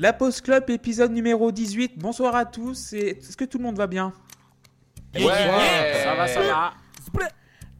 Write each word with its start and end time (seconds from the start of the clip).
La 0.00 0.12
Pause 0.14 0.40
Club, 0.40 0.70
épisode 0.70 1.12
numéro 1.12 1.52
18. 1.52 1.98
Bonsoir 1.98 2.34
à 2.34 2.46
tous. 2.46 2.94
et 2.94 3.18
Est-ce 3.18 3.36
que 3.36 3.44
tout 3.44 3.58
le 3.58 3.64
monde 3.64 3.76
va 3.76 3.86
bien? 3.86 4.14
Ouais, 5.14 5.22
ça 6.02 6.14
va, 6.14 6.26
ça 6.26 6.40
va. 6.40 6.72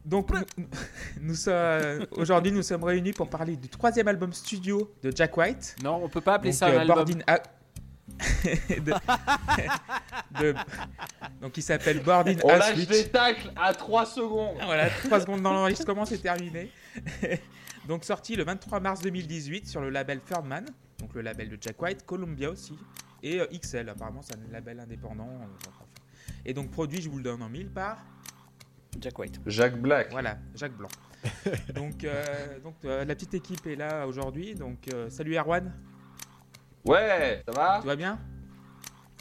Donc, 0.05 0.29
nous, 0.57 0.65
nous 1.21 1.35
sommes- 1.35 2.05
aujourd'hui, 2.11 2.51
nous 2.51 2.61
sommes 2.63 2.83
réunis 2.83 3.13
pour 3.13 3.27
parler 3.29 3.55
du 3.55 3.69
troisième 3.69 4.07
album 4.07 4.33
studio 4.33 4.91
de 5.01 5.11
Jack 5.15 5.35
White. 5.35 5.75
Non, 5.83 5.99
on 6.03 6.09
peut 6.09 6.21
pas 6.21 6.35
appeler 6.35 6.51
Donc, 6.51 6.59
ça 6.59 6.67
un 6.67 6.73
euh, 6.73 6.79
album. 6.81 6.95
Boarding 6.97 7.23
A- 7.25 7.39
de- 8.79 8.93
de- 10.41 10.55
Donc, 11.41 11.57
il 11.57 11.63
s'appelle 11.63 12.01
Boarding 12.03 12.39
On 12.43 12.47
lâche 12.49 12.75
Witch. 12.75 12.87
des 12.89 13.09
tacles 13.09 13.51
à 13.55 13.73
3 13.73 14.05
secondes. 14.05 14.57
Voilà, 14.63 14.89
3 15.05 15.21
secondes 15.21 15.41
dans 15.41 15.53
l'enregistrement, 15.53 16.05
c'est 16.05 16.19
terminé. 16.21 16.71
donc 17.87 18.03
sorti 18.03 18.35
le 18.35 18.43
23 18.43 18.79
mars 18.79 19.01
2018 19.01 19.67
sur 19.67 19.81
le 19.81 19.89
label 19.89 20.19
Third 20.21 20.45
Man, 20.45 20.65
donc 21.01 21.13
le 21.15 21.21
label 21.21 21.49
de 21.49 21.57
Jack 21.59 21.81
White, 21.81 22.05
Columbia 22.05 22.49
aussi, 22.51 22.77
et 23.23 23.41
euh, 23.41 23.45
XL, 23.51 23.89
apparemment 23.89 24.21
c'est 24.21 24.35
un 24.35 24.51
label 24.51 24.79
indépendant. 24.79 25.27
euh. 25.29 26.45
Et 26.45 26.53
donc 26.53 26.71
produit, 26.71 27.01
je 27.01 27.09
vous 27.09 27.17
le 27.17 27.23
donne 27.23 27.41
en 27.41 27.49
mille 27.49 27.69
par, 27.69 27.97
Jack 28.99 29.17
White. 29.19 29.41
Jacques 29.45 29.79
Black. 29.81 30.11
voilà, 30.11 30.37
Jacques 30.55 30.77
Blanc. 30.77 30.89
donc 31.75 32.03
euh, 32.03 32.59
donc 32.63 32.75
euh, 32.85 33.05
la 33.05 33.13
petite 33.15 33.33
équipe 33.35 33.65
est 33.67 33.75
là 33.75 34.07
aujourd'hui, 34.07 34.55
donc 34.55 34.77
euh, 34.93 35.09
salut 35.09 35.35
Erwan, 35.37 35.71
Ouais, 36.85 37.43
ça 37.47 37.51
va? 37.53 37.79
Tout 37.79 37.87
va 37.87 37.95
bien? 37.95 38.17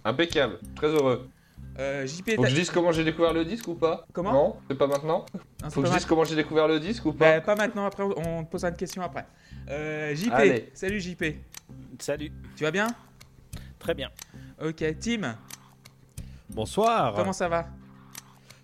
Impeccable, 0.05 0.59
très 0.75 0.87
heureux. 0.89 1.28
euh, 1.78 2.06
JP, 2.06 2.37
Faut 2.37 2.42
que 2.42 2.48
je 2.48 2.55
dise 2.55 2.70
comment 2.70 2.91
j'ai 2.91 3.05
découvert 3.05 3.34
le 3.34 3.44
disque 3.44 3.69
ou 3.69 3.75
pas? 3.75 4.06
Comment? 4.15 4.33
Non, 4.33 4.56
c'est 4.69 4.78
pas 4.78 4.87
maintenant 4.87 5.27
Non, 5.62 5.69
Faut 5.70 5.83
pas 5.83 5.89
que 5.89 5.92
je 5.92 5.98
dise 5.98 6.06
comment 6.06 6.25
j'ai 6.25 6.37
découvert 6.37 6.69
le 6.69 6.81
disque 6.81 7.05
ou 7.05 7.12
pas? 7.12 7.33
Bah, 7.33 7.41
pas 7.42 7.55
maintenant, 7.56 7.84
après 7.84 8.03
on 8.03 8.39
on 8.39 8.44
te 8.44 8.50
posera 8.50 8.70
une 8.70 8.77
question 8.78 9.03
après. 9.03 9.27
Euh, 9.69 10.14
JP, 10.14 10.33
Allez. 10.33 10.70
salut 10.75 11.00
JP, 11.00 11.25
Salut. 11.98 12.33
tu 12.56 12.64
vas 12.64 12.70
bien? 12.70 12.89
Très 13.78 13.94
bien. 13.94 14.11
Ok, 14.62 14.84
Tim, 15.00 15.36
Bonsoir. 16.50 17.14
comment 17.14 17.33
ça 17.33 17.48
va? 17.48 17.69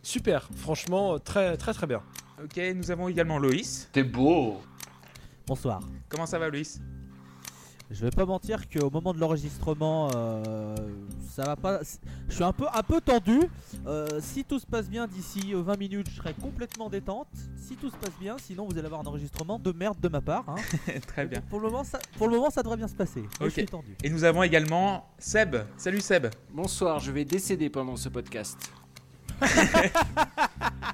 Super, 0.02 0.48
franchement, 0.56 1.18
très 1.18 1.56
très 1.56 1.72
très 1.72 1.86
bien. 1.86 2.02
Ok, 2.42 2.60
nous 2.74 2.90
avons 2.90 3.08
également 3.08 3.38
Loïs. 3.38 3.88
T'es 3.92 4.02
beau 4.04 4.60
Bonsoir. 5.46 5.80
Comment 6.08 6.26
ça 6.26 6.38
va, 6.38 6.48
Loïs? 6.48 6.80
Je 7.90 8.04
vais 8.04 8.10
pas 8.10 8.26
mentir 8.26 8.68
qu'au 8.68 8.90
moment 8.90 9.14
de 9.14 9.20
l'enregistrement, 9.20 10.10
euh, 10.16 10.74
ça 11.30 11.44
va 11.44 11.54
pas. 11.56 11.80
Je 12.28 12.34
suis 12.34 12.42
un 12.42 12.52
peu, 12.52 12.66
un 12.74 12.82
peu 12.82 13.00
tendu. 13.00 13.40
Euh, 13.86 14.08
si 14.20 14.42
tout 14.44 14.58
se 14.58 14.66
passe 14.66 14.88
bien 14.88 15.06
d'ici 15.06 15.54
euh, 15.54 15.62
20 15.62 15.78
minutes, 15.78 16.10
je 16.10 16.16
serai 16.16 16.34
complètement 16.34 16.90
détente. 16.90 17.28
Si 17.56 17.76
tout 17.76 17.88
se 17.88 17.96
passe 17.96 18.14
bien, 18.20 18.36
sinon 18.38 18.66
vous 18.66 18.72
allez 18.76 18.86
avoir 18.86 19.00
un 19.02 19.06
enregistrement 19.06 19.60
de 19.60 19.70
merde 19.70 20.00
de 20.00 20.08
ma 20.08 20.20
part. 20.20 20.44
hein. 20.48 20.56
Très 21.06 21.26
bien. 21.26 21.40
Pour 21.42 21.60
le 21.60 21.66
moment, 21.70 21.84
ça, 21.84 22.00
pour 22.18 22.26
le 22.28 22.34
moment, 22.36 22.50
ça 22.50 22.62
devrait 22.64 22.76
bien 22.76 22.88
se 22.88 22.94
passer. 22.96 23.22
Mais 23.40 23.46
Ok. 23.46 23.50
Je 23.50 23.60
suis 23.60 23.66
tendu. 23.66 23.96
Et 24.02 24.10
nous 24.10 24.24
avons 24.24 24.42
également 24.42 25.06
Seb. 25.18 25.54
Salut 25.76 26.00
Seb. 26.00 26.26
Bonsoir, 26.52 26.98
je 26.98 27.12
vais 27.12 27.24
décéder 27.24 27.70
pendant 27.70 27.94
ce 27.96 28.08
podcast. 28.08 28.58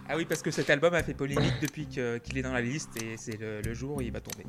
Ah 0.09 0.17
oui, 0.17 0.27
parce 0.27 0.43
que 0.43 0.51
cet 0.51 0.69
album 0.69 0.93
a 0.93 1.03
fait 1.03 1.15
polémique 1.15 1.55
depuis 1.63 1.87
que- 1.87 2.19
qu'il 2.19 2.37
est 2.37 2.43
dans 2.43 2.53
la 2.53 2.61
liste 2.61 2.91
et 3.03 3.17
c'est 3.17 3.41
le, 3.41 3.63
le 3.63 3.73
jour 3.75 3.97
où 3.97 4.01
il 4.03 4.13
va 4.13 4.21
tomber. 4.21 4.45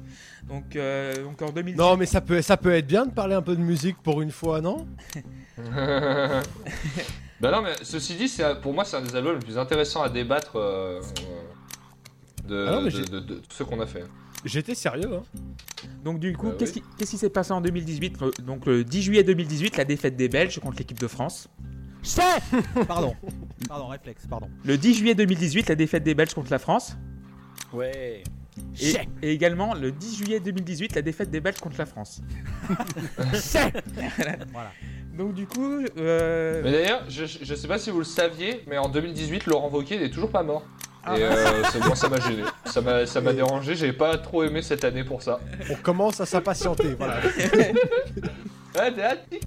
Donc, 0.46 0.76
euh, 0.76 1.24
donc 1.24 1.42
en 1.42 1.52
2010. 1.52 1.78
Non, 1.80 1.96
mais 1.96 2.06
ça 2.06 2.20
peut, 2.20 2.42
ça 2.42 2.58
peut 2.58 2.74
être 2.74 2.88
bien 2.88 3.06
de 3.06 3.12
parler 3.12 3.34
un 3.36 3.42
peu 3.42 3.56
de 3.56 3.62
musique 3.62 3.96
pour 4.04 4.22
une 4.22 4.32
fois, 4.32 4.60
non? 4.60 4.86
Bah 7.42 7.52
non, 7.52 7.62
mais 7.62 7.74
ceci 7.82 8.16
dit, 8.16 8.32
pour 8.62 8.74
moi, 8.74 8.86
c'est 8.86 8.96
un 8.98 9.02
des 9.02 9.16
albums 9.16 9.34
les 9.36 9.44
plus 9.46 9.58
intéressants 9.58 10.02
à 10.02 10.10
débattre 10.10 10.54
euh, 10.56 11.02
de, 12.48 12.66
Ah 12.68 12.72
non, 12.72 12.82
mais 12.82 12.90
de, 12.90 12.98
j'ai- 12.98 13.06
de- 13.06 13.20
de 13.20 13.36
tout 13.36 13.44
ce 13.52 13.64
qu'on 13.64 13.80
a 13.82 13.86
fait. 13.86 14.04
J'étais 14.46 14.76
sérieux, 14.76 15.14
hein. 15.14 15.24
Donc 16.04 16.20
du 16.20 16.36
coup, 16.36 16.50
Bah 16.50 16.56
qu'est-ce 16.60 16.74
oui. 16.76 16.82
qui 16.82 16.88
qu'est-ce 16.98 17.12
qui 17.12 17.18
s'est 17.18 17.30
passé 17.30 17.52
en 17.54 17.62
2018 17.62 18.20
Le- 18.22 18.32
Donc 18.44 18.66
le 18.66 18.84
10 18.84 19.02
juillet 19.02 19.24
2018, 19.24 19.78
la 19.78 19.86
défaite 19.86 20.16
des 20.18 20.28
Belges 20.30 20.60
contre 20.60 20.78
l'équipe 20.80 21.00
de 21.00 21.08
France. 21.08 21.48
Chais 22.04 22.22
Pardon. 22.88 23.16
Pardon, 23.68 23.88
réflexe, 23.88 24.26
pardon. 24.30 24.50
Le 24.66 24.78
10 24.78 24.94
juillet 24.96 25.16
2018, 25.16 25.70
la 25.70 25.76
défaite 25.76 26.04
des 26.04 26.14
Belges 26.14 26.34
contre 26.34 26.52
la 26.52 26.60
France. 26.60 26.98
Ouais. 27.72 28.24
Et, 28.80 28.94
et 29.24 29.32
également 29.32 29.74
le 29.74 29.92
10 29.92 30.18
juillet 30.18 30.40
2018, 30.40 30.96
la 30.96 31.02
défaite 31.02 31.32
des 31.32 31.40
Belges 31.40 31.60
contre 31.60 31.78
la 31.80 31.86
France. 31.86 32.22
Chais 33.34 33.72
Voilà. 34.52 34.72
Donc 35.18 35.34
du 35.34 35.46
coup, 35.48 35.80
euh, 35.98 36.62
Mais 36.64 36.72
d'ailleurs, 36.72 37.04
je, 37.08 37.26
je 37.26 37.56
sais 37.56 37.68
pas 37.68 37.78
si 37.80 37.90
vous 37.92 38.00
le 38.00 38.04
saviez, 38.04 38.64
mais 38.68 38.78
en 38.78 38.90
2018, 38.90 39.46
Laurent 39.46 39.70
Wauquiez 39.70 40.00
n'est 40.00 40.10
toujours 40.10 40.32
pas 40.32 40.44
mort. 40.44 40.66
Ah. 41.06 41.18
Et 41.18 41.24
euh, 41.24 41.64
c'est- 41.72 41.80
moi, 41.86 41.96
ça 41.96 42.10
m'a 42.10 42.20
gêné. 42.20 42.44
Ça 42.66 42.82
m'a 42.82 43.06
ça 43.06 43.22
m'a 43.22 43.34
dérangé. 43.34 43.76
J'ai 43.76 43.92
pas 43.94 44.18
trop 44.18 44.44
aimé 44.44 44.62
cette 44.62 44.84
année 44.86 45.04
pour 45.04 45.22
ça. 45.22 45.40
On 45.70 45.76
commence 45.76 46.20
à 46.22 46.26
s'impatienter, 46.26 46.94
voilà. 46.96 47.20
Ah, 48.76 48.90
t'es. 48.92 49.42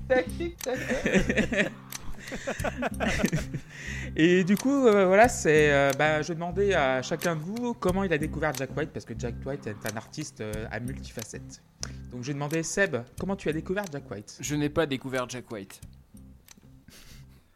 Et 4.16 4.44
du 4.44 4.56
coup, 4.56 4.86
euh, 4.86 5.06
voilà, 5.06 5.28
c'est, 5.28 5.72
euh, 5.72 5.90
bah, 5.98 6.22
je 6.22 6.32
demandais 6.32 6.74
à 6.74 7.02
chacun 7.02 7.36
de 7.36 7.40
vous 7.40 7.74
comment 7.74 8.04
il 8.04 8.12
a 8.12 8.18
découvert 8.18 8.52
Jack 8.54 8.76
White, 8.76 8.90
parce 8.92 9.04
que 9.04 9.14
Jack 9.18 9.34
White 9.44 9.66
est 9.66 9.92
un 9.92 9.96
artiste 9.96 10.40
euh, 10.40 10.66
à 10.70 10.80
multifacettes. 10.80 11.62
Donc 12.10 12.22
je 12.22 12.32
demandais 12.32 12.62
Seb, 12.62 12.96
comment 13.18 13.36
tu 13.36 13.48
as 13.48 13.52
découvert 13.52 13.84
Jack 13.92 14.10
White? 14.10 14.38
Je 14.40 14.54
n'ai 14.54 14.68
pas 14.68 14.86
découvert 14.86 15.28
Jack 15.28 15.50
White. 15.50 15.80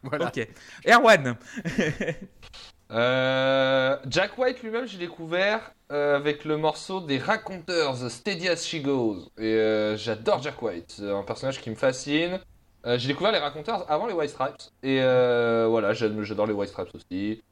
Voilà. 0.03 0.29
Ok. 0.29 0.47
Erwan 0.87 1.35
Euh, 2.91 3.97
Jack 4.09 4.37
White 4.37 4.61
lui-même, 4.63 4.85
j'ai 4.85 4.97
découvert 4.97 5.73
euh, 5.91 6.17
avec 6.17 6.43
le 6.43 6.57
morceau 6.57 6.99
des 6.99 7.19
Raconteurs, 7.19 7.95
Steady 8.09 8.49
as 8.49 8.65
She 8.65 8.81
Goes. 8.81 9.29
Et 9.37 9.43
euh, 9.43 9.95
j'adore 9.95 10.41
Jack 10.41 10.61
White, 10.61 10.95
c'est 10.97 11.09
un 11.09 11.23
personnage 11.23 11.61
qui 11.61 11.69
me 11.69 11.75
fascine. 11.75 12.39
Euh, 12.85 12.97
j'ai 12.97 13.07
découvert 13.09 13.31
les 13.31 13.37
Raconteurs 13.37 13.89
avant 13.91 14.07
les 14.07 14.13
White 14.13 14.31
Stripes. 14.31 14.55
Et 14.83 14.99
euh, 15.01 15.67
voilà, 15.69 15.93
j'adore 15.93 16.47
les 16.47 16.53
White 16.53 16.69
Stripes 16.71 16.95
aussi. 16.95 17.43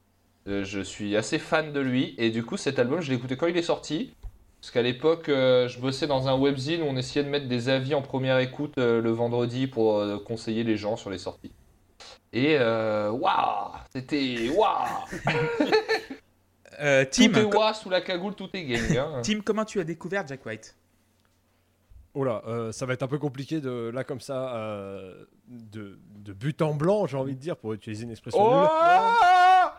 Euh, 0.48 0.64
je 0.64 0.80
suis 0.80 1.16
assez 1.16 1.38
fan 1.38 1.72
de 1.72 1.80
lui. 1.80 2.16
Et 2.18 2.32
du 2.32 2.44
coup, 2.44 2.58
cet 2.58 2.80
album, 2.80 3.02
je 3.02 3.10
l'ai 3.10 3.16
écouté 3.18 3.38
quand 3.38 3.48
il 3.48 3.58
est 3.58 3.62
sorti. 3.62 4.14
Parce 4.62 4.72
qu'à 4.72 4.82
l'époque, 4.82 5.26
je 5.28 5.80
bossais 5.80 6.06
dans 6.08 6.28
un 6.28 6.36
webzine 6.38 6.82
où 6.82 6.86
on 6.86 6.98
essayait 6.98 7.24
de 7.24 7.30
mettre 7.30 7.48
des 7.48 7.70
avis 7.70 7.94
en 7.96 8.02
première 8.02 8.40
écoute 8.40 8.74
le 8.78 9.10
vendredi 9.12 9.68
pour 9.68 10.04
conseiller 10.26 10.64
les 10.66 10.76
gens 10.76 10.98
sur 10.98 11.10
les 11.10 11.18
sorties. 11.18 11.54
Et 12.34 12.58
waouh, 12.60 13.72
c'était 13.96 14.50
waouh. 14.50 15.06
Tim, 16.78 17.06
Tout 17.32 17.40
est 17.40 17.50
co- 17.50 17.58
wa 17.58 17.74
sous 17.74 17.90
la 17.90 18.02
cagoule, 18.02 18.36
tout 18.36 18.50
est 18.54 18.64
gang. 18.64 18.98
hein. 18.98 19.22
Tim, 19.24 19.40
comment 19.44 19.66
tu 19.66 19.80
as 19.80 19.84
découvert 19.84 20.26
Jack 20.28 20.46
White? 20.46 20.76
Oh 22.16 22.24
là, 22.24 22.42
euh, 22.48 22.72
ça 22.72 22.86
va 22.86 22.94
être 22.94 23.04
un 23.04 23.08
peu 23.08 23.20
compliqué 23.20 23.62
de 23.62 23.92
là 23.94 24.04
comme 24.04 24.20
ça, 24.20 24.56
euh, 24.56 25.26
de, 25.48 26.00
de 26.18 26.34
but 26.34 26.62
en 26.62 26.74
blanc, 26.74 27.06
j'ai 27.06 27.18
envie 27.18 27.36
de 27.36 27.40
dire, 27.40 27.56
pour 27.56 27.74
utiliser 27.74 28.04
une 28.04 28.12
expression 28.12 28.42
Oh 28.42 28.62
nulle. 28.62 28.68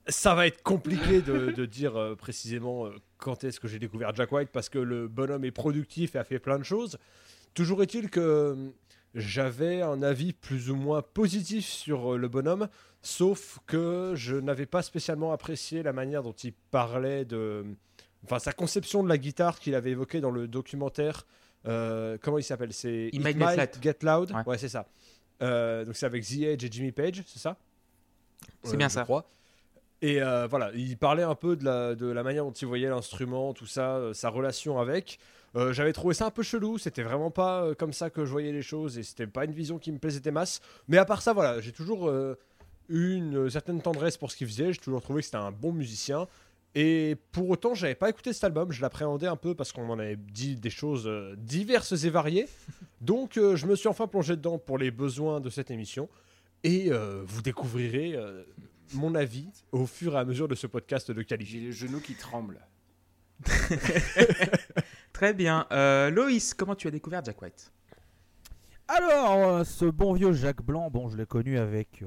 Ça 0.08 0.34
va 0.34 0.46
être 0.46 0.62
compliqué 0.62 1.22
de, 1.22 1.50
de 1.50 1.66
dire 1.66 1.96
euh, 1.96 2.14
précisément 2.14 2.88
quand 3.18 3.44
est-ce 3.44 3.58
que 3.58 3.68
j'ai 3.68 3.78
découvert 3.78 4.14
Jack 4.14 4.30
White 4.32 4.50
parce 4.52 4.68
que 4.68 4.78
le 4.78 5.08
bonhomme 5.08 5.44
est 5.44 5.50
productif 5.50 6.14
et 6.14 6.18
a 6.18 6.24
fait 6.24 6.38
plein 6.38 6.58
de 6.58 6.64
choses. 6.64 6.98
Toujours 7.52 7.82
est-il 7.82 8.10
que 8.10 8.72
j'avais 9.14 9.82
un 9.82 10.02
avis 10.02 10.32
plus 10.32 10.70
ou 10.70 10.76
moins 10.76 11.02
positif 11.02 11.66
sur 11.66 12.16
le 12.16 12.28
bonhomme, 12.28 12.68
sauf 13.02 13.58
que 13.66 14.12
je 14.14 14.36
n'avais 14.36 14.66
pas 14.66 14.82
spécialement 14.82 15.32
apprécié 15.32 15.82
la 15.82 15.92
manière 15.92 16.22
dont 16.22 16.32
il 16.32 16.52
parlait 16.70 17.24
de. 17.24 17.64
Enfin, 18.24 18.38
sa 18.38 18.52
conception 18.52 19.02
de 19.02 19.08
la 19.08 19.18
guitare 19.18 19.58
qu'il 19.58 19.74
avait 19.74 19.90
évoquée 19.90 20.20
dans 20.20 20.30
le 20.30 20.46
documentaire. 20.46 21.26
Euh, 21.66 22.16
comment 22.20 22.38
il 22.38 22.44
s'appelle? 22.44 22.72
C'est 22.72 23.10
It 23.12 23.22
Might 23.22 23.38
Get 23.38 23.56
Loud. 23.56 23.70
Get 23.82 23.96
Loud. 24.02 24.30
Ouais. 24.32 24.42
Ouais, 24.46 24.58
c'est 24.58 24.68
ça. 24.68 24.86
Euh, 25.42 25.84
donc 25.84 25.96
c'est 25.96 26.06
avec 26.06 26.24
The 26.24 26.42
Edge 26.42 26.64
et 26.64 26.68
Jimmy 26.70 26.92
Page, 26.92 27.22
c'est 27.26 27.38
ça? 27.38 27.56
C'est 28.62 28.76
bien 28.76 28.88
je 28.88 28.94
ça. 28.94 29.04
crois. 29.04 29.28
Et 30.02 30.22
euh, 30.22 30.46
voilà, 30.46 30.70
il 30.74 30.96
parlait 30.96 31.22
un 31.22 31.34
peu 31.34 31.56
de 31.56 31.64
la, 31.64 31.94
de 31.94 32.06
la 32.06 32.22
manière 32.22 32.44
dont 32.44 32.52
il 32.52 32.66
voyait 32.66 32.88
l'instrument, 32.88 33.52
tout 33.52 33.66
ça, 33.66 33.96
euh, 33.96 34.14
sa 34.14 34.30
relation 34.30 34.78
avec. 34.80 35.18
Euh, 35.56 35.72
J'avais 35.72 35.92
trouvé 35.92 36.14
ça 36.14 36.26
un 36.26 36.30
peu 36.30 36.42
chelou, 36.42 36.78
c'était 36.78 37.02
vraiment 37.02 37.30
pas 37.30 37.64
euh, 37.64 37.74
comme 37.74 37.92
ça 37.92 38.08
que 38.08 38.24
je 38.24 38.30
voyais 38.30 38.52
les 38.52 38.62
choses 38.62 38.96
et 38.98 39.02
c'était 39.02 39.26
pas 39.26 39.44
une 39.44 39.52
vision 39.52 39.78
qui 39.78 39.92
me 39.92 39.98
plaisait 39.98 40.20
des 40.20 40.30
masses. 40.30 40.60
Mais 40.88 40.96
à 40.96 41.04
part 41.04 41.20
ça, 41.22 41.32
voilà, 41.32 41.60
j'ai 41.60 41.72
toujours 41.72 42.08
euh, 42.08 42.38
eu 42.88 43.14
une 43.14 43.50
certaine 43.50 43.82
tendresse 43.82 44.16
pour 44.16 44.30
ce 44.30 44.36
qu'il 44.36 44.46
faisait, 44.46 44.72
j'ai 44.72 44.78
toujours 44.78 45.02
trouvé 45.02 45.20
que 45.20 45.26
c'était 45.26 45.36
un 45.38 45.52
bon 45.52 45.72
musicien. 45.72 46.28
Et 46.74 47.16
pour 47.32 47.50
autant, 47.50 47.74
j'avais 47.74 47.96
pas 47.96 48.08
écouté 48.08 48.32
cet 48.32 48.44
album, 48.44 48.70
je 48.70 48.80
l'appréhendais 48.80 49.26
un 49.26 49.36
peu 49.36 49.54
parce 49.54 49.72
qu'on 49.72 49.84
m'en 49.84 49.98
avait 49.98 50.16
dit 50.16 50.56
des 50.56 50.70
choses 50.70 51.06
euh, 51.06 51.34
diverses 51.36 52.04
et 52.04 52.10
variées. 52.10 52.48
Donc 53.00 53.36
euh, 53.36 53.56
je 53.56 53.66
me 53.66 53.74
suis 53.74 53.88
enfin 53.88 54.06
plongé 54.06 54.36
dedans 54.36 54.58
pour 54.58 54.78
les 54.78 54.90
besoins 54.90 55.40
de 55.40 55.50
cette 55.50 55.70
émission. 55.70 56.08
Et 56.62 56.92
euh, 56.92 57.22
vous 57.26 57.42
découvrirez 57.42 58.14
euh, 58.14 58.44
mon 58.94 59.14
avis 59.14 59.48
au 59.72 59.86
fur 59.86 60.14
et 60.14 60.18
à 60.18 60.24
mesure 60.24 60.46
de 60.46 60.54
ce 60.54 60.66
podcast 60.66 61.10
de 61.10 61.22
qualité. 61.22 61.52
J'ai 61.52 61.60
les 61.60 61.72
genoux 61.72 62.00
qui 62.00 62.14
tremblent. 62.14 62.60
Très 65.12 65.32
bien. 65.34 65.66
Euh, 65.72 66.10
Loïs, 66.10 66.54
comment 66.54 66.74
tu 66.74 66.88
as 66.88 66.90
découvert 66.90 67.24
Jack 67.24 67.40
White? 67.40 67.72
Alors, 68.88 69.48
euh, 69.48 69.64
ce 69.64 69.84
bon 69.84 70.12
vieux 70.12 70.32
Jacques 70.32 70.62
Blanc, 70.62 70.90
bon, 70.90 71.08
je 71.08 71.16
l'ai 71.16 71.26
connu 71.26 71.58
avec 71.58 72.02
euh, 72.02 72.06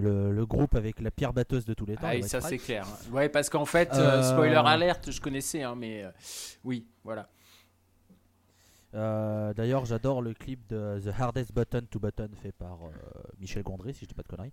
le, 0.00 0.32
le 0.32 0.46
groupe 0.46 0.74
avec 0.74 1.00
la 1.00 1.10
pierre 1.10 1.32
batteuse 1.32 1.64
de 1.64 1.74
tous 1.74 1.86
les 1.86 1.94
temps. 1.94 2.02
Ah, 2.06 2.16
et 2.16 2.22
ça 2.22 2.40
c'est 2.40 2.58
clair. 2.58 2.86
Ouais, 3.12 3.28
parce 3.28 3.48
qu'en 3.50 3.64
fait, 3.64 3.90
euh, 3.94 4.20
Euh, 4.20 4.22
spoiler 4.22 4.54
alerte, 4.56 5.10
je 5.10 5.20
connaissais, 5.20 5.62
hein, 5.62 5.74
mais 5.76 6.02
euh, 6.04 6.10
oui, 6.64 6.86
voilà. 7.04 7.28
Euh, 8.94 9.54
D'ailleurs, 9.54 9.84
j'adore 9.84 10.20
le 10.22 10.34
clip 10.34 10.66
de 10.68 11.00
The 11.04 11.12
Hardest 11.18 11.52
Button 11.54 11.82
to 11.90 12.00
Button 12.00 12.30
fait 12.42 12.52
par 12.52 12.78
euh, 12.84 12.90
Michel 13.38 13.62
Gondry, 13.62 13.94
si 13.94 14.00
je 14.00 14.06
dis 14.08 14.14
pas 14.14 14.22
de 14.22 14.28
conneries. 14.28 14.52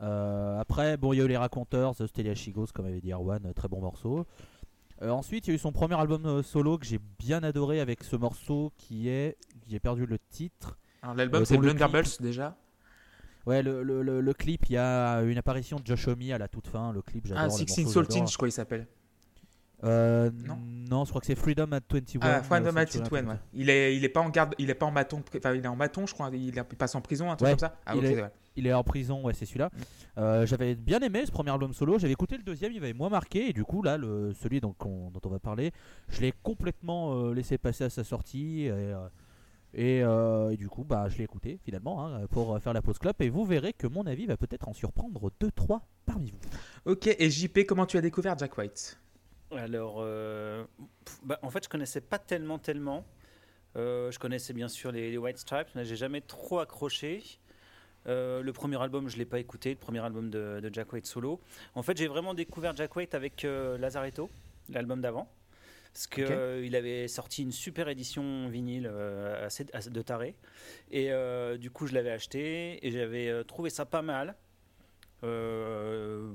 Euh, 0.00 0.58
après, 0.58 0.96
bon, 0.96 1.12
il 1.12 1.18
y 1.18 1.20
a 1.20 1.24
eu 1.24 1.28
les 1.28 1.36
raconteurs, 1.36 1.94
The 1.94 2.06
Stelia 2.06 2.34
Shigos, 2.34 2.68
comme 2.72 2.86
avait 2.86 3.00
dit 3.00 3.12
Erwan, 3.12 3.52
très 3.54 3.68
bon 3.68 3.80
morceau. 3.80 4.26
Euh, 5.02 5.10
ensuite, 5.10 5.46
il 5.46 5.50
y 5.50 5.52
a 5.52 5.56
eu 5.56 5.58
son 5.58 5.72
premier 5.72 5.94
album 6.00 6.42
solo 6.42 6.78
que 6.78 6.86
j'ai 6.86 6.98
bien 7.18 7.42
adoré 7.42 7.80
avec 7.80 8.02
ce 8.04 8.16
morceau 8.16 8.72
qui 8.78 9.08
est. 9.08 9.36
J'ai 9.68 9.80
perdu 9.80 10.06
le 10.06 10.18
titre. 10.30 10.78
Alors, 11.02 11.14
L'album 11.16 11.42
Euh, 11.42 11.44
c'est 11.44 11.58
Blunderbuss 11.58 12.20
déjà. 12.20 12.56
Ouais, 13.48 13.62
le, 13.62 13.82
le- 13.82 14.02
le- 14.02 14.20
le 14.20 14.32
clip, 14.34 14.66
il 14.68 14.74
y 14.74 14.76
a 14.76 15.22
une 15.22 15.38
apparition 15.38 15.78
de 15.80 15.86
Josh 15.86 16.06
Homme 16.08 16.20
à 16.32 16.38
la 16.38 16.48
toute 16.48 16.66
fin. 16.68 16.92
Le 16.92 17.02
clip, 17.02 17.26
j'adore. 17.26 17.44
Ah, 17.46 17.50
Sixteen 17.50 17.88
j'adore. 17.88 18.26
je 18.26 18.36
crois 18.36 18.48
il 18.48 18.52
s'appelle. 18.52 18.86
Euh, 19.84 20.30
Non. 20.44 20.58
non, 20.90 21.04
je 21.04 21.10
crois 21.10 21.20
que 21.20 21.26
c'est 21.28 21.36
Freedom 21.36 21.70
at 21.72 21.80
21. 21.88 22.20
Ah, 22.22 22.42
Freedom 22.42 22.76
euh, 22.76 22.80
at 22.80 22.86
Century, 22.88 23.20
21, 23.20 23.24
un 23.28 23.32
ouais. 23.34 23.40
Il 23.54 23.70
est, 23.70 23.96
il 23.96 24.04
est 24.04 24.08
pas 24.08 24.20
en 24.20 24.28
garde, 24.28 24.54
il 24.58 24.70
est 24.70 24.74
pas 24.74 24.86
en 24.86 24.92
bâton, 24.92 25.22
enfin 25.36 25.54
il 25.54 25.64
est 25.64 25.68
en 25.68 25.76
bâton, 25.76 26.04
je 26.04 26.14
crois. 26.14 26.30
Il, 26.32 26.52
passe 26.76 26.94
en 26.96 27.00
prison, 27.00 27.30
un 27.30 27.36
truc 27.36 27.46
Ouais, 27.46 27.52
comme 27.52 27.58
ça. 27.60 27.76
Ah, 27.86 27.94
il 27.96 28.04
est- 28.04 28.20
ouais. 28.20 28.30
Il 28.56 28.66
est 28.66 28.72
en 28.72 28.82
prison, 28.82 29.22
ouais, 29.22 29.34
c'est 29.34 29.46
celui-là. 29.46 29.70
Euh, 30.18 30.44
J'avais 30.44 30.74
bien 30.74 30.98
aimé 30.98 31.24
ce 31.24 31.30
premier 31.30 31.52
album 31.52 31.72
solo. 31.72 31.96
J'avais 32.00 32.12
écouté 32.12 32.36
le 32.36 32.42
deuxième, 32.42 32.72
il 32.72 32.80
m'avait 32.80 32.92
moins 32.92 33.08
marqué. 33.08 33.50
Et 33.50 33.52
du 33.52 33.62
coup, 33.64 33.82
là, 33.84 33.96
le, 33.96 34.32
celui 34.34 34.60
donc, 34.60 34.84
on- 34.84 35.10
dont 35.12 35.20
on 35.24 35.28
va 35.28 35.38
parler, 35.38 35.70
je 36.08 36.20
l'ai 36.22 36.32
complètement 36.42 37.14
euh, 37.14 37.32
laissé 37.34 37.56
passer 37.56 37.84
à 37.84 37.90
sa 37.90 38.02
sortie. 38.02 38.62
Et, 38.64 38.92
et, 39.74 40.02
euh, 40.02 40.50
et 40.50 40.56
du 40.56 40.68
coup, 40.68 40.84
bah, 40.84 41.08
je 41.08 41.18
l'ai 41.18 41.24
écouté 41.24 41.58
finalement 41.62 42.06
hein, 42.06 42.26
pour 42.28 42.54
euh, 42.54 42.58
faire 42.58 42.72
la 42.72 42.82
pause 42.82 42.98
club. 42.98 43.14
Et 43.20 43.28
vous 43.28 43.44
verrez 43.44 43.72
que 43.72 43.86
mon 43.86 44.06
avis 44.06 44.26
va 44.26 44.36
peut-être 44.36 44.68
en 44.68 44.72
surprendre 44.72 45.30
2-3 45.40 45.80
parmi 46.06 46.30
vous. 46.30 46.38
Ok, 46.84 47.06
et 47.06 47.30
JP, 47.30 47.66
comment 47.66 47.86
tu 47.86 47.96
as 47.96 48.00
découvert 48.00 48.36
Jack 48.38 48.56
White? 48.56 48.98
Alors, 49.50 49.96
euh, 49.98 50.64
bah, 51.22 51.38
en 51.42 51.50
fait, 51.50 51.64
je 51.64 51.68
connaissais 51.68 52.00
pas 52.00 52.18
tellement, 52.18 52.58
tellement. 52.58 53.04
Euh, 53.76 54.10
je 54.10 54.18
connaissais 54.18 54.52
bien 54.52 54.68
sûr 54.68 54.92
les, 54.92 55.10
les 55.10 55.18
White 55.18 55.38
Stripes, 55.38 55.68
mais 55.74 55.84
j'ai 55.84 55.96
jamais 55.96 56.20
trop 56.20 56.58
accroché. 56.58 57.22
Euh, 58.06 58.42
le 58.42 58.52
premier 58.52 58.80
album, 58.80 59.08
je 59.08 59.16
l'ai 59.16 59.24
pas 59.24 59.38
écouté, 59.38 59.70
le 59.70 59.76
premier 59.76 60.00
album 60.00 60.30
de, 60.30 60.60
de 60.60 60.70
Jack 60.72 60.92
White 60.92 61.06
solo. 61.06 61.40
En 61.74 61.82
fait, 61.82 61.96
j'ai 61.96 62.08
vraiment 62.08 62.34
découvert 62.34 62.74
Jack 62.74 62.94
White 62.96 63.14
avec 63.14 63.44
euh, 63.44 63.76
Lazaretto, 63.78 64.30
l'album 64.70 65.00
d'avant. 65.00 65.30
Parce 65.92 66.06
qu'il 66.06 66.24
Ok. 66.24 66.74
avait 66.74 67.08
sorti 67.08 67.42
une 67.42 67.52
super 67.52 67.88
édition 67.88 68.48
vinyle 68.48 68.88
euh, 68.90 69.46
assez, 69.46 69.66
assez 69.72 69.90
de 69.90 70.02
taré. 70.02 70.36
Et 70.90 71.10
euh, 71.12 71.56
du 71.56 71.70
coup, 71.70 71.86
je 71.86 71.94
l'avais 71.94 72.10
acheté 72.10 72.86
et 72.86 72.90
j'avais 72.92 73.28
euh, 73.28 73.42
trouvé 73.42 73.70
ça 73.70 73.84
pas 73.86 74.02
mal. 74.02 74.36
Euh, 75.24 76.32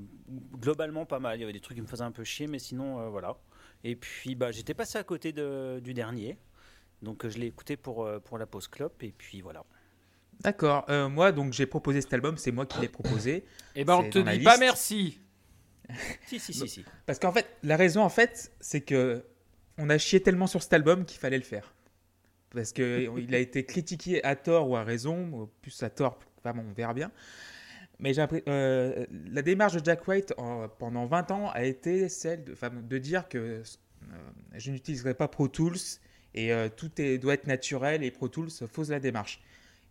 globalement 0.58 1.06
pas 1.06 1.18
mal. 1.18 1.38
Il 1.38 1.40
y 1.40 1.44
avait 1.44 1.52
des 1.54 1.60
trucs 1.60 1.76
qui 1.76 1.82
me 1.82 1.86
faisaient 1.86 2.02
un 2.02 2.12
peu 2.12 2.24
chier, 2.24 2.46
mais 2.46 2.58
sinon, 2.58 3.00
euh, 3.00 3.08
voilà. 3.08 3.36
Et 3.82 3.96
puis, 3.96 4.34
bah, 4.34 4.50
j'étais 4.50 4.74
passé 4.74 4.98
à 4.98 5.04
côté 5.04 5.32
de- 5.32 5.80
du 5.82 5.94
dernier. 5.94 6.36
Donc, 7.02 7.24
euh, 7.24 7.30
je 7.30 7.38
l'ai 7.38 7.46
écouté 7.46 7.76
pour, 7.76 8.04
euh, 8.04 8.18
pour 8.20 8.36
la 8.38 8.46
pause 8.46 8.68
clope. 8.68 9.02
Et 9.02 9.12
puis, 9.12 9.40
voilà. 9.40 9.64
D'accord, 10.40 10.84
euh, 10.88 11.08
moi 11.08 11.30
donc 11.30 11.52
j'ai 11.52 11.64
proposé 11.64 12.00
cet 12.00 12.12
album, 12.12 12.36
c'est 12.36 12.50
moi 12.50 12.66
qui 12.66 12.80
l'ai 12.80 12.88
proposé. 12.88 13.44
Eh 13.76 13.84
ben, 13.84 13.94
on 13.94 14.10
te 14.10 14.18
dit 14.18 14.42
pas 14.44 14.58
merci. 14.58 15.20
Si, 16.26 16.40
si, 16.40 16.52
si, 16.52 16.68
si. 16.68 16.84
Parce 17.06 17.18
qu'en 17.18 17.32
fait, 17.32 17.46
la 17.62 17.76
raison 17.76 18.02
en 18.02 18.08
fait, 18.08 18.52
c'est 18.60 18.80
que 18.80 19.24
on 19.78 19.90
a 19.90 19.98
chié 19.98 20.20
tellement 20.20 20.46
sur 20.46 20.62
cet 20.62 20.72
album 20.72 21.04
qu'il 21.04 21.18
fallait 21.20 21.38
le 21.38 21.44
faire. 21.44 21.74
Parce 22.50 22.72
que 22.72 23.08
il 23.18 23.34
a 23.34 23.38
été 23.38 23.64
critiqué 23.64 24.22
à 24.24 24.36
tort 24.36 24.68
ou 24.68 24.76
à 24.76 24.84
raison, 24.84 25.50
plus 25.62 25.82
à 25.82 25.90
tort, 25.90 26.18
on 26.44 26.72
verra 26.76 26.94
bien. 26.94 27.10
Mais 27.98 28.12
euh, 28.48 29.06
la 29.30 29.42
démarche 29.42 29.74
de 29.74 29.84
Jack 29.84 30.06
White 30.06 30.34
en- 30.36 30.68
pendant 30.68 31.06
20 31.06 31.30
ans 31.30 31.50
a 31.50 31.64
été 31.64 32.08
celle 32.08 32.44
de 32.44 32.98
dire 32.98 33.28
que 33.28 33.38
euh, 33.38 33.62
je 34.54 34.70
n'utiliserai 34.70 35.14
pas 35.14 35.28
Pro 35.28 35.48
Tools 35.48 35.78
et 36.34 36.52
euh, 36.52 36.68
tout 36.68 36.90
est, 37.00 37.18
doit 37.18 37.34
être 37.34 37.46
naturel 37.46 38.02
et 38.02 38.10
Pro 38.10 38.28
Tools 38.28 38.50
fausse 38.70 38.88
la 38.88 39.00
démarche. 39.00 39.40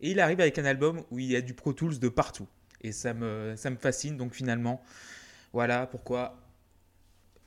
Et 0.02 0.12
il 0.12 0.20
arrive 0.20 0.42
avec 0.42 0.58
un 0.60 0.66
album 0.66 1.04
où 1.12 1.20
il 1.20 1.28
y 1.28 1.36
a 1.36 1.42
du 1.42 1.54
Pro 1.54 1.72
Tools 1.72 1.98
de 2.00 2.10
partout. 2.10 2.48
Et 2.82 2.92
ça 2.92 3.14
me, 3.14 3.54
ça 3.56 3.70
me 3.70 3.78
fascine, 3.78 4.18
donc 4.18 4.34
finalement, 4.34 4.84
voilà 5.54 5.88
pourquoi 5.88 6.36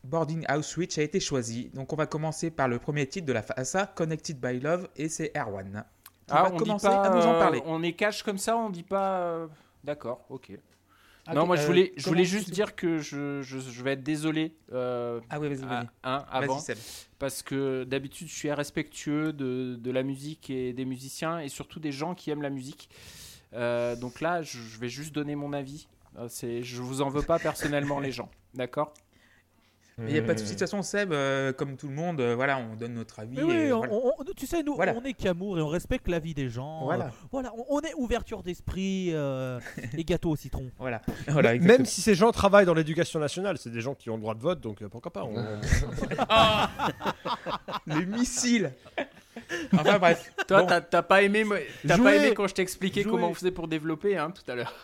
Boarding 0.06 0.44
House 0.48 0.66
Switch 0.68 0.98
a 0.98 1.02
été 1.02 1.20
choisi. 1.20 1.70
Donc 1.74 1.92
on 1.92 1.96
va 1.96 2.06
commencer 2.06 2.50
par 2.50 2.68
le 2.68 2.78
premier 2.78 3.06
titre 3.06 3.26
de 3.26 3.32
la 3.32 3.42
face 3.42 3.74
A, 3.74 3.86
Connected 3.86 4.38
by 4.40 4.60
Love, 4.60 4.88
et 4.96 5.08
c'est 5.08 5.32
Erwan 5.36 5.84
qui 6.26 6.34
Ah, 6.34 6.42
va 6.42 6.48
on 6.48 6.56
dit 6.56 6.58
commencer 6.58 6.86
pas, 6.86 6.96
à 6.96 7.10
nous 7.10 7.26
en 7.26 7.34
euh, 7.34 7.38
parler. 7.38 7.62
on 7.66 7.82
est 7.82 7.92
cash 7.92 8.22
comme 8.22 8.38
ça, 8.38 8.56
on 8.56 8.70
dit 8.70 8.82
pas. 8.82 9.20
euh, 9.20 9.46
D'accord, 9.84 10.24
ok. 10.28 10.50
Ah, 11.28 11.34
non, 11.34 11.46
moi 11.46 11.56
je 11.56 11.62
euh, 11.62 11.66
voulais, 11.66 11.92
je 11.96 12.06
voulais 12.08 12.22
tu- 12.22 12.28
juste 12.30 12.50
dire 12.50 12.76
que 12.76 12.98
je, 12.98 13.42
je, 13.42 13.58
je 13.58 13.82
vais 13.82 13.92
être 13.92 14.02
désolé 14.04 14.54
euh, 14.72 15.20
Ah 15.28 15.40
oui, 15.40 15.48
vas-y, 15.48 15.58
vas-y. 15.66 15.88
hein, 16.04 16.24
avant, 16.30 16.58
parce 17.18 17.42
que 17.42 17.82
d'habitude 17.84 18.28
je 18.28 18.34
suis 18.34 18.52
respectueux 18.52 19.32
de, 19.32 19.76
de 19.76 19.90
la 19.90 20.04
musique 20.04 20.50
et 20.50 20.72
des 20.72 20.84
musiciens 20.84 21.40
et 21.40 21.48
surtout 21.48 21.80
des 21.80 21.90
gens 21.92 22.14
qui 22.14 22.30
aiment 22.30 22.42
la 22.42 22.50
musique. 22.50 22.88
Euh, 23.54 23.96
donc 23.96 24.20
là, 24.20 24.42
je, 24.42 24.58
je 24.58 24.78
vais 24.78 24.88
juste 24.88 25.12
donner 25.14 25.34
mon 25.34 25.52
avis. 25.52 25.88
C'est, 26.28 26.62
je 26.62 26.80
vous 26.80 27.02
en 27.02 27.08
veux 27.08 27.22
pas 27.22 27.38
personnellement 27.38 27.98
les 28.06 28.12
gens, 28.12 28.30
d'accord? 28.54 28.94
Il 29.98 30.12
n'y 30.12 30.18
a 30.18 30.22
pas 30.22 30.34
de 30.34 30.38
souci. 30.40 30.50
De 30.52 30.58
toute 30.58 30.68
façon, 30.68 30.82
Seb, 30.82 31.10
euh, 31.10 31.54
comme 31.54 31.78
tout 31.78 31.88
le 31.88 31.94
monde, 31.94 32.20
euh, 32.20 32.34
voilà, 32.34 32.58
on 32.58 32.76
donne 32.76 32.92
notre 32.92 33.18
avis. 33.18 33.34
Mais 33.34 33.42
oui, 33.42 33.54
et 33.54 33.72
on- 33.72 33.78
voilà. 33.78 33.94
on- 33.94 34.12
on- 34.18 34.24
tu 34.36 34.46
sais, 34.46 34.62
nous, 34.62 34.74
Voilà. 34.74 34.92
on 34.94 35.02
est 35.04 35.14
qu'amour 35.14 35.58
et 35.58 35.62
on 35.62 35.68
respecte 35.68 36.06
la 36.08 36.18
vie 36.18 36.34
des 36.34 36.50
gens. 36.50 36.84
Voilà. 36.84 37.06
Euh, 37.06 37.26
voilà, 37.32 37.50
on, 37.56 37.64
on 37.70 37.80
est 37.80 37.94
ouverture 37.94 38.42
d'esprit 38.42 39.12
euh, 39.14 39.58
et 39.96 40.04
gâteau 40.04 40.32
au 40.32 40.36
citron. 40.36 40.70
Voilà. 40.78 41.00
Voilà, 41.28 41.54
Même 41.56 41.86
si 41.86 42.02
ces 42.02 42.14
gens 42.14 42.30
travaillent 42.30 42.66
dans 42.66 42.74
l'éducation 42.74 43.18
nationale, 43.20 43.56
c'est 43.56 43.70
des 43.70 43.80
gens 43.80 43.94
qui 43.94 44.10
ont 44.10 44.16
le 44.16 44.20
droit 44.20 44.34
de 44.34 44.42
vote, 44.42 44.60
donc 44.60 44.82
euh, 44.82 44.88
pourquoi 44.90 45.10
pas 45.14 45.24
on- 45.24 45.34
Les 47.86 48.04
missiles 48.04 48.72
Enfin 49.72 49.98
bref. 49.98 50.30
Toi, 50.46 50.62
Bon. 50.64 50.80
t'as, 50.90 51.02
pas 51.02 51.22
aimé, 51.22 51.42
Jouez. 51.44 51.66
pas 51.84 52.14
aimé 52.16 52.34
quand 52.34 52.48
je 52.48 52.54
t'expliquais 52.54 53.02
comment 53.04 53.30
on 53.30 53.34
faisait 53.34 53.50
pour 53.50 53.66
développer 53.66 54.18
hein, 54.18 54.30
tout 54.30 54.50
à 54.50 54.56
l'heure. 54.56 54.74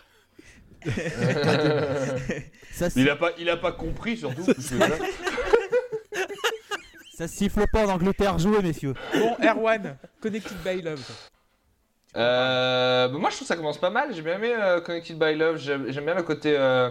Ça, 2.71 2.87
il, 2.95 3.09
a 3.09 3.15
pas, 3.15 3.31
il 3.37 3.49
a 3.49 3.57
pas 3.57 3.71
compris 3.71 4.17
surtout. 4.17 4.43
parce 4.45 4.57
que 4.69 4.75
ça 7.15 7.27
siffle 7.27 7.65
pas 7.71 7.85
en 7.85 7.89
Angleterre, 7.91 8.39
jouez 8.39 8.61
messieurs. 8.63 8.95
Bon, 9.13 9.35
Erwan, 9.43 9.97
Connected 10.21 10.57
by 10.65 10.81
Love. 10.81 11.03
Euh, 12.15 13.07
bah, 13.07 13.17
moi, 13.17 13.29
je 13.29 13.35
trouve 13.35 13.47
que 13.47 13.53
ça 13.53 13.55
commence 13.55 13.77
pas 13.77 13.89
mal. 13.91 14.13
J'ai 14.13 14.21
bien 14.23 14.35
aimé 14.35 14.53
euh, 14.59 14.81
Connected 14.81 15.17
by 15.19 15.35
Love. 15.35 15.57
J'aime 15.57 15.91
j'aime 15.91 16.05
bien 16.05 16.15
le 16.15 16.23
côté 16.23 16.55
euh, 16.57 16.89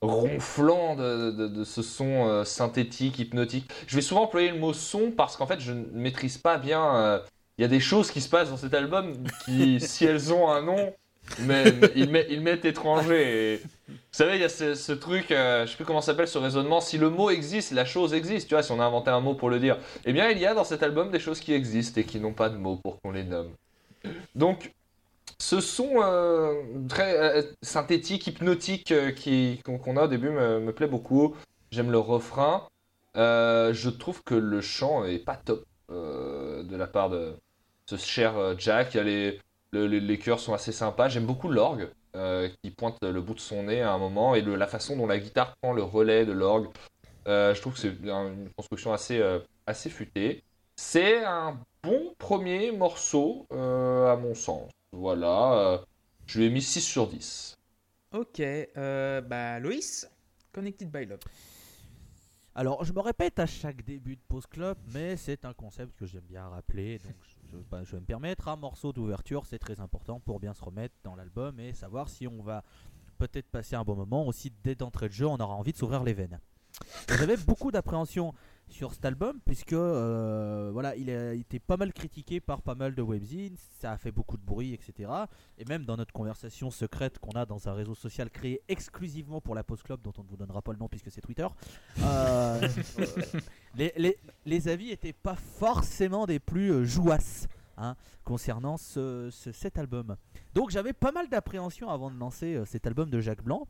ronflant 0.00 0.96
de, 0.96 1.30
de- 1.30 1.48
de 1.48 1.64
ce 1.64 1.82
son 1.82 2.26
euh, 2.28 2.44
synthétique, 2.44 3.18
hypnotique. 3.20 3.70
Je 3.86 3.94
vais 3.94 4.02
souvent 4.02 4.22
employer 4.24 4.50
le 4.50 4.58
mot 4.58 4.72
son 4.72 5.12
parce 5.12 5.36
qu'en 5.36 5.46
fait, 5.46 5.60
je 5.60 5.72
ne 5.72 5.84
maîtrise 5.92 6.38
pas 6.38 6.58
bien. 6.58 6.96
euh, 6.96 7.20
Il 7.58 7.62
y 7.62 7.64
a 7.64 7.68
des 7.68 7.80
choses 7.80 8.10
qui 8.10 8.20
se 8.20 8.28
passent 8.28 8.50
dans 8.50 8.56
cet 8.56 8.74
album 8.74 9.14
qui, 9.44 9.78
si 9.80 10.04
elles 10.04 10.32
ont 10.32 10.50
un 10.50 10.62
nom, 10.62 10.92
mais, 11.40 11.64
mais 11.72 12.26
ils, 12.28 12.40
met- 12.40 12.60
étranger. 12.64 13.54
Et, 13.54 13.60
vous 13.88 13.94
savez, 14.10 14.36
il 14.36 14.40
y 14.40 14.44
a 14.44 14.48
ce, 14.48 14.92
truc, 14.92 15.30
euh, 15.30 15.64
je 15.64 15.70
sais 15.70 15.76
plus 15.76 15.84
comment 15.84 16.00
s'appelle 16.00 16.28
ce 16.28 16.38
raisonnement. 16.38 16.80
Si 16.80 16.98
le 16.98 17.10
mot 17.10 17.30
existe, 17.30 17.72
la 17.72 17.84
chose 17.84 18.14
existe. 18.14 18.48
Tu 18.48 18.54
vois, 18.54 18.62
si 18.62 18.72
on 18.72 18.80
a 18.80 18.84
inventé 18.84 19.10
un 19.10 19.20
mot 19.20 19.34
pour 19.34 19.50
le 19.50 19.58
dire. 19.58 19.78
Eh 20.04 20.12
bien, 20.12 20.30
il 20.30 20.38
y 20.38 20.46
a 20.46 20.54
dans 20.54 20.64
cet 20.64 20.82
album 20.82 21.10
des 21.10 21.20
choses 21.20 21.40
qui 21.40 21.54
existent 21.54 22.00
et 22.00 22.04
qui 22.04 22.20
n'ont 22.20 22.34
pas 22.34 22.48
de 22.48 22.56
mots 22.56 22.76
pour 22.76 23.00
qu'on 23.00 23.12
les 23.12 23.24
nomme. 23.24 23.50
Donc, 24.34 24.72
ce 25.42 25.60
son 25.60 26.00
euh, 26.02 26.62
très 26.88 27.18
euh, 27.18 27.42
synthétique, 27.62 28.28
hypnotique 28.28 28.92
euh, 28.92 29.10
qu'on 29.64 29.96
a 29.96 30.04
au 30.04 30.08
début 30.08 30.30
me, 30.30 30.70
plaît 30.70 30.86
beaucoup. 30.86 31.34
J'aime 31.72 31.90
le 31.90 31.98
refrain. 31.98 32.68
Je 33.16 33.88
trouve 33.88 34.22
que 34.22 34.34
le 34.34 34.60
chant 34.60 35.04
est 35.04 35.18
pas 35.18 35.36
top 35.36 35.64
de 35.88 36.76
la 36.76 36.86
part 36.86 37.10
de 37.10 37.34
ce 37.86 37.96
cher 37.96 38.34
Jack. 38.58 38.94
Il 38.94 38.96
y 38.98 39.00
a 39.00 39.02
les, 39.02 39.40
le- 39.72 39.86
les, 39.86 40.00
les 40.00 40.18
chœurs 40.18 40.40
sont 40.40 40.54
assez 40.54 40.72
sympas. 40.72 41.08
J'aime 41.08 41.26
beaucoup 41.26 41.48
l'orgue 41.48 41.90
euh, 42.14 42.48
qui 42.62 42.70
pointe 42.70 42.98
le 43.02 43.20
bout 43.22 43.34
de 43.34 43.40
son 43.40 43.64
nez 43.64 43.80
à 43.82 43.92
un 43.92 43.98
moment 43.98 44.34
et 44.34 44.42
le- 44.42 44.56
la 44.56 44.66
façon 44.66 44.96
dont 44.96 45.06
la 45.06 45.18
guitare 45.18 45.54
prend 45.62 45.72
le 45.72 45.82
relais 45.82 46.26
de 46.26 46.32
l'orgue. 46.32 46.68
Euh, 47.28 47.54
je 47.54 47.60
trouve 47.60 47.74
que 47.74 47.78
c'est 47.80 48.10
un- 48.10 48.32
une 48.32 48.50
construction 48.50 48.92
assez, 48.92 49.18
euh, 49.18 49.38
assez 49.66 49.90
futée. 49.90 50.42
C'est 50.76 51.24
un 51.24 51.58
bon 51.82 52.14
premier 52.18 52.72
morceau, 52.72 53.46
euh, 53.52 54.12
à 54.12 54.16
mon 54.16 54.34
sens. 54.34 54.70
Voilà, 54.92 55.54
euh, 55.54 55.78
je 56.26 56.38
lui 56.40 56.46
ai 56.46 56.50
mis 56.50 56.62
6 56.62 56.80
sur 56.82 57.06
10. 57.08 57.56
Ok, 58.12 58.40
euh, 58.40 59.20
bah 59.22 59.58
Loïs, 59.58 60.06
Connected 60.52 60.90
by 60.90 61.06
Love. 61.06 61.20
Alors, 62.54 62.84
je 62.84 62.92
me 62.92 63.00
répète 63.00 63.38
à 63.38 63.46
chaque 63.46 63.82
début 63.82 64.16
de 64.16 64.20
Pause 64.28 64.46
Club, 64.46 64.76
mais 64.92 65.16
c'est 65.16 65.44
un 65.46 65.54
concept 65.54 65.98
que 65.98 66.04
j'aime 66.04 66.24
bien 66.28 66.46
rappeler. 66.48 66.98
Donc, 66.98 67.14
je, 67.52 67.58
bah, 67.70 67.82
je 67.84 67.92
vais 67.92 68.00
me 68.00 68.06
permettre 68.06 68.48
un 68.48 68.56
morceau 68.56 68.92
d'ouverture, 68.92 69.46
c'est 69.46 69.58
très 69.58 69.80
important 69.80 70.20
pour 70.20 70.40
bien 70.40 70.54
se 70.54 70.64
remettre 70.64 70.94
dans 71.04 71.14
l'album 71.14 71.60
et 71.60 71.72
savoir 71.72 72.08
si 72.08 72.26
on 72.26 72.42
va 72.42 72.64
peut-être 73.18 73.48
passer 73.48 73.76
un 73.76 73.84
bon 73.84 73.94
moment. 73.94 74.26
Aussi, 74.26 74.52
dès 74.64 74.74
d'entrée 74.74 75.08
de 75.08 75.14
jeu, 75.14 75.26
on 75.26 75.38
aura 75.38 75.54
envie 75.54 75.72
de 75.72 75.76
s'ouvrir 75.76 76.02
les 76.02 76.12
veines. 76.12 76.40
J'avais 77.08 77.36
beaucoup 77.36 77.70
d'appréhension 77.70 78.32
sur 78.68 78.94
cet 78.94 79.04
album, 79.04 79.38
puisque 79.44 79.74
euh, 79.74 80.70
voilà, 80.72 80.96
il 80.96 81.10
a 81.10 81.34
été 81.34 81.58
pas 81.58 81.76
mal 81.76 81.92
critiqué 81.92 82.40
par 82.40 82.62
pas 82.62 82.74
mal 82.74 82.94
de 82.94 83.02
webzines, 83.02 83.56
ça 83.80 83.92
a 83.92 83.98
fait 83.98 84.10
beaucoup 84.12 84.38
de 84.38 84.42
bruit, 84.42 84.72
etc. 84.72 85.10
Et 85.58 85.66
même 85.66 85.84
dans 85.84 85.96
notre 85.96 86.12
conversation 86.12 86.70
secrète 86.70 87.18
qu'on 87.18 87.32
a 87.32 87.44
dans 87.44 87.68
un 87.68 87.74
réseau 87.74 87.94
social 87.94 88.30
créé 88.30 88.62
exclusivement 88.68 89.42
pour 89.42 89.54
la 89.54 89.62
Pause 89.62 89.82
Club, 89.82 90.00
dont 90.00 90.12
on 90.16 90.22
ne 90.22 90.28
vous 90.28 90.36
donnera 90.36 90.62
pas 90.62 90.72
le 90.72 90.78
nom 90.78 90.88
puisque 90.88 91.10
c'est 91.10 91.20
Twitter, 91.20 91.46
euh, 92.00 92.68
les, 93.76 93.92
les- 94.44 94.68
avis 94.68 94.90
étaient 94.90 95.12
pas 95.12 95.34
forcément 95.36 96.26
des 96.26 96.38
plus 96.38 96.70
euh, 96.72 96.84
jouasses. 96.84 97.46
hein, 97.78 97.96
concernant 98.24 98.76
ce, 98.76 99.30
ce- 99.30 99.50
cet 99.50 99.78
album. 99.78 100.16
Donc 100.54 100.70
j'avais 100.70 100.92
pas 100.92 101.10
mal 101.10 101.28
d'appréhension 101.28 101.88
avant 101.90 102.10
de 102.10 102.18
lancer 102.18 102.54
euh, 102.54 102.64
cet 102.64 102.86
album 102.86 103.08
de 103.10 103.20
Jacques 103.20 103.42
Blanc. 103.42 103.66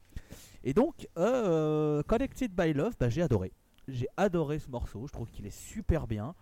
Et 0.65 0.75
donc, 0.75 1.09
euh, 1.19 2.03
Connected 2.03 2.53
by 2.55 2.73
Love, 2.73 2.95
bah, 2.99 3.09
j'ai 3.09 3.23
adoré. 3.23 3.53
J'ai 3.89 4.09
adoré 4.17 4.59
ce 4.59 4.69
morceau, 4.71 5.07
je 5.07 5.13
trouve 5.13 5.31
qu'il 5.31 5.47
est 5.47 5.57
super 5.57 6.07
bien. 6.07 6.35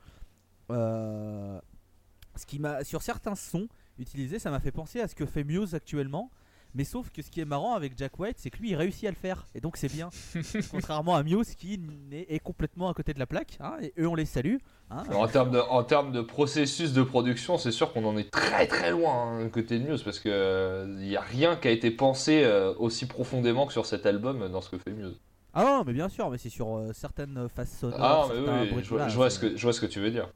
Ce 0.70 2.46
qui 2.46 2.58
m'a, 2.58 2.84
sur 2.84 3.02
certains 3.02 3.34
sons 3.34 3.68
utilisés, 3.98 4.38
ça 4.38 4.50
m'a 4.50 4.60
fait 4.60 4.72
penser 4.72 5.00
à 5.00 5.08
ce 5.08 5.14
que 5.14 5.26
fait 5.26 5.44
Muse 5.44 5.74
actuellement. 5.74 6.30
Mais 6.74 6.84
sauf 6.84 7.10
que 7.10 7.20
ce 7.22 7.30
qui 7.30 7.40
est 7.40 7.44
marrant 7.44 7.74
avec 7.74 7.98
Jack 7.98 8.18
White, 8.18 8.36
c'est 8.38 8.50
que 8.50 8.58
lui 8.58 8.70
il 8.70 8.76
réussit 8.76 9.04
à 9.06 9.10
le 9.10 9.16
faire. 9.16 9.46
Et 9.54 9.60
donc 9.60 9.76
c'est 9.76 9.92
bien. 9.92 10.08
Contrairement 10.70 11.16
à 11.16 11.22
Muse 11.22 11.54
qui 11.56 11.80
est, 12.12 12.38
complètement 12.38 12.88
à 12.88 12.94
côté 12.94 13.12
de 13.12 13.18
la 13.18 13.26
plaque. 13.26 13.56
hein, 13.60 13.74
et 13.82 13.92
eux 13.98 14.06
on 14.06 14.14
les 14.14 14.24
salue. 14.24 14.56
hein. 14.90 15.02
Alors, 15.08 15.22
en 15.22 15.28
termes 15.28 15.50
de, 15.50 15.58
en 15.58 15.82
termes 15.82 16.12
de 16.12 16.20
processus 16.20 16.92
de 16.92 17.02
production, 17.02 17.58
c'est 17.58 17.72
sûr 17.72 17.92
qu'on 17.92 18.04
en 18.04 18.16
est 18.16 18.30
très 18.30 18.66
très 18.68 18.90
loin 18.92 19.38
hein, 19.40 19.48
côté 19.48 19.78
de 19.78 19.84
Muse 19.88 20.02
parce 20.02 20.20
que 20.20 20.86
il 21.00 21.08
n'y 21.08 21.16
a 21.16 21.20
rien 21.22 21.56
qui 21.56 21.66
a 21.68 21.72
été 21.72 21.90
pensé 21.90 22.42
euh, 22.44 22.72
aussi 22.78 23.06
profondément 23.06 23.66
que 23.66 23.72
sur 23.72 23.84
cet 23.86 24.06
album 24.06 24.42
euh, 24.42 24.48
dans 24.48 24.60
ce 24.60 24.70
que 24.70 24.78
fait 24.78 24.92
Muse. 24.92 25.18
Ah 25.52 25.64
non, 25.64 25.82
mais 25.84 25.92
bien 25.92 26.08
sûr, 26.08 26.30
mais 26.30 26.38
c'est 26.38 26.48
sur 26.50 26.76
euh, 26.76 26.92
certaines 26.92 27.48
phases 27.48 27.72
sonores. 27.72 27.98
Ah 28.00 28.26
mais 28.28 28.36
certains 28.36 28.62
oui, 28.62 28.68
bruits- 28.70 28.84
je, 28.84 28.88
vois, 28.90 28.98
voilà, 28.98 29.08
je 29.10 29.16
vois 29.16 29.30
c'est- 29.30 29.36
ce 29.36 29.40
que 29.40 29.56
je 29.56 29.62
vois 29.62 29.72
ce 29.72 29.80
que 29.80 29.86
tu 29.86 29.98
veux 30.00 30.12
dire. 30.12 30.28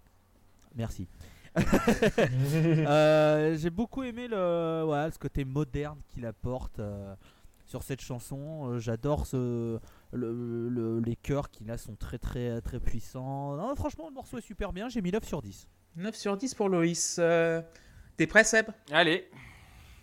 Merci. 0.74 1.06
Euh, 2.86 3.56
J'ai 3.58 3.70
beaucoup 3.70 4.02
aimé 4.02 4.28
le, 4.28 4.82
voilà, 4.84 5.10
ce 5.10 5.18
côté 5.18 5.44
moderne 5.44 5.98
qu'il 6.08 6.26
apporte 6.26 6.78
euh, 6.78 7.14
sur 7.64 7.82
cette 7.82 8.00
chanson. 8.00 8.68
Euh, 8.70 8.78
J'adore 8.78 9.26
ce, 9.26 9.78
le, 10.12 10.68
le- 10.68 11.00
les 11.00 11.16
chœurs 11.16 11.50
qu'il 11.50 11.70
a 11.70 11.78
sont 11.78 11.94
très 11.96 12.18
très 12.18 12.60
très 12.60 12.80
puissants. 12.80 13.56
Non, 13.56 13.74
franchement, 13.76 14.08
le 14.08 14.14
morceau 14.14 14.38
est 14.38 14.46
super 14.46 14.72
bien. 14.72 14.88
J'ai 14.88 15.00
mis 15.02 15.10
9 15.12 15.24
sur 15.24 15.42
10. 15.42 15.68
9 15.96 16.14
sur 16.14 16.36
10 16.36 16.54
pour 16.54 16.68
Loïs. 16.68 17.16
Euh, 17.18 17.62
T'es 18.16 18.26
prêt, 18.26 18.44
Seb? 18.44 18.66
Allez, 18.92 19.28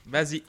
Vas-y. 0.07 0.43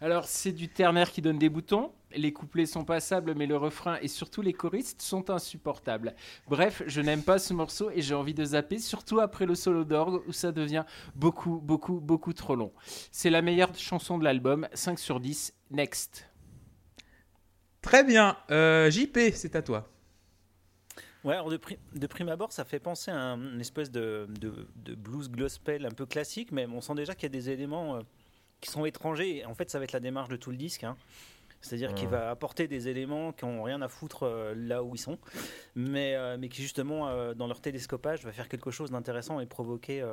alors 0.00 0.26
c'est 0.26 0.52
du 0.52 0.68
ternaire 0.68 1.10
qui 1.10 1.22
donne 1.22 1.38
des 1.38 1.48
boutons. 1.48 1.92
Les 2.16 2.32
couplets 2.32 2.64
sont 2.66 2.84
passables, 2.84 3.34
mais 3.34 3.46
le 3.46 3.56
refrain 3.56 3.98
et 4.00 4.08
surtout 4.08 4.40
les 4.40 4.54
choristes 4.54 5.02
sont 5.02 5.28
insupportables. 5.28 6.14
Bref, 6.48 6.82
je 6.86 7.00
n'aime 7.02 7.22
pas 7.22 7.38
ce 7.38 7.52
morceau 7.52 7.90
et 7.90 8.00
j'ai 8.00 8.14
envie 8.14 8.32
de 8.32 8.44
zapper, 8.44 8.78
surtout 8.78 9.20
après 9.20 9.44
le 9.44 9.54
solo 9.54 9.84
d'orgue 9.84 10.22
où 10.26 10.32
ça 10.32 10.50
devient 10.50 10.84
beaucoup, 11.14 11.60
beaucoup, 11.62 12.00
beaucoup 12.00 12.32
trop 12.32 12.56
long. 12.56 12.72
C'est 13.12 13.28
la 13.30 13.42
meilleure 13.42 13.74
chanson 13.76 14.16
de 14.18 14.24
l'album, 14.24 14.66
5 14.72 14.98
sur 14.98 15.20
10, 15.20 15.52
next. 15.70 16.26
Très 17.82 18.04
bien. 18.04 18.36
Euh, 18.50 18.90
JP, 18.90 19.18
c'est 19.34 19.54
à 19.54 19.62
toi. 19.62 19.88
Ouais, 21.24 21.34
alors 21.34 21.50
de, 21.50 21.56
pri- 21.56 21.78
de 21.94 22.06
prime 22.06 22.28
abord, 22.28 22.52
ça 22.52 22.64
fait 22.64 22.78
penser 22.78 23.10
à 23.10 23.16
un- 23.20 23.52
une 23.54 23.60
espèce 23.60 23.90
de, 23.90 24.26
de- 24.40 24.66
de 24.76 24.94
blues 24.94 25.28
gospel 25.30 25.84
un 25.84 25.90
peu 25.90 26.06
classique, 26.06 26.52
mais 26.52 26.66
on 26.66 26.80
sent 26.80 26.94
déjà 26.94 27.14
qu'il 27.14 27.24
y 27.24 27.26
a 27.26 27.28
des 27.38 27.50
éléments 27.50 27.96
euh, 27.96 28.00
qui 28.60 28.70
sont 28.70 28.84
étrangers. 28.86 29.38
Et 29.38 29.44
En 29.44 29.54
fait, 29.54 29.68
ça 29.70 29.78
va 29.78 29.84
être 29.84 29.92
la 29.92 30.00
démarche 30.00 30.28
de 30.28 30.36
tout 30.36 30.50
le 30.50 30.56
disque. 30.56 30.84
hein. 30.84 30.96
C'est-à-dire 31.60 31.94
qu'il 31.94 32.08
va 32.08 32.30
apporter 32.30 32.68
des 32.68 32.88
éléments 32.88 33.32
qui 33.32 33.44
n'ont 33.44 33.62
rien 33.62 33.82
à 33.82 33.88
foutre 33.88 34.22
euh, 34.22 34.54
là 34.54 34.82
où 34.82 34.94
ils 34.94 35.00
sont, 35.00 35.18
mais, 35.74 36.14
euh, 36.14 36.36
mais 36.38 36.48
qui 36.48 36.62
justement, 36.62 37.08
euh, 37.08 37.34
dans 37.34 37.46
leur 37.46 37.60
télescopage, 37.60 38.24
va 38.24 38.32
faire 38.32 38.48
quelque 38.48 38.70
chose 38.70 38.90
d'intéressant 38.90 39.40
et 39.40 39.46
provoquer, 39.46 40.04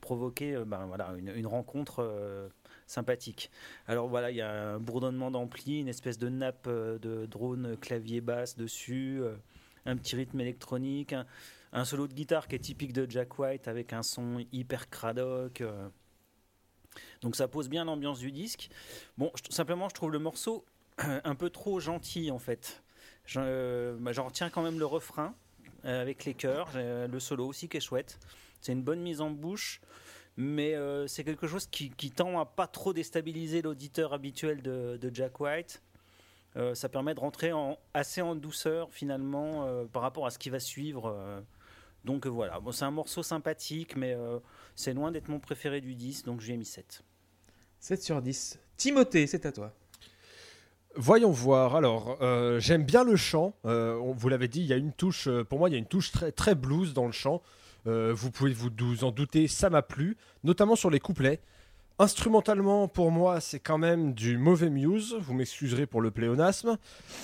provoquer 0.00 0.56
ben, 0.66 0.86
voilà, 0.86 1.14
une, 1.18 1.28
une 1.28 1.46
rencontre 1.46 2.50
sympathique. 2.86 3.50
Alors 3.86 4.08
voilà, 4.08 4.30
il 4.30 4.36
y 4.36 4.40
a 4.40 4.74
un 4.74 4.78
bourdonnement 4.78 5.30
d'ampli, 5.30 5.80
une 5.80 5.88
espèce 5.88 6.18
de 6.18 6.28
nappe 6.28 6.68
de 6.68 7.26
drone 7.26 7.76
clavier 7.76 8.20
basse 8.20 8.56
dessus, 8.56 9.22
un 9.86 9.96
petit 9.96 10.16
rythme 10.16 10.40
électronique, 10.40 11.12
un, 11.12 11.26
un 11.72 11.84
solo 11.84 12.08
de 12.08 12.14
guitare 12.14 12.48
qui 12.48 12.56
est 12.56 12.60
typique 12.60 12.92
de 12.92 13.10
Jack 13.10 13.38
White 13.38 13.68
avec 13.68 13.92
un 13.92 14.02
son 14.02 14.44
hyper 14.52 14.88
cradoc. 14.88 15.62
Euh. 16.96 17.00
Donc 17.22 17.36
ça 17.36 17.48
pose 17.48 17.68
bien 17.68 17.84
l'ambiance 17.84 18.18
du 18.18 18.32
disque. 18.32 18.68
Bon, 19.18 19.32
simplement, 19.50 19.88
je 19.88 19.94
trouve 19.94 20.12
le 20.12 20.18
morceau 20.18 20.64
un 20.98 21.34
peu 21.34 21.50
trop 21.50 21.80
gentil 21.80 22.30
en 22.30 22.38
fait. 22.38 22.82
Euh, 23.36 23.96
bah, 23.98 24.12
J'en 24.12 24.26
retiens 24.26 24.50
quand 24.50 24.62
même 24.62 24.78
le 24.78 24.86
refrain 24.86 25.34
euh, 25.84 26.00
avec 26.00 26.24
les 26.24 26.34
chœurs, 26.34 26.68
j'ai 26.72 27.06
le 27.06 27.20
solo 27.20 27.46
aussi 27.46 27.68
qui 27.68 27.76
est 27.76 27.80
chouette. 27.80 28.18
C'est 28.60 28.72
une 28.72 28.82
bonne 28.82 29.00
mise 29.00 29.20
en 29.20 29.30
bouche, 29.30 29.82
mais 30.36 30.74
euh, 30.74 31.06
c'est 31.06 31.22
quelque 31.22 31.46
chose 31.46 31.66
qui, 31.66 31.90
tend 32.10 32.40
à 32.40 32.46
pas 32.46 32.66
trop 32.66 32.92
déstabiliser 32.92 33.62
l'auditeur 33.62 34.12
habituel 34.12 34.62
de, 34.62 35.10
Jack 35.12 35.38
White. 35.40 35.82
Euh, 36.56 36.74
ça 36.74 36.88
permet 36.88 37.14
de 37.14 37.20
rentrer 37.20 37.52
en, 37.52 37.78
assez 37.94 38.22
en 38.22 38.34
douceur 38.34 38.90
finalement 38.92 39.66
euh, 39.66 39.84
par 39.84 40.02
rapport 40.02 40.26
à 40.26 40.30
ce 40.30 40.38
qui 40.38 40.50
va 40.50 40.60
suivre. 40.60 41.42
Donc 42.04 42.26
euh, 42.26 42.30
voilà, 42.30 42.60
bon, 42.60 42.72
c'est 42.72 42.84
un 42.84 42.90
morceau 42.90 43.22
sympathique, 43.22 43.96
mais 43.96 44.12
euh, 44.14 44.38
c'est 44.74 44.92
loin 44.94 45.10
d'être 45.10 45.28
mon 45.28 45.40
préféré 45.40 45.80
du 45.80 45.94
disque, 45.94 46.26
donc 46.26 46.40
j'ai 46.40 46.56
mis 46.56 46.64
7. 46.64 47.02
7 47.80 48.02
sur 48.02 48.22
10. 48.22 48.58
Timothée, 48.76 49.26
c'est 49.26 49.46
à 49.46 49.52
toi. 49.52 49.72
Voyons 50.96 51.30
voir. 51.30 51.74
Alors, 51.74 52.18
euh, 52.20 52.60
j'aime 52.60 52.84
bien 52.84 53.02
le 53.04 53.16
chant. 53.16 53.54
Euh, 53.64 53.96
on- 53.96 54.12
vous 54.12 54.28
l'avez 54.28 54.46
dit, 54.48 54.60
il 54.60 54.66
y 54.66 54.72
a 54.72 54.76
une 54.76 54.92
touche. 54.92 55.28
pour 55.48 55.58
moi, 55.58 55.68
il 55.68 55.72
y 55.72 55.74
a 55.74 55.78
une 55.78 55.86
touche 55.86 56.12
très, 56.12 56.30
très 56.30 56.54
blues 56.54 56.94
dans 56.94 57.06
le 57.06 57.12
chant. 57.12 57.42
Euh, 57.86 58.12
vous 58.14 58.30
pouvez 58.30 58.52
vous, 58.52 58.70
vous 58.78 59.04
en 59.04 59.10
douter, 59.10 59.46
ça 59.48 59.70
m'a 59.70 59.82
plu, 59.82 60.16
notamment 60.44 60.76
sur 60.76 60.90
les 60.90 61.00
couplets. 61.00 61.40
Instrumentalement, 61.98 62.88
pour 62.88 63.10
moi, 63.10 63.40
c'est 63.40 63.60
quand 63.60 63.78
même 63.78 64.14
du 64.14 64.36
mauvais 64.38 64.70
Muse. 64.70 65.14
Vous 65.20 65.34
m'excuserez 65.34 65.86
pour 65.86 66.00
le 66.00 66.10
pléonasme, 66.10 66.76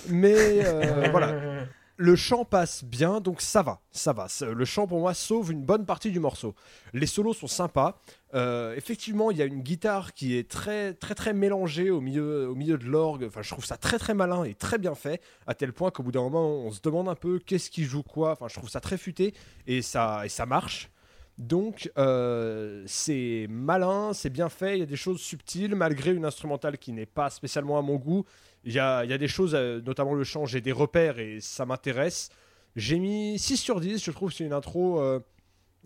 mais 0.08 0.64
euh, 0.64 1.08
voilà. 1.10 1.64
Le 2.02 2.16
chant 2.16 2.47
passe 2.47 2.83
bien, 2.83 3.21
donc 3.21 3.42
ça 3.42 3.61
va, 3.61 3.83
ça 3.90 4.14
va. 4.14 4.26
Le 4.40 4.64
chant 4.64 4.87
pour 4.87 5.00
moi 5.00 5.12
sauve 5.12 5.52
une 5.52 5.61
bonne 5.61 5.85
partie 5.85 6.11
du 6.11 6.19
morceau. 6.19 6.54
Les 6.95 7.04
solos 7.04 7.35
sont 7.35 7.47
sympas. 7.47 8.00
Euh, 8.33 8.75
effectivement, 8.75 9.30
il 9.30 9.37
y 9.37 9.42
a 9.42 9.45
une 9.45 9.61
guitare 9.61 10.14
qui 10.14 10.35
est 10.35 10.50
très 10.50 10.95
très 10.95 11.14
très 11.14 11.35
mélangée 11.35 11.90
au 11.90 12.00
milieu 12.00 12.49
au 12.49 12.54
milieu 12.54 12.78
de 12.78 12.87
l'orgue. 12.87 13.25
Enfin, 13.25 13.42
je 13.42 13.50
trouve 13.50 13.66
ça 13.66 13.76
très 13.76 13.99
très 13.99 14.14
malin 14.14 14.45
et 14.45 14.54
très 14.54 14.78
bien 14.78 14.95
fait, 14.95 15.21
à 15.47 15.52
tel 15.52 15.75
point 15.75 15.90
qu'au 15.90 16.02
bout 16.02 16.11
d'un 16.11 16.23
moment, 16.23 16.49
on 16.49 16.71
se 16.71 16.80
demande 16.80 17.07
un 17.07 17.14
peu 17.14 17.38
qu'est-ce 17.38 17.69
qui 17.69 17.85
joue 17.85 18.02
quoi. 18.02 18.33
Enfin, 18.33 18.49
je 18.49 18.54
trouve 18.54 18.71
ça 18.71 18.80
très 18.80 18.97
futé 18.97 19.35
et 19.66 19.83
ça 19.83 20.25
et 20.25 20.30
ça 20.30 20.47
marche. 20.47 20.88
Donc, 21.37 21.90
euh, 21.97 22.83
c'est 22.87 23.47
malin, 23.49 24.12
c'est 24.12 24.30
bien 24.30 24.49
fait. 24.49 24.76
Il 24.76 24.80
y 24.80 24.83
a 24.83 24.87
des 24.87 24.97
choses 24.97 25.21
subtiles, 25.21 25.75
malgré 25.75 26.12
une 26.12 26.26
instrumentale 26.26 26.76
qui 26.76 26.92
n'est 26.92 27.07
pas 27.07 27.30
spécialement 27.30 27.78
à 27.78 27.83
mon 27.83 27.97
goût. 27.97 28.25
Il 28.64 28.73
y 28.73 28.79
a, 28.79 29.05
il 29.05 29.11
y 29.11 29.14
a 29.14 29.19
des 29.19 29.29
choses, 29.29 29.55
euh, 29.55 29.81
notamment 29.81 30.14
le 30.14 30.25
chant, 30.25 30.45
j'ai 30.45 30.61
des 30.61 30.73
repères 30.73 31.19
et 31.19 31.40
ça 31.40 31.64
m'intéresse. 31.64 32.31
J'ai 32.76 32.99
mis 32.99 33.38
6 33.38 33.57
sur 33.57 33.81
10. 33.81 34.02
Je 34.02 34.11
trouve 34.11 34.31
que 34.31 34.37
c'est 34.37 34.45
une 34.45 34.52
intro, 34.52 35.00
euh, 35.00 35.21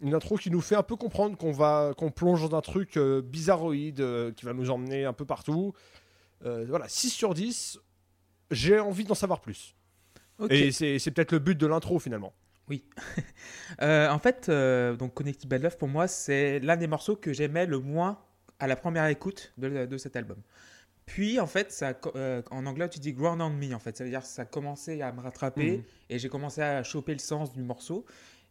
une 0.03 0.15
intro 0.15 0.37
qui 0.37 0.51
nous 0.51 0.61
fait 0.61 0.77
un 0.77 0.83
peu 0.83 0.97
comprendre 0.97 1.37
qu'on 1.37 1.53
va, 1.53 1.93
qu'on 1.97 2.11
plonge 2.11 2.49
dans 2.49 2.57
un 2.57 2.61
truc 2.61 2.97
euh, 2.97 3.23
bizarroïde 3.23 4.01
euh, 4.01 4.33
qui 4.33 4.45
va 4.45 4.53
nous 4.53 4.71
emmener 4.71 5.05
un 5.05 5.13
peu 5.13 5.25
partout. 5.25 5.73
Voilà, 6.43 6.87
6 6.89 7.09
sur 7.09 7.33
10. 7.33 7.81
J'ai 8.51 8.79
envie 8.79 9.05
d'en 9.05 9.15
savoir 9.15 9.41
plus. 9.41 9.75
Et 10.51 10.73
c'est 10.73 11.11
peut-être 11.11 11.33
le 11.33 11.39
but 11.39 11.57
de 11.57 11.67
l'intro 11.67 11.99
finalement. 11.99 12.35
Euh, 13.83 14.09
en 14.09 14.19
fait, 14.19 14.49
donc 14.99 15.15
Connected 15.15 15.49
by 15.49 15.59
Love, 15.59 15.77
pour 15.77 15.89
moi, 15.89 16.07
c'est 16.07 16.61
l'un 16.61 16.77
des 16.77 16.87
morceaux 16.87 17.17
que 17.17 17.33
j'aimais 17.33 17.67
le 17.67 17.79
moins 17.79 18.19
à 18.61 18.67
la 18.67 18.77
première 18.77 19.07
écoute 19.07 19.53
de, 19.59 19.87
de 19.87 19.97
cet 19.97 20.17
album. 20.17 20.37
Puis, 21.07 21.39
en 21.39 21.47
fait, 21.47 21.71
ça, 21.71 21.99
euh, 22.17 22.43
en 22.51 22.65
anglais, 22.67 22.89
tu 22.89 22.99
dis 22.99 23.13
ground 23.13 23.41
on 23.43 23.51
me, 23.51 23.75
en 23.75 23.79
fait. 23.79 23.97
Ça 23.97 24.05
veut 24.05 24.11
dire 24.11 24.23
que 24.23 24.27
ça 24.27 24.43
a 24.43 24.45
commencé 24.47 25.03
à 25.03 25.13
me 25.13 25.21
rattraper 25.21 25.79
Mhm. 25.79 25.83
et 26.11 26.19
j'ai 26.19 26.29
commencé 26.29 26.63
à 26.63 26.83
choper 26.83 27.13
le 27.13 27.19
sens 27.19 27.53
du 27.53 27.63
morceau. 27.63 28.05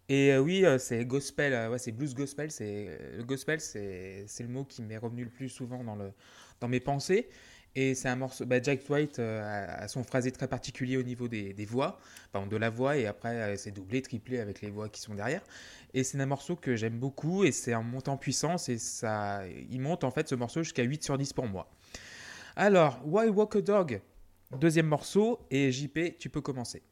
Et 0.09 0.33
euh, 0.33 0.39
oui, 0.39 0.65
euh, 0.65 0.77
c'est 0.77 1.03
gospel, 1.05 1.69
ouais, 1.71 1.79
c'est 1.79 1.91
blues 1.91 2.13
gospel. 2.13 2.51
C'est 2.51 2.99
le 3.17 3.23
gospel, 3.23 3.59
c'est 3.61 4.25
c'est 4.27 4.43
le 4.43 4.49
mot 4.49 4.65
qui 4.65 4.81
m'est 4.81 4.97
revenu 4.97 5.23
le 5.23 5.29
plus 5.29 5.49
souvent 5.49 5.83
dans 5.83 5.95
le 5.95 6.11
dans 6.59 6.67
mes 6.67 6.79
pensées. 6.81 7.29
Et 7.75 7.95
c'est 7.95 8.07
un 8.09 8.15
morceau. 8.17 8.45
bah, 8.45 8.61
Jack 8.61 8.81
White 8.87 9.17
a, 9.19 9.87
son 9.87 10.03
phrasé 10.03 10.31
très 10.31 10.47
particulier 10.47 10.95
au 10.97 11.01
niveau 11.03 11.27
des, 11.27 11.53
des 11.53 11.65
voix, 11.65 11.99
enfin 12.31 12.45
de 12.45 12.55
la 12.57 12.69
voix, 12.69 12.97
et 12.97 13.07
après 13.07 13.57
c'est 13.57 13.71
doublé, 13.71 14.01
triplé 14.03 14.39
avec 14.39 14.61
les 14.61 14.69
voix 14.69 14.89
qui 14.89 15.01
sont 15.01 15.15
derrière. 15.15 15.41
Et 15.95 16.03
c'est 16.03 16.19
un 16.19 16.25
morceau 16.27 16.55
que 16.55 16.75
j'aime 16.75 16.99
beaucoup, 16.99 17.43
et 17.45 17.51
c'est 17.51 17.73
un 17.73 17.81
montant 17.81 18.13
en 18.13 18.17
puissance, 18.17 18.69
et 18.69 18.77
ça, 18.77 19.41
il 19.71 19.79
monte 19.81 20.03
en 20.03 20.11
fait 20.11 20.27
ce 20.29 20.35
morceau 20.35 20.61
jusqu'à 20.61 20.83
8 20.83 21.03
sur 21.03 21.17
10 21.17 21.33
pour 21.33 21.47
moi. 21.47 21.67
Alors, 22.55 22.99
Why 23.03 23.29
Walk 23.29 23.55
a 23.55 23.61
Dog, 23.61 24.01
deuxième 24.51 24.85
morceau, 24.85 25.39
et 25.49 25.71
JP, 25.71 26.19
tu 26.19 26.29
peux 26.29 26.41
commencer. 26.41 26.83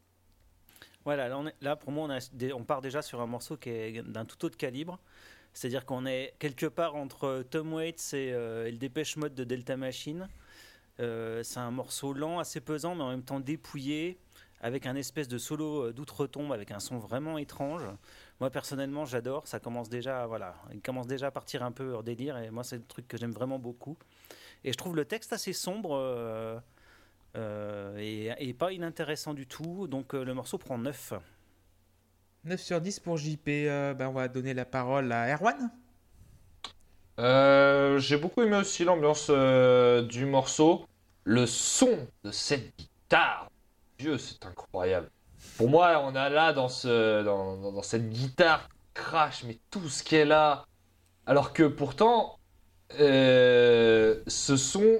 Voilà, 1.04 1.28
là, 1.60 1.76
pour 1.76 1.92
moi, 1.92 2.08
on, 2.54 2.64
part 2.64 2.80
déjà 2.80 3.00
sur 3.00 3.20
un 3.20 3.26
morceau 3.26 3.56
qui 3.56 3.70
est 3.70 4.02
d'un 4.02 4.24
tout 4.24 4.44
autre 4.44 4.56
calibre. 4.56 4.98
C'est-à-dire 5.52 5.86
qu'on 5.86 6.04
est 6.04 6.34
quelque 6.40 6.66
part 6.66 6.96
entre 6.96 7.44
Tom 7.48 7.74
Waits 7.74 8.14
et, 8.14 8.32
euh, 8.32 8.70
le 8.70 8.76
Dépêche 8.76 9.16
Mode 9.16 9.34
de 9.34 9.44
Delta 9.44 9.76
Machine. 9.76 10.28
Euh, 10.98 11.44
c'est 11.44 11.60
un 11.60 11.70
morceau 11.70 12.12
lent, 12.12 12.40
assez 12.40 12.60
pesant, 12.60 12.96
mais 12.96 13.02
en 13.02 13.10
même 13.10 13.22
temps 13.22 13.38
dépouillé, 13.38 14.18
avec 14.60 14.86
un 14.86 14.96
espèce 14.96 15.28
de 15.28 15.38
solo 15.38 15.86
euh, 15.86 15.92
d'outre-tombe, 15.92 16.52
avec 16.52 16.72
un 16.72 16.80
son 16.80 16.98
vraiment 16.98 17.38
étrange. 17.38 17.84
Moi, 18.40 18.50
personnellement, 18.50 19.04
j'adore. 19.04 19.46
Ça 19.46 19.60
commence 19.60 19.88
déjà, 19.88 20.26
voilà, 20.26 20.56
il 20.72 20.82
commence 20.82 21.06
déjà 21.06 21.28
à 21.28 21.30
partir 21.30 21.62
un 21.62 21.70
peu 21.70 21.92
hors 21.92 22.02
délire, 22.02 22.36
et 22.38 22.50
moi, 22.50 22.64
c'est 22.64 22.76
le 22.76 22.84
truc 22.84 23.06
que 23.06 23.16
j'aime 23.16 23.32
vraiment 23.32 23.60
beaucoup. 23.60 23.96
Et 24.64 24.72
je 24.72 24.76
trouve 24.78 24.96
le 24.96 25.04
texte 25.04 25.32
assez 25.32 25.52
sombre. 25.52 25.96
euh, 25.96 26.58
euh, 27.36 27.96
et, 27.98 28.32
et 28.48 28.54
pas 28.54 28.72
inintéressant 28.72 29.34
du 29.34 29.46
tout, 29.46 29.86
donc 29.88 30.14
euh, 30.14 30.24
le 30.24 30.34
morceau 30.34 30.58
prend 30.58 30.78
9. 30.78 31.14
9 32.44 32.60
sur 32.60 32.80
10 32.80 33.00
pour 33.00 33.16
JP, 33.16 33.48
euh, 33.48 33.94
ben, 33.94 34.08
on 34.08 34.12
va 34.12 34.28
donner 34.28 34.54
la 34.54 34.64
parole 34.64 35.10
à 35.12 35.32
Erwan. 35.34 35.70
Euh, 37.18 37.98
J'ai 37.98 38.16
beaucoup 38.16 38.42
aimé 38.42 38.56
aussi 38.56 38.84
l'ambiance 38.84 39.26
euh, 39.30 40.02
du 40.02 40.24
morceau. 40.26 40.86
Le 41.24 41.46
son 41.46 42.08
de 42.24 42.30
cette 42.30 42.76
guitare, 42.76 43.48
Dieu, 43.98 44.18
c'est 44.18 44.44
incroyable. 44.46 45.10
Pour 45.56 45.68
moi, 45.68 46.00
on 46.04 46.14
a 46.16 46.28
là 46.30 46.52
dans, 46.52 46.68
ce, 46.68 47.22
dans, 47.22 47.56
dans- 47.58 47.72
dans 47.72 47.82
cette 47.82 48.08
guitare 48.10 48.68
crash, 48.94 49.44
mais 49.44 49.58
tout 49.70 49.88
ce 49.88 50.02
qu'elle 50.02 50.32
a. 50.32 50.64
Alors 51.26 51.52
que 51.52 51.64
pourtant, 51.64 52.38
euh, 53.00 54.22
ce 54.26 54.56
son, 54.56 54.98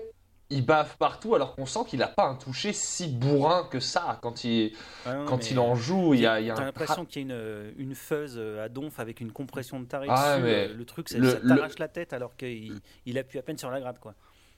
il 0.51 0.65
bave 0.67 0.97
partout, 0.99 1.35
alors 1.35 1.55
qu'on 1.55 1.67
sent 1.67 1.81
qu'il 1.89 1.99
n'a 2.01 2.09
pas 2.09 2.25
un 2.27 2.35
toucher 2.35 2.73
si 2.73 3.09
bourrin 3.09 3.67
que 3.71 3.81
ça. 3.81 4.19
Quand 4.23 4.45
il, 4.45 4.75
Ouais, 5.07 5.15
non, 5.15 5.25
quand 5.27 5.51
il 5.51 5.59
en 5.59 5.75
joue, 5.75 6.15
il 6.15 6.21
y 6.21 6.27
a, 6.27 6.41
il 6.41 6.47
y 6.47 6.51
a 6.51 6.55
T'as 6.55 6.65
l'impression 6.65 7.05
qu'il 7.07 7.29
y 7.29 7.33
a 7.33 7.35
une, 7.35 7.73
une 7.79 7.95
fuzz 7.95 8.39
à 8.39 8.69
donf 8.69 9.01
avec 9.01 9.21
une 9.21 9.33
compression 9.33 9.81
de 9.81 9.87
tarif 9.87 10.11
Ah, 10.15 10.35
dessus. 10.39 10.45
mais 10.45 10.69
Le, 10.69 10.85
truc, 10.85 11.09
c'est 11.09 11.19
le- 11.19 11.31
ça 11.31 11.39
le- 11.43 11.49
t'arrache 11.57 11.79
la 11.79 11.89
tête 11.89 12.13
alors 12.13 12.37
qu'il 12.37 12.81
il 13.07 13.19
appuie 13.19 13.39
à 13.39 13.43
peine 13.43 13.57
sur 13.59 13.71
la 13.71 13.81
gratte, 13.81 13.99
quoi. 13.99 14.15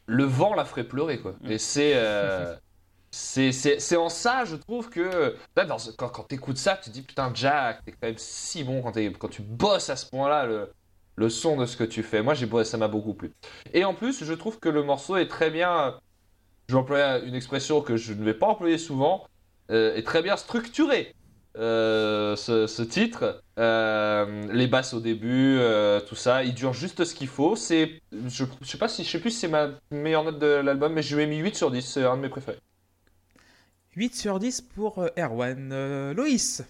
le 0.06 0.24
vent 0.24 0.54
la 0.54 0.64
ferait 0.66 0.84
pleurer 0.84 1.18
quoi. 1.18 1.34
Mm. 1.40 1.50
Et 1.52 1.58
c'est 1.58 1.92
euh, 1.94 2.54
c'est 3.10 3.96
en 3.96 4.08
ça 4.08 4.44
je 4.44 4.56
trouve 4.56 4.90
que 4.90 5.36
quand 5.96 6.08
quand 6.08 6.24
t'écoutes 6.24 6.58
ça 6.58 6.76
tu 6.76 6.90
te 6.90 6.94
dis 6.94 7.02
putain 7.02 7.30
Jack 7.32 7.84
t'es 7.84 7.92
quand 7.92 8.08
même 8.08 8.18
si 8.18 8.64
bon 8.64 8.82
quand 8.82 9.28
tu 9.28 9.40
bosses 9.42 9.88
à 9.88 9.96
ce 9.96 10.04
point-là 10.10 10.46
le 10.46 10.72
le 11.16 11.28
son 11.28 11.56
de 11.56 11.66
ce 11.66 11.76
que 11.76 11.84
tu 11.84 12.02
fais. 12.02 12.22
Moi 12.22 12.34
ça 12.64 12.76
m'a 12.78 12.88
beaucoup 12.88 13.14
plu. 13.14 13.32
Et 13.72 13.84
en 13.84 13.94
plus 13.94 14.24
je 14.24 14.32
trouve 14.34 14.58
que 14.60 14.68
le 14.68 14.82
morceau 14.82 15.16
est 15.16 15.28
très 15.28 15.50
bien. 15.50 15.98
Je 16.68 16.74
vais 16.74 16.80
employer 16.80 17.26
une 17.26 17.34
expression 17.34 17.80
que 17.82 17.96
je 17.96 18.12
ne 18.14 18.24
vais 18.24 18.34
pas 18.34 18.46
employer 18.48 18.78
souvent. 18.78 19.26
euh, 19.70 19.94
est 19.96 20.02
très 20.04 20.22
bien 20.22 20.36
structuré. 20.36 21.14
euh, 21.56 22.36
ce, 22.36 22.82
titre, 22.82 23.40
Euh, 23.58 24.52
les 24.52 24.66
basses 24.66 24.94
au 24.94 25.00
début, 25.00 25.58
tout 26.08 26.16
ça, 26.16 26.42
il 26.44 26.54
dure 26.54 26.72
juste 26.74 27.04
ce 27.04 27.14
qu'il 27.14 27.28
faut. 27.28 27.54
C'est, 27.56 28.00
je, 28.12 28.44
je 28.62 28.66
sais 28.68 28.78
pas 28.78 28.88
si, 28.88 29.04
je 29.04 29.10
sais 29.10 29.20
plus 29.20 29.30
si 29.30 29.38
c'est 29.40 29.48
ma 29.48 29.70
meilleure 29.92 30.24
note 30.24 30.38
de 30.40 30.46
l'album, 30.46 30.92
mais 30.92 31.02
je 31.02 31.14
lui 31.16 31.22
ai 31.24 31.26
mis 31.26 31.38
8 31.38 31.54
sur 31.56 31.70
10. 31.70 31.82
C'est 31.82 32.04
un 32.04 32.16
de 32.16 32.22
mes 32.22 32.28
préférés. 32.28 32.58
8 33.96 34.14
sur 34.14 34.38
10 34.38 34.60
pour 34.62 35.04
Erwan. 35.16 36.12
Loïs 36.12 36.62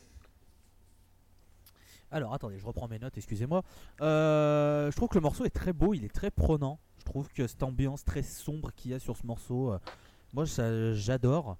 Alors 2.14 2.32
attendez, 2.32 2.58
je 2.60 2.64
reprends 2.64 2.86
mes 2.86 2.98
notes, 3.00 3.16
excusez-moi. 3.18 3.62
Euh, 4.00 4.88
je 4.90 4.96
trouve 4.96 5.08
que 5.08 5.16
le 5.16 5.20
morceau 5.20 5.44
est 5.44 5.50
très 5.50 5.72
beau, 5.72 5.94
il 5.94 6.04
est 6.04 6.14
très 6.14 6.30
prenant. 6.30 6.78
Je 6.98 7.04
trouve 7.04 7.28
que 7.32 7.46
cette 7.48 7.62
ambiance 7.64 8.04
très 8.04 8.22
sombre 8.22 8.70
qu'il 8.76 8.92
y 8.92 8.94
a 8.94 9.00
sur 9.00 9.16
ce 9.16 9.26
morceau, 9.26 9.72
euh, 9.72 9.78
moi 10.32 10.46
ça, 10.46 10.92
j'adore. 10.94 11.56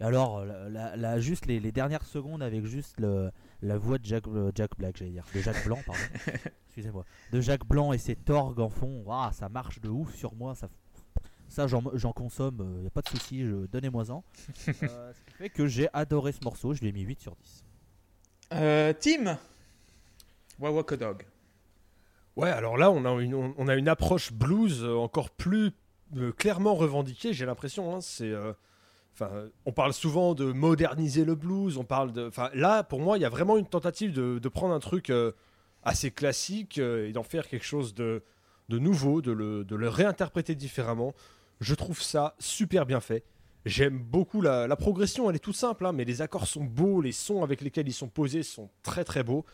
Et 0.00 0.04
alors, 0.04 0.44
la, 0.44 0.68
la- 0.68 0.96
la- 0.96 1.20
juste 1.20 1.46
les, 1.46 1.60
les 1.60 1.70
dernières 1.70 2.04
secondes 2.04 2.42
avec 2.42 2.64
juste 2.66 2.98
le, 2.98 3.30
la 3.62 3.78
voix 3.78 3.98
de 3.98 4.04
Jack, 4.04 4.26
euh, 4.26 4.50
Jack 4.56 4.76
Black, 4.76 4.96
j'allais 4.96 5.12
dire, 5.12 5.24
de 5.32 5.40
Jack 5.40 5.64
Blanc, 5.64 5.78
pardon. 5.86 6.00
excusez-moi. 6.66 7.04
De 7.32 7.40
Jack 7.40 7.64
Blanc 7.64 7.92
et 7.92 7.98
ses 7.98 8.16
torgues 8.16 8.58
en 8.58 8.68
fond, 8.70 9.04
Ouah, 9.06 9.30
ça 9.32 9.48
marche 9.48 9.80
de 9.80 9.88
ouf 9.88 10.12
sur 10.16 10.34
moi. 10.34 10.56
Ça, 10.56 10.68
ça 11.48 11.68
j'en, 11.68 11.80
j'en 11.94 12.12
consomme, 12.12 12.72
il 12.78 12.80
n'y 12.80 12.86
a 12.88 12.90
pas 12.90 13.02
de 13.02 13.08
souci, 13.08 13.44
je- 13.44 13.66
donnez-moi-en. 13.66 14.24
Euh, 14.82 15.12
ce 15.12 15.20
qui 15.30 15.32
fait 15.38 15.48
que 15.50 15.68
j'ai 15.68 15.88
adoré 15.92 16.32
ce 16.32 16.42
morceau, 16.42 16.74
je 16.74 16.80
lui 16.80 16.88
ai 16.88 16.92
mis 16.92 17.02
8 17.02 17.20
sur 17.20 17.36
10. 17.36 17.64
Euh, 18.54 18.92
Tim? 18.98 19.38
Wawaka 20.62 20.96
Dog. 20.96 21.24
Ouais, 22.36 22.50
alors 22.50 22.78
là, 22.78 22.90
on 22.90 23.04
a 23.04 23.20
une, 23.20 23.34
on 23.34 23.68
a 23.68 23.74
une 23.74 23.88
approche 23.88 24.32
blues 24.32 24.82
euh, 24.84 24.94
encore 24.94 25.30
plus 25.30 25.72
euh, 26.16 26.32
clairement 26.32 26.74
revendiquée, 26.74 27.34
j'ai 27.34 27.44
l'impression. 27.44 27.94
hein, 27.94 28.00
c'est, 28.00 28.30
euh, 28.30 28.52
on 29.66 29.72
parle 29.72 29.92
souvent 29.92 30.34
de 30.34 30.52
moderniser 30.52 31.24
le 31.24 31.34
blues, 31.34 31.76
on 31.76 31.84
parle 31.84 32.12
de. 32.12 32.30
Là, 32.54 32.84
pour 32.84 33.00
moi, 33.00 33.18
il 33.18 33.20
y 33.20 33.24
a 33.26 33.28
vraiment 33.28 33.58
une 33.58 33.66
tentative 33.66 34.12
de, 34.12 34.38
de 34.38 34.48
prendre 34.48 34.72
un 34.72 34.80
truc 34.80 35.12
assez 35.82 36.10
classique 36.10 36.78
et 36.78 37.12
d'en 37.12 37.22
faire 37.22 37.48
quelque 37.48 37.66
chose 37.66 37.92
de, 37.92 38.22
de 38.70 38.78
nouveau, 38.78 39.20
de 39.20 39.32
le, 39.32 39.64
de 39.64 39.76
le 39.76 39.88
réinterpréter 39.88 40.54
différemment. 40.54 41.12
Je 41.60 41.74
trouve 41.74 42.00
ça 42.00 42.34
super 42.38 42.86
bien 42.86 43.00
fait. 43.00 43.24
J'aime 43.66 43.98
beaucoup 43.98 44.40
la, 44.40 44.66
la 44.66 44.76
progression, 44.76 45.28
elle 45.28 45.36
est 45.36 45.40
toute 45.40 45.56
simple, 45.56 45.84
hein, 45.84 45.92
mais 45.92 46.04
les 46.04 46.22
accords 46.22 46.46
sont 46.46 46.64
beaux, 46.64 47.02
les 47.02 47.12
sons 47.12 47.42
avec 47.42 47.60
lesquels 47.60 47.86
ils 47.86 47.92
sont 47.92 48.08
posés 48.08 48.42
sont 48.42 48.70
très 48.82 49.04
très 49.04 49.22
beaux. 49.22 49.44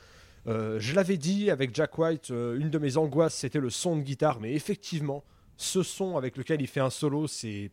Euh, 0.49 0.81
je 0.81 0.95
l'avais 0.95 1.19
dit 1.19 1.51
avec 1.51 1.75
Jack 1.75 1.99
White, 1.99 2.31
euh, 2.31 2.59
une 2.59 2.71
de 2.71 2.79
mes 2.79 2.97
angoisses 2.97 3.35
c'était 3.35 3.61
le 3.61 3.69
son 3.69 3.97
de 3.97 4.03
guitare, 4.03 4.41
mais 4.41 4.55
effectivement, 4.55 5.23
ce 5.59 5.83
son 5.83 6.17
avec 6.17 6.37
lequel 6.39 6.63
il 6.63 6.67
fait 6.67 6.81
un 6.81 6.91
solo, 6.91 7.27
c'est 7.27 7.71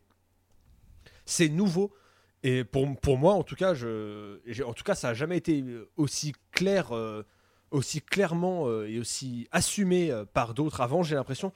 c'est 1.24 1.48
nouveau. 1.48 1.92
Et 2.42 2.64
pour, 2.64 2.86
pour 3.00 3.18
moi, 3.18 3.32
en 3.32 3.42
tout 3.42 3.56
cas, 3.56 3.74
je, 3.74 4.62
en 4.62 4.74
tout 4.74 4.84
cas, 4.84 4.94
ça 4.94 5.08
n'a 5.08 5.14
jamais 5.14 5.38
été 5.38 5.64
aussi 5.96 6.32
clair, 6.52 6.92
euh, 6.92 7.24
aussi 7.70 8.00
clairement 8.02 8.70
et 8.84 9.00
aussi 9.00 9.48
assumé 9.50 10.12
par 10.32 10.54
d'autres 10.54 10.80
avant. 10.80 11.02
J'ai 11.02 11.16
l'impression. 11.16 11.52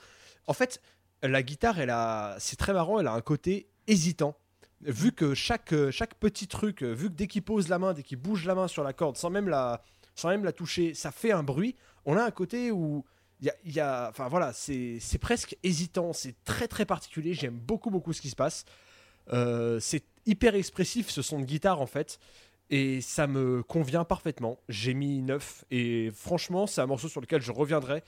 En 0.48 0.52
fait, 0.52 0.80
la 1.22 1.42
guitare, 1.44 1.78
elle 1.78 1.90
a, 1.90 2.34
c'est 2.40 2.56
très 2.56 2.72
marrant. 2.72 2.98
Elle 2.98 3.06
a 3.06 3.12
un 3.12 3.20
côté 3.20 3.68
hésitant. 3.86 4.36
Vu 4.80 5.12
que 5.12 5.34
chaque, 5.34 5.74
chaque 5.92 6.14
petit 6.14 6.48
truc, 6.48 6.82
vu 6.82 7.08
que 7.08 7.14
dès 7.14 7.28
qu'il 7.28 7.42
pose 7.42 7.68
la 7.68 7.78
main, 7.78 7.92
dès 7.92 8.02
qu'il 8.02 8.18
bouge 8.18 8.44
la 8.46 8.56
main 8.56 8.66
sur 8.66 8.82
la 8.82 8.92
corde, 8.92 9.16
sans 9.16 9.30
même 9.30 9.48
la, 9.48 9.82
même 10.28 10.44
la 10.44 10.52
toucher, 10.52 10.94
ça 10.94 11.10
fait 11.10 11.32
un 11.32 11.42
bruit. 11.42 11.74
On 12.04 12.16
a 12.16 12.22
un 12.24 12.30
côté 12.30 12.70
où 12.70 13.04
il 13.40 13.46
y 13.46 13.50
a, 13.50 13.54
y 13.64 13.80
a- 13.80 14.08
enfin 14.10 14.28
voilà, 14.28 14.52
c'est 14.52 15.00
presque 15.20 15.56
hésitant, 15.62 16.12
c'est 16.12 16.34
très 16.44 16.68
très 16.68 16.84
particulier. 16.86 17.34
J'aime 17.34 17.58
beaucoup 17.58 17.90
beaucoup 17.90 18.12
ce 18.12 18.20
qui 18.20 18.30
se 18.30 18.36
passe. 18.36 18.64
Euh, 19.32 19.80
c'est 19.80 20.04
hyper 20.26 20.54
expressif 20.54 21.08
ce 21.10 21.22
son 21.22 21.40
de 21.40 21.44
guitare 21.44 21.80
en 21.80 21.86
fait, 21.86 22.18
et 22.70 23.00
ça 23.00 23.26
me 23.26 23.62
convient 23.62 24.04
parfaitement. 24.04 24.58
J'ai 24.68 24.94
mis 24.94 25.22
9 25.22 25.64
et 25.70 26.10
franchement, 26.14 26.66
c'est 26.66 26.80
un 26.80 26.86
morceau 26.86 27.08
sur 27.08 27.20
lequel 27.20 27.42
je 27.42 27.52
reviendrai. 27.52 28.02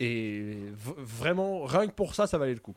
Et 0.00 0.56
vraiment, 0.74 1.64
rien 1.64 1.86
que 1.86 1.92
pour 1.92 2.14
ça, 2.14 2.26
ça 2.26 2.36
valait 2.38 2.54
le 2.54 2.60
coup. 2.60 2.74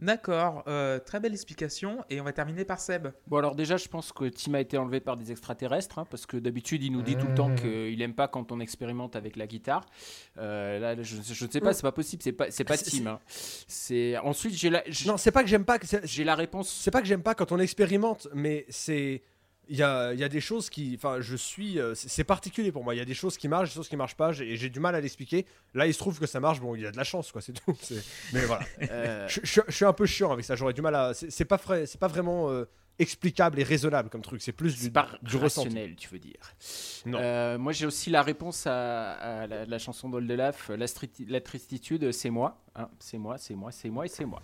D'accord, 0.00 0.64
euh, 0.66 0.98
très 0.98 1.20
belle 1.20 1.32
explication. 1.32 2.04
Et 2.10 2.20
on 2.20 2.24
va 2.24 2.32
terminer 2.32 2.64
par 2.64 2.80
Seb. 2.80 3.08
Bon 3.26 3.36
alors 3.38 3.54
déjà 3.54 3.76
je 3.76 3.86
pense 3.88 4.12
que 4.12 4.24
Tim 4.28 4.54
a 4.54 4.60
été 4.60 4.78
enlevé 4.78 5.00
par 5.00 5.16
des 5.16 5.30
extraterrestres 5.30 5.98
hein, 5.98 6.06
parce 6.10 6.26
que 6.26 6.36
d'habitude 6.36 6.82
il 6.82 6.92
nous 6.92 7.02
dit 7.02 7.16
tout 7.16 7.26
le 7.26 7.34
temps 7.34 7.54
qu'il 7.54 8.00
aime 8.02 8.14
pas 8.14 8.28
quand 8.28 8.52
on 8.52 8.60
expérimente 8.60 9.16
avec 9.16 9.36
la 9.36 9.46
guitare. 9.46 9.84
Euh, 10.38 10.78
là 10.78 11.02
je, 11.02 11.16
je 11.22 11.44
ne 11.44 11.50
sais 11.50 11.60
pas, 11.60 11.72
c'est 11.74 11.82
pas 11.82 11.92
possible, 11.92 12.22
c'est 12.22 12.32
pas 12.32 12.50
c'est 12.50 12.64
pas 12.64 12.78
Tim. 12.78 13.06
hein. 13.06 13.20
C'est 13.26 14.16
ensuite 14.18 14.54
j'ai 14.54 14.70
la 14.70 14.82
j'ai- 14.86 15.08
Non, 15.08 15.16
c'est 15.16 15.30
pas 15.32 15.42
que 15.42 15.48
j'aime 15.48 15.64
pas, 15.64 15.78
que 15.78 15.86
c'est- 15.86 16.06
j'ai 16.06 16.24
la 16.24 16.34
réponse. 16.34 16.70
c'est 16.70 16.90
pas 16.90 17.00
que 17.00 17.06
j'aime 17.06 17.22
pas 17.22 17.34
quand 17.34 17.52
on 17.52 17.58
expérimente, 17.58 18.28
mais 18.34 18.64
c'est 18.68 19.22
il 19.70 19.76
y 19.76 19.82
a, 19.82 20.12
il 20.12 20.18
y 20.20 20.24
a 20.24 20.28
des 20.28 20.40
choses 20.40 20.68
qui, 20.68 20.92
enfin, 20.96 21.20
je 21.20 21.36
suis, 21.36 21.78
euh, 21.78 21.94
c'est 21.94 22.24
particulier 22.24 22.72
pour 22.72 22.84
moi. 22.84 22.94
Il 22.94 22.98
y 22.98 23.00
a 23.00 23.04
des 23.04 23.14
choses 23.14 23.36
qui 23.38 23.48
marchent, 23.48 23.70
des 23.70 23.74
choses 23.76 23.88
qui 23.88 23.96
marchent 23.96 24.16
pas, 24.16 24.32
et 24.40 24.56
j'ai 24.56 24.68
du 24.68 24.80
mal 24.80 24.94
à 24.94 25.00
l'expliquer. 25.00 25.46
Là, 25.74 25.86
il 25.86 25.94
se 25.94 25.98
trouve 25.98 26.18
que 26.18 26.26
ça 26.26 26.40
marche. 26.40 26.60
Bon, 26.60 26.74
il 26.74 26.82
y 26.82 26.86
a 26.86 26.90
de 26.90 26.96
la 26.96 27.04
chance, 27.04 27.30
quoi, 27.32 27.40
c'est 27.40 27.52
tout. 27.52 27.74
Mais 28.32 28.44
voilà, 28.44 28.64
euh, 28.90 29.26
je, 29.28 29.40
je- 29.44 29.60
je 29.68 29.72
suis 29.74 29.84
un 29.84 29.92
peu 29.92 30.06
chiant 30.06 30.32
avec 30.32 30.44
ça. 30.44 30.56
J'aurais 30.56 30.72
du 30.74 30.82
mal 30.82 30.94
à. 30.94 31.12
C'est 31.14 31.44
pas 31.44 31.56
vrai, 31.56 31.86
c'est 31.86 31.98
pas 32.00 32.08
vraiment 32.08 32.50
euh, 32.50 32.64
explicable 32.98 33.58
et 33.60 33.62
raisonnable 33.62 34.10
comme 34.10 34.22
truc. 34.22 34.42
C'est 34.42 34.52
plus 34.52 34.74
du, 34.74 34.82
c'est 34.84 34.90
pas 34.90 35.08
du 35.22 35.36
ressenti. 35.36 35.68
rationnel, 35.68 35.96
tu 35.96 36.08
veux 36.08 36.18
dire. 36.18 36.36
Non. 37.06 37.18
Euh, 37.20 37.56
moi, 37.56 37.72
j'ai 37.72 37.86
aussi 37.86 38.10
la 38.10 38.22
réponse 38.22 38.66
à, 38.66 39.12
à 39.12 39.46
la, 39.46 39.64
la 39.64 39.78
chanson 39.78 40.08
d'Oldelaf, 40.10 40.68
la, 40.76 40.86
la 41.28 41.40
tristitude, 41.40 42.12
c'est 42.12 42.30
moi. 42.30 42.62
Hein, 42.76 42.88
c'est 42.98 43.18
moi, 43.18 43.38
c'est 43.38 43.54
moi, 43.54 43.72
c'est 43.72 43.90
moi 43.90 44.06
et 44.06 44.08
c'est 44.08 44.24
moi. 44.24 44.40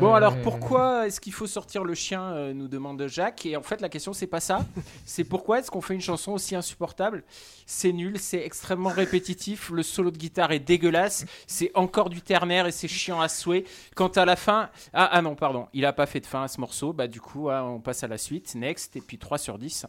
Bon, 0.00 0.14
alors 0.14 0.40
pourquoi 0.42 1.06
est-ce 1.06 1.20
qu'il 1.20 1.32
faut 1.32 1.46
sortir 1.46 1.84
le 1.84 1.94
chien 1.94 2.22
euh, 2.22 2.52
nous 2.52 2.68
demande 2.68 3.06
Jacques. 3.06 3.46
Et 3.46 3.56
en 3.56 3.62
fait, 3.62 3.80
la 3.80 3.88
question, 3.88 4.12
c'est 4.12 4.26
pas 4.26 4.40
ça. 4.40 4.66
c'est 5.04 5.24
pourquoi 5.24 5.58
est-ce 5.58 5.70
qu'on 5.70 5.80
fait 5.80 5.94
une 5.94 6.00
chanson 6.00 6.32
aussi 6.32 6.54
insupportable? 6.54 7.24
C'est 7.66 7.92
nul, 7.92 8.18
c'est 8.18 8.44
extrêmement 8.44 8.90
répétitif. 8.90 9.70
Le 9.70 9.82
solo 9.82 10.10
de 10.10 10.18
guitare 10.18 10.52
est 10.52 10.60
dégueulasse. 10.60 11.26
C'est 11.46 11.70
encore 11.74 12.10
du 12.10 12.22
ternaire 12.22 12.66
et 12.66 12.72
c'est 12.72 12.88
chiant 12.88 13.20
à 13.20 13.28
souhait. 13.28 13.64
Quant 13.94 14.08
à 14.08 14.24
la 14.24 14.36
fin. 14.36 14.70
Ah, 14.92 15.08
ah 15.12 15.22
non, 15.22 15.34
pardon, 15.34 15.68
il 15.72 15.84
a 15.84 15.92
pas 15.92 16.06
fait 16.06 16.20
de 16.20 16.26
fin 16.26 16.44
à 16.44 16.48
ce 16.48 16.60
morceau. 16.60 16.92
Bah, 16.92 17.06
du 17.06 17.20
coup, 17.20 17.50
ah, 17.50 17.64
on 17.64 17.80
passe 17.80 18.02
à 18.04 18.08
la 18.08 18.18
suite. 18.18 18.54
Next. 18.54 18.96
Et 18.96 19.00
puis 19.00 19.18
3 19.18 19.38
sur 19.38 19.58
10. 19.58 19.86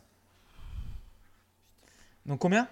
Donc 2.26 2.40
combien? 2.40 2.68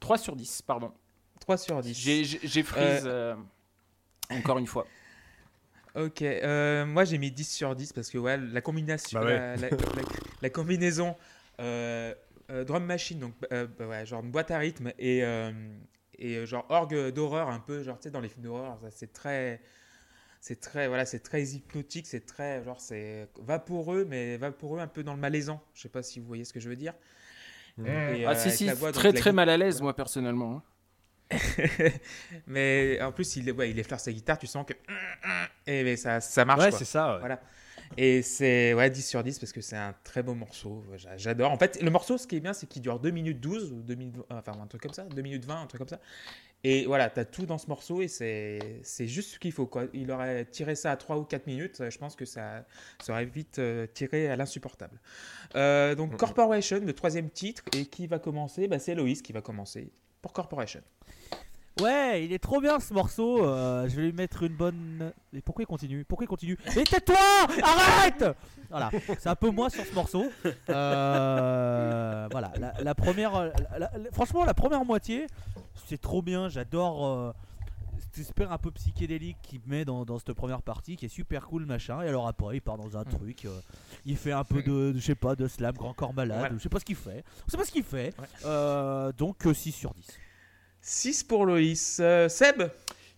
3 0.00 0.18
sur 0.18 0.34
10, 0.34 0.62
pardon. 0.62 0.92
3 1.40 1.56
sur 1.58 1.80
10. 1.80 1.96
J'ai 1.96 2.62
freeze 2.62 3.04
euh, 3.06 3.34
encore 4.30 4.58
une 4.58 4.66
fois. 4.66 4.86
Ok, 5.96 6.22
euh, 6.22 6.86
moi 6.86 7.04
j'ai 7.04 7.18
mis 7.18 7.32
10 7.32 7.48
sur 7.50 7.74
10 7.74 7.92
parce 7.92 8.10
que 8.10 8.18
ouais, 8.18 8.36
la 8.36 8.60
combination, 8.60 9.18
Bah 9.18 9.26
ouais. 9.26 9.36
la, 9.38 9.56
la- 9.56 9.70
la- 9.70 10.02
la 10.42 10.50
combinaison 10.50 11.16
euh, 11.60 12.14
euh, 12.50 12.64
drum 12.64 12.84
machine, 12.84 13.18
donc 13.18 13.34
euh, 13.52 13.66
bah 13.76 13.88
ouais, 13.88 14.06
genre 14.06 14.22
une 14.22 14.30
boîte 14.30 14.52
à 14.52 14.58
rythme 14.58 14.92
et, 15.00 15.24
euh, 15.24 15.50
et 16.16 16.36
euh, 16.36 16.46
genre 16.46 16.64
orgue 16.68 17.08
d'horreur 17.10 17.48
un 17.48 17.58
peu, 17.58 17.82
genre 17.82 17.98
tu 17.98 18.04
sais 18.04 18.10
dans 18.12 18.20
les 18.20 18.28
films 18.28 18.44
d'horreur, 18.44 18.78
c'est 18.90 19.12
très, 19.12 19.60
c'est 20.40 20.60
très 20.60 20.86
voilà, 20.88 21.06
c'est 21.06 21.20
très 21.20 21.42
hypnotique, 21.42 22.06
c'est 22.06 22.24
très 22.24 22.62
genre 22.62 22.80
c'est 22.80 23.28
vaporeux 23.40 24.04
mais 24.08 24.36
vaporeux 24.36 24.78
un 24.78 24.86
peu 24.86 25.02
dans 25.02 25.14
le 25.14 25.20
malaisant. 25.20 25.60
Je 25.74 25.82
sais 25.82 25.88
pas 25.88 26.02
si 26.04 26.20
vous 26.20 26.26
voyez 26.26 26.44
ce 26.44 26.52
que 26.52 26.60
je 26.60 26.68
veux 26.68 26.76
dire. 26.76 26.94
Et, 27.84 28.26
Ah 28.26 28.30
euh, 28.32 28.34
si 28.34 28.50
si, 28.52 28.66
la 28.66 28.74
voix, 28.74 28.92
donc, 28.92 29.00
très 29.00 29.12
la 29.12 29.20
très 29.20 29.32
mal 29.32 29.48
à 29.48 29.56
l'aise 29.56 29.80
moi 29.82 29.94
personnellement. 29.96 30.62
mais 32.46 33.00
en 33.02 33.12
plus 33.12 33.36
il, 33.36 33.50
ouais, 33.52 33.70
il 33.70 33.78
effleure 33.78 34.00
sa 34.00 34.12
guitare, 34.12 34.38
tu 34.38 34.46
sens 34.46 34.66
que 34.66 34.74
et 35.66 35.84
mais 35.84 35.96
ça, 35.96 36.20
ça 36.20 36.44
marche. 36.44 36.64
Ouais, 36.64 36.70
c'est 36.72 36.84
ça. 36.84 37.14
ouais. 37.14 37.20
Voilà. 37.20 37.40
Et 37.96 38.22
c'est 38.22 38.72
ouais, 38.74 38.88
10 38.88 39.02
sur 39.06 39.22
10 39.24 39.38
parce 39.38 39.52
que 39.52 39.60
c'est 39.60 39.76
un 39.76 39.94
très 40.04 40.22
beau 40.22 40.34
morceau. 40.34 40.84
J'a- 40.96 41.16
J'adore. 41.16 41.50
En 41.50 41.58
fait, 41.58 41.82
le 41.82 41.90
morceau, 41.90 42.18
ce 42.18 42.26
qui 42.26 42.36
est 42.36 42.40
bien, 42.40 42.52
c'est 42.52 42.68
qu'il 42.68 42.82
dure 42.82 43.00
2 43.00 43.10
minutes 43.10 43.40
12, 43.40 43.72
ou 43.72 43.82
2 43.82 43.94
minutes, 43.96 44.16
enfin 44.30 44.52
un 44.62 44.66
truc 44.66 44.82
comme 44.82 44.92
ça, 44.92 45.04
2 45.04 45.22
minutes 45.22 45.44
20, 45.44 45.62
un 45.62 45.66
truc 45.66 45.80
comme 45.80 45.88
ça. 45.88 46.00
Et 46.62 46.84
voilà, 46.84 47.08
t'as 47.08 47.24
tout 47.24 47.46
dans 47.46 47.56
ce 47.56 47.66
morceau 47.68 48.02
et 48.02 48.06
c'est 48.08 48.58
c'est 48.82 49.08
juste 49.08 49.30
ce 49.30 49.38
qu'il 49.38 49.50
faut. 49.50 49.66
Quoi. 49.66 49.86
Il 49.94 50.10
aurait 50.12 50.44
tiré 50.44 50.74
ça 50.74 50.92
à 50.92 50.96
3 50.96 51.16
ou 51.16 51.24
4 51.24 51.46
minutes, 51.46 51.82
je 51.90 51.98
pense 51.98 52.14
que 52.14 52.26
ça, 52.26 52.64
ça 53.00 53.12
aurait 53.12 53.24
vite 53.24 53.58
euh, 53.58 53.86
tiré 53.92 54.28
à 54.28 54.36
l'insupportable. 54.36 55.00
Euh, 55.56 55.94
donc, 55.94 56.16
Corporation, 56.16 56.80
le 56.84 56.92
troisième 56.92 57.30
titre, 57.30 57.62
et 57.74 57.86
qui 57.86 58.06
va 58.06 58.18
commencer? 58.18 58.68
Bah, 58.68 58.78
C'est 58.78 58.94
Loïs 58.94 59.22
qui 59.22 59.32
va 59.32 59.40
commencer 59.40 59.90
pour 60.22 60.32
Corporation. 60.32 60.80
Ouais, 61.80 62.24
il 62.24 62.32
est 62.32 62.38
trop 62.38 62.60
bien 62.60 62.78
ce 62.78 62.92
morceau. 62.92 63.44
euh, 63.44 63.88
je 63.88 63.96
vais 63.96 64.02
lui 64.02 64.12
mettre 64.12 64.42
une 64.42 64.54
bonne. 64.54 65.12
Mais 65.32 65.40
pourquoi 65.40 65.62
il 65.62 65.66
continue? 65.66 66.04
Pourquoi 66.04 66.24
il 66.24 66.28
continue? 66.28 66.58
Mais 66.76 66.84
tais-toi 66.84 67.16
Arrête 67.62 68.24
Voilà, 68.68 68.90
c'est 69.18 69.28
un 69.28 69.36
peu 69.36 69.50
moi 69.50 69.70
sur 69.70 69.84
ce 69.86 69.94
morceau. 69.94 70.26
Euh, 70.68 72.28
voilà, 72.30 72.52
la, 72.80 72.94
première. 72.94 73.50
franchement, 74.12 74.44
la 74.44 74.52
première 74.54 74.84
moitié, 74.84 75.26
c'est 75.86 76.00
trop 76.00 76.20
bien. 76.22 76.48
J'adore. 76.48 77.06
euh, 77.06 77.32
cette 78.12 78.26
espèce 78.26 78.48
un 78.50 78.58
peu 78.58 78.70
psychédélique 78.72 79.36
qu'il 79.42 79.60
met 79.66 79.84
dans, 79.84 80.04
dans 80.04 80.18
cette 80.18 80.32
première 80.32 80.62
partie 80.62 80.96
qui 80.96 81.06
est 81.06 81.08
super 81.08 81.46
cool 81.46 81.66
machin 81.66 82.02
et 82.02 82.08
alors 82.08 82.26
après 82.28 82.56
il 82.56 82.60
part 82.60 82.76
dans 82.78 82.96
un 82.96 83.04
truc 83.04 83.44
euh, 83.44 83.60
il 84.04 84.16
fait 84.16 84.32
un 84.32 84.44
peu 84.44 84.62
de, 84.62 84.92
de- 84.92 84.98
je 84.98 85.04
sais 85.04 85.14
pas 85.14 85.36
de 85.36 85.46
slam 85.48 85.74
grand 85.76 85.94
corps 85.94 86.12
malade 86.14 86.38
Voilà. 86.38 86.54
je 86.56 86.62
sais 86.62 86.68
pas 86.68 86.80
ce 86.80 86.84
qu'il 86.84 86.96
fait 86.96 87.24
on 87.46 87.50
sait 87.50 87.56
pas 87.56 87.64
ce 87.64 87.70
qu'il 87.72 87.84
fait 87.84 88.14
Ouais. 88.18 88.26
Euh, 88.44 89.12
donc 89.12 89.36
6 89.52 89.72
sur 89.72 89.94
10 89.94 90.06
6 90.82 91.24
pour 91.24 91.44
Loïs. 91.46 91.98
Euh, 92.00 92.28
Seb 92.28 92.62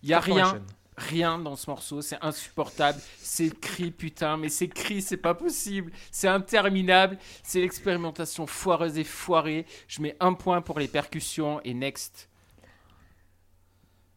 Il 0.03 0.09
y 0.09 0.13
a 0.13 0.19
rien, 0.19 0.61
rien 0.97 1.39
dans 1.39 1.55
ce 1.55 1.69
morceau, 1.69 2.01
c'est 2.01 2.17
insupportable. 2.21 2.99
C'est 3.17 3.57
cri, 3.57 3.89
putain, 3.89 4.35
mais 4.35 4.49
c'est 4.49 4.67
cri, 4.67 5.01
c'est 5.01 5.15
pas 5.17 5.33
possible. 5.33 5.91
C'est 6.11 6.27
interminable. 6.27 7.17
C'est 7.41 7.61
l'expérimentation 7.61 8.45
foireuse 8.47 8.97
et 8.97 9.05
foirée. 9.05 9.65
Je 9.87 10.01
mets 10.01 10.17
un 10.19 10.33
point 10.33 10.61
pour 10.61 10.77
les 10.77 10.89
percussions 10.89 11.61
et 11.63 11.73
next. 11.73 12.27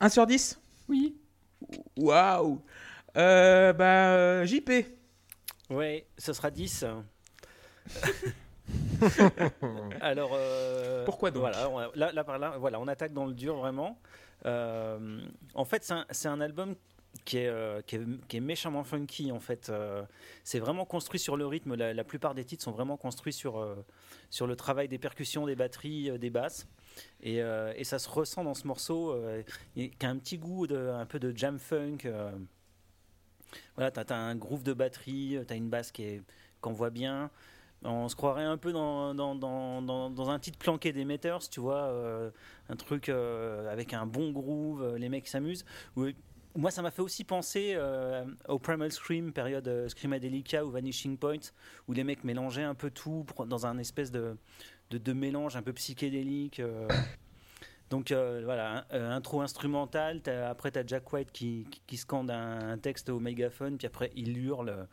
1 0.01 0.09
sur 0.09 0.27
10 0.27 0.59
Oui. 0.89 1.17
Waouh 1.97 2.63
euh, 3.17 3.73
Bah, 3.73 4.13
euh, 4.15 4.45
JP. 4.45 4.71
Ouais, 5.71 6.07
ce 6.19 6.33
sera 6.33 6.51
10. 6.51 6.85
Alors, 10.01 10.31
euh, 10.35 11.05
Pourquoi 11.05 11.31
donc 11.31 11.41
voilà, 11.41 11.71
on, 11.71 11.79
là, 11.95 12.13
là, 12.13 12.25
par 12.25 12.39
là, 12.39 12.57
voilà, 12.59 12.81
on 12.81 12.89
attaque 12.89 13.13
dans 13.13 13.27
le 13.27 13.35
dur 13.35 13.57
vraiment. 13.57 13.99
Euh, 14.45 15.21
en 15.55 15.65
fait, 15.65 15.91
c'est 16.11 16.29
un, 16.29 16.41
album 16.41 16.75
qui 17.25 17.39
est, 17.39 17.49
euh, 17.49 17.81
qui, 17.83 17.97
est, 17.97 18.03
qui 18.29 18.37
est 18.37 18.41
méchamment 18.41 18.85
funky. 18.85 19.33
En 19.33 19.41
fait, 19.41 19.69
Euh, 19.71 20.03
c'est 20.45 20.59
vraiment 20.59 20.85
construit 20.85 21.21
sur 21.21 21.37
le 21.37 21.47
rythme. 21.47 21.75
La, 21.75 21.95
la 21.95 22.05
plupart 22.05 22.35
des 22.35 22.45
titres 22.45 22.63
sont 22.63 22.73
vraiment 22.73 22.97
construits 22.97 23.33
sur, 23.33 23.59
euh, 23.59 23.75
sur 24.31 24.47
le 24.47 24.57
travail 24.57 24.89
des 24.89 24.99
percussions, 24.99 25.47
des 25.47 25.57
batteries, 25.57 26.11
euh, 26.11 26.19
des 26.19 26.31
basses. 26.31 26.67
Et, 27.23 27.43
euh, 27.43 27.73
et 27.77 27.85
ça 27.85 27.99
se 27.99 28.09
ressent 28.09 28.45
dans 28.45 28.55
ce 28.55 28.67
morceau, 28.67 29.13
euh, 29.13 29.43
qui 29.75 29.93
a 30.03 30.09
un 30.09 30.17
petit 30.17 30.39
goût 30.39 30.67
de, 30.67 30.77
un 30.77 31.07
peu 31.07 31.19
de 31.19 31.37
jam 31.37 31.59
funk. 31.59 31.99
euh. 32.05 32.31
voilà, 33.75 33.91
t'as 33.91 34.15
as 34.15 34.19
un 34.19 34.37
groove 34.37 34.63
de 34.63 34.73
batterie, 34.73 35.39
t'as 35.47 35.57
une 35.57 35.69
basse 35.69 35.93
qui 35.93 36.21
qu'on 36.61 36.73
voit 36.73 36.91
bien. 36.91 37.31
On 37.85 38.09
se 38.09 38.17
croirait 38.17 38.45
un 38.45 38.57
peu 38.57 38.73
dans, 38.73 39.15
dans, 39.15 39.35
dans, 39.35 40.31
un 40.31 40.39
titre 40.39 40.59
planqué 40.59 40.93
des 40.93 41.05
Meters, 41.05 41.49
tu 41.51 41.61
vois, 41.61 41.93
un 42.69 42.77
truc 42.77 43.11
avec 43.11 43.93
un 43.93 44.07
bon 44.07 44.33
groove, 44.33 44.97
les 44.97 45.09
mecs 45.09 45.29
s'amusent. 45.29 45.65
Moi, 46.57 46.71
ça 46.71 46.81
m'a 46.81 46.91
fait 46.91 47.03
aussi 47.03 47.23
penser 47.23 47.75
euh, 47.77 48.25
au 48.49 48.59
Primal 48.59 48.91
Scream, 48.91 49.31
période 49.33 49.69
euh, 49.69 49.89
Screamadelica 49.89 50.65
ou 50.65 50.71
Vanishing 50.71 51.19
Point, 51.19 51.53
où 51.87 51.93
les 51.93 52.03
mecs 52.03 52.25
mélangeaient 52.25 52.63
un 52.63 52.75
peu 52.75 52.91
tout 52.91 53.27
dans 53.47 53.67
un 53.67 53.77
espèce 53.77 54.11
de, 54.11 54.39
de, 54.91 54.99
de 54.99 55.13
mélange 55.13 55.57
un 55.57 55.63
peu 55.63 55.73
psychédélique. 55.73 56.61
euh. 56.61 56.87
Donc 57.89 58.11
euh, 58.11 58.41
voilà, 58.45 58.79
un- 58.79 58.85
euh, 58.97 59.11
intro 59.13 59.41
instrumental, 59.43 60.21
après 60.51 60.73
tu 60.73 60.79
as 60.81 60.85
Jack 60.85 61.13
White 61.13 61.31
qui, 61.31 61.69
qui, 61.87 61.97
scande 61.97 62.33
un, 62.33 62.71
un 62.73 62.79
texte 62.79 63.09
au 63.11 63.21
mégaphone, 63.21 63.79
puis 63.79 63.87
après 63.87 64.11
il 64.17 64.37
hurle. 64.39 64.89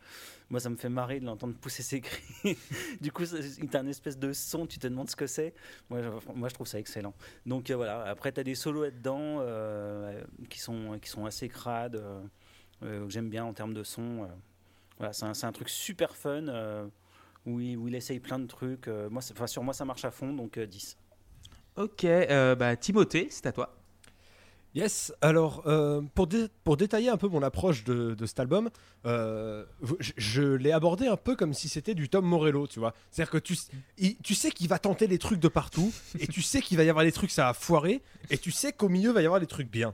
Moi 0.51 0.59
ça 0.59 0.69
me 0.69 0.75
fait 0.75 0.89
marrer 0.89 1.19
de 1.19 1.25
l'entendre 1.25 1.55
pousser 1.55 1.81
ses 1.81 2.01
cris. 2.01 2.55
du 3.01 3.11
coup, 3.11 3.23
tu 3.25 3.75
as 3.75 3.79
un 3.79 3.87
espèce 3.87 4.19
de 4.19 4.31
son, 4.31 4.67
tu 4.67 4.77
te 4.77 4.85
demandes 4.85 5.09
ce 5.09 5.15
que 5.15 5.25
c'est. 5.25 5.55
Moi, 5.89 6.01
je- 6.03 6.53
trouve 6.53 6.67
ça 6.67 6.77
excellent. 6.77 7.15
Donc 7.47 7.71
euh, 7.71 7.75
voilà, 7.75 8.03
après 8.03 8.31
tu 8.31 8.39
as 8.39 8.43
des 8.43 8.53
solos 8.53 8.83
là-dedans 8.83 9.37
euh, 9.39 10.21
qui, 10.51 10.59
sont, 10.59 10.99
qui 11.01 11.09
sont 11.09 11.25
assez 11.25 11.49
crades, 11.49 11.95
euh, 11.95 12.21
euh, 12.83 13.05
que 13.07 13.09
j'aime 13.11 13.29
bien 13.31 13.43
en 13.43 13.53
termes 13.53 13.73
de 13.73 13.83
son. 13.83 14.23
euh. 14.25 14.27
Voilà, 14.99 15.13
c'est 15.13 15.25
un, 15.25 15.33
c'est 15.33 15.47
un 15.47 15.51
truc 15.51 15.69
super 15.69 16.15
fun. 16.15 16.45
Euh, 17.47 17.49
où 17.51 17.59
il, 17.59 17.77
où 17.77 17.87
il 17.87 17.95
essaye 17.95 18.19
plein 18.19 18.39
de 18.39 18.47
trucs. 18.47 18.87
euh, 18.87 19.09
moi, 19.09 19.21
enfin, 19.31 19.47
sur 19.47 19.63
moi, 19.63 19.73
ça 19.73 19.85
marche 19.85 20.05
à 20.05 20.11
fond, 20.11 20.33
donc 20.33 20.57
euh, 20.57 20.65
10. 20.65 20.97
Ok, 21.77 22.03
euh, 22.05 22.55
bah, 22.55 22.75
Timothée, 22.75 23.27
c'est 23.29 23.45
à 23.47 23.51
toi. 23.51 23.75
Yes, 24.75 25.13
alors 25.21 25.61
euh, 25.67 26.01
pour, 26.15 26.25
dé- 26.25 26.47
pour 26.63 26.77
détailler 26.77 27.07
un 27.09 27.17
peu 27.17 27.27
mon 27.27 27.43
approche 27.43 27.83
de, 27.83 28.15
de 28.15 28.25
cet 28.25 28.39
album, 28.39 28.71
euh, 29.05 29.65
je, 29.99 30.13
je 30.17 30.41
l'ai 30.41 30.71
abordé 30.71 31.05
un 31.05 31.15
peu 31.15 31.35
comme 31.35 31.53
si 31.53 31.69
c'était 31.69 31.93
du 31.93 32.09
Tom 32.09 32.25
Morello, 32.25 32.65
tu 32.65 32.79
vois. 32.79 32.95
C'est-à-dire 33.11 33.29
que 33.31 33.37
tu, 33.37 33.55
il- 33.99 34.17
tu 34.17 34.33
sais 34.33 34.49
qu'il 34.49 34.67
va 34.67 34.79
tenter 34.79 35.05
les 35.05 35.19
trucs 35.19 35.39
de 35.39 35.47
partout, 35.47 35.93
et 36.19 36.25
tu 36.25 36.41
sais 36.41 36.59
qu'il 36.59 36.77
va 36.77 36.83
y 36.83 36.89
avoir 36.89 37.05
des 37.05 37.11
trucs 37.11 37.29
ça 37.29 37.45
va 37.45 37.53
foirer, 37.53 38.01
et 38.31 38.39
tu 38.39 38.49
sais 38.49 38.73
qu'au 38.73 38.89
milieu 38.89 39.11
va 39.11 39.21
y 39.21 39.25
avoir 39.25 39.39
des 39.39 39.45
trucs 39.45 39.69
bien. 39.69 39.93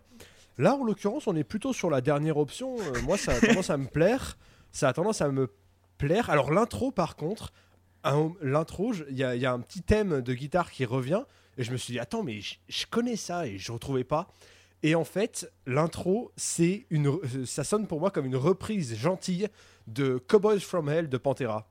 Là, 0.58 0.76
en 0.76 0.84
l'occurrence, 0.86 1.28
on 1.28 1.36
est 1.36 1.44
plutôt 1.44 1.74
sur 1.74 1.90
la 1.90 2.00
dernière 2.00 2.38
option. 2.38 2.78
Euh, 2.80 3.02
moi, 3.04 3.18
ça 3.18 3.34
a 3.34 3.40
tendance 3.42 3.70
à 3.70 3.76
me 3.78 3.88
plaire. 3.88 4.38
Ça 4.72 4.88
a 4.90 4.94
tendance 4.94 5.22
à 5.22 5.30
me 5.30 5.50
plaire. 6.00 6.32
Alors 6.32 6.52
l'intro, 6.52 6.90
par 6.92 7.16
contre, 7.16 7.54
l'intro, 8.42 8.94
il 9.10 9.18
y, 9.18 9.24
a- 9.24 9.54
un 9.54 9.60
petit 9.60 9.84
thème 9.84 10.22
de 10.22 10.34
guitare 10.34 10.72
qui 10.72 10.86
revient, 10.86 11.24
et 11.58 11.64
je 11.64 11.72
me 11.72 11.78
suis 11.78 11.92
dit, 11.94 12.00
attends, 12.00 12.24
mais 12.24 12.40
je, 12.42 12.86
connais 12.90 13.18
ça, 13.18 13.46
et 13.46 13.60
je 13.60 13.72
retrouvais 13.72 14.04
pas. 14.04 14.28
Et 14.82 14.96
en 14.96 15.04
fait, 15.04 15.52
l'intro, 15.68 16.32
c'est 16.38 16.86
une, 16.90 17.20
ça 17.46 17.64
sonne 17.64 17.86
pour 17.86 18.00
moi 18.00 18.12
comme 18.12 18.26
une 18.26 18.38
reprise 18.38 18.96
gentille 18.96 19.50
de 19.88 20.18
Cowboys 20.18 20.62
from 20.62 20.90
Hell 20.90 21.10
de 21.10 21.18
Pantera. 21.18 21.70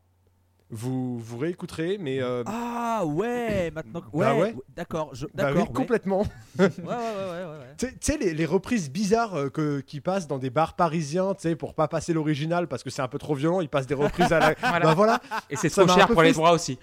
Vous 0.71 1.19
vous 1.19 1.39
réécouterez, 1.39 1.97
mais 1.99 2.21
euh, 2.21 2.43
Ah 2.47 3.03
ouais, 3.07 3.71
maintenant. 3.71 4.03
Ouais, 4.13 4.27
Bah 4.27 4.35
ouais. 4.37 4.55
d'accord, 4.77 5.11
je- 5.15 5.25
bah 5.27 5.31
oui, 5.49 5.55
d'accord. 5.55 5.69
ouais. 5.69 5.73
complètement. 5.75 6.27
Ouais, 6.59 6.67
ouais, 6.67 6.69
ouais, 6.69 6.87
ouais, 6.87 7.45
ouais, 7.45 7.59
ouais. 7.59 7.75
Tu 7.79 7.87
sais- 8.01 8.19
les, 8.19 8.35
les 8.35 8.45
reprises 8.45 8.91
bizarres 8.91 9.35
euh, 9.35 9.49
que, 9.49 9.81
qui 9.81 10.01
passent 10.03 10.27
dans 10.29 10.37
des 10.39 10.51
bars 10.51 10.75
parisiens, 10.77 11.33
tu 11.35 11.41
sais, 11.43 11.57
pour 11.57 11.73
pas 11.73 11.89
passer 11.89 12.13
l'original 12.13 12.69
parce 12.69 12.83
que 12.83 12.91
c'est 12.91 13.01
un 13.01 13.09
peu 13.09 13.19
trop 13.19 13.35
violent, 13.35 13.63
ils 13.63 13.69
passent 13.71 13.87
des 13.87 13.95
reprises 13.95 14.31
à 14.33 14.41
la. 14.41 14.55
Voilà. 14.61 14.81
Bah 14.85 14.95
voilà, 14.95 15.21
Et 15.49 15.57
c'est 15.57 15.71
trop 15.71 15.89
cher 15.89 16.07
pour 16.07 16.23
les 16.23 16.33
droits 16.33 16.53
aussi. 16.53 16.79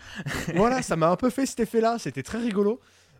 voilà, 0.56 0.82
ça 0.82 0.96
m'a 0.96 1.10
un 1.10 1.16
peu 1.16 1.30
fait 1.30 1.46
cet 1.46 1.60
effet-là, 1.60 1.98
c'était 2.00 2.24
très 2.24 2.40
rigolo. 2.40 2.80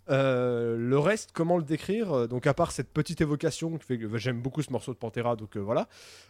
Euh, 0.10 0.76
le 0.78 1.00
reste, 1.00 1.32
comment 1.34 1.58
le 1.58 1.64
décrire? 1.64 2.28
Donc, 2.28 2.48
à 2.48 2.54
part 2.54 2.72
cette 2.72 2.92
petite 2.92 3.22
évocation, 3.22 3.78
que 3.78 4.18
j'aime 4.18 4.42
beaucoup 4.42 4.62
ce 4.62 4.72
morceau 4.72 4.94
de 4.94 4.98
Pantera, 4.98 5.36
donc 5.36 5.58
euh, 5.58 5.60
voilà. 5.60 5.88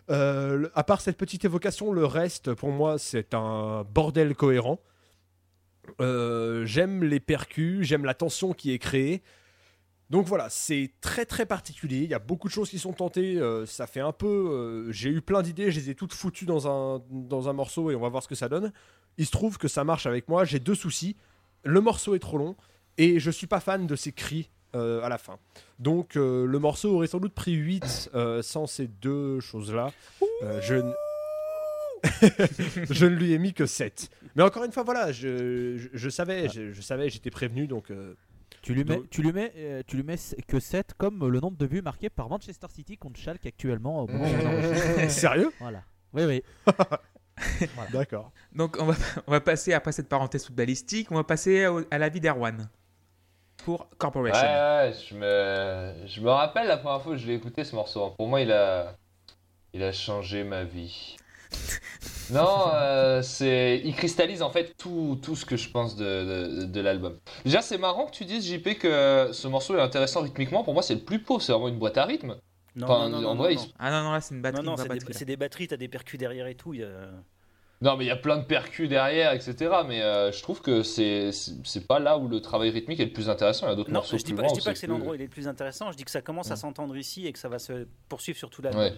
Euh, 0.09 0.69
à 0.75 0.83
part 0.83 1.01
cette 1.01 1.17
petite 1.17 1.45
évocation, 1.45 1.91
le 1.91 2.05
reste, 2.05 2.53
pour 2.53 2.69
moi, 2.69 2.97
c'est 2.97 3.33
un 3.33 3.83
bordel 3.83 4.35
cohérent. 4.35 4.79
J'aime 5.99 7.03
les 7.03 7.19
percus, 7.19 7.85
j'aime 7.85 8.05
la 8.05 8.13
tension 8.13 8.53
qui 8.53 8.71
est 8.71 8.79
créée. 8.79 9.21
Donc 10.11 10.27
voilà, 10.27 10.49
c'est 10.49 10.91
très 11.01 11.25
très 11.25 11.47
particulier. 11.47 12.03
Il 12.03 12.09
y 12.09 12.13
a 12.13 12.19
beaucoup 12.19 12.47
de 12.47 12.53
choses 12.53 12.69
qui 12.69 12.79
sont 12.79 12.93
tentées. 12.93 13.39
ça 13.65 13.85
fait 13.85 13.99
un 13.99 14.11
peu. 14.11 14.88
J'ai 14.91 15.09
eu 15.09 15.21
plein 15.21 15.41
d'idées, 15.41 15.71
je 15.71 15.79
les 15.79 15.89
ai 15.91 15.95
toutes 15.95 16.13
foutues 16.13 16.45
dans 16.45 16.67
un, 16.67 17.03
dans 17.09 17.49
un 17.49 17.53
morceau 17.53 17.91
et 17.91 17.95
on 17.95 17.99
va 17.99 18.09
voir 18.09 18.23
ce 18.23 18.27
que 18.27 18.35
ça 18.35 18.49
donne. 18.49 18.71
Il 19.17 19.25
se 19.25 19.31
trouve 19.31 19.57
que 19.57 19.67
ça 19.67 19.83
marche 19.83 20.05
avec 20.05 20.27
moi. 20.27 20.43
J'ai 20.43 20.59
deux 20.59 20.75
soucis. 20.75 21.17
Le 21.63 21.81
morceau 21.81 22.15
est 22.15 22.19
trop 22.19 22.38
long 22.38 22.55
et 22.97 23.19
je 23.19 23.31
suis 23.31 23.47
pas 23.47 23.60
fan 23.60 23.88
de 23.88 23.95
ces 23.95 24.12
cris 24.12 24.49
euh, 24.75 25.01
à 25.03 25.10
la 25.10 25.17
fin. 25.17 25.38
Donc 25.79 26.15
euh, 26.17 26.45
le 26.45 26.60
morceau 26.60 26.95
aurait 26.95 27.08
sans 27.08 27.19
doute 27.19 27.34
pris 27.34 27.53
8 27.53 28.12
euh, 28.13 28.41
sans 28.41 28.67
ces 28.67 28.88
deux 28.88 29.39
choses-là. 29.39 29.91
Euh, 30.43 30.60
je, 30.62 30.75
n- 30.75 30.93
je 32.89 33.05
ne 33.05 33.15
lui 33.15 33.34
ai 33.34 33.38
mis 33.39 33.53
que 33.53 33.65
7. 33.65 34.10
Mais 34.36 34.43
encore 34.43 34.63
une 34.63 34.71
fois, 34.71 34.84
voilà, 34.84 35.12
je, 35.12 35.77
je, 35.77 35.88
je 35.93 36.10
savais, 36.10 36.49
je, 36.49 36.71
je 36.71 36.81
savais, 36.81 37.10
j'étais 37.10 37.29
prévenu 37.31 37.67
donc. 37.67 37.89
euh, 37.91 38.13
Tu 38.62 38.73
lui 38.73 38.84
mets, 38.84 39.01
tu 39.10 39.21
lui 39.21 39.31
mets, 39.31 39.53
euh, 39.58 39.81
tu 39.88 39.95
lui 39.95 40.03
mets 40.03 40.17
que 40.47 40.60
7 40.60 40.93
comme 40.97 41.27
le 41.27 41.39
nombre 41.39 41.58
de 41.58 41.67
buts 41.67 41.81
marqués 41.81 42.10
par 42.10 42.29
Manchester 42.29 42.67
City 42.73 42.97
contre 42.97 43.19
Schalke 43.19 43.45
actuellement 43.45 44.03
au 44.03 44.08
moment 44.08 44.25
où. 44.25 45.10
Sérieux? 45.10 45.51
Voilà. 45.60 45.84
Oui, 46.13 46.23
oui. 46.25 46.43
D'accord. 47.91 48.31
Donc 48.53 48.77
on 48.79 48.86
va, 48.86 48.95
on 49.27 49.31
va 49.31 49.41
passer, 49.41 49.73
après 49.73 49.91
cette 49.91 50.08
parenthèse 50.10 50.45
footballistique, 50.45 51.12
on 51.12 51.15
va 51.15 51.23
passer 51.23 51.67
au- 51.67 51.84
à 51.91 51.97
la 51.97 52.10
vie 52.10 52.19
d'Erwan. 52.19 52.69
Pour 53.65 53.88
Corporation. 53.97 54.41
ouais, 54.47 54.93
je 55.10 55.15
me, 55.15 56.08
je 56.08 56.21
me 56.21 56.30
rappelle 56.30 56.67
la 56.67 56.78
première 56.78 57.01
fois 57.01 57.13
que 57.13 57.17
je 57.17 57.28
l'ai 57.28 57.34
écouté 57.34 57.63
ce 57.63 57.75
morceau. 57.75 58.12
Pour 58.17 58.28
moi, 58.28 58.39
il 58.41 58.51
a, 58.51 58.95
il 59.73 59.84
a 59.84 59.91
changé 59.91 60.43
ma 60.43 60.63
vie. 60.63 61.17
non, 62.32 62.69
euh, 62.73 63.21
c'est, 63.21 63.82
il 63.84 63.95
cristallise 63.95 64.41
en 64.41 64.49
fait 64.49 64.75
tout, 64.78 65.19
tout 65.21 65.36
ce 65.36 65.45
que 65.45 65.58
je 65.58 65.69
pense 65.69 65.95
de, 65.95 66.04
de, 66.62 66.65
de 66.65 66.80
l'album. 66.82 67.17
Déjà, 67.43 67.62
c'est 67.62 67.78
marrant 67.78 68.06
que 68.06 68.12
tu 68.12 68.25
dises, 68.25 68.45
JP, 68.47 68.78
que 68.80 69.30
ce 69.32 69.47
morceau 69.47 69.75
est 69.78 69.82
intéressant 69.82 70.21
rythmiquement. 70.21 70.63
Pour 70.63 70.73
moi, 70.73 70.84
c'est 70.84 70.95
le 70.95 71.01
plus 71.01 71.19
pauvre. 71.19 71.41
C'est 71.41 71.51
vraiment 71.51 71.67
une 71.67 71.80
boîte 71.80 71.97
à 71.97 72.06
rythme. 72.06 72.38
Non, 72.75 72.88
Enfin, 72.88 73.10
non, 73.10 73.21
non, 73.21 73.30
en 73.30 73.36
non, 73.36 73.43
vrai, 73.43 73.56
non, 73.56 73.62
il- 73.63 73.73
Ah 73.80 73.89
non, 73.91 74.04
non, 74.04 74.12
là 74.12 74.21
c'est 74.21 74.36
une 74.36 74.41
batterie. 74.41 74.63
non, 74.65 74.71
non, 74.71 74.78
c'est 74.78 74.84
des, 74.84 74.99
batterie, 74.99 75.25
des 75.25 75.38
batteries, 75.38 75.67
t'as 75.69 75.78
des 75.78 75.88
percus 75.88 76.19
derrière 76.19 76.47
et 76.47 76.56
tout. 76.56 76.73
il 76.73 76.82
y 76.82 76.84
a- 76.84 77.10
Non, 77.81 77.97
mais 77.97 78.05
il 78.05 78.07
y 78.07 78.11
a 78.11 78.15
plein 78.15 78.38
de 78.38 78.43
percus 78.45 78.88
derrière, 78.88 79.33
etc. 79.33 79.55
Mais 79.88 80.01
euh, 80.01 80.31
je 80.31 80.41
trouve 80.41 80.61
que 80.61 80.81
c'est 80.81 81.31
c'est 81.31 81.85
pas 81.88 81.99
là 81.99 82.17
où 82.17 82.27
le 82.27 82.39
travail 82.41 82.69
rythmique 82.69 82.99
est 83.01 83.05
le 83.05 83.11
plus 83.13 83.29
intéressant. 83.29 83.67
Il 83.67 83.69
y 83.69 83.73
a 83.73 83.75
d'autres 83.75 83.91
morceaux 83.91 84.17
je 84.17 84.23
dis 84.23 84.33
plus 84.33 84.41
pas, 84.43 84.47
je 84.47 84.53
dis 84.53 84.61
pas 84.61 84.71
que 84.73 84.79
c'est 84.79 84.88
l'endroit 84.88 85.11
où 85.11 85.15
il 85.15 85.21
est 85.21 85.25
le 85.25 85.29
plus 85.29 85.47
intéressant. 85.47 85.91
Je 85.91 85.97
dis 85.97 86.05
que 86.05 86.11
ça 86.11 86.21
commence 86.21 86.47
à 86.47 86.51
Ouais. 86.51 86.55
s'entendre 86.59 86.95
ici 86.97 87.27
et 87.27 87.33
que 87.33 87.39
ça 87.39 87.49
va 87.49 87.59
se 87.59 87.85
poursuivre 88.07 88.38
sur 88.38 88.49
tout 88.49 88.61
l'album. 88.61 88.81
Ouais. 88.81 88.93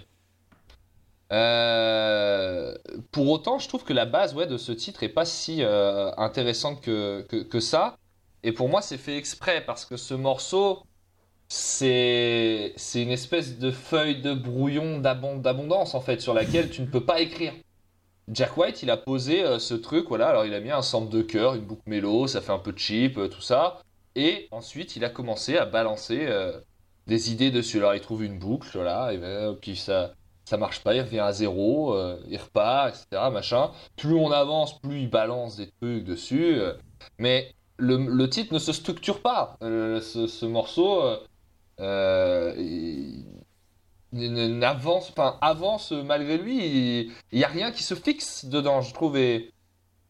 Euh, 1.33 2.75
pour 3.11 3.29
autant, 3.29 3.59
je 3.59 3.67
trouve 3.67 3.83
que 3.83 3.93
la 3.93 4.05
base 4.05 4.33
ouais, 4.33 4.47
de 4.47 4.57
ce 4.57 4.71
titre 4.71 5.03
est 5.03 5.09
pas 5.09 5.25
si 5.25 5.61
euh, 5.63 6.11
intéressante 6.17 6.81
que, 6.81 7.21
que, 7.27 7.37
que 7.43 7.59
ça. 7.59 7.97
Et 8.43 8.51
pour 8.51 8.69
moi, 8.69 8.81
c'est 8.81 8.97
fait 8.97 9.17
exprès 9.17 9.61
parce 9.65 9.85
que 9.85 9.97
ce 9.97 10.13
morceau, 10.13 10.83
c'est 11.49 12.73
c'est 12.77 13.01
une 13.01 13.11
espèce 13.11 13.57
de 13.59 13.71
feuille 13.71 14.21
de 14.21 14.33
brouillon 14.33 14.99
d'abon- 14.99 15.37
d'abondance 15.37 15.95
en 15.95 16.01
fait 16.01 16.21
sur 16.21 16.33
laquelle 16.33 16.69
tu 16.69 16.81
ne 16.81 16.87
peux 16.87 17.03
pas 17.05 17.19
écrire. 17.21 17.53
Jack 18.29 18.57
White, 18.57 18.83
il 18.83 18.89
a 18.89 18.97
posé 18.97 19.43
euh, 19.43 19.57
ce 19.59 19.73
truc, 19.73 20.07
voilà. 20.09 20.27
Alors, 20.29 20.45
il 20.45 20.53
a 20.53 20.59
mis 20.59 20.71
un 20.71 20.81
sample 20.81 21.11
de 21.11 21.21
cœur, 21.21 21.55
une 21.55 21.65
boucle 21.65 21.83
mélo, 21.85 22.27
ça 22.27 22.41
fait 22.41 22.51
un 22.51 22.59
peu 22.59 22.73
cheap, 22.75 23.17
euh, 23.17 23.29
tout 23.29 23.41
ça. 23.41 23.79
Et 24.15 24.47
ensuite, 24.51 24.95
il 24.95 25.05
a 25.05 25.09
commencé 25.09 25.57
à 25.57 25.65
balancer 25.65 26.25
euh, 26.27 26.59
des 27.07 27.31
idées 27.31 27.51
dessus. 27.51 27.77
Alors, 27.77 27.95
il 27.95 28.01
trouve 28.01 28.23
une 28.23 28.37
boucle, 28.37 28.69
voilà, 28.73 29.13
et 29.13 29.17
ben, 29.17 29.55
puis 29.61 29.77
ça, 29.77 30.13
ça 30.43 30.57
marche 30.57 30.83
pas, 30.83 30.93
il 30.95 31.01
revient 31.01 31.19
à 31.19 31.31
zéro, 31.31 31.93
euh, 31.93 32.19
il 32.27 32.37
repart, 32.37 32.89
etc. 32.89 33.29
Machin. 33.31 33.71
Plus 33.95 34.15
on 34.15 34.31
avance, 34.31 34.79
plus 34.81 35.01
il 35.01 35.09
balance 35.09 35.55
des 35.55 35.69
trucs 35.79 36.03
dessus. 36.03 36.59
mais 37.19 37.53
le, 37.77 38.25
titre 38.27 38.53
ne 38.53 38.59
se 38.59 38.73
structure 38.73 39.21
pas. 39.21 39.55
Ce, 39.61 40.27
ce 40.27 40.45
morceau 40.45 41.03
n'avance, 44.13 45.09
enfin, 45.09 45.37
avance 45.41 45.91
malgré 45.91 46.37
lui. 46.37 47.11
Il 47.31 47.37
n'y 47.37 47.43
a 47.43 47.49
rien 47.49 47.71
qui 47.71 47.83
se 47.83 47.95
fixe 47.95 48.45
dedans, 48.45 48.81
je 48.81 48.93
trouve. 48.93 49.17
Et, 49.17 49.51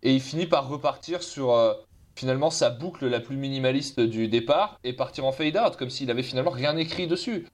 il 0.04 0.22
finit 0.22 0.46
par 0.46 0.70
repartir 0.70 1.24
sur 1.24 1.54
euh, 1.54 1.74
finalement 2.16 2.50
sa 2.50 2.70
boucle 2.70 3.08
la 3.08 3.20
plus 3.20 3.36
minimaliste 3.36 4.00
du 4.00 4.28
départ 4.28 4.80
et 4.84 4.94
partir 4.94 5.26
en 5.26 5.32
fade 5.32 5.58
out, 5.58 5.76
comme 5.76 5.90
s'il 5.90 6.12
avait 6.12 6.24
finalement 6.24 6.52
rien 6.52 6.78
écrit 6.78 7.08
dessus. 7.08 7.48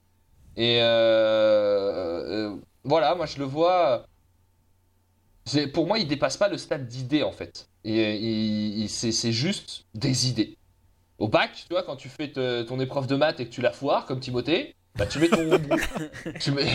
Et 0.55 0.79
euh, 0.81 2.51
euh, 2.51 2.55
voilà, 2.83 3.15
moi 3.15 3.25
je 3.25 3.39
le 3.39 3.45
vois. 3.45 4.05
Pour 5.73 5.87
moi, 5.87 5.99
il 5.99 6.07
dépasse 6.07 6.37
pas 6.37 6.47
le 6.47 6.57
stade 6.57 6.87
d'idée 6.87 7.23
en 7.23 7.31
fait. 7.31 7.69
Et 7.85 8.85
c'est 8.87 9.31
juste 9.31 9.85
des 9.93 10.29
idées. 10.29 10.57
Au 11.17 11.27
bac, 11.27 11.51
tu 11.67 11.73
vois, 11.73 11.83
quand 11.83 11.95
tu 11.95 12.09
fais 12.09 12.31
ton 12.31 12.79
épreuve 12.79 13.07
de 13.07 13.15
maths 13.15 13.39
et 13.39 13.45
que 13.45 13.53
tu 13.53 13.61
la 13.61 13.71
foires, 13.71 14.05
comme 14.05 14.19
Timothée, 14.19 14.75
bah, 14.95 15.05
tu, 15.05 15.19
mets 15.19 15.29
ton, 15.29 15.49
tu, 16.39 16.51
mets, 16.51 16.67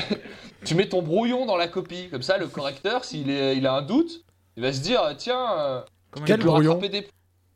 tu 0.65 0.75
mets 0.75 0.89
ton 0.89 1.03
brouillon 1.03 1.47
dans 1.47 1.57
la 1.57 1.69
copie. 1.69 2.09
Comme 2.11 2.23
ça, 2.23 2.39
le 2.39 2.49
correcteur, 2.49 3.05
s'il 3.05 3.31
est- 3.31 3.57
il 3.57 3.67
a 3.67 3.75
un 3.75 3.83
doute, 3.83 4.25
il 4.57 4.63
va 4.63 4.73
se 4.73 4.81
dire 4.81 5.15
tiens, 5.17 5.59
euh, 5.59 5.83
Comment, 6.11 6.27
Quel 6.27 6.41
peux 6.41 6.47
brouillon 6.47 6.79
des. 6.79 7.07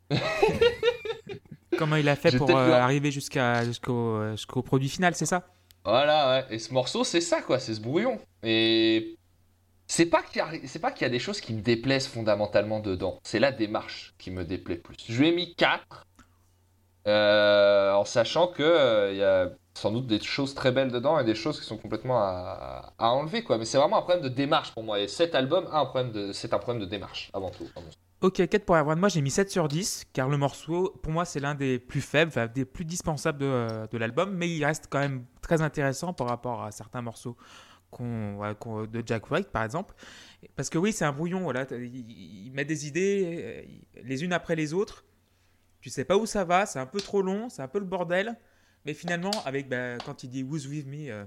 comment 1.77 1.95
il 1.95 2.07
a 2.07 2.15
fait 2.15 2.37
pour 2.37 2.55
euh, 2.55 2.71
arriver 2.71 3.11
jusqu'à 3.11 3.65
jusqu'au 3.65 4.17
euh, 4.17 4.31
jusqu'au 4.31 4.61
produit 4.61 4.89
final, 4.89 5.15
c'est 5.15 5.25
ça? 5.25 5.43
Voilà, 5.85 6.45
ouais. 6.47 6.55
Et 6.55 6.59
ce 6.59 6.73
morceau, 6.73 7.03
c'est 7.03 7.21
ça, 7.21 7.41
quoi. 7.41 7.59
C'est 7.59 7.73
ce 7.73 7.81
brouillon. 7.81 8.19
Et. 8.43 9.17
C'est 9.85 10.05
pas 10.05 10.23
qu'il 10.23 10.37
y, 10.37 10.41
a... 10.41 10.49
c'est 10.65 10.79
pas 10.79 10.91
qu'il 10.91 11.01
y 11.01 11.05
a 11.05 11.09
des 11.09 11.19
choses 11.19 11.41
qui 11.41 11.53
me 11.53 11.61
déplaisent 11.61 12.07
fondamentalement 12.07 12.79
dedans. 12.79 13.19
C'est 13.23 13.39
la 13.39 13.51
démarche 13.51 14.13
qui 14.17 14.31
me 14.31 14.45
déplaît 14.45 14.77
plus. 14.77 14.95
Je 15.09 15.19
lui 15.19 15.27
ai 15.27 15.35
mis 15.35 15.55
4. 15.55 16.05
en 17.05 18.05
sachant 18.05 18.47
que 18.47 18.63
euh, 18.63 19.11
il 19.11 19.17
y 19.17 19.23
a 19.23 19.49
sans 19.73 19.91
doute 19.91 20.07
des 20.07 20.19
choses 20.19 20.53
très 20.53 20.71
belles 20.71 20.91
dedans 20.91 21.19
et 21.19 21.23
des 21.23 21.35
choses 21.35 21.59
qui 21.59 21.65
sont 21.65 21.77
complètement 21.77 22.19
à, 22.19 22.93
enlever, 22.99 23.43
quoi. 23.43 23.57
Mais 23.57 23.65
c'est 23.65 23.77
vraiment 23.77 23.97
un 23.97 24.01
problème 24.01 24.23
de 24.23 24.29
démarche 24.29 24.71
pour 24.73 24.83
moi. 24.83 24.99
Et 24.99 25.07
cet 25.07 25.35
album 25.35 25.65
c'est 26.33 26.53
un 26.53 26.59
problème 26.59 26.81
de 26.81 26.89
démarche, 26.89 27.29
avant 27.33 27.49
tout. 27.49 27.67
Ok, 28.21 28.47
4 28.47 28.65
pour 28.65 28.77
Erwan. 28.77 28.97
Moi, 28.97 29.09
j'ai 29.09 29.21
mis 29.21 29.31
7 29.31 29.49
sur 29.49 29.67
10, 29.67 30.05
car 30.13 30.29
le 30.29 30.37
morceau, 30.37 30.97
pour 31.01 31.11
moi, 31.11 31.25
c'est 31.25 31.39
l'un 31.39 31.55
des 31.55 31.79
plus 31.79 32.01
faibles, 32.01 32.31
des 32.53 32.65
plus 32.65 32.85
dispensables 32.85 33.39
de, 33.39 33.45
euh, 33.45 33.87
de 33.87 33.97
l'album, 33.97 34.33
mais 34.33 34.49
il 34.49 34.63
reste 34.63 34.87
quand 34.89 34.99
même 34.99 35.25
très 35.41 35.61
intéressant 35.61 36.13
par 36.13 36.27
rapport 36.27 36.63
à 36.63 36.71
certains 36.71 37.01
morceaux 37.01 37.35
de 37.99 39.03
Jack 39.05 39.29
White, 39.29 39.49
par 39.49 39.63
exemple. 39.63 39.93
Parce 40.55 40.69
que 40.69 40.77
oui, 40.77 40.93
c'est 40.93 41.05
un 41.05 41.11
brouillon, 41.11 41.41
voilà. 41.41 41.65
Il, 41.71 42.45
il 42.47 42.51
met 42.53 42.65
des 42.65 42.87
idées 42.87 43.65
euh, 43.67 44.01
les 44.03 44.23
unes 44.23 44.33
après 44.33 44.55
les 44.55 44.73
autres. 44.73 45.03
Tu 45.81 45.89
sais 45.89 46.05
pas 46.05 46.15
où 46.17 46.25
ça 46.25 46.45
va, 46.45 46.65
c'est 46.65 46.79
un 46.79 46.85
peu 46.85 47.01
trop 47.01 47.21
long, 47.21 47.49
c'est 47.49 47.61
un 47.61 47.67
peu 47.67 47.79
le 47.79 47.85
bordel. 47.85 48.37
Mais 48.85 48.93
finalement, 48.93 49.31
avec, 49.45 49.67
bah, 49.69 49.97
quand 50.05 50.23
il 50.23 50.29
dit 50.29 50.43
Who's 50.43 50.67
with 50.67 50.85
me, 50.87 51.09
euh, 51.09 51.23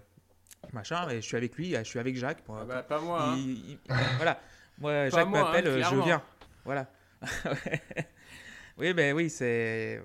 machin, 0.73 1.09
et 1.09 1.17
je 1.17 1.21
suis 1.27 1.37
avec 1.37 1.57
lui, 1.57 1.75
je 1.75 1.83
suis 1.85 1.99
avec 1.99 2.17
Jacques. 2.17 2.43
pour- 2.43 2.59
pas 2.89 3.01
moi. 3.01 3.23
hein. 3.31 3.35
il- 3.37 3.71
il- 3.71 3.79
voilà. 4.17 4.41
Moi, 4.79 5.09
Jacques 5.09 5.27
hein, 5.27 5.31
m'appelle, 5.31 5.67
euh, 5.67 5.83
je 5.83 5.97
viens. 6.05 6.23
Voilà. 6.65 6.87
oui, 8.79 8.93
ben 8.93 9.15
oui, 9.15 9.31
c'est. 9.31 10.03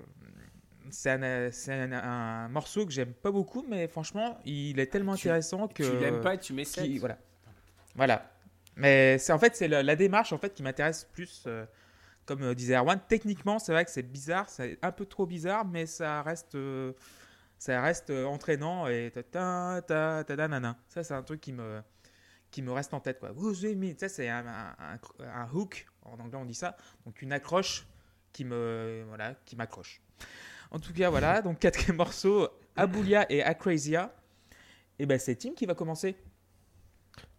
C'est 0.90 1.10
un, 1.10 1.22
euh, 1.22 1.50
un, 1.68 1.92
un 1.92 2.48
morceau 2.48 2.84
que 2.84 2.92
j'aime 2.92 3.14
pas 3.14 3.30
beaucoup, 3.30 3.64
mais 3.66 3.88
franchement, 3.88 4.38
il 4.44 4.78
est 4.78 4.86
tellement 4.86 5.14
Tu- 5.14 5.28
intéressant 5.28 5.66
que. 5.68 5.82
Tu 5.82 5.98
l'aimes 5.98 6.20
pas 6.20 6.34
et 6.34 6.38
tu 6.38 6.52
mets 6.52 6.64
qui- 6.64 6.70
7. 6.94 6.98
voilà. 6.98 7.18
Voilà. 7.94 8.30
Mais 8.76 9.16
c'est 9.18 9.32
en 9.32 9.38
fait 9.38 9.54
c'est 9.54 9.68
la, 9.68 9.82
la 9.82 9.96
démarche 9.96 10.32
en 10.32 10.38
fait 10.38 10.52
qui 10.54 10.62
m'intéresse 10.62 11.04
plus. 11.12 11.44
euh, 11.46 11.64
comme 12.24 12.42
euh, 12.42 12.54
disait 12.54 12.76
Erwan, 12.76 13.00
techniquement 13.08 13.58
c'est 13.58 13.72
vrai 13.72 13.84
que 13.84 13.90
c'est 13.90 14.02
bizarre, 14.02 14.48
c'est 14.48 14.78
un 14.80 14.92
peu 14.92 15.04
trop 15.06 15.26
bizarre, 15.26 15.64
mais 15.64 15.86
ça 15.86 16.22
reste, 16.22 16.54
euh, 16.54 16.92
ça 17.62 17.80
reste 17.80 18.10
euh, 18.10 18.24
entraînant 18.24 18.88
et 18.88 19.12
ta 19.14 19.22
ta 19.22 19.82
ta 19.86 20.24
ta 20.24 20.36
ta 20.36 20.48
nana. 20.48 20.76
Ça 20.88 21.04
c'est 21.04 21.14
un 21.14 21.22
truc 21.22 21.40
qui 21.40 21.52
me 21.52 21.80
qui 22.50 22.60
me 22.60 22.72
reste 22.72 22.92
en 22.92 22.98
tête 22.98 23.20
quoi. 23.20 23.30
Vous 23.30 23.64
aimez, 23.64 23.94
ça 23.96 24.08
c'est 24.08 24.28
un, 24.28 24.44
hook 25.54 25.86
en 26.02 26.18
anglais 26.18 26.38
on 26.40 26.44
dit 26.44 26.56
ça, 26.56 26.76
donc 27.06 27.22
une 27.22 27.32
accroche 27.32 27.86
qui 28.32 28.44
me 28.44 29.04
voilà 29.06 29.36
qui 29.44 29.54
m'accroche. 29.54 30.02
En 30.72 30.80
tout 30.80 30.92
cas 30.92 31.08
voilà, 31.08 31.40
donc 31.40 31.60
quatrième 31.60 31.96
morceau, 31.98 32.48
Abulia 32.74 33.30
et 33.30 33.44
Acrasia. 33.44 34.12
Et 34.98 35.06
ben 35.06 35.20
c'est 35.20 35.36
Tim 35.36 35.52
qui 35.54 35.64
va 35.64 35.76
commencer. 35.76 36.16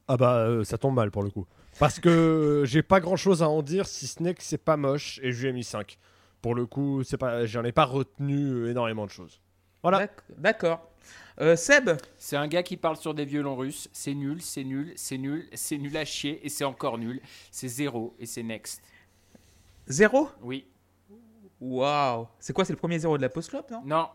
Ah 0.08 0.16
bah 0.16 0.38
euh, 0.38 0.64
ça 0.64 0.78
tombe 0.78 0.96
mal 0.96 1.12
pour 1.12 1.24
le 1.24 1.32
coup. 1.32 1.46
Parce 1.80 2.00
que 2.00 2.64
j'ai 2.66 2.82
pas 2.82 3.02
grand 3.02 3.18
chose 3.18 3.44
à 3.44 3.50
en 3.50 3.62
dire 3.62 3.88
si 3.88 4.08
ce 4.08 4.24
n'est 4.24 4.36
que 4.36 4.44
c'est 4.44 4.58
pas 4.58 4.78
moche 4.78 5.20
et 5.22 5.34
je 5.34 5.42
lui 5.42 5.50
ai 5.50 5.54
mis 5.54 5.66
5. 5.66 5.98
Pour 6.42 6.56
le 6.56 6.66
coup, 6.66 7.04
c'est 7.04 7.18
pas, 7.18 7.46
j'en 7.46 7.66
ai 7.66 7.74
pas 7.74 7.86
retenu 7.86 8.70
énormément 8.70 9.06
de 9.06 9.12
choses. 9.12 9.42
Voilà. 9.84 10.00
D'ac- 10.00 10.22
D'accord. 10.38 10.90
Euh, 11.42 11.56
Seb, 11.56 11.90
C'est 12.18 12.36
un 12.36 12.48
gars 12.48 12.64
qui 12.64 12.78
parle 12.78 12.96
sur 12.98 13.14
des 13.14 13.26
violons 13.26 13.56
russes. 13.56 13.90
C'est 13.92 14.14
nul, 14.14 14.42
c'est 14.42 14.64
nul, 14.64 14.94
c'est 14.96 15.18
nul, 15.18 15.48
c'est 15.54 15.78
nul 15.78 15.96
à 15.98 16.06
chier 16.06 16.40
et 16.46 16.50
c'est 16.50 16.64
encore 16.64 16.98
nul. 16.98 17.22
C'est 17.52 17.68
zéro 17.68 18.16
et 18.20 18.26
c'est 18.26 18.44
next. 18.44 18.82
zéro? 19.88 20.30
Oui. 20.42 20.66
Waouh 21.60 22.28
C'est 22.40 22.54
quoi 22.54 22.66
C'est 22.66 22.74
le 22.74 22.78
premier 22.78 23.00
zéro 23.00 23.18
de 23.18 23.22
la 23.22 23.30
post 23.30 23.50
club, 23.50 23.66
non? 23.72 23.82
Non. 23.86 24.08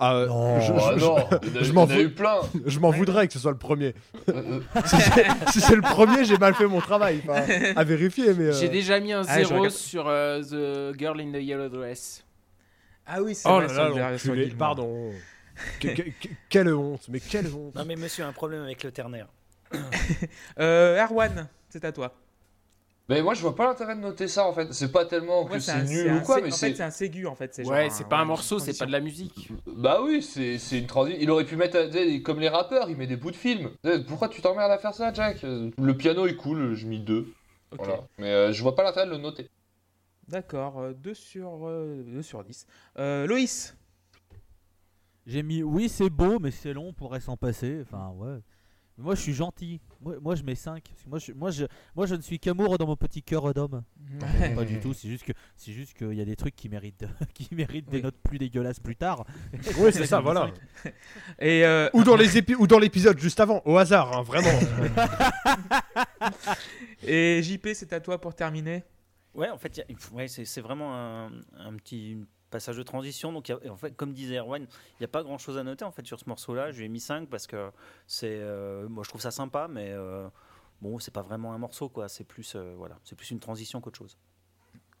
Ah, 0.00 0.14
euh, 0.14 0.26
Non. 0.28 0.60
je, 0.60 0.72
non, 0.72 1.16
je 1.60 1.72
m'en 1.72 1.86
plein. 1.86 2.40
je 2.66 2.78
m'en 2.78 2.90
voudrais 2.90 3.26
que 3.26 3.32
ce 3.32 3.38
soit 3.40 3.50
le 3.50 3.58
premier. 3.58 3.94
Euh, 4.28 4.60
si 4.86 4.96
c'est 5.00 5.60
si 5.60 5.74
le 5.74 5.82
premier, 5.82 6.24
j'ai 6.24 6.38
mal 6.38 6.54
fait 6.54 6.66
mon 6.68 6.80
travail. 6.80 7.20
Enfin, 7.28 7.42
à 7.74 7.82
vérifier, 7.84 8.32
mais. 8.34 8.44
euh, 8.46 8.52
J'ai 8.52 8.68
déjà 8.68 9.00
mis 9.00 9.12
un 9.12 9.22
Ah, 9.26 9.42
zéro 9.42 9.68
sur 9.70 10.06
euh, 10.06 10.40
The 10.92 10.96
Girl 10.98 11.20
in 11.20 11.32
the 11.32 11.42
Yellow 11.42 11.68
Dress. 11.68 12.24
Ah 13.08 13.22
oui, 13.22 13.34
c'est 13.34 13.48
Oh 13.48 13.54
vrai, 13.56 13.66
là 13.68 13.88
là. 13.88 14.16
Gilmore. 14.16 14.56
Pardon. 14.58 15.10
Que- 15.80 15.88
que- 15.88 16.02
que- 16.02 16.28
quelle 16.48 16.68
honte, 16.72 17.08
mais 17.08 17.18
quelle 17.20 17.46
honte. 17.52 17.74
Non 17.74 17.84
mais 17.84 17.96
monsieur 17.96 18.24
a 18.24 18.28
un 18.28 18.32
problème 18.32 18.62
avec 18.62 18.84
le 18.84 18.92
ternaire. 18.92 19.26
Euh, 20.60 21.02
Erwan, 21.04 21.48
c'est 21.68 21.84
à 21.84 21.92
toi. 21.92 22.14
Mais 23.10 23.22
moi, 23.22 23.32
je 23.32 23.40
vois 23.40 23.56
pas 23.56 23.64
l'intérêt 23.66 23.96
de 23.96 24.00
noter 24.00 24.28
ça 24.28 24.44
en 24.46 24.52
fait. 24.52 24.70
C'est 24.74 24.92
pas 24.92 25.06
tellement 25.06 25.46
que 25.46 25.52
Ouais, 25.54 25.60
c'est 25.60 25.70
un- 25.72 25.82
nul 25.84 26.12
ou 26.12 26.20
quoi, 26.20 26.42
mais 26.42 26.48
En 26.52 26.56
c'est. 26.56 26.70
fait, 26.70 26.74
c'est 26.76 26.82
un 26.82 26.90
ségu, 26.90 27.26
en 27.26 27.34
fait. 27.34 27.56
Ouais, 27.58 27.64
genre 27.64 27.92
c'est 27.96 28.04
un- 28.04 28.08
pas 28.08 28.18
un 28.18 28.24
morceau, 28.26 28.58
c'est 28.58 28.78
pas 28.78 28.84
de 28.84 28.92
la 28.92 29.00
musique. 29.00 29.48
Bah 29.66 30.00
oui, 30.02 30.22
c'est 30.22 30.58
c'est 30.58 30.78
une 30.78 30.86
transition. 30.86 31.18
Il 31.20 31.30
aurait 31.30 31.44
pu 31.46 31.56
mettre, 31.56 31.78
comme 32.22 32.38
les 32.38 32.50
rappeurs, 32.50 32.90
il 32.90 32.96
met 32.96 33.06
des 33.06 33.16
bouts 33.16 33.30
de 33.30 33.36
film. 33.36 33.70
Pourquoi 34.06 34.28
tu 34.28 34.42
t'emmerdes 34.42 34.70
à 34.70 34.78
faire 34.78 34.92
ça, 34.94 35.10
Jack? 35.12 35.38
Le 35.42 35.92
piano 35.96 36.26
est 36.26 36.36
cool, 36.36 36.74
je 36.74 36.86
mis 36.86 37.00
deux. 37.00 37.32
Ok. 37.72 37.78
Voilà. 37.84 38.00
Mais 38.18 38.28
euh, 38.30 38.52
je 38.52 38.62
vois 38.62 38.74
pas 38.74 38.82
l'intérêt 38.82 39.06
de 39.06 39.10
le 39.12 39.16
noter. 39.18 39.48
D'accord, 40.28 40.92
2 40.94 41.14
sur, 41.14 41.66
euh, 41.66 42.02
2 42.06 42.22
sur 42.22 42.44
10. 42.44 42.66
Euh, 42.98 43.26
Loïs 43.26 43.74
J'ai 45.26 45.42
mis 45.42 45.62
oui, 45.62 45.88
c'est 45.88 46.10
beau, 46.10 46.38
mais 46.38 46.50
c'est 46.50 46.72
long, 46.74 46.88
on 46.88 46.92
pourrait 46.92 47.20
s'en 47.20 47.36
passer. 47.36 47.80
Enfin, 47.82 48.10
ouais. 48.16 48.38
Moi, 49.00 49.14
je 49.14 49.20
suis 49.20 49.32
gentil. 49.32 49.80
Moi, 50.00 50.16
moi 50.20 50.34
je 50.34 50.42
mets 50.42 50.56
5. 50.56 50.82
Parce 50.82 51.02
que 51.04 51.08
moi, 51.08 51.18
je, 51.20 51.32
moi, 51.32 51.50
je, 51.52 51.64
moi, 51.94 52.06
je 52.06 52.14
ne 52.16 52.20
suis 52.20 52.40
qu'amour 52.40 52.76
dans 52.78 52.86
mon 52.86 52.96
petit 52.96 53.22
cœur 53.22 53.54
d'homme. 53.54 53.84
Pas 54.56 54.64
du 54.64 54.80
tout. 54.80 54.92
C'est 54.92 55.08
juste 55.08 55.24
que, 55.24 55.32
c'est 55.56 55.72
juste 55.72 55.96
qu'il 55.96 56.14
y 56.14 56.20
a 56.20 56.24
des 56.24 56.34
trucs 56.34 56.56
qui 56.56 56.68
méritent, 56.68 57.00
de- 57.00 57.08
qui 57.34 57.48
méritent 57.54 57.88
des 57.88 58.02
notes 58.02 58.16
plus 58.24 58.38
dégueulasses 58.38 58.80
plus 58.80 58.96
tard. 58.96 59.24
Oui, 59.78 59.92
c'est 59.92 60.04
ça, 60.06 60.20
voilà. 60.20 60.50
Et, 61.38 61.64
euh, 61.64 61.88
Ou 61.94 62.02
dans 62.02 62.16
les 62.16 62.38
épi- 62.38 62.56
ou 62.56 62.66
dans 62.66 62.80
l'épisode 62.80 63.18
juste 63.20 63.38
avant, 63.38 63.62
au 63.64 63.76
hasard, 63.78 64.16
hein, 64.18 64.22
vraiment. 64.22 64.50
et 67.06 67.40
JP, 67.42 67.68
c'est 67.74 67.92
à 67.92 68.00
toi 68.00 68.20
pour 68.20 68.34
terminer. 68.34 68.82
Ouais, 69.34 69.50
en 69.50 69.58
fait, 69.58 69.82
c'est 70.26 70.60
vraiment 70.60 70.94
un, 70.94 71.76
petit 71.76 72.18
passage 72.50 72.76
de 72.76 72.82
transition. 72.82 73.32
Donc, 73.32 73.52
en 73.68 73.76
fait, 73.76 73.94
comme 73.94 74.12
disait 74.12 74.38
Erwan, 74.38 74.62
il 74.62 75.00
n'y 75.00 75.04
a 75.04 75.08
pas 75.08 75.22
grand 75.22 75.38
chose 75.38 75.58
à 75.58 75.62
noter 75.62 75.84
en 75.84 75.92
fait 75.92 76.06
sur 76.06 76.18
ce 76.18 76.28
morceau-là. 76.28 76.72
Je 76.72 76.78
lui 76.78 76.86
ai 76.86 76.88
mis 76.88 77.00
5 77.00 77.28
parce 77.28 77.46
que 77.46 77.70
c'est, 78.06 78.38
euh, 78.40 78.88
moi, 78.88 79.04
je 79.04 79.08
trouve 79.10 79.20
ça 79.20 79.30
sympa, 79.30 79.68
mais 79.68 79.92
euh, 79.92 80.28
bon, 80.80 80.98
c'est 80.98 81.12
pas 81.12 81.22
vraiment 81.22 81.52
un 81.52 81.58
morceau, 81.58 81.88
quoi. 81.88 82.08
C'est 82.08 82.24
plus, 82.24 82.54
euh, 82.56 82.74
voilà, 82.76 82.98
c'est 83.04 83.16
plus 83.16 83.30
une 83.30 83.40
transition 83.40 83.80
qu'autre 83.80 83.98
chose. 83.98 84.16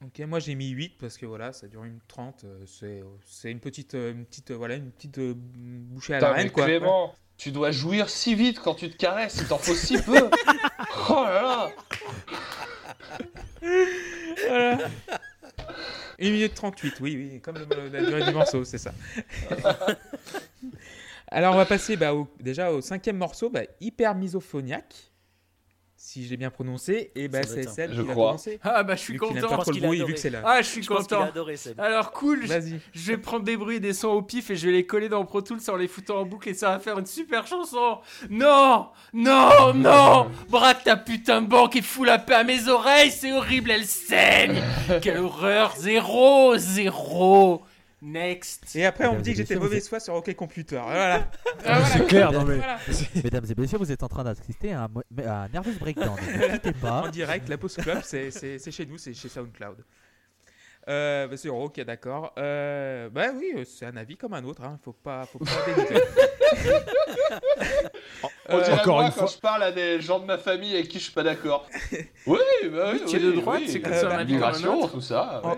Ok, 0.04 0.20
moi 0.20 0.38
j'ai 0.38 0.54
mis 0.54 0.68
8 0.68 0.96
parce 1.00 1.18
que 1.18 1.26
voilà, 1.26 1.52
ça 1.52 1.66
dure 1.66 1.82
une 1.84 1.98
30. 2.06 2.44
euh, 2.44 2.64
c'est, 2.66 3.02
c'est 3.26 3.50
une 3.50 3.58
petite, 3.60 3.94
euh, 3.94 4.12
une 4.12 4.24
petite, 4.26 4.52
euh, 4.52 4.56
voilà, 4.56 4.76
une 4.76 4.90
petite 4.92 5.18
euh, 5.18 5.34
bouchée 5.36 6.14
à 6.14 6.20
la 6.20 6.28
Putain, 6.28 6.36
reine 6.40 6.50
quoi. 6.52 6.64
Clément, 6.66 7.14
tu 7.36 7.50
dois 7.50 7.72
jouir 7.72 8.08
si 8.08 8.34
vite 8.36 8.60
quand 8.60 8.74
tu 8.74 8.88
te 8.90 8.96
caresses, 8.96 9.38
il 9.40 9.48
t'en 9.48 9.58
faut 9.58 9.74
si 9.74 10.00
peu. 10.00 10.30
oh 11.10 11.24
là 11.24 11.42
là. 11.42 11.70
Voilà. 14.48 14.88
Une 16.20 16.32
minute 16.32 16.54
38, 16.54 16.94
oui, 17.00 17.16
oui, 17.32 17.40
comme 17.40 17.56
le- 17.58 17.88
la 17.88 18.04
durée 18.04 18.24
du 18.24 18.32
morceau, 18.32 18.64
c'est 18.64 18.78
ça. 18.78 18.92
Alors 21.30 21.54
on 21.54 21.58
va 21.58 21.66
passer 21.66 21.96
bah, 21.96 22.14
au- 22.14 22.28
déjà 22.40 22.72
au 22.72 22.80
cinquième 22.80 23.16
morceau, 23.18 23.50
bah, 23.50 23.62
hyper 23.80 24.14
misophoniaque, 24.14 24.94
si 26.10 26.24
je 26.24 26.30
l'ai 26.30 26.38
bien 26.38 26.48
prononcé, 26.48 27.10
et 27.14 27.28
bah, 27.28 27.42
Ça 27.42 27.54
doit 27.54 27.62
c'est 27.64 27.68
celle 27.68 27.92
Je 27.94 28.00
qui 28.00 28.08
crois. 28.08 28.28
commencé. 28.28 28.58
Ah 28.62 28.82
bah 28.82 28.94
je 28.96 29.00
suis 29.02 29.12
Vu 29.12 29.18
content. 29.18 29.46
pas 29.48 29.58
trop 29.58 29.72
le 29.72 29.80
bruit, 29.80 30.02
vu 30.06 30.14
que 30.14 30.18
c'est 30.18 30.30
là. 30.30 30.40
Ah, 30.42 30.62
je 30.62 30.66
suis 30.66 30.82
Je 30.82 30.88
content. 30.88 31.22
adoré. 31.24 31.56
Alors 31.76 32.12
cool, 32.12 32.46
Vas-y. 32.46 32.80
je 32.94 33.12
vais 33.12 33.18
prendre 33.18 33.44
des 33.44 33.58
bruits 33.58 33.76
et 33.76 33.80
des 33.80 33.92
sons 33.92 34.08
au 34.08 34.22
pif 34.22 34.50
et 34.50 34.56
je 34.56 34.66
vais 34.68 34.72
les 34.72 34.86
coller 34.86 35.10
dans 35.10 35.22
Pro 35.26 35.42
Tools 35.42 35.60
en 35.68 35.76
les 35.76 35.86
foutant 35.86 36.20
en 36.20 36.24
boucle 36.24 36.48
et 36.48 36.54
ça 36.54 36.70
va 36.70 36.78
faire 36.78 36.98
une 36.98 37.04
super 37.04 37.46
chanson. 37.46 37.98
Non, 38.30 38.88
non, 39.12 39.74
non, 39.74 40.30
braque 40.48 40.84
ta 40.84 40.96
putain 40.96 41.42
de 41.42 41.46
banque 41.46 41.76
et 41.76 41.82
fous 41.82 42.04
la 42.04 42.18
paix 42.18 42.34
à 42.36 42.44
mes 42.44 42.68
oreilles, 42.68 43.10
c'est 43.10 43.32
horrible, 43.32 43.70
elle 43.70 43.84
saigne. 43.84 44.62
Quelle 45.02 45.18
horreur, 45.18 45.74
zéro, 45.76 46.56
zéro. 46.56 47.62
Next. 48.00 48.76
Et 48.76 48.86
après, 48.86 49.06
on 49.06 49.14
me 49.16 49.20
dit 49.20 49.32
que 49.32 49.36
j'étais 49.38 49.56
mauvaise 49.56 49.88
foi 49.88 49.98
sur 50.00 50.14
OK 50.14 50.32
Computer. 50.34 50.80
Voilà. 50.84 51.28
Ah, 51.64 51.80
voilà. 51.80 51.84
C'est 51.86 52.06
clair, 52.06 52.30
non 52.32 52.44
mais. 52.44 52.56
Voilà. 52.56 52.78
Mesdames 53.24 53.44
et 53.50 53.60
messieurs, 53.60 53.78
vous 53.78 53.90
êtes 53.90 54.02
en 54.04 54.08
train 54.08 54.22
d'assister 54.22 54.72
à 54.72 54.84
un, 54.84 54.88
mo- 54.88 55.02
un 55.26 55.48
nervous 55.48 55.76
breakdown. 55.80 56.14
Ne 56.16 56.52
quittez 56.52 56.72
pas. 56.72 57.02
En 57.02 57.08
direct, 57.08 57.48
la 57.48 57.58
Post 57.58 57.82
Club, 57.82 57.98
c'est 58.04 58.30
chez 58.70 58.86
nous, 58.86 58.96
c'est 58.98 59.12
chez 59.14 59.28
SoundCloud. 59.28 59.78
Euh, 60.88 61.26
bah, 61.26 61.36
c'est 61.36 61.48
ok, 61.50 61.80
d'accord. 61.82 62.32
Euh, 62.38 63.10
bah 63.10 63.26
oui, 63.34 63.52
euh, 63.56 63.64
c'est 63.66 63.84
un 63.84 63.96
avis 63.96 64.16
comme 64.16 64.32
un 64.32 64.44
autre. 64.44 64.62
Hein. 64.62 64.78
Faut 64.84 64.92
pas, 64.94 65.26
faut 65.26 65.38
pas 65.40 65.50
dénigrer. 65.66 66.00
On 68.22 68.28
Euh, 68.58 68.62
dirait 68.64 68.80
encore 68.80 68.94
moi 68.96 69.04
une 69.04 69.10
quand 69.10 69.18
fois. 69.18 69.26
je 69.34 69.38
parle 69.38 69.62
à 69.64 69.72
des 69.72 70.00
gens 70.00 70.18
de 70.20 70.24
ma 70.24 70.38
famille 70.38 70.74
avec 70.74 70.88
qui 70.88 70.98
je 70.98 71.04
suis 71.04 71.12
pas 71.12 71.22
d'accord. 71.24 71.68
Oui, 72.26 72.38
bah 72.72 72.90
oui, 72.92 73.00
Oui, 73.00 73.02
tu 73.06 73.16
es 73.16 73.20
de 73.20 73.32
droite, 73.32 73.60
oui. 73.66 73.68
c'est 73.70 73.84
un 73.86 73.90
avis 73.90 74.00
comme 74.00 74.12
un 74.12 74.24
L'immigration, 74.24 74.80
autre. 74.80 74.92
tout 74.94 75.00
ça. 75.02 75.42
Oh. 75.44 75.56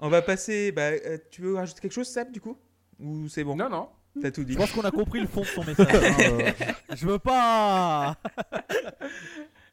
On 0.00 0.08
va 0.08 0.22
passer. 0.22 0.72
Bah, 0.72 0.90
euh, 0.90 1.18
tu 1.30 1.42
veux 1.42 1.54
rajouter 1.54 1.80
quelque 1.80 1.92
chose, 1.92 2.08
Seb, 2.08 2.30
du 2.32 2.40
coup? 2.40 2.58
Ou 2.98 3.28
c'est 3.28 3.44
bon? 3.44 3.56
Non, 3.56 3.68
non. 3.68 3.88
T'as 4.20 4.30
tout 4.30 4.44
dit. 4.44 4.54
Je 4.54 4.58
pense 4.58 4.72
qu'on 4.72 4.82
a 4.82 4.90
compris 4.90 5.20
le 5.20 5.26
fond 5.28 5.42
de 5.42 5.46
son 5.46 5.64
message. 5.64 5.86
hein, 5.94 6.16
euh, 6.20 6.50
je 6.94 7.06
veux 7.06 7.18
pas. 7.18 8.16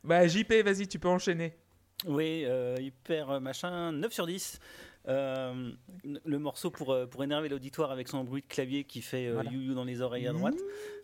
Bah, 0.04 0.28
JP, 0.28 0.54
vas-y, 0.64 0.88
tu 0.88 1.00
peux 1.00 1.08
enchaîner. 1.08 1.58
Oui, 2.06 2.44
euh, 2.46 2.76
hyper 2.80 3.42
machin, 3.42 3.92
9 3.92 4.14
sur 4.14 4.28
10. 4.28 4.60
Euh, 5.08 5.72
le 6.04 6.38
morceau 6.40 6.70
pour, 6.70 6.92
euh, 6.92 7.06
pour 7.06 7.24
énerver 7.24 7.48
l'auditoire 7.50 7.92
avec 7.92 8.08
son 8.10 8.24
bruit 8.26 8.42
de 8.42 8.48
clavier 8.48 8.84
qui 8.84 9.02
fait 9.02 9.28
euh, 9.28 9.34
Voilà. 9.36 9.52
you-you 9.52 9.74
dans 9.74 9.86
les 9.86 10.02
oreilles 10.02 10.28
à 10.28 10.34
droite. 10.34 10.58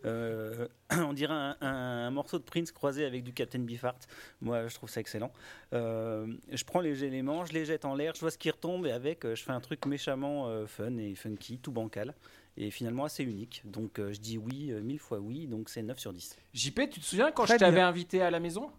Euh, 0.04 0.68
on 0.92 1.12
dirait 1.14 1.32
un, 1.32 1.56
un- 1.62 2.06
un 2.06 2.10
morceau 2.10 2.38
de 2.38 2.44
Prince 2.44 2.70
croisé 2.70 3.04
avec 3.04 3.24
du 3.24 3.32
Captain 3.32 3.60
Beefheart. 3.60 4.06
Moi, 4.42 4.68
je 4.68 4.74
trouve 4.74 4.90
ça 4.90 5.00
excellent. 5.00 5.32
Euh, 5.72 6.26
je 6.52 6.64
prends 6.64 6.80
les 6.80 7.04
éléments, 7.04 7.44
je 7.46 7.52
les 7.54 7.64
jette 7.64 7.84
en 7.86 7.94
l'air, 7.94 8.14
je 8.14 8.20
vois 8.20 8.30
ce 8.30 8.38
qui 8.38 8.50
retombe 8.50 8.86
et 8.86 8.92
avec, 8.92 9.26
je 9.26 9.42
fais 9.42 9.52
un 9.52 9.60
truc 9.60 9.86
méchamment 9.86 10.48
euh, 10.48 10.66
fun 10.66 10.96
et 10.98 11.14
funky, 11.14 11.58
tout 11.58 11.72
bancal. 11.72 12.14
Et 12.56 12.70
finalement 12.70 13.04
assez 13.04 13.24
unique. 13.24 13.62
Donc 13.64 13.98
euh, 13.98 14.12
je 14.12 14.20
dis 14.20 14.38
oui, 14.38 14.70
euh, 14.70 14.80
mille 14.80 15.00
fois 15.00 15.18
oui, 15.18 15.48
donc 15.48 15.68
c'est 15.68 15.82
9 15.82 15.98
sur 15.98 16.12
10. 16.12 16.36
JP, 16.52 16.80
tu 16.88 17.00
te 17.00 17.04
souviens 17.04 17.32
quand 17.32 17.44
Très 17.46 17.54
je 17.54 17.58
t'avais 17.58 17.80
invité 17.80 18.20
à 18.22 18.30
la 18.30 18.38
maison? 18.38 18.70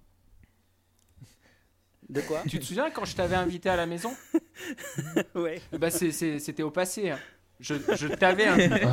De 2.09 2.21
quoi 2.21 2.43
Tu 2.47 2.59
te 2.59 2.63
souviens 2.65 2.91
quand 2.91 3.05
je 3.05 3.15
t'avais 3.15 3.35
invité 3.35 3.69
à 3.69 3.75
la 3.75 3.85
maison? 3.85 4.15
Ouais. 5.35 5.61
Bah 5.77 5.89
c'était 5.91 6.63
au 6.63 6.71
passé. 6.71 7.09
hein. 7.11 7.19
Je, 7.59 7.75
je 7.95 8.07
t'avais 8.07 8.45
invité. 8.47 8.85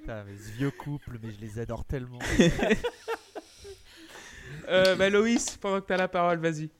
Putain, 0.00 0.24
mais 0.24 0.36
ce 0.36 0.50
vieux 0.52 0.70
couple, 0.70 1.18
mais 1.22 1.30
je 1.32 1.40
les 1.40 1.58
adore 1.58 1.84
tellement. 1.84 2.18
Euh, 4.68 4.96
bah, 4.96 5.08
Loïs, 5.10 5.56
pendant 5.58 5.80
que 5.80 5.86
t'as 5.86 5.96
la 5.96 6.08
parole, 6.08 6.38
vas-y. 6.38 6.70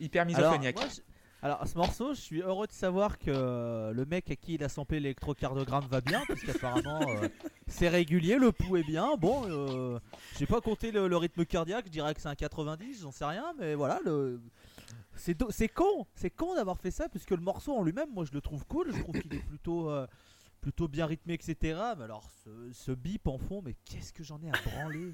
Hyper 0.00 0.22
Alors, 0.22 0.28
misophoniaque. 0.52 0.76
moi, 0.76 0.86
je- 0.94 1.00
alors, 1.42 1.66
ce 1.66 1.76
morceau, 1.76 2.14
je 2.14 2.20
suis 2.20 2.40
heureux 2.40 2.66
de 2.68 2.72
savoir 2.72 3.18
que 3.18 3.24
euh, 3.30 3.92
le 3.92 4.04
mec 4.04 4.30
à 4.30 4.36
qui 4.36 4.54
il 4.54 4.62
a 4.64 4.68
samplé 4.68 5.00
l'électrocardiogramme 5.00 5.84
va 5.86 6.00
bien, 6.00 6.22
parce 6.28 6.40
qu'apparemment 6.42 7.00
euh, 7.20 7.28
c'est 7.66 7.88
régulier, 7.88 8.36
le 8.38 8.52
pouls 8.52 8.76
est 8.76 8.84
bien. 8.84 9.16
Bon, 9.16 9.42
euh, 9.48 9.98
j'ai 10.38 10.46
pas 10.46 10.60
compté 10.60 10.92
le, 10.92 11.08
le 11.08 11.16
rythme 11.16 11.44
cardiaque, 11.44 11.86
je 11.86 11.90
dirais 11.90 12.14
que 12.14 12.20
c'est 12.20 12.28
un 12.28 12.36
90, 12.36 13.02
j'en 13.02 13.10
sais 13.10 13.24
rien, 13.24 13.52
mais 13.58 13.74
voilà, 13.74 13.98
le. 14.04 14.40
C'est 15.14 15.34
do- 15.34 15.50
c'est 15.50 15.68
con, 15.68 16.06
c'est 16.14 16.30
con 16.30 16.54
d'avoir 16.54 16.78
fait 16.78 16.90
ça, 16.90 17.08
puisque 17.08 17.32
le 17.32 17.42
morceau 17.42 17.74
en 17.76 17.82
lui-même, 17.82 18.08
moi 18.12 18.24
je 18.24 18.32
le 18.32 18.40
trouve 18.40 18.64
cool, 18.66 18.92
je 18.94 19.02
trouve 19.02 19.18
qu'il 19.20 19.34
est 19.34 19.38
plutôt, 19.46 19.90
euh, 19.90 20.06
plutôt 20.60 20.88
bien 20.88 21.06
rythmé, 21.06 21.34
etc. 21.34 21.56
Mais 21.98 22.04
alors, 22.04 22.30
ce, 22.44 22.50
ce 22.72 22.92
bip 22.92 23.26
en 23.26 23.36
fond, 23.36 23.60
mais 23.64 23.74
qu'est-ce 23.84 24.12
que 24.12 24.22
j'en 24.24 24.40
ai 24.42 24.48
à 24.48 24.52
branler? 24.64 25.12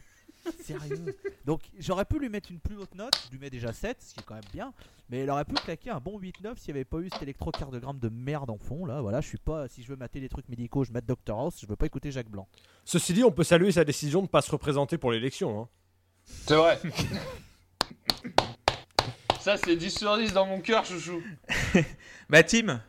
Sérieux 0.63 1.17
Donc, 1.45 1.63
j'aurais 1.79 2.05
pu 2.05 2.19
lui 2.19 2.29
mettre 2.29 2.51
une 2.51 2.61
plus 2.61 2.77
haute 2.77 2.95
note, 2.95 3.13
je 3.27 3.31
lui 3.33 3.39
mets 3.39 3.51
déjà 3.51 3.73
7, 3.73 3.97
ce 4.01 4.15
qui 4.15 4.21
est 4.21 4.23
quand 4.23 4.35
même 4.35 4.43
bien. 4.53 4.73
Mais 5.11 5.23
il 5.25 5.31
aurait 5.31 5.45
pu 5.45 5.55
claquer 5.55 5.91
un 5.91 6.01
bon 6.01 6.21
8-9 6.21 6.57
s'il 6.59 6.75
n'y 6.75 6.79
avait 6.81 6.85
pas 6.85 6.99
eu 6.99 7.09
cet 7.11 7.23
électrocardiogramme 7.23 7.99
de 7.99 8.09
merde 8.09 8.51
en 8.51 8.59
fond. 8.59 8.85
Là, 8.85 9.01
voilà, 9.01 9.21
je 9.21 9.29
suis 9.29 9.39
pas. 9.39 9.67
Si 9.69 9.83
je 9.83 9.89
veux 9.89 9.97
mater 9.97 10.21
des 10.21 10.29
trucs 10.29 10.49
médicaux, 10.49 10.85
je 10.85 10.93
mate 10.93 11.07
Dr 11.07 11.35
House. 11.39 11.59
Je 11.61 11.67
veux 11.67 11.77
pas 11.77 11.87
écouter 11.87 12.11
Jacques 12.11 12.29
Blanc. 12.31 12.47
Ceci 12.85 13.13
dit, 13.15 13.25
on 13.25 13.31
peut 13.33 13.45
saluer 13.45 13.73
sa 13.73 13.85
décision 13.85 14.21
de 14.21 14.25
ne 14.25 14.29
pas 14.29 14.43
se 14.43 14.51
représenter 14.51 14.99
pour 14.99 15.11
l'élection. 15.13 15.63
hein. 15.63 15.69
C'est 16.25 16.55
vrai. 16.57 16.79
Ça, 19.41 19.57
c'est 19.57 19.77
10 19.77 19.91
sur 19.99 20.17
10 20.19 20.33
dans 20.33 20.47
mon 20.47 20.61
cœur, 20.61 20.85
chouchou. 20.85 21.23
Bah, 22.29 22.43
Tim, 22.43 22.83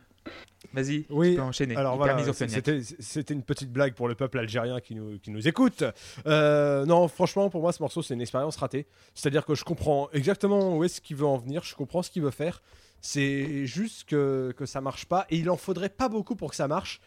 vas-y, 0.72 1.06
Oui, 1.10 1.30
tu 1.30 1.36
peux 1.36 1.42
enchaîner. 1.42 1.76
Alors 1.76 1.96
voilà, 1.96 2.18
c'était 2.32 3.34
une 3.34 3.42
petite 3.42 3.72
blague 3.72 3.94
pour 3.94 4.08
le 4.08 4.14
peuple 4.14 4.38
algérien 4.38 4.80
qui 4.80 4.94
nous, 4.94 5.18
qui 5.18 5.30
nous 5.30 5.48
écoute. 5.48 5.84
Euh, 6.26 6.84
non, 6.86 7.08
franchement, 7.08 7.50
pour 7.50 7.62
moi, 7.62 7.72
ce 7.72 7.82
morceau, 7.82 8.02
c'est 8.02 8.14
une 8.14 8.20
expérience 8.20 8.56
ratée. 8.56 8.86
C'est-à-dire 9.14 9.44
que 9.44 9.54
je 9.54 9.64
comprends 9.64 10.08
exactement 10.12 10.76
où 10.76 10.84
est-ce 10.84 11.00
qu'il 11.00 11.16
veut 11.16 11.26
en 11.26 11.38
venir, 11.38 11.62
je 11.64 11.74
comprends 11.74 12.02
ce 12.02 12.10
qu'il 12.10 12.22
veut 12.22 12.30
faire. 12.30 12.62
C'est 13.00 13.66
juste 13.66 14.04
que, 14.04 14.52
que 14.56 14.66
ça 14.66 14.80
marche 14.80 15.06
pas, 15.06 15.26
et 15.30 15.38
il 15.38 15.48
en 15.50 15.56
faudrait 15.56 15.88
pas 15.88 16.08
beaucoup 16.08 16.36
pour 16.36 16.50
que 16.50 16.56
ça 16.56 16.68
marche. 16.68 17.00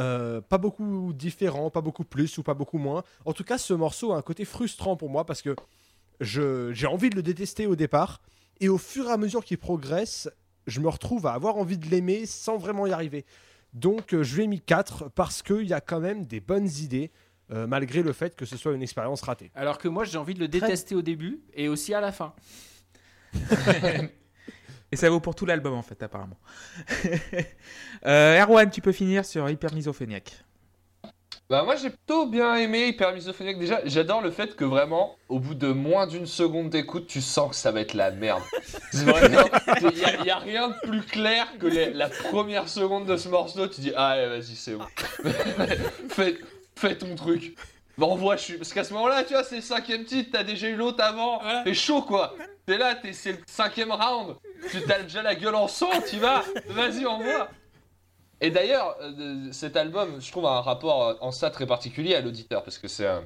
Euh, 0.00 0.40
pas 0.40 0.58
beaucoup 0.58 1.12
différent, 1.12 1.70
pas 1.70 1.82
beaucoup 1.82 2.04
plus 2.04 2.38
ou 2.38 2.42
pas 2.42 2.54
beaucoup 2.54 2.78
moins. 2.78 3.02
En 3.26 3.32
tout 3.32 3.44
cas, 3.44 3.58
ce 3.58 3.74
morceau 3.74 4.12
a 4.12 4.16
un 4.16 4.22
côté 4.22 4.44
frustrant 4.44 4.96
pour 4.96 5.10
moi 5.10 5.26
parce 5.26 5.42
que 5.42 5.54
j'ai 6.20 6.86
envie 6.86 7.10
de 7.10 7.16
le 7.16 7.22
détester 7.22 7.66
au 7.66 7.76
départ, 7.76 8.22
et 8.60 8.68
au 8.68 8.78
fur 8.78 9.08
et 9.08 9.10
à 9.10 9.16
mesure 9.16 9.44
qu'il 9.44 9.58
progresse, 9.58 10.30
je 10.66 10.80
me 10.80 10.88
retrouve 10.88 11.26
à 11.26 11.32
avoir 11.32 11.56
envie 11.56 11.78
de 11.78 11.88
l'aimer 11.88 12.26
sans 12.26 12.56
vraiment 12.56 12.86
y 12.86 12.92
arriver. 12.92 13.24
Donc 13.72 14.12
euh, 14.12 14.22
je 14.22 14.36
lui 14.36 14.44
ai 14.44 14.46
mis 14.46 14.60
4 14.60 15.10
parce 15.10 15.42
qu'il 15.42 15.66
y 15.66 15.72
a 15.72 15.80
quand 15.80 16.00
même 16.00 16.26
des 16.26 16.40
bonnes 16.40 16.68
idées, 16.68 17.10
euh, 17.50 17.66
malgré 17.66 18.02
le 18.02 18.12
fait 18.12 18.36
que 18.36 18.44
ce 18.44 18.56
soit 18.56 18.72
une 18.72 18.82
expérience 18.82 19.22
ratée. 19.22 19.50
Alors 19.54 19.78
que 19.78 19.88
moi 19.88 20.04
j'ai 20.04 20.18
envie 20.18 20.34
de 20.34 20.40
le 20.40 20.48
détester 20.48 20.94
au 20.94 21.02
début 21.02 21.40
et 21.54 21.68
aussi 21.68 21.94
à 21.94 22.00
la 22.00 22.12
fin. 22.12 22.34
Et 24.92 24.96
ça 24.96 25.08
vaut 25.08 25.20
pour 25.20 25.34
tout 25.34 25.46
l'album, 25.46 25.72
en 25.72 25.82
fait, 25.82 26.02
apparemment. 26.02 26.38
euh, 28.06 28.42
Erwan, 28.42 28.70
tu 28.70 28.82
peux 28.82 28.92
finir 28.92 29.24
sur 29.24 29.48
Hyper 29.48 29.72
misophoniaque. 29.74 30.44
Bah 31.52 31.64
moi 31.64 31.76
j'ai 31.76 31.90
plutôt 31.90 32.24
bien 32.24 32.54
aimé 32.54 32.86
Hyper 32.86 33.12
Misophoniaque 33.12 33.58
déjà. 33.58 33.82
J'adore 33.84 34.22
le 34.22 34.30
fait 34.30 34.56
que 34.56 34.64
vraiment, 34.64 35.18
au 35.28 35.38
bout 35.38 35.54
de 35.54 35.66
moins 35.66 36.06
d'une 36.06 36.24
seconde 36.24 36.70
d'écoute, 36.70 37.06
tu 37.06 37.20
sens 37.20 37.50
que 37.50 37.56
ça 37.56 37.70
va 37.72 37.82
être 37.82 37.92
la 37.92 38.10
merde. 38.10 38.40
Il 38.94 40.24
y, 40.24 40.30
a 40.30 40.38
rien 40.38 40.70
de 40.70 40.88
plus 40.88 41.02
clair 41.02 41.46
que 41.58 41.66
les- 41.66 41.92
la 41.92 42.08
première 42.08 42.70
seconde 42.70 43.04
de 43.04 43.18
ce 43.18 43.28
morceau. 43.28 43.66
Tu 43.68 43.82
dis 43.82 43.92
ah 43.94 44.16
ouais, 44.16 44.28
vas-y 44.30 44.56
c'est 44.56 44.76
bon, 44.76 44.86
fais, 46.08 46.38
fais 46.74 46.96
ton 46.96 47.14
truc. 47.16 47.54
Bah 47.98 48.06
envoie, 48.06 48.36
je 48.36 48.44
suis 48.44 48.56
parce 48.56 48.72
qu'à 48.72 48.84
ce 48.84 48.94
moment-là, 48.94 49.22
tu 49.22 49.34
vois, 49.34 49.44
c'est 49.44 49.56
le 49.56 49.60
cinquième 49.60 50.06
titre, 50.06 50.30
t'as 50.32 50.44
déjà 50.44 50.68
eu 50.70 50.76
l'autre 50.76 51.04
avant, 51.04 51.42
t'es 51.64 51.74
chaud 51.74 52.00
quoi. 52.00 52.34
T'es 52.64 52.78
là, 52.78 52.94
t'es, 52.94 53.12
c'est 53.12 53.32
le 53.32 53.38
cinquième 53.46 53.92
round. 53.92 54.36
Tu 54.70 54.80
t'as 54.80 55.02
déjà 55.02 55.20
la 55.20 55.34
gueule 55.34 55.56
en 55.56 55.68
sang, 55.68 55.90
tu 56.08 56.16
vas. 56.16 56.44
Vas-y 56.68 57.04
envoie. 57.04 57.50
Et 58.42 58.50
d'ailleurs, 58.50 58.96
euh, 59.00 59.48
cet 59.52 59.76
album, 59.76 60.20
je 60.20 60.30
trouve, 60.30 60.46
a 60.46 60.58
un 60.58 60.60
rapport 60.60 61.04
euh, 61.06 61.14
en 61.20 61.30
ça 61.30 61.48
très 61.50 61.64
particulier 61.66 62.14
à 62.16 62.20
l'auditeur, 62.20 62.62
parce 62.64 62.76
que 62.78 62.88
c'est 62.88 63.06
un... 63.06 63.22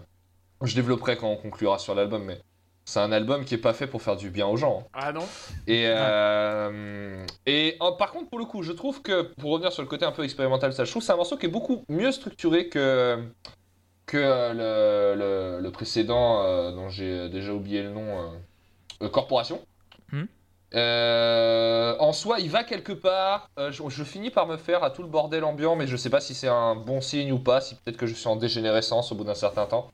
Je 0.63 0.75
développerai 0.75 1.17
quand 1.17 1.29
on 1.29 1.37
conclura 1.37 1.79
sur 1.79 1.95
l'album, 1.95 2.23
mais 2.25 2.39
c'est 2.85 3.01
un 3.01 3.11
album 3.13 3.45
qui 3.45 3.55
est 3.55 3.59
pas 3.59 3.73
fait 3.75 3.87
pour 3.87 4.03
faire 4.03 4.17
du 4.17 4.31
bien 4.31 4.47
aux 4.47 4.57
gens. 4.59 4.81
hein. 4.85 4.89
Ah 4.93 5.13
non? 5.13 5.27
Et, 5.67 5.85
euh, 5.87 7.25
et 7.47 7.77
en- 7.81 7.93
par 7.93 8.13
contre, 8.13 8.29
pour 8.29 8.39
le 8.39 8.45
coup, 8.45 8.63
je 8.63 8.73
trouve 8.73 9.01
que, 9.03 9.23
pour 9.23 9.53
revenir 9.53 9.73
sur 9.73 9.83
le 9.83 9.89
côté 9.89 10.05
un 10.05 10.13
peu 10.13 10.23
expérimental, 10.23 10.73
ça, 10.75 10.85
je 10.85 10.91
trouve 10.91 11.01
que 11.03 11.07
c'est 11.07 11.13
un 11.13 11.17
morceau 11.17 11.37
qui 11.39 11.47
est 11.47 11.51
beaucoup 11.51 11.83
mieux 11.89 12.13
structuré 12.13 12.69
que, 12.69 13.23
que 14.07 14.17
le, 14.19 15.15
le- 15.19 15.61
le 15.63 15.71
précédent, 15.73 16.43
euh, 16.43 16.73
dont 16.73 16.91
j'ai 16.91 17.29
déjà 17.31 17.53
oublié 17.53 17.83
le 17.83 17.91
nom, 17.91 18.35
euh, 19.03 19.09
Corporation. 19.09 19.61
Hmm. 20.13 20.25
Euh, 20.75 21.97
en 21.99 22.13
soi, 22.13 22.41
il 22.41 22.51
va 22.51 22.65
quelque 22.65 22.93
part. 22.93 23.51
Euh, 23.59 23.71
je, 23.71 23.83
je 23.89 24.05
finis 24.05 24.31
par 24.31 24.47
me 24.47 24.57
faire 24.57 24.83
à 24.83 24.91
tout 24.91 25.03
le 25.03 25.09
bordel 25.09 25.45
ambiant, 25.45 25.77
mais 25.77 25.87
je 25.87 25.97
sais 25.97 26.11
pas 26.11 26.21
si 26.21 26.35
c'est 26.35 26.49
un 26.49 26.75
bon 26.75 27.01
signe 27.01 27.33
ou 27.33 27.39
pas, 27.39 27.61
si 27.61 27.75
peut-être 27.77 27.97
que 27.97 28.07
je 28.07 28.15
suis 28.15 28.29
en 28.29 28.37
dégénérescence 28.37 29.13
au 29.13 29.15
bout 29.15 29.25
d'un 29.25 29.35
certain 29.35 29.67
temps. 29.67 29.91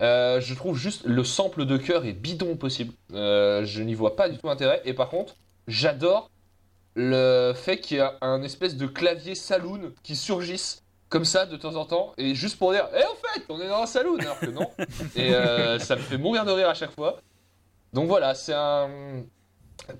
Euh, 0.00 0.40
je 0.40 0.54
trouve 0.54 0.76
juste 0.76 1.02
le 1.04 1.22
sample 1.22 1.64
de 1.64 1.76
cœur 1.76 2.04
est 2.04 2.12
bidon 2.12 2.56
possible. 2.56 2.92
Je 3.10 3.82
n'y 3.82 3.94
vois 3.94 4.16
pas 4.16 4.28
du 4.28 4.38
tout 4.38 4.50
intérêt. 4.50 4.82
Et 4.84 4.94
par 4.94 5.08
contre, 5.08 5.36
j'adore 5.68 6.30
le 6.94 7.52
fait 7.54 7.78
qu'il 7.78 7.98
y 7.98 8.00
a 8.00 8.16
un 8.20 8.42
espèce 8.42 8.76
de 8.76 8.86
clavier 8.86 9.34
saloon 9.34 9.92
qui 10.02 10.16
surgisse 10.16 10.82
comme 11.08 11.24
ça 11.24 11.46
de 11.46 11.56
temps 11.56 11.76
en 11.76 11.84
temps 11.84 12.12
et 12.18 12.34
juste 12.34 12.58
pour 12.58 12.72
dire 12.72 12.86
Eh 12.94 13.04
en 13.04 13.14
fait 13.14 13.44
on 13.48 13.60
est 13.60 13.68
dans 13.68 13.82
un 13.82 13.86
saloon 13.86 14.18
alors 14.18 14.38
que 14.38 14.46
non 14.46 14.70
et 15.16 15.32
ça 15.78 15.96
me 15.96 16.02
fait 16.02 16.18
mourir 16.18 16.44
de 16.44 16.50
rire 16.50 16.68
à 16.68 16.74
chaque 16.74 16.90
fois 16.90 17.18
donc 17.94 18.08
voilà 18.08 18.34
c'est 18.34 18.52
un 18.52 18.90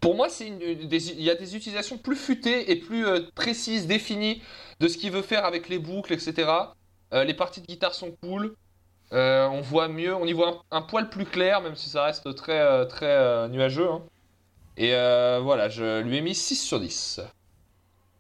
pour 0.00 0.14
moi 0.14 0.28
il 0.40 1.22
y 1.22 1.30
a 1.30 1.34
des 1.34 1.56
utilisations 1.56 1.98
plus 1.98 2.16
futées 2.16 2.70
et 2.70 2.76
plus 2.76 3.06
euh, 3.06 3.20
précises 3.34 3.86
définies 3.86 4.42
de 4.80 4.88
ce 4.88 4.96
qu'il 4.96 5.10
veut 5.10 5.22
faire 5.22 5.44
avec 5.44 5.68
les 5.68 5.78
boucles 5.78 6.12
etc 6.12 6.50
Euh, 7.12 7.24
les 7.24 7.34
parties 7.34 7.60
de 7.60 7.66
guitare 7.66 7.94
sont 7.94 8.12
cool 8.22 8.54
Euh, 9.12 9.46
on 9.46 9.60
voit 9.60 9.88
mieux 9.88 10.14
on 10.14 10.24
y 10.26 10.32
voit 10.32 10.64
un, 10.70 10.82
poil 10.82 11.10
plus 11.10 11.26
clair 11.26 11.60
même 11.60 11.76
si 11.76 11.90
ça 11.90 12.04
reste 12.04 12.34
très 12.34 12.86
très 12.86 13.48
nuageux 13.48 13.90
hein. 13.90 14.02
et 14.76 14.92
voilà 15.42 15.68
je 15.68 16.00
lui 16.00 16.16
ai 16.16 16.22
mis 16.22 16.34
6 16.34 16.56
sur 16.56 16.80
10 16.80 17.20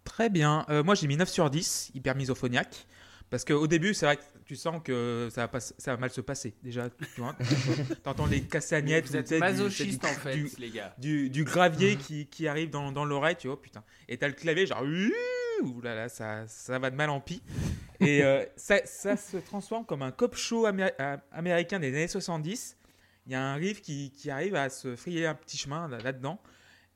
Très 0.04 0.28
bien. 0.28 0.66
Moi, 0.84 0.94
j'ai 0.96 1.06
mis 1.06 1.16
9 1.16 1.28
sur 1.28 1.48
10, 1.48 1.92
hyper 1.94 2.16
misophoniaque. 2.16 2.86
Parce 3.30 3.46
qu'au 3.46 3.66
début, 3.66 3.94
c'est 3.94 4.04
vrai 4.04 4.18
que 4.18 4.22
tu 4.52 4.56
sens 4.56 4.82
que 4.84 5.28
ça 5.32 5.42
va, 5.42 5.48
pas, 5.48 5.60
ça 5.60 5.92
va 5.92 5.96
mal 5.96 6.10
se 6.10 6.20
passer. 6.20 6.52
Déjà, 6.62 6.90
tu 7.14 7.20
vois. 7.22 7.34
T'entends 8.02 8.26
les. 8.26 8.40
Vous 8.40 9.16
êtes 9.16 9.28
sais, 9.28 9.36
du- 9.36 9.40
masochiste 9.40 10.02
du- 10.02 10.06
en 10.06 10.10
fait, 10.12 10.34
du- 10.34 10.50
les 10.58 10.68
gars. 10.70 10.94
du, 10.98 11.30
du 11.30 11.44
gravier 11.44 11.96
qui, 11.96 12.26
qui 12.26 12.46
arrive 12.48 12.68
dans, 12.68 12.92
dans 12.92 13.06
l'oreille, 13.06 13.36
tu 13.36 13.46
vois, 13.48 13.60
putain. 13.60 13.82
Et 14.08 14.18
t'as 14.18 14.26
le 14.28 14.34
clavier, 14.34 14.66
genre, 14.66 14.82
ouh 15.62 15.80
là 15.80 15.94
là, 15.94 16.08
ça, 16.10 16.46
ça 16.46 16.78
va 16.78 16.90
de 16.90 16.96
mal 16.96 17.08
en 17.08 17.20
pis. 17.20 17.42
Et 18.00 18.22
euh, 18.22 18.44
ça, 18.56 18.76
ça 18.84 19.16
se 19.16 19.38
transforme 19.38 19.86
comme 19.86 20.02
un 20.02 20.10
cop 20.10 20.36
show 20.36 20.66
euh, 20.66 21.16
américain 21.32 21.78
des 21.80 21.88
années 21.88 22.08
70. 22.08 22.76
Il 23.26 23.32
y 23.32 23.34
a 23.34 23.42
un 23.42 23.54
riff 23.54 23.80
qui, 23.80 24.10
qui 24.10 24.30
arrive 24.30 24.54
à 24.54 24.68
se 24.68 24.96
frayer 24.96 25.26
un 25.26 25.34
petit 25.34 25.56
chemin 25.56 25.88
là- 25.88 25.98
là-dedans. 25.98 26.38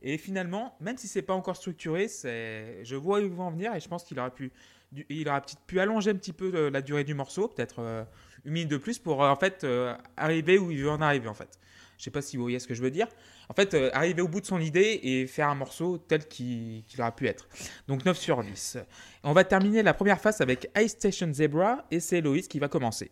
Et 0.03 0.19
finalement, 0.19 0.77
même 0.81 0.99
si 0.99 1.09
c'est 1.09 1.23
pas 1.23 1.33
encore 1.35 1.57
structuré, 1.57 2.07
c'est, 2.09 2.85
je 2.85 2.97
vois 2.97 3.21
où 3.21 3.23
ils 3.23 3.31
vont 3.31 3.45
en 3.45 3.51
venir 3.51 3.75
et 3.75 3.81
je 3.81 3.89
pense 3.89 4.05
qu'il 4.05 4.19
aurait 4.21 4.31
pu, 4.31 4.53
du- 4.93 5.07
il 5.09 5.29
aurait 5.29 5.41
peut-être 5.41 5.61
pu 5.67 5.81
allonger 5.81 6.11
un 6.11 6.15
petit 6.17 6.33
peu 6.33 6.51
euh, 6.55 6.71
la 6.71 6.83
durée 6.83 7.05
du 7.05 7.15
morceau, 7.15 7.49
peut-être 7.49 7.77
euh, 7.81 8.05
une 8.45 8.53
minute 8.53 8.69
de 8.71 8.77
plus 8.77 8.99
pour 8.99 9.23
euh, 9.25 9.29
en 9.31 9.37
fait 9.37 9.65
euh, 9.65 9.95
arriver 10.17 10.59
où 10.59 10.71
il 10.71 10.83
veut 10.83 10.91
en 10.91 11.01
arriver 11.01 11.29
en 11.29 11.35
fait. 11.35 11.59
Je 11.99 12.05
sais 12.05 12.11
pas 12.11 12.21
si 12.21 12.37
vous 12.37 12.43
voyez 12.43 12.59
ce 12.59 12.67
que 12.67 12.75
je 12.75 12.83
veux 12.83 12.91
dire. 12.91 13.07
En 13.49 13.55
fait, 13.55 13.73
euh, 13.73 13.89
arriver 13.95 14.21
au 14.21 14.29
bout 14.29 14.41
de 14.43 14.47
son 14.47 14.61
idée 14.61 15.01
et 15.03 15.27
faire 15.27 15.49
un 15.49 15.55
morceau 15.55 15.97
tel 15.97 16.29
qu'il 16.29 16.85
aurait 16.99 17.13
pu 17.13 17.27
être. 17.27 17.49
Donc 17.89 18.05
9 18.05 18.19
sur 18.19 18.43
10. 18.43 18.77
On 19.23 19.33
va 19.33 19.45
terminer 19.45 19.83
la 19.83 19.95
première 19.95 20.21
phase 20.21 20.41
avec 20.43 20.71
Ice 20.77 20.91
Station 20.93 21.33
Zebra 21.33 21.87
et 21.91 22.01
c'est 22.01 22.21
Loïs 22.21 22.49
qui 22.49 22.59
va 22.59 22.69
commencer. 22.69 23.11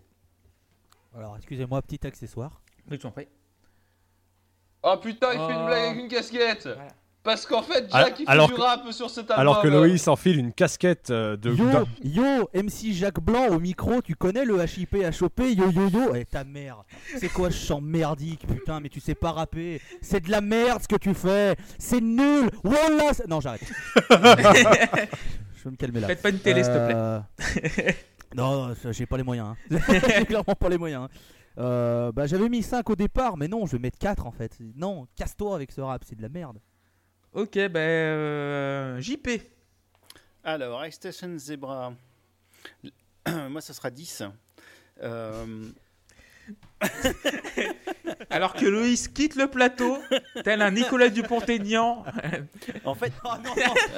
Alors, 1.17 1.35
excusez-moi, 1.37 1.81
petit 1.81 2.07
accessoire. 2.07 2.61
Oui, 2.91 2.99
tu 2.99 3.07
en 3.07 3.11
prie. 3.13 3.29
Oh 4.83 4.97
putain, 5.01 5.33
il 5.33 5.39
fait 5.39 5.53
une 5.55 5.63
Oh. 5.63 5.67
blague 5.67 5.83
avec 5.85 5.99
une 6.03 6.09
casquette 6.09 6.65
Voilà. 6.67 6.89
Parce 7.25 7.47
qu'en 7.47 7.63
fait, 7.63 7.87
Jack, 7.91 8.21
il 8.21 8.27
fait 8.27 8.31
alors 8.31 8.49
du 8.49 8.55
que- 8.55 8.61
rap 8.61 8.93
sur 8.93 9.09
cet 9.09 9.31
album. 9.31 9.39
Alors 9.41 9.63
que 9.63 9.69
Loïs 9.69 10.07
enfile 10.09 10.39
une 10.39 10.53
casquette 10.53 11.11
euh, 11.11 11.37
de. 11.39 11.53
Yo, 11.55 11.67
yo, 12.05 12.51
MC 12.55 12.93
Jacques 12.93 13.21
Blanc 13.21 13.49
au 13.49 13.59
micro, 13.59 14.03
tu 14.03 14.15
connais 14.15 14.45
le 14.45 14.63
HIP 14.63 14.95
HOP, 15.21 15.41
yo 15.41 15.71
yo 15.71 15.89
yo, 15.89 16.15
et 16.15 16.27
ta 16.27 16.45
mère. 16.45 16.85
C'est 17.19 17.31
quoi 17.31 17.51
ce 17.51 17.57
chant 17.67 17.81
merdique, 17.81 18.47
putain, 18.47 18.79
mais 18.81 18.91
tu 18.91 19.01
sais 19.01 19.15
pas 19.15 19.33
rapper. 19.33 19.81
C'est 20.03 20.21
de 20.21 20.31
la 20.31 20.43
merde 20.43 20.83
ce 20.83 20.89
que 20.89 20.97
tu 20.97 21.15
fais. 21.15 21.57
C'est 21.79 22.03
nul. 22.03 22.51
Wallah. 22.63 23.15
c'est- 23.15 23.27
Non, 23.27 23.41
j'arrête. 23.41 23.63
Je 25.57 25.65
vais 25.65 25.71
me 25.71 25.77
calmer 25.77 26.01
là. 26.01 26.09
Faites 26.09 26.21
pas 26.23 26.29
une 26.31 26.39
télé, 26.39 26.63
s'il 26.63 26.73
te 26.75 26.79
plaît. 26.87 26.95
Euh, 26.95 27.21
non, 28.37 28.69
non, 28.69 28.75
j'ai 28.91 29.07
pas 29.07 29.17
les 29.17 29.23
moyens. 29.23 29.55
hein. 29.71 29.79
j'ai 30.19 30.27
clairement 30.27 30.55
pas 30.55 30.69
les 30.69 30.77
moyens. 30.79 31.05
hein. 31.05 31.09
Euh, 31.57 32.13
bah, 32.13 32.27
j'avais 32.27 32.49
mis 32.49 32.63
5 32.63 32.91
au 32.91 32.97
départ, 32.97 33.37
mais 33.37 33.49
non, 33.49 33.65
je 33.65 33.73
vais 33.73 33.79
mettre 33.79 33.99
4 33.99 34.27
en 34.27 34.33
fait. 34.33 34.59
Non, 34.77 35.07
casse-toi 35.17 35.55
avec 35.55 35.71
ce 35.73 35.81
rap, 35.81 36.03
c'est 36.05 36.17
de 36.17 36.23
la 36.23 36.29
merde. 36.29 36.59
Ok, 37.35 37.55
ben 37.55 37.79
euh, 37.79 39.01
JP. 39.01 39.29
Alors, 40.45 40.85
Ice 40.87 40.95
Station 40.95 41.37
Zebra. 41.39 41.93
Moi, 43.49 43.61
ça 43.61 43.73
sera 43.75 43.91
10. 43.91 44.23
Euh, 45.03 45.69
Alors 48.31 48.53
que 48.53 48.67
Loïs 48.67 49.09
quitte 49.09 49.35
le 49.37 49.49
plateau, 49.49 49.99
tel 50.45 50.63
un 50.63 50.71
Nicolas 50.71 51.09
Dupont-Aignan. 51.09 52.05
en 52.85 52.95
fait, 52.95 53.13
Oh 53.25 53.31
non, 53.43 53.51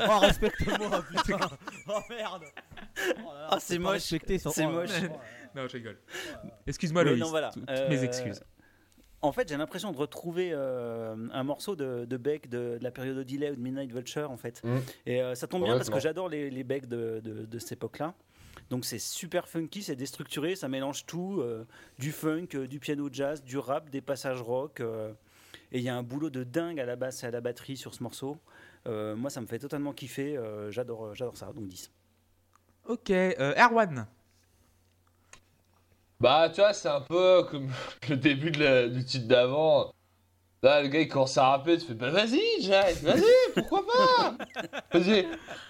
oh, 0.09 0.19
respecte-moi, 0.21 1.05
putain. 1.25 1.41
Oh 1.89 2.01
merde. 2.09 2.45
Ah, 3.51 3.59
c'est 3.61 3.79
moche. 3.79 4.01
C'est 4.03 4.47
oh, 4.65 4.71
moche. 4.71 4.91
oh, 5.11 5.17
non, 5.55 5.67
je 5.67 5.73
rigole. 5.73 5.99
Excuse-moi 6.67 7.03
Oui, 7.03 7.09
Loïs. 7.11 7.21
non, 7.21 7.29
voilà. 7.29 7.51
Toutes 7.51 7.69
mes 7.69 7.99
Euh, 7.99 8.03
excuses. 8.03 8.41
En 9.23 9.33
fait, 9.33 9.49
j'ai 9.49 9.57
l'impression 9.57 9.91
de 9.93 9.97
retrouver 9.97 10.51
euh, 10.53 11.17
un 11.33 11.43
morceau 11.43 11.75
de, 11.75 12.05
de 12.05 12.17
Beck 12.17 12.49
de, 12.49 12.77
de 12.79 12.85
la 12.85 12.91
période 12.91 13.17
Odelay 13.17 13.51
ou 13.51 13.57
de 13.57 13.61
Midnight 13.61 13.91
Vulture, 13.93 14.31
en 14.31 14.37
fait. 14.37 14.63
Mm. 14.63 14.77
Et 15.07 15.23
euh, 15.23 15.35
ça 15.35 15.47
tombe 15.47 15.63
bien 15.65 15.73
parce 15.79 15.89
que 15.89 15.95
j'adore 16.03 16.29
les, 16.29 16.51
les 16.51 16.65
Beck 16.65 16.87
de, 16.87 17.21
de- 17.25 17.47
de 17.47 17.59
cette 17.59 17.73
époque-là. 17.73 18.15
Donc 18.71 18.85
c'est 18.85 18.99
super 18.99 19.49
funky, 19.49 19.83
c'est 19.83 19.97
déstructuré, 19.97 20.57
ça 20.57 20.69
mélange 20.69 21.07
tout, 21.07 21.39
euh, 21.41 21.65
du 21.99 22.11
funk, 22.13 22.49
euh, 22.55 22.67
du 22.67 22.79
piano 22.81 23.09
jazz, 23.13 23.43
du 23.43 23.59
rap, 23.59 23.91
des 23.91 24.01
passages 24.01 24.43
rock. 24.43 24.81
euh, 24.81 25.13
et 25.73 25.79
il 25.79 25.85
y 25.85 25.89
a 25.89 25.97
un 25.97 26.03
boulot 26.03 26.31
de 26.31 26.45
dingue 26.45 26.79
à 26.81 26.85
la 26.85 26.97
basse 26.97 27.23
et 27.23 27.27
à 27.27 27.31
la 27.31 27.41
batterie 27.41 27.77
sur 27.77 27.95
ce 27.95 28.03
morceau. 28.03 28.37
Euh, 28.87 29.17
moi, 29.17 29.31
ça 29.31 29.41
me 29.41 29.47
fait 29.47 29.59
totalement 29.59 29.93
kiffer. 29.93 30.37
euh, 30.37 30.71
j'adore, 30.71 31.15
j'adore 31.15 31.37
ça. 31.37 31.53
Donc 31.53 31.67
10. 31.69 31.91
Ok, 32.87 33.11
euh, 33.11 33.55
Erwan. 33.57 34.07
Bah, 36.21 36.49
tu 36.49 36.61
vois, 36.61 36.73
c'est 36.73 36.89
un 36.89 37.01
peu 37.03 37.45
comme 37.51 37.71
le 38.09 38.17
début 38.17 38.51
de 38.51 38.63
la- 38.63 38.89
du 38.89 39.05
titre 39.05 39.29
d'avant. 39.29 39.91
Là, 40.63 40.83
le 40.83 40.89
gars, 40.89 41.01
il 41.01 41.09
commence 41.09 41.39
à 41.39 41.49
rapper, 41.51 41.79
tu 41.79 41.87
fais, 41.87 41.95
bah 41.95 42.11
vas-y, 42.11 42.41
Jack, 42.61 43.03
vas-y, 43.03 43.23
pourquoi 43.55 43.85
pas? 43.87 44.37
Vas-y, 44.93 45.29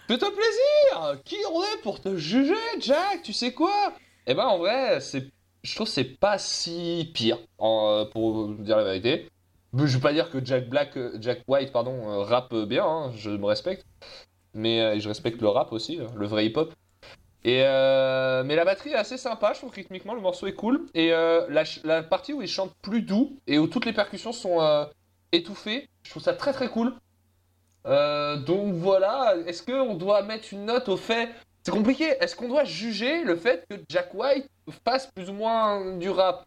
fais-toi 0.08 0.30
plaisir 0.32 1.22
Qui 1.24 1.36
on 1.52 1.62
est 1.62 1.82
pour 1.82 2.00
te 2.00 2.16
juger, 2.16 2.54
Jack? 2.80 3.22
Tu 3.24 3.32
sais 3.32 3.52
quoi? 3.52 3.94
Eh 4.26 4.34
ben, 4.34 4.44
en 4.46 4.58
vrai, 4.58 5.00
c'est, 5.00 5.28
je 5.64 5.74
trouve 5.74 5.86
que 5.88 5.92
c'est 5.92 6.04
pas 6.18 6.38
si 6.38 7.10
pire, 7.14 7.38
en, 7.58 7.88
euh, 7.90 8.04
pour 8.06 8.32
vous 8.32 8.54
dire 8.54 8.76
la 8.78 8.84
vérité. 8.84 9.28
Je 9.76 9.84
veux 9.96 10.00
pas 10.00 10.12
dire 10.14 10.30
que 10.30 10.44
Jack 10.44 10.68
Black, 10.70 10.96
euh, 10.96 11.18
Jack 11.20 11.42
White, 11.48 11.72
pardon, 11.72 12.08
euh, 12.10 12.22
rappe 12.22 12.54
bien, 12.54 12.86
hein, 12.86 13.12
je 13.16 13.30
me 13.30 13.46
respecte. 13.46 13.84
Mais 14.54 14.80
euh, 14.80 14.98
je 15.00 15.08
respecte 15.08 15.40
le 15.42 15.48
rap 15.48 15.72
aussi, 15.72 16.00
euh, 16.00 16.06
le 16.16 16.26
vrai 16.26 16.46
hip-hop. 16.46 16.72
Euh, 17.46 18.42
mais 18.44 18.56
la 18.56 18.64
batterie 18.64 18.90
est 18.90 18.96
assez 18.96 19.16
sympa, 19.16 19.52
je 19.52 19.58
trouve 19.58 19.70
que 19.70 19.76
rythmiquement 19.76 20.14
le 20.14 20.20
morceau 20.20 20.46
est 20.46 20.54
cool. 20.54 20.86
Et 20.94 21.12
euh, 21.12 21.46
la, 21.84 22.02
partie 22.02 22.32
où 22.32 22.42
il 22.42 22.48
chante 22.48 22.72
plus 22.82 23.02
doux 23.02 23.38
et 23.46 23.58
où 23.58 23.68
toutes 23.68 23.84
les 23.86 23.92
percussions 23.92 24.32
sont 24.32 24.60
euh, 24.60 24.84
étouffées, 25.32 25.88
je 26.02 26.10
trouve 26.10 26.22
ça 26.22 26.34
très 26.34 26.52
très 26.52 26.68
cool. 26.68 26.94
Donc 27.84 28.74
voilà, 28.74 29.36
est-ce 29.46 29.62
qu'on 29.62 29.94
doit 29.94 30.22
mettre 30.22 30.48
une 30.52 30.64
note 30.64 30.88
au 30.88 30.96
fait 30.96 31.28
C'est 31.62 31.70
compliqué, 31.70 32.16
est-ce 32.20 32.34
qu'on 32.34 32.48
doit 32.48 32.64
juger 32.64 33.22
le 33.22 33.36
fait 33.36 33.64
que 33.70 33.76
Jack 33.88 34.12
White 34.12 34.48
fasse 34.84 35.06
plus 35.14 35.30
ou 35.30 35.34
moins 35.34 35.96
du 35.96 36.10
rap? 36.10 36.46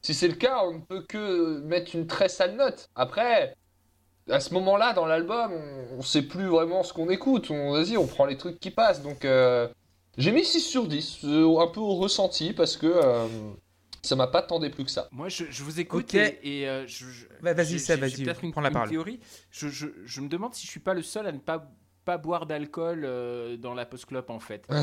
Si 0.00 0.14
c'est 0.14 0.28
le 0.28 0.34
cas, 0.34 0.62
on 0.64 0.74
ne 0.74 0.78
peut 0.78 1.04
que 1.06 1.58
mettre 1.60 1.94
une 1.94 2.06
très 2.06 2.30
sale 2.30 2.56
note. 2.56 2.88
Après, 2.94 3.54
à 4.30 4.40
ce 4.40 4.54
moment-là 4.54 4.94
dans 4.94 5.04
l'album, 5.04 5.52
on, 5.52 5.98
on 5.98 6.02
sait 6.02 6.22
plus 6.22 6.46
vraiment 6.46 6.82
ce 6.82 6.94
qu'on 6.94 7.10
écoute. 7.10 7.50
On, 7.50 7.72
vas-y, 7.72 7.98
on 7.98 8.06
prend 8.06 8.24
les 8.24 8.38
trucs 8.38 8.58
qui 8.58 8.70
passent. 8.70 9.02
Donc 9.02 9.26
j'ai 10.18 10.32
mis 10.32 10.44
6 10.44 10.60
sur 10.60 10.86
10, 10.86 11.20
euh, 11.24 11.58
un 11.60 11.68
peu 11.68 11.80
au 11.80 11.94
ressenti 11.94 12.52
parce 12.52 12.76
que 12.76 12.86
euh, 12.86 13.26
ça 14.02 14.14
m'a 14.16 14.26
pas 14.26 14.42
tant 14.42 14.58
déplu 14.60 14.84
que 14.84 14.90
ça. 14.90 15.08
Moi, 15.12 15.28
je, 15.28 15.44
je 15.50 15.62
vous 15.62 15.80
écoute 15.80 16.04
Ok. 16.04 16.14
et, 16.14 16.60
et, 16.60 16.68
euh, 16.68 16.86
je, 16.86 17.06
je- 17.06 17.26
Bah, 17.40 17.54
vas-y, 17.54 17.78
j'ai- 17.78 17.96
vas-y, 17.96 18.10
j'ai 18.16 18.24
peut-être 18.24 18.44
une, 18.44 18.52
prends 18.52 18.60
la 18.60 18.68
une 18.68 18.74
parole. 18.74 18.90
théorie. 18.90 19.20
Je, 19.50 19.68
je- 19.68 19.86
je 20.04 20.20
me 20.20 20.28
demande 20.28 20.54
si 20.54 20.66
je 20.66 20.70
suis 20.70 20.80
pas 20.80 20.94
le 20.94 21.02
seul 21.02 21.26
à 21.26 21.32
ne 21.32 21.38
pas, 21.38 21.70
pas 22.04 22.18
boire 22.18 22.46
d'alcool 22.46 23.02
euh, 23.04 23.56
dans 23.56 23.74
la 23.74 23.86
post-clope 23.86 24.30
en 24.30 24.40
fait. 24.40 24.66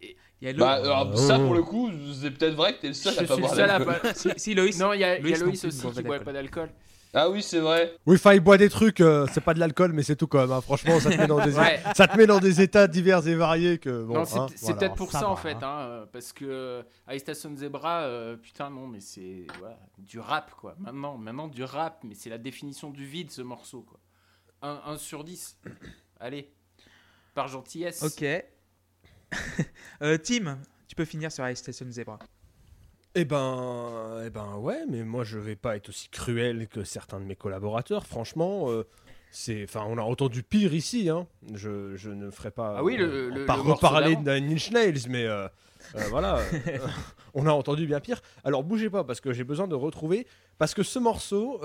Il 0.00 0.46
y 0.46 0.48
a 0.48 0.52
Lo- 0.52 0.58
Bah, 0.58 0.72
alors, 0.72 1.16
ça 1.16 1.38
pour 1.38 1.54
le 1.54 1.62
coup, 1.62 1.90
c'est 2.20 2.32
peut-être 2.32 2.54
vrai 2.54 2.74
que 2.76 2.80
t'es 2.80 2.88
le 2.88 2.94
seul 2.94 3.14
je 3.14 3.20
à 3.20 3.22
pas 3.22 3.34
suis 3.34 3.36
le 3.36 3.46
boire 3.46 3.54
seul 3.54 3.70
à 3.70 3.78
d'alcool. 3.78 4.00
pas. 4.02 4.14
si, 4.14 4.28
si, 4.36 4.54
Loïs. 4.54 4.78
Non, 4.78 4.92
il 4.92 5.00
y 5.00 5.04
a 5.04 5.18
Loïs 5.20 5.40
non 5.40 5.48
aussi 5.52 5.68
boit 5.68 5.92
qui 5.92 6.02
boit 6.02 6.18
pas 6.20 6.32
d'alcool. 6.32 6.70
Ah 7.14 7.28
oui, 7.28 7.42
c'est 7.42 7.58
vrai. 7.60 7.94
Oui, 8.06 8.16
enfin, 8.16 8.32
il 8.32 8.40
boit 8.40 8.56
des 8.56 8.70
trucs, 8.70 9.00
euh, 9.02 9.26
c'est 9.32 9.42
pas 9.42 9.52
de 9.52 9.60
l'alcool, 9.60 9.92
mais 9.92 10.02
c'est 10.02 10.16
tout 10.16 10.26
quand 10.26 10.38
même. 10.40 10.50
hein. 10.50 10.62
Franchement, 10.62 10.98
ça 10.98 11.10
te, 11.10 11.16
met 11.18 11.26
dans 11.26 11.44
des... 11.44 11.54
Ouais. 11.58 11.78
ça 11.94 12.08
te 12.08 12.16
met 12.16 12.26
dans 12.26 12.40
des 12.40 12.62
états 12.62 12.86
divers 12.88 13.26
et 13.28 13.34
variés 13.34 13.78
que. 13.78 14.02
Bon, 14.04 14.24
c'est 14.24 14.38
hein, 14.38 14.46
voilà. 14.62 14.76
peut-être 14.78 14.94
pour 14.94 15.12
ça 15.12 15.20
ça, 15.20 15.28
en 15.28 15.36
fait, 15.36 15.56
hein. 15.56 15.60
hein, 15.62 15.80
euh, 15.80 16.06
parce 16.10 16.32
que 16.32 16.46
euh, 16.46 16.82
High 17.10 17.20
Station 17.20 17.54
Zebra, 17.54 18.02
euh, 18.02 18.36
putain 18.36 18.70
non, 18.70 18.86
mais 18.86 19.00
c'est 19.00 19.46
voilà, 19.58 19.78
du 19.98 20.18
rap 20.18 20.52
quoi. 20.52 20.74
Maintenant, 20.78 21.18
maintenant 21.18 21.48
du 21.48 21.64
rap, 21.64 22.00
mais 22.02 22.14
c'est 22.14 22.30
la 22.30 22.38
définition 22.38 22.88
du 22.90 23.04
vide 23.04 23.30
ce 23.30 23.42
morceau 23.42 23.82
quoi. 23.82 24.00
1 24.62 24.96
sur 24.96 25.22
10. 25.24 25.58
Allez, 26.20 26.50
par 27.34 27.48
gentillesse. 27.48 28.02
Ok. 28.02 28.24
Euh, 30.02 30.18
Tim, 30.18 30.58
tu 30.88 30.94
peux 30.94 31.04
finir 31.06 31.30
sur 31.32 31.48
Ice 31.48 31.58
Station 31.60 31.86
Zebra. 31.88 32.18
Eh 33.14 33.24
ben, 33.26 34.22
eh 34.26 34.30
ben 34.30 34.56
ouais, 34.56 34.84
mais 34.88 35.04
moi 35.04 35.22
je 35.24 35.38
vais 35.38 35.56
pas 35.56 35.76
être 35.76 35.90
aussi 35.90 36.08
cruel 36.08 36.66
que 36.68 36.82
certains 36.82 37.20
de 37.20 37.24
mes 37.26 37.36
collaborateurs. 37.36 38.06
Franchement, 38.06 38.70
euh, 38.70 38.84
C'est, 39.30 39.64
enfin, 39.64 39.84
on 39.86 39.98
a 39.98 40.02
entendu 40.02 40.42
pire 40.42 40.72
ici. 40.74 41.08
Hein. 41.10 41.26
Je, 41.54 41.94
je 41.96 42.10
ne 42.10 42.30
ferai 42.30 42.50
pas. 42.50 42.76
Ah 42.78 42.84
oui, 42.84 42.96
le- 42.96 43.28
le- 43.30 43.44
pas 43.46 43.56
le 43.56 43.62
morceau 43.64 43.86
reparler 43.86 44.16
Nine 44.16 44.52
Inch 44.54 44.70
Nails, 44.70 45.08
mais 45.10 45.26
euh, 45.26 45.46
euh, 45.94 46.00
voilà, 46.10 46.38
on 47.34 47.46
a 47.46 47.50
entendu 47.50 47.86
bien 47.86 48.00
pire. 48.00 48.22
Alors 48.44 48.62
bougez 48.64 48.88
pas 48.88 49.04
parce 49.04 49.20
que 49.20 49.32
j'ai 49.34 49.44
besoin 49.44 49.68
de 49.68 49.74
retrouver 49.74 50.26
parce 50.58 50.72
que 50.74 50.82
ce 50.82 50.98
morceau, 50.98 51.60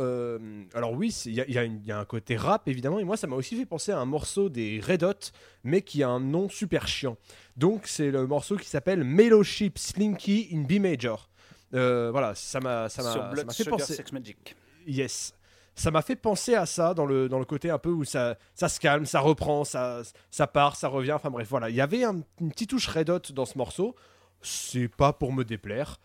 alors 0.73 0.91
oui, 0.93 1.15
il 1.27 1.33
y, 1.33 1.35
y 1.41 1.85
y 1.87 1.91
a 1.91 1.99
un 1.99 2.05
côté 2.05 2.35
rap 2.35 2.67
évidemment, 2.67 2.99
et 2.99 3.03
moi 3.05 3.15
ça 3.15 3.27
m'a 3.27 3.35
aussi 3.37 3.55
fait 3.55 3.65
penser 3.65 3.91
à 3.93 3.99
un 3.99 4.05
morceau 4.05 4.49
des 4.49 4.81
Red 4.85 5.03
Hot, 5.03 5.31
mais 5.63 5.81
qui 5.81 6.03
a 6.03 6.09
un 6.09 6.19
nom 6.19 6.49
super 6.49 6.87
chiant. 6.89 7.15
Donc 7.55 7.83
c'est 7.85 8.11
le 8.11 8.27
morceau 8.27 8.57
qui 8.57 8.67
s'appelle 8.67 9.03
Mellowship 9.05 9.77
Slinky 9.77 10.49
in 10.53 10.63
B 10.63 10.79
major. 10.81 11.29
Euh, 11.73 12.09
voilà, 12.11 12.33
ça 12.35 12.59
m'a, 12.59 12.89
ça 12.89 13.03
m'a, 13.03 13.53
fait 13.53 13.65
penser. 13.69 13.95
Sex 13.95 14.11
Magic. 14.11 14.55
Yes. 14.85 15.33
Ça 15.75 15.91
m'a 15.91 16.01
fait 16.01 16.15
penser 16.15 16.55
à 16.55 16.65
ça 16.65 16.93
dans 16.93 17.05
le, 17.05 17.29
dans 17.29 17.37
le 17.39 17.45
côté 17.45 17.69
un 17.69 17.77
peu 17.77 17.89
où 17.91 18.03
ça, 18.03 18.35
ça 18.55 18.67
se 18.67 18.79
calme, 18.79 19.05
ça 19.05 19.19
reprend, 19.19 19.63
ça, 19.63 20.01
ça 20.31 20.47
part, 20.47 20.75
ça 20.75 20.87
revient. 20.87 21.11
Enfin 21.11 21.29
bref, 21.29 21.47
voilà. 21.49 21.69
Il 21.69 21.75
y 21.75 21.81
avait 21.81 22.03
un- 22.03 22.21
une 22.41 22.51
petite 22.51 22.71
touche 22.71 22.87
Red 22.87 23.09
Hot 23.09 23.19
dans 23.33 23.45
ce 23.45 23.57
morceau. 23.57 23.95
C'est 24.41 24.87
pas 24.87 25.13
pour 25.13 25.33
me 25.33 25.43
déplaire. 25.43 25.99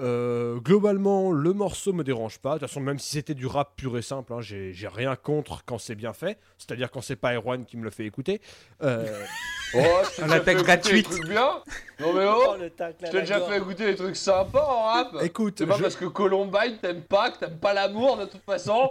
Euh, 0.00 0.58
globalement, 0.60 1.32
le 1.32 1.52
morceau 1.52 1.92
me 1.92 2.04
dérange 2.04 2.38
pas. 2.38 2.54
De 2.54 2.58
toute 2.60 2.68
façon, 2.68 2.80
même 2.80 2.98
si 2.98 3.10
c'était 3.10 3.34
du 3.34 3.46
rap 3.46 3.74
pur 3.76 3.98
et 3.98 4.02
simple, 4.02 4.32
hein, 4.32 4.40
j'ai 4.40 4.72
j'ai 4.72 4.86
rien 4.88 5.16
contre 5.16 5.64
quand 5.64 5.78
c'est 5.78 5.94
bien 5.96 6.12
fait. 6.12 6.38
C'est-à-dire 6.56 6.90
quand 6.90 7.00
c'est 7.00 7.16
pas 7.16 7.34
Erwan 7.34 7.64
qui 7.64 7.76
me 7.76 7.84
le 7.84 7.90
fait 7.90 8.04
écouter. 8.06 8.40
Euh, 8.82 9.24
Oh, 9.74 9.80
Un 10.22 10.30
attaque 10.30 10.62
gratuite. 10.62 11.10
bien 11.26 11.62
Non 12.00 12.14
mais 12.14 12.24
oh 12.26 12.56
Je 12.58 13.10
t'ai 13.10 13.20
déjà 13.20 13.38
fait 13.42 13.58
écouter 13.58 13.84
des 13.84 13.96
trucs 13.96 14.16
sympas 14.16 14.64
en 14.66 14.84
rap 14.84 15.08
écoute, 15.20 15.56
C'est 15.58 15.66
pas 15.66 15.76
je- 15.76 15.82
parce 15.82 15.94
que 15.94 16.06
Columbine 16.06 16.78
t'aimes 16.80 17.02
pas, 17.02 17.30
que 17.30 17.38
t'aimes 17.40 17.58
pas 17.58 17.74
l'amour 17.74 18.16
de 18.16 18.24
toute 18.24 18.40
façon 18.46 18.90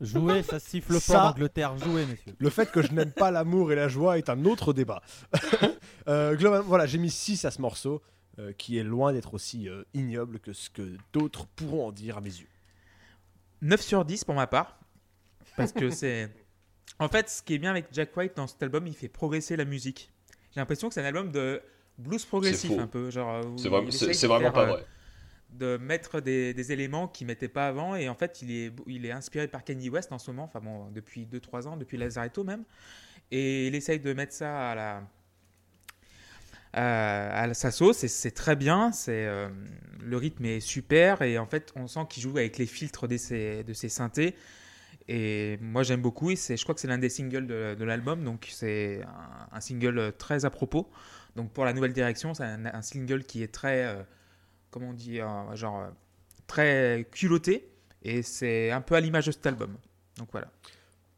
Jouer, 0.00 0.42
ça 0.42 0.58
siffle 0.58 0.94
fort 0.94 1.00
Ça- 1.02 1.24
en 1.26 1.30
Angleterre. 1.30 1.78
Jouer, 1.78 2.04
messieurs. 2.04 2.34
Le 2.36 2.50
fait 2.50 2.68
que 2.72 2.82
je 2.82 2.90
n'aime 2.90 3.12
pas 3.12 3.30
l'amour 3.30 3.70
et 3.70 3.76
la 3.76 3.86
joie 3.86 4.18
est 4.18 4.28
un 4.28 4.44
autre 4.44 4.72
débat. 4.72 5.02
Euh, 6.08 6.34
globalement, 6.36 6.66
voilà, 6.66 6.86
j'ai 6.86 6.96
mis 6.98 7.10
6 7.10 7.44
à 7.44 7.50
ce 7.50 7.60
morceau, 7.60 8.00
euh, 8.38 8.52
qui 8.52 8.78
est 8.78 8.84
loin 8.84 9.12
d'être 9.12 9.34
aussi 9.34 9.68
euh, 9.68 9.82
ignoble 9.94 10.38
que 10.40 10.52
ce 10.52 10.70
que 10.70 10.96
d'autres 11.12 11.46
pourront 11.46 11.88
en 11.88 11.92
dire 11.92 12.18
à 12.18 12.20
mes 12.20 12.28
yeux. 12.30 12.48
9 13.62 13.80
sur 13.80 14.04
10 14.04 14.24
pour 14.24 14.34
ma 14.34 14.46
part. 14.46 14.78
Parce 15.56 15.72
que 15.72 15.90
c'est. 15.90 16.30
En 16.98 17.08
fait, 17.08 17.28
ce 17.28 17.42
qui 17.42 17.54
est 17.54 17.58
bien 17.58 17.70
avec 17.70 17.86
Jack 17.92 18.16
White 18.16 18.36
dans 18.36 18.46
cet 18.46 18.62
album, 18.62 18.86
il 18.86 18.94
fait 18.94 19.08
progresser 19.08 19.56
la 19.56 19.64
musique. 19.64 20.10
J'ai 20.52 20.60
l'impression 20.60 20.88
que 20.88 20.94
c'est 20.94 21.00
un 21.02 21.04
album 21.04 21.30
de 21.30 21.60
blues 21.98 22.24
progressif, 22.24 22.72
un 22.78 22.86
peu. 22.86 23.10
Genre, 23.10 23.28
euh, 23.28 23.42
C'est 23.56 23.68
vraiment, 23.68 23.86
il 23.86 23.92
c'est- 23.92 24.04
essaye 24.06 24.14
c'est 24.14 24.26
de 24.26 24.32
vraiment 24.32 24.46
faire, 24.46 24.52
pas 24.52 24.62
euh, 24.68 24.72
vrai. 24.72 24.84
De 25.50 25.76
mettre 25.78 26.20
des, 26.20 26.52
des 26.54 26.72
éléments 26.72 27.08
qu'il 27.08 27.26
mettait 27.26 27.48
pas 27.48 27.68
avant. 27.68 27.94
Et 27.96 28.08
en 28.08 28.14
fait, 28.14 28.42
il 28.42 28.50
est, 28.50 28.72
il 28.86 29.06
est 29.06 29.12
inspiré 29.12 29.48
par 29.48 29.64
Kanye 29.64 29.88
West 29.90 30.12
en 30.12 30.18
ce 30.18 30.30
moment. 30.30 30.44
Enfin 30.44 30.60
bon, 30.60 30.90
depuis 30.90 31.26
2-3 31.26 31.66
ans, 31.66 31.76
depuis 31.76 31.96
Lazaretto 31.96 32.44
même. 32.44 32.64
Et 33.30 33.66
il 33.66 33.74
essaye 33.74 34.00
de 34.00 34.12
mettre 34.12 34.32
ça 34.32 34.70
à 34.70 34.74
la. 34.74 35.02
À, 36.72 37.42
à 37.42 37.54
sa 37.54 37.70
c'est 37.70 38.30
très 38.30 38.56
bien. 38.56 38.92
C'est 38.92 39.26
euh, 39.26 39.48
le 40.00 40.16
rythme 40.16 40.44
est 40.44 40.60
super 40.60 41.22
et 41.22 41.38
en 41.38 41.46
fait 41.46 41.72
on 41.76 41.86
sent 41.86 42.06
qu'il 42.08 42.22
joue 42.22 42.36
avec 42.38 42.58
les 42.58 42.66
filtres 42.66 43.08
de 43.08 43.16
ses, 43.16 43.64
de 43.64 43.72
ses 43.72 43.88
synthés. 43.88 44.34
Et 45.08 45.58
moi 45.62 45.82
j'aime 45.82 46.02
beaucoup 46.02 46.30
et 46.30 46.36
je 46.36 46.62
crois 46.62 46.74
que 46.74 46.80
c'est 46.80 46.88
l'un 46.88 46.98
des 46.98 47.08
singles 47.08 47.46
de, 47.46 47.84
l'album 47.84 48.24
donc 48.24 48.48
c'est 48.50 49.00
un, 49.52 49.60
single 49.60 50.12
très 50.18 50.44
à 50.44 50.50
propos. 50.50 50.90
Donc 51.34 51.50
pour 51.52 51.64
la 51.64 51.72
nouvelle 51.72 51.92
direction 51.94 52.34
c'est 52.34 52.44
un, 52.44 52.82
single 52.82 53.24
qui 53.24 53.42
est 53.42 53.52
très 53.52 53.86
euh, 53.86 54.02
comment 54.70 54.88
on 54.88 54.92
dit 54.92 55.20
euh, 55.20 55.56
genre 55.56 55.80
euh, 55.80 55.88
très 56.46 57.06
culotté 57.10 57.70
et 58.02 58.22
c'est 58.22 58.70
un 58.70 58.82
peu 58.82 58.96
à 58.96 59.00
l'image 59.00 59.26
de 59.26 59.32
cet 59.32 59.46
album. 59.46 59.76
Donc 60.18 60.28
voilà. 60.30 60.50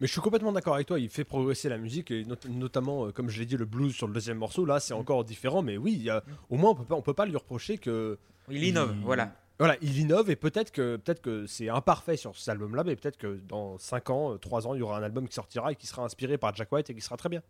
Mais 0.00 0.06
je 0.06 0.12
suis 0.12 0.20
complètement 0.20 0.52
d'accord 0.52 0.74
avec 0.74 0.86
toi, 0.86 0.98
il 0.98 1.08
fait 1.10 1.24
progresser 1.24 1.68
la 1.68 1.76
musique, 1.78 2.10
et 2.10 2.24
not- 2.24 2.36
notamment, 2.48 3.06
euh, 3.06 3.12
comme 3.12 3.28
je 3.28 3.38
l'ai 3.38 3.46
dit, 3.46 3.56
le 3.56 3.66
blues 3.66 3.94
sur 3.94 4.06
le 4.06 4.14
deuxième 4.14 4.38
morceau, 4.38 4.64
là 4.64 4.80
c'est 4.80 4.94
encore 4.94 5.24
différent, 5.24 5.62
mais 5.62 5.76
oui, 5.76 6.08
a- 6.08 6.22
au 6.48 6.56
moins 6.56 6.70
on 6.70 6.74
peut 6.74 6.84
pas, 6.84 6.94
on 6.94 7.02
peut 7.02 7.14
pas 7.14 7.26
lui 7.26 7.36
reprocher 7.36 7.76
que... 7.78 8.18
Il 8.48 8.64
innove, 8.64 8.94
Il- 8.96 9.04
voilà. 9.04 9.34
Voilà, 9.58 9.76
il 9.82 9.98
innove 9.98 10.30
et 10.30 10.36
peut-être 10.36 10.72
que, 10.72 10.96
peut 10.96 11.12
que 11.20 11.46
c'est 11.46 11.68
imparfait 11.68 12.16
sur 12.16 12.34
cet 12.34 12.48
album-là, 12.48 12.82
mais 12.82 12.96
peut-être 12.96 13.18
que 13.18 13.38
dans 13.46 13.76
5 13.76 14.08
ans, 14.08 14.38
3 14.38 14.66
ans, 14.66 14.72
il 14.74 14.78
y 14.78 14.82
aura 14.82 14.96
un 14.96 15.02
album 15.02 15.28
qui 15.28 15.34
sortira 15.34 15.70
et 15.72 15.76
qui 15.76 15.86
sera 15.86 16.02
inspiré 16.02 16.38
par 16.38 16.54
Jack 16.56 16.72
White 16.72 16.88
et 16.88 16.94
qui 16.94 17.02
sera 17.02 17.18
très 17.18 17.28
bien. 17.28 17.42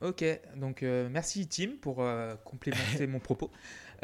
Ok, 0.00 0.24
donc 0.56 0.82
euh, 0.82 1.08
merci 1.10 1.46
Tim 1.48 1.72
pour 1.82 2.00
euh, 2.00 2.34
complémenter 2.46 3.06
mon 3.06 3.18
propos. 3.20 3.50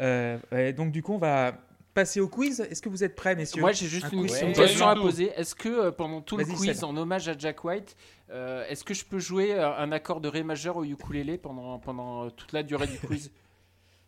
Euh, 0.01 0.37
donc 0.73 0.91
du 0.91 1.01
coup, 1.01 1.13
on 1.13 1.17
va 1.17 1.57
passer 1.95 2.19
au 2.19 2.27
quiz. 2.27 2.59
Est-ce 2.59 2.81
que 2.83 2.89
vous 2.89 3.03
êtes 3.03 3.15
prêts, 3.15 3.35
messieurs 3.35 3.61
Moi, 3.61 3.71
j'ai 3.71 3.87
juste 3.87 4.05
Un 4.05 4.11
une, 4.11 4.29
Ouais. 4.29 4.53
question 4.53 4.87
à 4.87 4.95
poser. 4.95 5.31
Est-ce 5.35 5.55
que 5.55 5.69
euh, 5.69 5.91
pendant 5.91 6.21
tout 6.21 6.37
le 6.37 6.45
quiz, 6.45 6.83
en 6.83 6.95
hommage 6.95 7.27
à 7.27 7.35
Jack 7.35 7.63
White, 7.63 7.95
euh, 8.29 8.63
est-ce 8.69 8.83
que 8.83 8.93
je 8.93 9.03
peux 9.03 9.17
jouer 9.19 9.53
euh, 9.53 9.75
un 9.75 9.91
accord 9.91 10.21
de 10.21 10.27
ré 10.29 10.43
majeur 10.43 10.77
au 10.77 10.83
ukulélé 10.83 11.39
pendant, 11.39 11.79
pendant 11.79 12.29
toute 12.29 12.51
la 12.53 12.61
durée 12.61 12.85
du 12.85 12.99
quiz? 12.99 13.31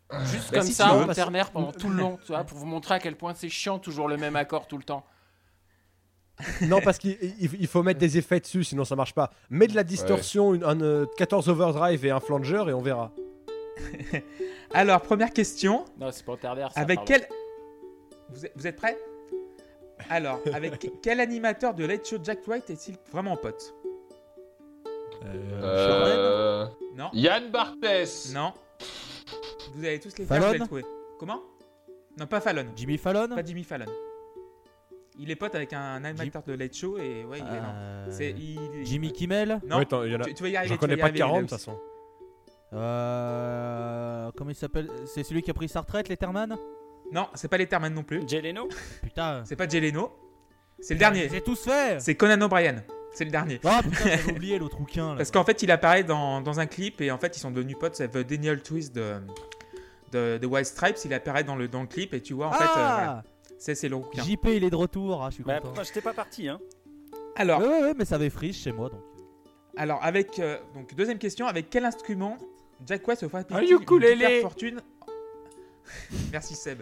Juste 0.32 0.52
Bah, 0.52 0.60
comme 0.60 0.68
si 0.68 0.74
ça, 0.74 0.94
en 0.94 1.08
ternaire 1.14 1.50
pendant 1.52 1.72
tout 1.72 1.90
le 1.90 1.96
long, 1.96 2.18
tu 2.22 2.28
vois, 2.28 2.44
pour 2.44 2.58
vous 2.58 2.66
montrer 2.68 2.94
à 2.96 3.00
quel 3.00 3.16
point 3.18 3.34
c'est 3.34 3.50
chiant, 3.50 3.80
toujours 3.80 4.08
le 4.08 4.16
même 4.18 4.36
accord 4.36 4.68
tout 4.68 4.78
le 4.78 4.84
temps. 4.84 5.04
non, 6.62 6.80
parce 6.82 6.98
qu'il 7.00 7.18
il- 7.40 7.56
il 7.60 7.68
faut 7.68 7.82
mettre 7.84 8.00
des 8.00 8.18
effets 8.18 8.40
dessus, 8.40 8.64
sinon 8.64 8.86
ça 8.86 8.96
marche 8.96 9.14
pas. 9.14 9.32
Mets 9.50 9.68
de 9.68 9.76
la 9.76 9.84
distorsion, 9.84 10.54
une- 10.54 10.64
un 10.64 10.80
euh, 10.82 11.06
14 11.18 11.50
overdrive 11.50 12.06
et 12.06 12.12
un 12.12 12.20
flanger 12.20 12.64
et 12.70 12.74
on 12.74 12.82
verra. 12.82 13.12
Alors, 14.74 15.02
première 15.02 15.32
question. 15.34 15.84
Non, 16.00 16.12
c'est 16.12 16.26
pas 16.26 16.34
en 16.34 16.38
ternaire. 16.38 16.72
ça, 16.72 16.80
Avec 16.80 16.98
pardon. 17.00 17.14
quel... 17.14 17.28
Vous 18.30 18.46
êtes, 18.46 18.52
vous 18.56 18.68
êtes 18.68 18.76
prêts? 18.76 18.98
Alors, 20.10 20.40
avec 20.54 20.80
que- 20.80 20.88
quel 21.04 21.20
animateur 21.20 21.74
de 21.74 21.86
Late 21.86 22.08
Show 22.08 22.18
Jack 22.24 22.48
White 22.48 22.70
est-il 22.70 22.96
vraiment 23.12 23.36
pote? 23.38 23.74
Euh... 25.26 26.66
Non 26.96 27.10
Yann 27.14 27.50
Barthès 27.52 28.32
Non 28.34 28.54
Vous 29.74 29.84
allez 29.84 30.00
tous 30.00 30.18
les 30.18 30.26
faire, 30.26 30.42
Fallon 30.42 30.66
vous. 30.70 30.80
Comment? 31.20 31.42
Non, 32.20 32.28
pas 32.28 32.40
Fallon. 32.42 32.66
Jimmy 32.76 32.98
Fallon? 32.98 33.28
Pas 33.30 33.44
Jimmy 33.44 33.64
Fallon. 33.64 33.86
Il 35.20 35.32
est 35.32 35.36
pote 35.36 35.56
avec 35.56 35.74
un 35.74 36.04
animateur 36.04 36.44
de 36.44 36.54
Late 36.54 36.76
Show 36.76 36.98
et 37.00 37.26
ouais, 37.26 37.40
il 37.40 37.44
est 37.56 37.60
non. 37.62 37.74
Euh, 37.74 38.08
C'est 38.12 38.32
il- 38.32 38.86
Jimmy 38.86 39.12
Kimmel? 39.12 39.60
Non, 39.66 39.78
Ouais, 39.78 39.82
attends, 39.84 40.04
il 40.04 40.12
y 40.12 40.16
en 40.16 40.20
a- 40.22 40.26
tu, 40.26 40.34
tu 40.36 40.44
vas 40.44 40.50
y 40.50 40.56
arriver. 40.56 40.70
J'en 40.70 40.76
tu 40.76 40.82
vas 40.82 40.88
connais 40.88 40.94
y 40.94 41.02
pas 41.02 41.04
arriver, 41.06 41.20
40 41.20 41.36
de 41.38 41.42
toute 41.42 41.50
façon. 41.50 41.80
Euh, 42.74 44.32
comment 44.36 44.52
il 44.52 44.56
s'appelle? 44.56 44.90
C'est 45.06 45.24
celui 45.24 45.42
qui 45.42 45.50
a 45.50 45.54
pris 45.56 45.70
sa 45.70 45.82
retraite, 45.82 46.08
Letterman? 46.10 46.56
Non, 47.12 47.28
c'est 47.36 47.48
pas 47.48 47.58
Letterman 47.58 47.94
non 47.94 48.04
plus. 48.04 48.22
Jay 48.28 48.42
Leno 48.42 48.68
Putain. 49.02 49.44
C'est 49.46 49.56
pas 49.56 49.68
Jay 49.68 49.80
Leno. 49.80 50.12
C'est 50.80 50.94
le 50.94 51.00
dernier. 51.00 51.28
les 51.28 51.38
ai 51.38 51.42
tous 51.42 51.64
fait 51.64 52.00
C'est 52.02 52.16
Conan 52.16 52.42
O'Brien. 52.42 52.84
C'est 53.14 53.26
le 53.26 53.32
dernier. 53.32 53.60
Oh 53.64 53.70
putain, 53.82 54.10
j'avais 54.10 54.32
oublié 54.32 54.60
l'autre 54.60 54.78
rouquin 54.78 55.12
là. 55.12 55.16
Parce 55.18 55.32
qu'en 55.32 55.44
fait, 55.44 55.64
il 55.64 55.72
apparaît 55.72 56.04
dans, 56.04 56.42
dans 56.42 56.60
un 56.60 56.68
clip 56.68 57.02
et 57.02 57.10
en 57.10 57.18
fait, 57.18 57.36
ils 57.36 57.40
sont 57.40 57.50
devenus 57.52 57.78
potes. 57.80 57.96
C'est 57.96 58.10
The 58.10 58.18
Daniel 58.20 58.62
Twist 58.62 58.94
de, 58.94 59.16
de, 60.12 60.38
de 60.38 60.46
White 60.46 60.66
Stripes. 60.68 60.98
Il 61.06 61.14
apparaît 61.14 61.44
dans 61.44 61.56
le, 61.56 61.68
dans 61.68 61.82
le 61.82 61.88
clip 61.88 62.14
et 62.14 62.22
tu 62.22 62.34
vois, 62.34 62.48
en 62.48 62.52
fait, 62.52 62.64
euh, 62.64 62.68
voilà. 62.76 63.24
ah 63.26 63.30
c'est 63.58 63.74
c'est 63.74 63.90
le 63.90 63.96
rouquin. 63.96 64.22
JP 64.24 64.46
il 64.54 64.64
est 64.66 64.70
de 64.70 64.76
retour, 64.76 65.24
ah, 65.24 65.30
je 65.30 65.36
suis 65.36 65.44
Bah, 65.44 65.56
content. 65.56 65.70
pourtant, 65.70 65.84
j'étais 65.84 66.02
pas 66.02 66.14
parti, 66.14 66.48
hein. 66.48 66.60
Alors, 67.36 67.60
Ouais, 67.62 67.68
ouais, 67.68 67.82
ouais, 67.82 67.94
mais 67.98 68.06
ça 68.06 68.16
avait 68.16 68.30
friche 68.30 68.62
chez 68.64 68.72
moi 68.72 68.90
donc. 68.90 69.00
alors 69.78 70.00
avec 70.04 70.38
euh, 70.40 70.58
donc 70.76 70.94
deuxième 70.96 71.18
question, 71.18 71.48
avec 71.48 71.70
quel 71.72 71.86
instrument 71.86 72.38
Jack 72.86 73.08
White 73.08 73.20
se 73.20 73.28
fera 73.28 73.42
Un 73.50 73.62
ukulélé. 73.62 74.42
fortune 74.42 74.80
Merci 76.32 76.56
Seb. 76.56 76.82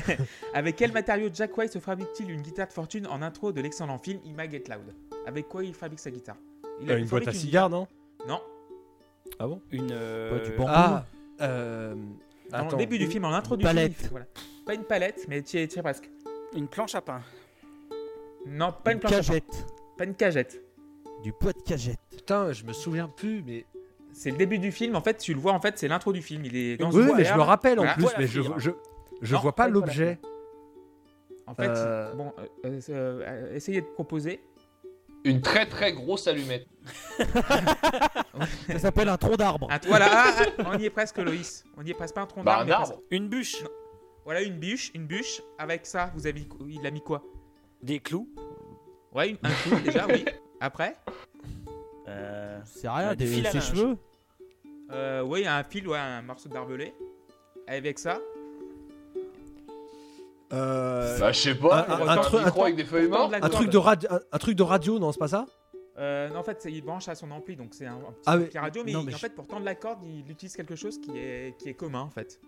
avec 0.54 0.76
quel 0.76 0.92
matériau 0.92 1.28
Jack 1.32 1.56
White 1.56 1.72
se 1.72 1.78
fabrique-t-il 1.78 2.30
une 2.30 2.42
guitare 2.42 2.68
de 2.68 2.72
fortune 2.72 3.06
en 3.06 3.22
intro 3.22 3.52
de 3.52 3.60
l'excellent 3.60 3.98
film 3.98 4.20
Get 4.50 4.64
Loud? 4.68 4.94
Avec 5.26 5.48
quoi 5.48 5.64
il 5.64 5.74
fabrique 5.74 6.00
sa 6.00 6.10
guitare? 6.10 6.36
Il 6.80 6.90
Euh, 6.90 6.98
il 6.98 7.02
une 7.02 7.08
boîte 7.08 7.28
à 7.28 7.32
cigares, 7.32 7.70
non? 7.70 7.86
Non, 8.26 8.40
Ah 9.38 9.46
bon? 9.46 9.60
Une. 9.70 9.90
Euh, 9.92 10.44
du 10.44 10.50
bambou? 10.52 10.70
Ah 10.72 11.04
euh, 11.40 11.94
dans 12.50 12.58
attends. 12.58 12.76
le 12.76 12.76
début 12.76 12.98
du 12.98 13.06
film, 13.06 13.24
en 13.24 13.32
intro 13.32 13.56
du 13.56 13.64
palette. 13.64 13.94
film. 13.94 14.08
voilà. 14.10 14.26
Pas 14.66 14.74
une 14.74 14.84
palette, 14.84 15.26
mais 15.28 15.42
tu 15.42 15.58
es 15.58 15.66
presque. 15.66 16.10
Une 16.54 16.68
planche 16.68 16.94
à 16.94 17.00
pain. 17.00 17.22
Non, 18.46 18.72
pas 18.72 18.92
une, 18.92 18.96
Une 18.96 19.00
planche 19.00 19.12
à 19.12 19.16
pain, 19.16 19.22
cagette. 19.22 19.66
pas 19.96 20.04
une 20.04 20.14
cagette. 20.14 20.62
Du 21.22 21.32
poids 21.32 21.52
de 21.52 21.60
cagette. 21.62 21.98
Putain, 22.10 22.52
je 22.52 22.64
me 22.64 22.72
souviens 22.72 23.08
plus, 23.08 23.42
mais. 23.42 23.64
C'est 24.12 24.30
le 24.30 24.36
début 24.36 24.58
du 24.58 24.72
film. 24.72 24.94
En 24.96 25.00
fait, 25.02 25.18
tu 25.18 25.34
le 25.34 25.40
vois. 25.40 25.52
En 25.52 25.60
fait, 25.60 25.78
c'est 25.78 25.88
l'intro 25.88 26.12
du 26.12 26.22
film. 26.22 26.44
Il 26.44 26.56
est 26.56 26.76
dans 26.76 26.90
Oui, 26.90 27.04
mais 27.16 27.24
je 27.24 27.34
me 27.34 27.40
rappelle 27.42 27.78
en 27.78 27.82
Voilà. 27.82 27.94
plus, 27.94 28.02
Voilà, 28.04 28.18
mais 28.18 28.26
je, 28.26 28.42
je, 28.58 28.70
je 29.22 29.34
Non, 29.34 29.40
vois 29.40 29.54
pas 29.54 29.68
l'objet. 29.68 30.18
En 31.46 31.54
fait, 31.54 31.68
Euh. 31.68 32.12
bon, 32.14 32.32
euh, 32.38 32.46
euh, 32.66 32.80
euh, 32.90 33.54
essayez 33.54 33.80
de 33.80 33.86
proposer. 33.86 34.40
Une 35.24 35.40
très 35.40 35.66
très 35.66 35.92
grosse 35.92 36.26
allumette. 36.26 36.66
Ça 38.68 38.78
s'appelle 38.78 39.08
un 39.08 39.16
tronc 39.16 39.36
d'arbre. 39.36 39.68
Voilà, 39.86 40.06
ah, 40.10 40.34
ah, 40.58 40.62
on 40.74 40.78
y 40.78 40.84
est 40.86 40.90
presque, 40.90 41.18
Loïs. 41.18 41.64
On 41.76 41.84
y 41.84 41.90
est 41.90 41.94
presque 41.94 42.14
pas 42.14 42.22
un 42.22 42.26
tronc 42.26 42.42
Bah, 42.42 42.64
d'arbre. 42.64 42.94
un. 42.94 43.00
Une 43.16 43.28
bûche. 43.28 43.62
Voilà 44.24 44.42
une 44.42 44.58
bûche, 44.58 44.90
une 44.94 45.06
bûche. 45.06 45.40
Avec 45.58 45.86
ça, 45.86 46.10
vous 46.14 46.26
avez, 46.26 46.44
il 46.68 46.86
a 46.86 46.90
mis 46.90 47.02
quoi? 47.02 47.22
Des 47.82 48.00
clous. 48.00 48.28
Ouais, 49.14 49.30
une- 49.30 49.38
un 49.42 49.50
clou 49.50 49.78
déjà, 49.80 50.06
oui. 50.06 50.24
Après, 50.60 50.96
Euh, 52.08 52.60
C'est 52.64 52.88
rien, 52.88 53.10
du 53.10 53.16
des 53.24 53.26
fil 53.26 53.46
à 53.46 53.50
ses 53.52 53.60
cheveux. 53.60 53.96
euh, 54.90 55.22
oui, 55.22 55.46
un 55.46 55.62
fil, 55.64 55.86
ouais, 55.88 55.98
un 55.98 56.22
morceau 56.22 56.48
de 56.48 56.54
barbelé. 56.54 56.94
Avec 57.66 57.98
ça, 57.98 58.18
Euh, 60.54 61.18
Bah, 61.18 61.32
je 61.32 61.38
sais 61.40 61.54
pas, 61.54 61.86
un- 61.88 61.92
un, 61.92 62.08
un 62.08 62.08
un 62.08 62.16
truc- 62.18 62.40
un- 62.44 62.60
avec 62.60 62.76
des 62.76 62.84
feuilles 62.84 63.08
mortes. 63.08 63.30
de 63.32 63.36
un, 63.36 63.48
truc 63.48 63.70
de 63.70 63.78
radio, 63.78 64.08
un, 64.12 64.20
un 64.32 64.38
truc 64.38 64.54
de 64.54 64.62
radio, 64.62 64.98
non, 64.98 65.10
c'est 65.10 65.18
pas 65.18 65.28
ça? 65.28 65.46
Euh, 65.96 66.28
non, 66.28 66.40
en 66.40 66.42
fait, 66.42 66.60
c'est- 66.60 66.70
il 66.70 66.82
branche 66.82 67.08
à 67.08 67.14
son 67.14 67.30
ampli, 67.30 67.56
donc 67.56 67.72
c'est 67.72 67.86
un, 67.86 67.94
un 67.94 68.12
petit 68.12 68.20
Ah, 68.26 68.36
mais- 68.36 68.58
radio, 68.60 68.82
mais, 68.84 68.92
non, 68.92 69.00
il- 69.00 69.06
mais 69.06 69.14
en 69.14 69.16
je- 69.16 69.20
fait, 69.22 69.34
pour 69.34 69.46
tendre 69.46 69.64
la 69.64 69.74
corde, 69.74 70.00
il 70.04 70.30
utilise 70.30 70.54
quelque 70.54 70.76
chose 70.76 71.00
qui 71.00 71.10
est, 71.16 71.56
qui 71.58 71.70
est 71.70 71.74
commun, 71.74 72.00
en 72.00 72.10
fait. 72.10 72.38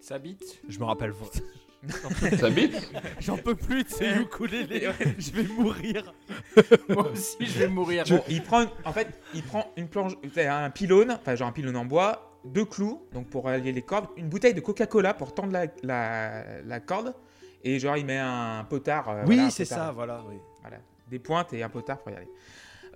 Ça 0.00 0.20
bite? 0.20 0.60
Je 0.68 0.78
me 0.78 0.84
rappelle. 0.84 1.12
Ça 2.38 2.50
bite 2.50 2.90
J'en 3.20 3.36
peux 3.36 3.54
plus 3.54 3.84
de 3.84 3.88
ces 3.88 4.10
ukulélés. 4.16 4.88
Je 5.18 5.30
vais 5.32 5.44
mourir. 5.44 6.12
Moi 6.88 7.10
aussi, 7.12 7.36
je 7.46 7.58
vais 7.60 7.68
mourir. 7.68 8.04
Bon, 8.08 8.22
il 8.28 8.42
prend, 8.42 8.64
en 8.84 8.92
fait, 8.92 9.08
il 9.34 9.42
prend 9.42 9.70
une 9.76 9.88
planche, 9.88 10.12
un 10.36 10.70
pylône, 10.70 11.12
enfin 11.20 11.34
genre 11.36 11.48
un 11.48 11.52
pylône 11.52 11.76
en 11.76 11.84
bois, 11.84 12.36
deux 12.44 12.64
clous, 12.64 13.02
donc 13.12 13.28
pour 13.28 13.48
allier 13.48 13.72
les 13.72 13.82
cordes, 13.82 14.06
une 14.16 14.28
bouteille 14.28 14.54
de 14.54 14.60
Coca-Cola 14.60 15.14
pour 15.14 15.34
tendre 15.34 15.52
la, 15.52 15.66
la, 15.82 16.60
la 16.64 16.80
corde, 16.80 17.14
et 17.62 17.78
genre 17.78 17.96
il 17.96 18.06
met 18.06 18.18
un 18.18 18.64
potard. 18.68 19.08
euh, 19.10 19.22
Oui, 19.26 19.36
voilà, 19.36 19.50
c'est 19.50 19.64
ça, 19.64 19.92
voilà. 19.94 20.22
Oui. 20.28 20.36
Voilà, 20.62 20.78
des 21.08 21.18
pointes 21.20 21.52
et 21.52 21.62
un 21.62 21.68
potard 21.68 21.98
pour 21.98 22.10
y 22.12 22.16
aller. 22.16 22.28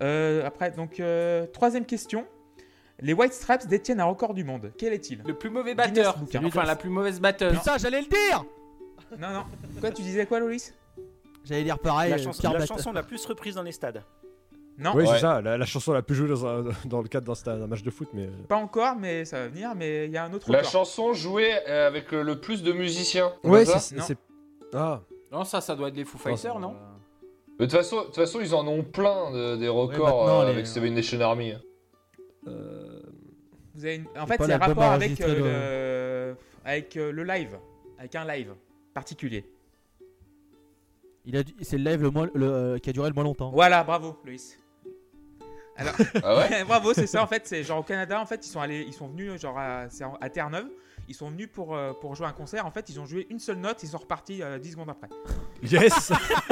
Euh, 0.01 0.45
après, 0.45 0.73
donc 0.73 0.99
euh, 0.99 1.47
troisième 1.47 1.87
question. 1.87 2.27
Les 3.01 3.13
White 3.15 3.33
Stripes 3.33 3.67
détiennent 3.67 4.01
un 4.01 4.05
record 4.05 4.33
du 4.35 4.45
monde. 4.45 4.73
Quel 4.79 4.93
est-il? 4.93 5.23
Le 5.27 5.35
plus 5.35 5.51
mauvais 5.51 5.75
batteur. 5.75 6.17
Enfin, 6.45 6.65
la 6.65 6.77
plus 6.77 6.91
mauvaise 6.91 7.21
batteuse. 7.21 7.59
Putain, 7.59 7.79
j'allais 7.79 8.01
le 8.01 8.07
dire. 8.07 8.45
Non, 9.19 9.31
non. 9.33 9.45
Quoi, 9.81 9.91
tu 9.91 10.03
disais 10.03 10.27
quoi, 10.27 10.41
Loris 10.41 10.75
J'allais 11.45 11.65
dire 11.65 11.79
pareil. 11.79 12.11
la 12.11 12.17
euh, 12.17 12.23
chanson, 12.23 12.53
la 12.53 12.67
chanson 12.67 12.93
la 12.93 13.03
plus 13.03 13.25
reprise 13.27 13.55
dans 13.57 13.63
les 13.63 13.73
stades. 13.73 14.03
Non, 14.79 14.93
Oui, 14.95 15.03
Ouais. 15.05 15.15
c'est 15.15 15.21
ça, 15.21 15.43
la, 15.43 15.59
la 15.59 15.67
chanson 15.67 15.93
la 15.93 16.03
plus 16.03 16.15
jouée 16.15 16.29
dans, 16.29 16.47
un- 16.47 16.65
dans 16.87 17.03
le 17.03 17.09
cadre 17.09 17.27
d'un 17.27 17.35
stade- 17.35 17.61
d'un 17.61 17.67
match 17.67 17.83
de 17.83 17.91
foot, 17.91 18.09
mais. 18.15 18.25
euh, 18.27 18.31
pas 18.49 18.57
encore, 18.57 18.97
mais 18.97 19.25
ça 19.25 19.41
va 19.41 19.49
venir. 19.49 19.75
Mais 19.77 20.07
il 20.07 20.13
y 20.13 20.17
a 20.17 20.25
un 20.25 20.33
autre 20.33 20.51
La 20.51 20.59
record. 20.59 20.71
chanson 20.73 21.13
jouée 21.13 21.53
euh, 21.69 21.87
avec 21.87 22.11
le, 22.13 22.23
le 22.23 22.41
plus 22.41 22.63
de 22.63 22.73
musiciens. 22.73 23.33
c'est 23.43 23.49
Ouais, 23.51 23.65
c'est. 23.67 24.17
Ah, 24.73 25.03
Non, 25.31 25.45
ça, 25.45 25.61
ça 25.61 25.75
doit 25.77 25.89
être 25.89 25.97
les 25.97 26.05
Foo 26.07 26.17
Fighters, 26.19 26.59
non? 26.59 26.75
Mais 27.59 27.67
De 27.67 27.71
toute 27.71 27.79
façon, 27.79 27.99
de 28.01 28.07
toute 28.07 28.15
façon, 28.17 28.41
ils 28.41 28.55
en 28.55 28.67
ont 28.67 28.83
plein 28.83 29.31
de- 29.31 29.57
des 29.57 29.69
records 29.69 30.29
euh, 30.31 30.45
les- 30.47 30.51
avec 30.53 30.67
Seven 30.67 30.95
Nation 30.95 31.21
Army. 31.21 31.53
euh, 32.49 33.03
Vous 33.75 33.85
avez 33.85 33.97
une- 33.97 34.07
En 34.19 34.27
fait, 34.27 34.43
c'est 34.43 34.53
un 34.53 34.59
rapport 34.59 34.83
avec, 34.85 35.21
euh, 35.21 36.35
avec 36.65 36.97
euh, 36.97 37.13
le 37.13 37.25
live. 37.25 37.59
Avec 37.99 38.15
un 38.15 38.25
live 38.27 38.55
particulier. 38.93 39.45
Il 41.25 41.37
a, 41.37 41.43
dû- 41.43 41.55
c'est 41.63 41.79
le 41.79 41.85
live 41.91 42.03
le 42.03 42.11
moins, 42.11 42.29
le, 42.35 42.47
euh, 42.47 42.79
qui 42.79 42.91
a 42.91 42.93
duré 42.93 43.09
le 43.09 43.15
moins 43.15 43.25
longtemps. 43.25 43.51
Voilà, 43.53 43.85
bravo, 43.85 44.19
Loïs. 44.25 44.59
Alors, 45.77 45.95
Ah 46.23 46.37
ouais 46.37 46.65
bravo, 46.69 46.93
c'est 46.95 47.07
ça 47.07 47.23
en 47.23 47.27
fait. 47.27 47.47
C'est 47.47 47.63
genre 47.63 47.79
au 47.81 47.83
Canada, 47.83 48.21
en 48.21 48.27
fait, 48.27 48.45
ils 48.47 48.51
sont 48.51 48.61
allés, 48.61 48.83
ils 48.87 48.93
sont 48.93 49.09
venus 49.09 49.41
genre 49.41 49.57
à 49.59 49.89
Terre-Neuve. 50.31 50.69
Ils 51.09 51.15
sont 51.15 51.31
venus 51.31 51.49
pour, 51.53 51.75
euh, 51.77 51.93
pour 51.93 52.15
jouer 52.15 52.27
un 52.27 52.33
concert. 52.33 52.65
En 52.67 52.71
fait, 52.71 52.89
ils 52.89 52.99
ont 53.01 53.07
joué 53.07 53.27
une 53.31 53.39
seule 53.39 53.57
note. 53.59 53.83
Ils 53.83 53.89
sont 53.89 53.99
repartis 53.99 54.43
euh, 54.43 54.59
10 54.59 54.73
secondes 54.73 54.89
après. 54.91 55.09
Yes 55.63 56.13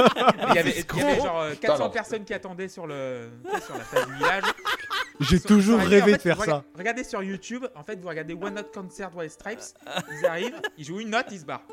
Il 0.49 0.55
y 0.55 0.59
avait, 0.59 0.85
il 0.93 0.99
y 0.99 1.03
avait 1.03 1.17
genre 1.21 1.41
euh, 1.41 1.55
400 1.55 1.75
alors. 1.77 1.91
personnes 1.93 2.25
qui 2.25 2.35
attendaient 2.35 2.69
sur, 2.69 2.87
le, 2.87 3.31
sur 3.65 3.77
la 3.77 3.85
place 3.85 4.07
du 4.07 4.15
village. 4.15 4.45
J'ai 5.21 5.37
Ils 5.37 5.41
sont- 5.41 5.49
toujours 5.49 5.75
ils 5.79 5.83
sont 5.83 5.87
arrivés, 5.87 6.01
rêvé 6.01 6.13
en 6.15 6.17
de 6.17 6.23
faire 6.23 6.37
vous 6.37 6.45
ça. 6.45 6.51
rega- 6.59 6.65
Regardez 6.79 7.05
sur 7.05 7.23
YouTube. 7.23 7.67
En 7.75 7.83
fait, 7.83 8.01
vous 8.01 8.09
regardez 8.09 8.33
One 8.35 8.55
Note 8.55 8.73
Concert 8.73 9.15
White 9.15 9.33
Stripes. 9.33 9.61
Ils 10.19 10.27
arrivent, 10.27 10.61
ils 10.79 10.85
jouent 10.85 11.01
une 11.01 11.11
note, 11.11 11.27
ils 11.31 11.41
se 11.41 11.45
barrent. 11.45 11.67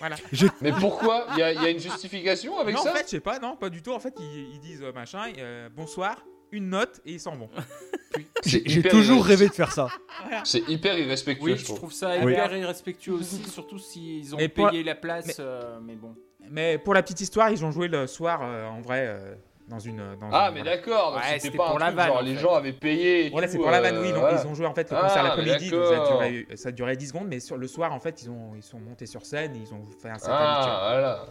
Voilà. 0.00 0.16
Mais 0.60 0.72
pourquoi? 0.72 1.26
Il 1.32 1.38
y, 1.38 1.42
a- 1.42 1.52
il 1.52 1.62
y 1.62 1.66
a 1.66 1.70
une 1.70 1.78
justification 1.78 2.58
avec 2.58 2.74
non, 2.74 2.82
ça? 2.82 2.90
en 2.90 2.94
fait, 2.94 3.04
je 3.04 3.10
sais 3.10 3.20
pas, 3.20 3.38
non, 3.38 3.54
pas 3.56 3.70
du 3.70 3.80
tout. 3.80 3.92
En 3.92 4.00
fait, 4.00 4.14
ils, 4.18 4.50
ils 4.54 4.60
disent 4.60 4.82
euh, 4.82 4.92
machin, 4.92 5.22
euh, 5.38 5.68
bonsoir, 5.74 6.16
une 6.52 6.70
note 6.70 7.00
et 7.04 7.12
ils 7.12 7.20
s'en 7.20 7.36
vont. 7.36 7.48
J'ai 8.44 8.82
toujours 8.82 9.24
rêvé 9.24 9.48
de 9.48 9.52
faire 9.52 9.72
ça. 9.72 9.88
Voilà. 10.22 10.42
C'est 10.44 10.66
hyper 10.68 10.98
irrespectueux, 10.98 11.44
Oui, 11.52 11.56
je 11.58 11.66
je 11.66 11.74
trouve. 11.74 11.92
ça 11.92 12.14
Oui. 12.22 12.32
hyper 12.32 12.56
irrespectueux 12.56 13.12
aussi, 13.14 13.42
surtout 13.44 13.78
s'ils 13.78 14.34
ont 14.34 14.38
Mais 14.38 14.48
pour- 14.48 14.70
payé 14.70 14.82
la 14.82 14.94
place. 14.94 15.26
mais- 15.26 15.34
euh, 15.40 15.78
mais 15.82 15.94
bon. 15.94 16.14
Mais 16.50 16.78
pour 16.78 16.94
la 16.94 17.02
petite 17.02 17.20
histoire, 17.20 17.50
ils 17.50 17.64
ont 17.64 17.70
joué 17.70 17.88
le 17.88 18.06
soir 18.06 18.40
euh, 18.42 18.66
en 18.66 18.80
vrai 18.80 19.04
euh, 19.06 19.34
dans 19.68 19.78
une. 19.78 19.98
Dans 20.18 20.30
Ah, 20.32 20.48
une- 20.48 20.54
mais 20.54 20.60
voilà. 20.62 20.76
d'accord, 20.76 21.14
Ouais, 21.16 21.38
c'était 21.38 21.56
pas 21.56 21.66
pour 21.66 21.76
un 21.76 21.78
la 21.80 21.86
truc 21.86 21.96
vanne, 21.96 22.06
genre 22.08 22.16
en 22.16 22.22
les 22.22 22.36
gens 22.36 22.54
avaient 22.54 22.72
payé. 22.72 23.26
et 23.26 23.30
Voilà, 23.30 23.48
c'est 23.48 23.58
pour 23.58 23.70
la 23.70 23.80
vanne, 23.82 23.98
oui. 23.98 24.10
Donc 24.10 24.20
voilà. 24.20 24.40
ils 24.42 24.46
ont 24.46 24.54
joué 24.54 24.64
en 24.66 24.72
fait 24.74 24.90
le 24.90 24.96
Ah, 24.96 25.02
concert 25.02 25.22
mais 25.22 25.28
l'après-midi, 25.28 25.70
donc 25.70 25.84
ça 25.84 25.88
a, 25.88 25.96
d'accord. 25.98 26.18
duré, 26.18 26.46
ça 26.56 26.68
a 26.70 26.72
duré 26.72 26.96
10 26.96 27.08
secondes, 27.08 27.26
mais 27.28 27.40
sur 27.40 27.58
le 27.58 27.66
soir 27.66 27.92
en 27.92 28.00
fait 28.00 28.22
ils 28.22 28.30
ont 28.30 28.52
ils 28.56 28.62
sont 28.62 28.78
montés 28.80 29.06
sur 29.06 29.26
scène, 29.26 29.54
et 29.56 29.58
ils 29.58 29.74
ont 29.74 29.84
fait 30.00 30.08
un 30.08 30.18
set. 30.18 30.30
Ah, 30.32 30.88
voilà. 30.92 31.26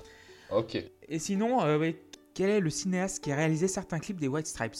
Ok. 0.62 0.78
Et 1.10 1.20
sinon, 1.20 1.64
euh, 1.64 1.92
quel 2.36 2.50
est 2.52 2.60
le 2.60 2.70
cinéaste 2.70 3.24
qui 3.24 3.32
a 3.32 3.36
réalisé 3.36 3.68
certains 3.68 3.98
clips 4.00 4.20
des 4.20 4.28
White 4.28 4.46
Stripes? 4.48 4.76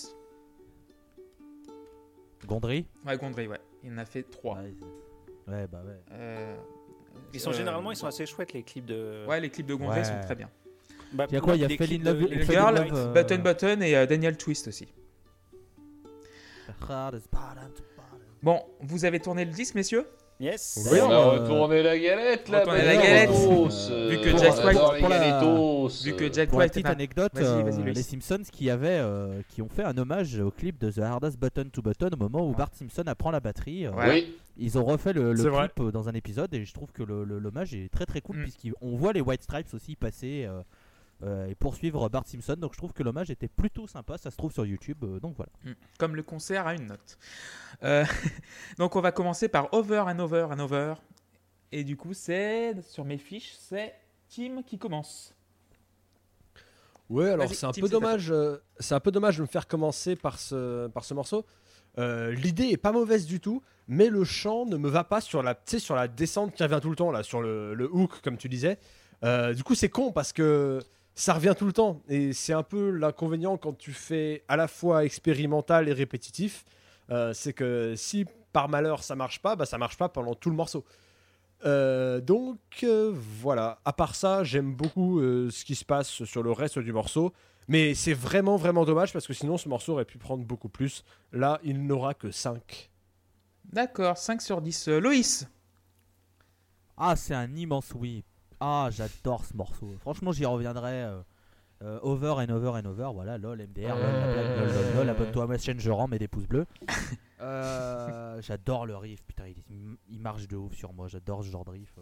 Gondry. 2.48 2.88
Ouais, 3.06 3.18
Gondry, 3.18 3.48
ouais. 3.48 3.60
Il 3.84 3.94
en 3.94 3.98
a 4.00 4.06
fait 4.06 4.24
3. 4.24 4.58
Ouais, 5.48 5.68
bah 5.68 5.82
ouais. 5.86 6.56
Ils 7.34 7.40
sont 7.40 7.52
généralement, 7.52 7.92
ils 7.92 7.96
sont 7.98 8.08
assez 8.08 8.26
chouettes 8.26 8.54
les 8.54 8.64
clips 8.64 8.86
de. 8.86 9.26
Ouais, 9.28 9.40
les 9.40 9.50
clips 9.50 9.68
de 9.68 9.76
Gondry 9.76 10.00
Ouais. 10.00 10.04
sont 10.04 10.20
très 10.24 10.36
bien. 10.36 10.50
Bah, 11.14 11.26
Il 11.30 11.36
y 11.36 11.38
a 11.38 11.42
quoi 11.42 11.56
Il 11.56 11.62
y 11.62 11.66
a 11.66 11.70
Fell 11.70 11.94
in 11.94 12.04
Love- 12.04 12.30
de- 12.30 12.42
Girls, 12.44 12.76
Love, 12.76 12.92
euh, 12.94 13.14
Button 13.14 13.38
Button 13.42 13.82
et 13.82 13.96
euh, 13.96 14.06
Daniel 14.06 14.36
Twist 14.38 14.68
aussi. 14.68 14.88
Bon, 18.44 18.62
vous 18.82 19.06
avez 19.06 19.20
tourné 19.20 19.46
le 19.46 19.52
disque, 19.52 19.76
messieurs? 19.76 20.06
Yes. 20.40 20.88
Oui, 20.92 21.00
on 21.02 21.10
a 21.10 21.18
retourné 21.32 21.82
la 21.82 21.98
galette 21.98 22.48
là. 22.50 22.64
la 22.64 22.96
galette. 22.96 23.30
Euh, 23.32 24.10
vu 24.10 24.18
que 24.22 24.38
Jack 24.38 24.64
White- 24.64 25.00
pour 25.00 25.10
la-. 25.10 25.88
Vu 26.04 26.14
que 26.16 26.32
Jack 26.32 26.50
Pour 26.50 26.60
la 26.60 26.66
White 26.66 26.74
petite 26.74 26.86
anecdote, 26.86 27.32
euh, 27.38 27.72
les 27.86 28.04
Simpsons 28.04 28.44
qui 28.52 28.70
avaient, 28.70 29.00
euh, 29.02 29.42
qui 29.50 29.64
ont 29.64 29.70
fait 29.70 29.84
un 29.84 29.98
hommage 29.98 30.40
au 30.40 30.52
clip 30.52 30.78
de 30.80 30.92
The 30.92 31.00
Hardest 31.00 31.40
Button 31.40 31.70
to 31.74 31.82
Button 31.82 32.10
au 32.14 32.18
moment 32.18 32.48
où 32.48 32.54
Bart 32.54 32.70
Simpson 32.74 33.04
apprend 33.08 33.32
la 33.32 33.40
batterie. 33.40 33.88
euh. 33.88 33.92
Oui, 33.98 34.36
Ils 34.60 34.78
ont 34.78 34.86
refait 34.86 35.14
le, 35.14 35.32
le 35.34 35.38
C'est 35.38 35.50
vrai. 35.50 35.70
clip 35.76 35.90
dans 35.92 36.08
un 36.10 36.14
épisode 36.14 36.54
et 36.54 36.66
je 36.66 36.74
trouve 36.74 36.92
que 36.92 37.04
le- 37.04 37.24
le- 37.24 37.40
l'hommage 37.40 37.74
est 37.74 37.90
très 37.92 38.06
très 38.06 38.22
cool 38.22 38.38
Mm. 38.38 38.44
puisqu'on 38.44 38.96
voit 38.96 39.14
les 39.14 39.22
White 39.22 39.44
Stripes 39.44 39.74
aussi 39.74 39.96
passer 39.96 40.48
et 41.26 41.56
poursuivre 41.56 42.08
Bart 42.10 42.28
Simpson. 42.28 42.56
Donc 42.58 42.74
je 42.74 42.78
trouve 42.78 42.94
que 42.94 43.02
l'hommage 43.04 43.30
était 43.32 43.48
plutôt 43.48 43.88
sympa. 43.88 44.18
Ça 44.18 44.30
se 44.32 44.38
trouve 44.38 44.52
sur 44.52 44.66
YouTube. 44.66 44.98
euh, 45.04 45.20
donc 45.20 45.36
voilà. 45.36 45.52
Mm. 45.64 45.72
Comme 45.98 46.16
le 46.16 46.24
concert 46.24 46.68
à 46.68 46.76
une 46.76 46.88
note. 46.88 47.18
Euh, 47.84 48.06
donc 48.78 48.96
on 48.96 49.02
va 49.02 49.12
commencer 49.12 49.48
par 49.48 49.74
Over 49.74 50.04
and 50.08 50.20
Over 50.20 50.48
and 50.52 50.60
Over. 50.60 50.94
Et 51.72 51.84
du 51.84 51.98
coup, 51.98 52.14
c'est 52.14 52.80
sur 52.84 53.04
mes 53.04 53.18
fiches, 53.18 53.56
c'est 53.60 53.94
Tim 54.30 54.62
qui 54.64 54.78
commence. 54.78 55.34
Ouais, 57.10 57.30
alors 57.30 57.54
c'est 57.54 57.66
un 57.66 57.72
Tim, 57.72 57.82
peu 57.82 57.90
dommage. 57.90 58.32
euh, 58.32 58.58
c'est 58.80 58.94
un 58.94 59.00
peu 59.00 59.12
dommage 59.12 59.38
de 59.38 59.42
me 59.42 59.48
faire 59.48 59.68
commencer 59.68 60.16
par 60.16 60.38
ce 60.40 60.88
par 60.88 61.06
ce 61.06 61.14
morceau. 61.14 61.46
Euh, 61.98 62.32
L'idée 62.32 62.66
est 62.66 62.78
pas 62.78 62.92
mauvaise 62.92 63.26
du 63.26 63.40
tout, 63.40 63.64
mais 63.88 64.10
le 64.10 64.24
chant 64.24 64.66
ne 64.66 64.76
me 64.78 64.90
va 64.90 65.04
pas 65.04 65.20
sur 65.22 65.42
la, 65.42 65.56
tu 65.56 65.62
sais, 65.66 65.80
sur 65.80 65.96
la 65.96 66.08
descente 66.08 66.54
qui 66.54 66.62
revient 66.64 66.80
tout 66.82 66.90
le 66.90 66.96
temps 66.96 67.10
là, 67.12 67.24
sur 67.24 67.42
le, 67.42 67.74
le 67.74 67.90
hook 67.92 68.22
comme 68.22 68.38
tu 68.38 68.50
disais. 68.50 68.78
Euh, 69.24 69.54
du 69.54 69.64
coup, 69.64 69.74
c'est 69.74 69.90
con 69.90 70.12
parce 70.12 70.32
que 70.34 70.80
ça 71.18 71.34
revient 71.34 71.56
tout 71.58 71.66
le 71.66 71.74
temps 71.74 72.02
et 72.08 72.32
c'est 72.32 72.54
un 72.54 72.64
peu 72.64 72.92
l'inconvénient 72.92 73.58
quand 73.58 73.76
tu 73.76 73.92
fais 73.92 74.44
à 74.48 74.56
la 74.56 74.68
fois 74.68 75.04
expérimental 75.04 75.90
et 75.90 75.94
répétitif. 75.94 76.64
Euh, 77.10 77.34
c'est 77.34 77.54
que 77.54 77.96
si 77.96 78.26
par 78.54 78.70
malheur 78.70 79.04
ça 79.04 79.16
marche 79.16 79.42
pas, 79.42 79.56
bah 79.56 79.66
ça 79.66 79.78
marche 79.78 79.98
pas 79.98 80.10
pendant 80.10 80.36
tout 80.36 80.52
le 80.52 80.56
morceau. 80.56 80.86
Euh, 81.66 82.22
donc 82.22 82.60
euh, 82.84 83.12
voilà, 83.14 83.80
à 83.84 83.94
part 83.94 84.14
ça, 84.14 84.44
j'aime 84.44 84.76
beaucoup 84.76 85.20
euh, 85.20 85.50
ce 85.50 85.66
qui 85.66 85.74
se 85.74 85.84
passe 85.84 86.24
sur 86.24 86.44
le 86.44 86.52
reste 86.52 86.78
du 86.78 86.94
morceau. 86.94 87.34
Mais 87.68 87.96
c'est 87.96 88.14
vraiment 88.14 88.56
vraiment 88.56 88.86
dommage 88.86 89.12
parce 89.12 89.26
que 89.28 89.34
sinon 89.34 89.58
ce 89.58 89.68
morceau 89.68 89.94
aurait 89.94 90.06
pu 90.06 90.20
prendre 90.20 90.46
beaucoup 90.46 90.70
plus. 90.70 91.04
Là, 91.34 91.60
il 91.64 91.86
n'aura 91.86 92.14
que 92.14 92.30
5. 92.30 92.92
D'accord, 93.66 94.18
5 94.18 94.42
sur 94.42 94.62
10. 94.62 94.88
Euh, 94.88 95.00
Loïs 95.00 95.48
Ah, 96.96 97.16
c'est 97.16 97.34
un 97.34 97.54
immense 97.56 97.92
oui. 97.96 98.24
Ah, 98.60 98.90
j'adore 98.92 99.46
ce 99.46 99.56
morceau. 99.56 99.96
Franchement, 100.00 100.32
j'y 100.32 100.46
reviendrai. 100.46 101.04
euh, 101.04 101.22
euh, 101.84 102.00
over 102.02 102.36
and 102.40 102.50
over 102.50 102.70
and 102.70 102.86
over. 102.86 103.12
Voilà, 103.14 103.38
lol, 103.38 103.60
MDR, 103.62 103.90
lol, 103.90 104.00
la 104.00 104.34
blague, 104.34 104.58
lol, 104.58 104.68
lol, 104.68 104.96
lol, 104.96 105.10
abonne-toi 105.10 105.44
à 105.44 105.48
ma 105.48 105.58
chaîne, 105.60 105.80
je 105.80 105.92
rends, 105.92 106.08
mets 106.08 106.18
des 106.20 106.28
pouces 106.28 106.48
bleus. 106.48 106.66
Euh, 107.40 108.42
j'adore 108.42 108.88
le 108.88 108.98
riff, 108.98 109.24
putain, 109.24 109.46
il, 109.46 109.64
il 110.10 110.20
marche 110.20 110.48
de 110.48 110.56
ouf 110.56 110.74
sur 110.74 110.92
moi, 110.92 111.08
j'adore 111.08 111.44
ce 111.44 111.52
genre 111.52 111.64
de 111.66 111.70
riff. 111.70 111.94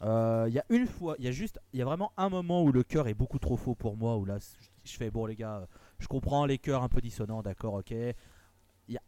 Il 0.00 0.54
y 0.54 0.58
a 0.58 0.64
une 0.70 0.86
fois, 0.86 1.16
il 1.18 1.26
y 1.26 1.28
a 1.28 1.32
juste, 1.32 1.60
il 1.74 1.78
y 1.80 1.82
a 1.82 1.84
vraiment 1.84 2.12
un 2.16 2.30
moment 2.30 2.62
où 2.62 2.72
le 2.72 2.82
cœur 2.82 3.06
est 3.06 3.12
beaucoup 3.12 3.38
trop 3.38 3.58
faux 3.58 3.74
pour 3.74 3.94
moi, 3.98 4.16
où 4.16 4.24
là, 4.24 4.38
je 4.84 4.92
fais, 4.96 5.10
bon 5.10 5.26
les 5.26 5.36
gars, 5.36 5.68
je 5.98 6.08
comprends 6.08 6.46
les 6.46 6.56
cœurs 6.56 6.82
un 6.82 6.88
peu 6.88 7.02
dissonants, 7.02 7.42
d'accord, 7.42 7.74
ok. 7.74 7.90
Il 7.90 8.14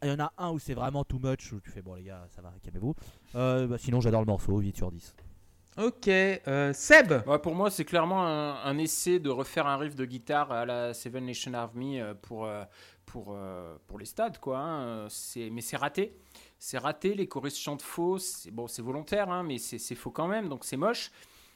y, 0.03 0.11
en 0.11 0.19
a 0.19 0.31
un 0.37 0.51
où 0.51 0.59
c'est 0.59 0.75
vraiment 0.75 1.03
too 1.03 1.17
much, 1.17 1.51
où 1.53 1.59
tu 1.59 1.71
fais, 1.71 1.81
bon 1.81 1.95
les 1.95 2.03
gars, 2.03 2.27
ça 2.29 2.43
va, 2.43 2.53
calmez-vous. 2.61 2.93
Bah, 3.33 3.79
sinon, 3.79 3.99
j'adore 3.99 4.21
le 4.21 4.27
morceau, 4.27 4.59
8 4.59 4.77
sur 4.77 4.91
10. 4.91 5.15
Ok. 5.77 6.07
euh, 6.07 6.73
Seb 6.73 7.27
Ouais, 7.27 7.39
pour 7.39 7.53
moi, 7.55 7.69
c'est 7.69 7.85
clairement 7.85 8.25
un, 8.25 8.55
un 8.63 8.77
essai 8.77 9.19
de 9.19 9.29
refaire 9.29 9.67
un 9.67 9.77
riff 9.77 9.95
de 9.95 10.05
guitare 10.05 10.51
à 10.51 10.65
la 10.65 10.93
Seven 10.93 11.25
Nation 11.25 11.53
Army 11.53 11.99
euh, 11.99 12.13
pour, 12.15 12.45
euh, 12.45 12.63
pour, 13.05 13.37
pour 13.85 13.99
les 13.99 14.05
stades, 14.05 14.39
quoi. 14.39 14.57
hein. 14.59 15.07
Mais 15.51 15.61
c'est 15.61 15.77
raté. 15.77 16.17
C'est 16.59 16.77
raté, 16.79 17.13
les 17.13 17.27
choristes 17.27 17.57
chantent 17.57 17.83
faux. 17.83 18.17
C'est 18.17 18.51
bon, 18.51 18.67
c'est 18.67 18.81
volontaire, 18.81 19.29
hein, 19.29 19.43
mais 19.43 19.57
c'est 19.59 19.95
faux 19.95 20.11
quand 20.11 20.27
même, 20.27 20.49
donc 20.49 20.65
c'est 20.65 20.77
moche. 20.77 21.11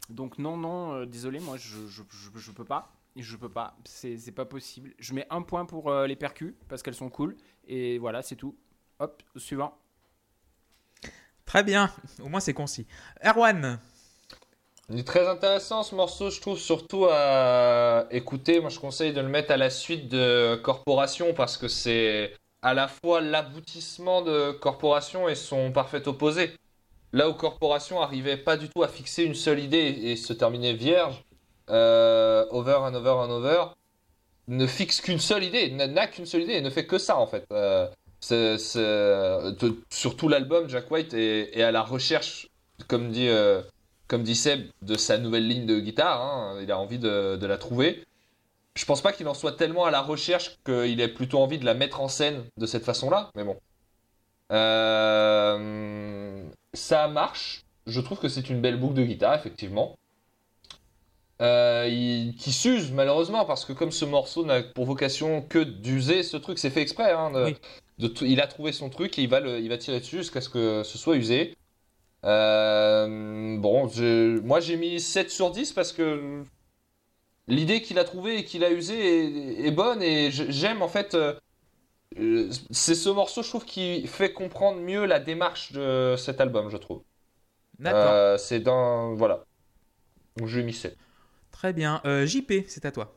Donc 0.09 0.37
non, 0.37 0.57
non, 0.57 0.93
euh, 0.93 1.05
désolé, 1.05 1.39
moi, 1.39 1.57
je, 1.57 1.87
je, 1.87 2.03
je, 2.09 2.29
je 2.39 2.51
peux 2.51 2.65
pas. 2.65 2.91
Je 3.17 3.35
peux 3.35 3.49
pas, 3.49 3.75
c'est 3.83 4.17
c'est 4.17 4.31
pas 4.31 4.45
possible. 4.45 4.93
Je 4.97 5.13
mets 5.13 5.27
un 5.29 5.41
point 5.41 5.65
pour 5.65 5.89
euh, 5.91 6.07
les 6.07 6.15
percus 6.15 6.53
parce 6.69 6.81
qu'elles 6.81 6.95
sont 6.95 7.09
cool. 7.09 7.35
Et 7.67 7.97
voilà, 7.97 8.21
c'est 8.21 8.37
tout. 8.37 8.55
Hop, 8.99 9.21
suivant. 9.35 9.77
Très 11.45 11.63
bien, 11.63 11.91
au 12.23 12.29
moins 12.29 12.39
c'est 12.39 12.53
concis. 12.53 12.87
Erwan 13.25 13.79
Il 14.91 14.99
est 14.99 15.07
très 15.07 15.27
intéressant 15.27 15.83
ce 15.83 15.95
morceau, 15.95 16.29
je 16.29 16.41
trouve, 16.41 16.57
surtout 16.59 17.05
à 17.09 18.07
écouter. 18.11 18.59
Moi, 18.59 18.69
je 18.69 18.79
conseille 18.79 19.13
de 19.13 19.21
le 19.21 19.29
mettre 19.29 19.51
à 19.51 19.57
la 19.57 19.69
suite 19.69 20.09
de 20.09 20.55
Corporation 20.55 21.33
parce 21.33 21.55
que 21.57 21.69
c'est 21.69 22.33
à 22.61 22.73
la 22.73 22.89
fois 22.89 23.21
l'aboutissement 23.21 24.21
de 24.21 24.51
Corporation 24.51 25.29
et 25.29 25.35
son 25.35 25.71
parfait 25.71 26.05
opposé. 26.09 26.51
Là 27.13 27.29
où 27.29 27.33
Corporation 27.33 28.01
arrivait 28.01 28.35
pas 28.37 28.57
du 28.57 28.67
tout 28.69 28.83
à 28.83 28.89
fixer 28.89 29.23
une 29.23 29.33
seule 29.35 29.59
idée 29.59 29.97
et 30.03 30.15
se 30.17 30.33
terminait 30.33 30.73
vierge, 30.73 31.23
euh, 31.69 32.45
over 32.49 32.79
and 32.81 32.93
over 32.93 33.11
and 33.11 33.29
over, 33.29 33.63
ne 34.49 34.67
fixe 34.67 34.99
qu'une 34.99 35.19
seule 35.19 35.43
idée, 35.45 35.71
n'a- 35.71 36.07
qu'une 36.07 36.25
seule 36.25 36.41
idée 36.41 36.53
et 36.53 36.61
ne 36.61 36.69
fait 36.69 36.85
que 36.85 36.97
ça 36.97 37.17
en 37.17 37.27
fait. 37.27 37.45
Euh, 37.53 37.87
sur 39.89 40.15
tout 40.17 40.27
l'album, 40.27 40.67
Jack 40.69 40.91
White 40.91 41.13
est, 41.13 41.57
est 41.57 41.63
à 41.63 41.71
la 41.71 41.81
recherche, 41.81 42.49
comme 42.87 43.09
dit, 43.09 43.29
euh, 43.29 43.61
comme 44.11 44.23
dit 44.23 44.35
Seb, 44.35 44.67
de 44.81 44.95
sa 44.97 45.17
nouvelle 45.17 45.47
ligne 45.47 45.65
de 45.65 45.79
guitare. 45.79 46.21
hein. 46.21 46.59
Il 46.61 46.69
a 46.69 46.77
envie 46.77 46.99
de, 46.99 47.37
de 47.37 47.47
la 47.47 47.57
trouver. 47.57 48.03
Je 48.75 48.83
pense 48.83 49.01
pas 49.01 49.13
qu'il 49.13 49.25
en 49.29 49.33
soit 49.33 49.53
tellement 49.53 49.85
à 49.85 49.91
la 49.91 50.01
recherche 50.01 50.57
qu'il 50.65 50.99
ait 50.99 51.07
plutôt 51.07 51.39
envie 51.39 51.57
de 51.59 51.63
la 51.65 51.73
mettre 51.73 52.01
en 52.01 52.09
scène 52.09 52.43
de 52.57 52.65
cette 52.65 52.83
façon-là, 52.83 53.31
mais 53.35 53.45
bon. 53.45 53.57
Euh, 54.51 56.43
ça 56.73 57.07
marche. 57.07 57.63
Je 57.87 58.01
trouve 58.01 58.19
que 58.19 58.27
c'est 58.27 58.49
une 58.49 58.59
belle 58.61 58.77
boucle 58.77 58.95
de 58.95 59.03
guitare, 59.03 59.33
effectivement. 59.35 59.97
Euh, 61.41 61.87
il- 61.89 62.35
qui 62.35 62.51
s'use 62.51 62.91
malheureusement 62.91 63.45
parce 63.45 63.65
que 63.65 63.73
comme 63.73 63.91
ce 63.91 64.05
morceau 64.05 64.45
n'a 64.45 64.61
pour 64.61 64.85
vocation 64.85 65.41
que 65.41 65.59
d'user 65.59 66.21
ce 66.23 66.35
truc, 66.37 66.59
c'est 66.59 66.69
fait 66.69 66.81
exprès. 66.81 67.11
hein, 67.13 67.31
de- 67.31 67.45
Oui. 67.45 67.55
de 67.97 68.07
tout- 68.07 68.25
il 68.25 68.39
a 68.41 68.47
trouvé 68.47 68.73
son 68.73 68.89
truc 68.89 69.17
et 69.17 69.23
il 69.23 69.29
va, 69.29 69.39
le, 69.39 69.59
il 69.59 69.69
va 69.69 69.77
tirer 69.77 69.99
dessus 70.01 70.17
jusqu'à 70.17 70.41
ce 70.41 70.49
que 70.49 70.83
ce 70.83 70.97
soit 70.97 71.15
usé. 71.15 71.55
Euh, 72.25 73.57
bon, 73.57 73.87
je- 73.87 74.39
moi 74.41 74.59
j'ai 74.59 74.77
mis 74.77 74.99
7 74.99 75.31
sur 75.31 75.51
10 75.51 75.73
parce 75.73 75.91
que 75.91 76.43
l'idée 77.47 77.81
qu'il 77.81 77.99
a 77.99 78.03
trouvée 78.03 78.39
et 78.39 78.45
qu'il 78.45 78.63
a 78.63 78.71
usée 78.71 79.59
est, 79.63 79.67
est 79.67 79.71
bonne 79.71 80.01
et 80.01 80.31
j'aime 80.31 80.81
en 80.81 80.87
fait. 80.87 81.15
euh, 81.15 81.33
c'est 82.71 82.95
ce 82.95 83.09
morceau, 83.09 83.41
je 83.41 83.49
trouve, 83.49 83.65
qui 83.65 84.05
fait 84.05 84.33
comprendre 84.33 84.79
mieux 84.81 85.05
la 85.05 85.19
démarche 85.19 85.71
de 85.71 86.15
cet 86.17 86.41
album, 86.41 86.69
je 86.69 86.77
trouve. 86.77 87.03
D'accord. 87.79 88.11
Euh, 88.11 88.37
c'est 88.37 88.59
dans. 88.59 89.13
Voilà. 89.15 89.45
Donc 90.37 90.47
je 90.47 90.55
lui 90.55 90.63
ai 90.63 90.65
mis 90.65 90.73
7. 90.73 90.97
Très 91.51 91.73
bien. 91.73 92.01
Euh, 92.05 92.25
JP, 92.25 92.65
c'est 92.67 92.85
à 92.85 92.91
toi. 92.91 93.13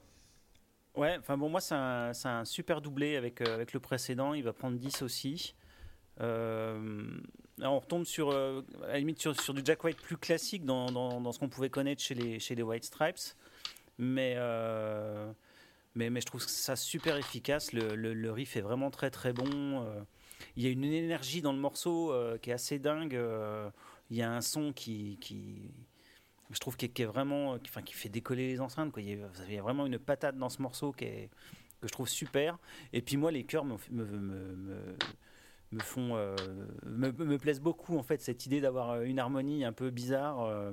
Ouais, 0.96 1.16
enfin 1.18 1.36
bon, 1.36 1.48
moi 1.48 1.60
c'est 1.60 1.74
un, 1.74 2.44
super 2.44 2.80
doublé 2.80 3.16
avec, 3.16 3.40
euh, 3.40 3.52
avec 3.54 3.72
le 3.72 3.80
précédent, 3.80 4.32
il 4.32 4.44
va 4.44 4.52
prendre 4.52 4.78
10 4.78 5.02
aussi. 5.02 5.54
Euh, 6.20 7.18
on 7.60 7.78
retombe 7.78 8.04
sur, 8.04 8.30
euh, 8.30 8.62
à 8.88 8.98
limite 8.98 9.20
sur, 9.20 9.54
du 9.54 9.62
Jack 9.64 9.82
White 9.84 10.00
plus 10.00 10.16
classique 10.16 10.64
dans, 10.64 11.32
ce 11.32 11.38
qu'on 11.38 11.48
pouvait 11.48 11.70
connaître 11.70 12.02
chez 12.02 12.14
les, 12.14 12.38
chez 12.38 12.54
les 12.54 12.62
White 12.62 12.84
Stripes. 12.84 13.36
Mais, 13.98 14.34
euh, 14.36 15.30
mais, 15.94 16.10
je 16.20 16.26
trouve 16.26 16.42
ça 16.42 16.76
super 16.76 17.16
efficace. 17.16 17.72
Le, 17.72 18.30
riff 18.30 18.56
est 18.56 18.60
vraiment 18.60 18.90
très 18.90 19.10
très 19.10 19.32
bon. 19.32 19.86
Il 20.56 20.62
y 20.62 20.66
a 20.66 20.70
une 20.70 20.84
énergie 20.84 21.42
dans 21.42 21.52
le 21.52 21.58
morceau 21.58 22.12
qui 22.42 22.50
est 22.50 22.54
assez 22.54 22.78
dingue. 22.78 23.18
Il 24.10 24.16
y 24.16 24.22
a 24.22 24.32
un 24.32 24.40
son 24.40 24.72
qui, 24.72 25.18
je 26.50 26.58
trouve 26.58 26.76
qui 26.76 26.86
est, 26.86 27.04
vraiment, 27.04 27.56
enfin, 27.66 27.82
qui 27.82 27.94
fait 27.94 28.08
décoller 28.08 28.48
les 28.48 28.60
enceintes. 28.60 28.92
Il, 28.96 29.08
y 29.08 29.58
a, 29.58 29.62
vraiment 29.62 29.86
une 29.86 29.98
patate 29.98 30.36
dans 30.36 30.50
ce 30.50 30.60
morceau 30.60 30.92
que 30.92 31.06
je 31.82 31.88
trouve 31.88 32.08
super. 32.08 32.58
Et 32.92 33.00
puis 33.00 33.16
moi, 33.16 33.30
les 33.30 33.44
chœurs 33.44 33.64
me- 33.64 33.78
me 35.74 35.80
font, 35.80 36.16
euh, 36.16 36.34
me, 36.86 37.10
me 37.12 37.38
plaisent 37.38 37.60
beaucoup 37.60 37.98
en 37.98 38.02
fait. 38.02 38.20
Cette 38.20 38.46
idée 38.46 38.60
d'avoir 38.60 39.02
une 39.02 39.18
harmonie 39.18 39.64
un 39.64 39.72
peu 39.72 39.90
bizarre. 39.90 40.40
euh, 40.42 40.72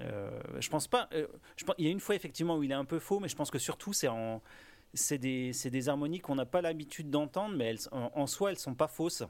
euh, 0.00 0.30
je 0.60 0.68
pense 0.68 0.88
pas. 0.88 1.08
euh, 1.12 1.26
je 1.56 1.64
pense, 1.64 1.74
il 1.78 1.86
y 1.86 1.88
a 1.88 1.90
une 1.90 2.00
fois 2.00 2.14
effectivement 2.14 2.56
où 2.56 2.62
il 2.62 2.70
est 2.70 2.74
un 2.74 2.84
peu 2.84 2.98
faux, 2.98 3.20
mais 3.20 3.28
je 3.28 3.36
pense 3.36 3.50
que 3.50 3.58
surtout 3.58 3.92
c'est 3.92 4.08
en 4.08 4.42
c'est 4.94 5.18
des, 5.18 5.52
des 5.52 5.88
harmonies 5.88 6.20
qu'on 6.20 6.36
n'a 6.36 6.46
pas 6.46 6.62
l'habitude 6.62 7.10
d'entendre, 7.10 7.54
mais 7.56 7.66
elles, 7.66 7.78
en, 7.92 8.26
soi, 8.26 8.50
elles 8.50 8.58
sont 8.58 8.74
pas 8.74 8.88
fausses. 8.88 9.24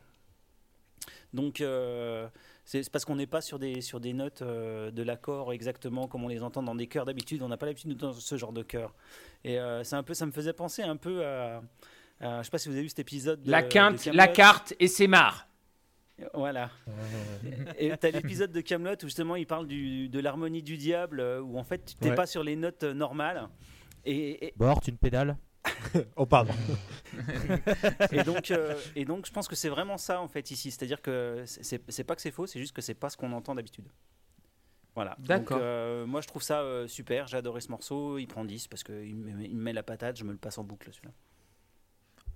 Donc, 1.32 1.60
euh, 1.60 2.28
c'est 2.64 2.88
parce 2.90 3.04
qu'on 3.04 3.16
n'est 3.16 3.26
pas 3.26 3.40
sur 3.40 3.58
des, 3.58 3.80
sur 3.80 4.00
des 4.00 4.12
notes 4.12 4.42
euh, 4.42 4.90
de 4.90 5.02
l'accord 5.02 5.52
exactement 5.52 6.06
comme 6.08 6.24
on 6.24 6.28
les 6.28 6.42
entend 6.42 6.62
dans 6.62 6.74
des 6.74 6.86
chœurs 6.86 7.04
d'habitude. 7.04 7.42
On 7.42 7.48
n'a 7.48 7.56
pas 7.56 7.66
l'habitude 7.66 7.90
d'entendre 7.90 8.20
ce 8.20 8.36
genre 8.36 8.52
de 8.52 8.62
chœur. 8.62 8.94
Et 9.44 9.58
euh, 9.58 9.82
c'est 9.82 9.96
un 9.96 10.02
peu, 10.02 10.14
ça 10.14 10.26
me 10.26 10.32
faisait 10.32 10.52
penser 10.52 10.82
un 10.82 10.96
peu 10.96 11.24
à. 11.26 11.62
À- 12.20 12.38
je 12.40 12.44
sais 12.44 12.50
pas 12.50 12.58
si 12.58 12.68
vous 12.68 12.74
avez 12.74 12.82
vu 12.82 12.88
cet 12.88 12.98
épisode. 13.00 13.42
De, 13.42 13.50
La 13.50 13.62
quinte, 13.62 14.06
la 14.06 14.28
carte 14.28 14.74
et 14.80 14.88
c'est 14.88 15.06
marre. 15.06 15.46
Voilà. 16.32 16.70
Et 17.78 17.94
t'as 17.98 18.10
l'épisode 18.10 18.50
de 18.50 18.62
Camelot 18.62 18.94
où 19.02 19.06
justement 19.06 19.36
il 19.36 19.46
parle 19.46 19.66
du, 19.66 20.08
de 20.08 20.18
l'harmonie 20.18 20.62
du 20.62 20.78
diable, 20.78 21.20
euh, 21.20 21.42
où 21.42 21.58
en 21.58 21.64
fait 21.64 21.84
tu 21.84 21.94
t'es 21.94 22.08
Ouais. 22.08 22.14
pas 22.14 22.24
sur 22.26 22.42
les 22.42 22.56
notes 22.56 22.84
euh, 22.84 22.94
normales. 22.94 23.48
Et, 24.06 24.46
et- 24.46 24.54
Bord, 24.56 24.80
une 24.88 24.96
pédale. 24.96 25.36
Oh, 26.16 26.24
pardon. 26.26 26.54
et 28.12 28.22
donc, 28.22 28.50
euh, 28.50 28.74
et 28.94 29.04
donc 29.04 29.26
je 29.26 29.32
pense 29.32 29.46
que 29.48 29.54
c'est 29.56 29.68
vraiment 29.68 29.98
ça 29.98 30.20
en 30.20 30.28
fait 30.28 30.50
ici. 30.50 30.70
C'est-à-dire 30.70 31.02
que 31.02 31.42
c'est- 31.46 32.04
pas 32.04 32.14
que 32.16 32.22
c'est 32.22 32.30
faux, 32.30 32.46
c'est 32.46 32.60
juste 32.60 32.74
que 32.74 32.80
c'est 32.82 32.94
pas 32.94 33.10
ce 33.10 33.16
qu'on 33.16 33.32
entend 33.32 33.54
d'habitude. 33.54 33.84
Voilà. 34.94 35.16
D'accord. 35.18 35.58
Donc, 35.58 35.66
euh, 35.66 36.06
moi 36.06 36.20
je 36.22 36.28
trouve 36.28 36.42
ça 36.42 36.60
euh, 36.62 36.86
super, 36.88 37.26
j'ai 37.26 37.36
adoré 37.36 37.60
ce 37.60 37.68
morceau. 37.70 38.16
Il 38.18 38.26
prend 38.26 38.44
10 38.44 38.68
parce 38.68 38.82
qu'il 38.84 39.14
me, 39.16 39.44
il 39.44 39.54
me 39.56 39.62
met 39.62 39.72
la 39.74 39.82
patate, 39.82 40.16
je 40.16 40.24
me 40.24 40.32
le 40.32 40.38
passe 40.38 40.56
en 40.58 40.64
boucle 40.64 40.88
celui-là. 40.92 41.12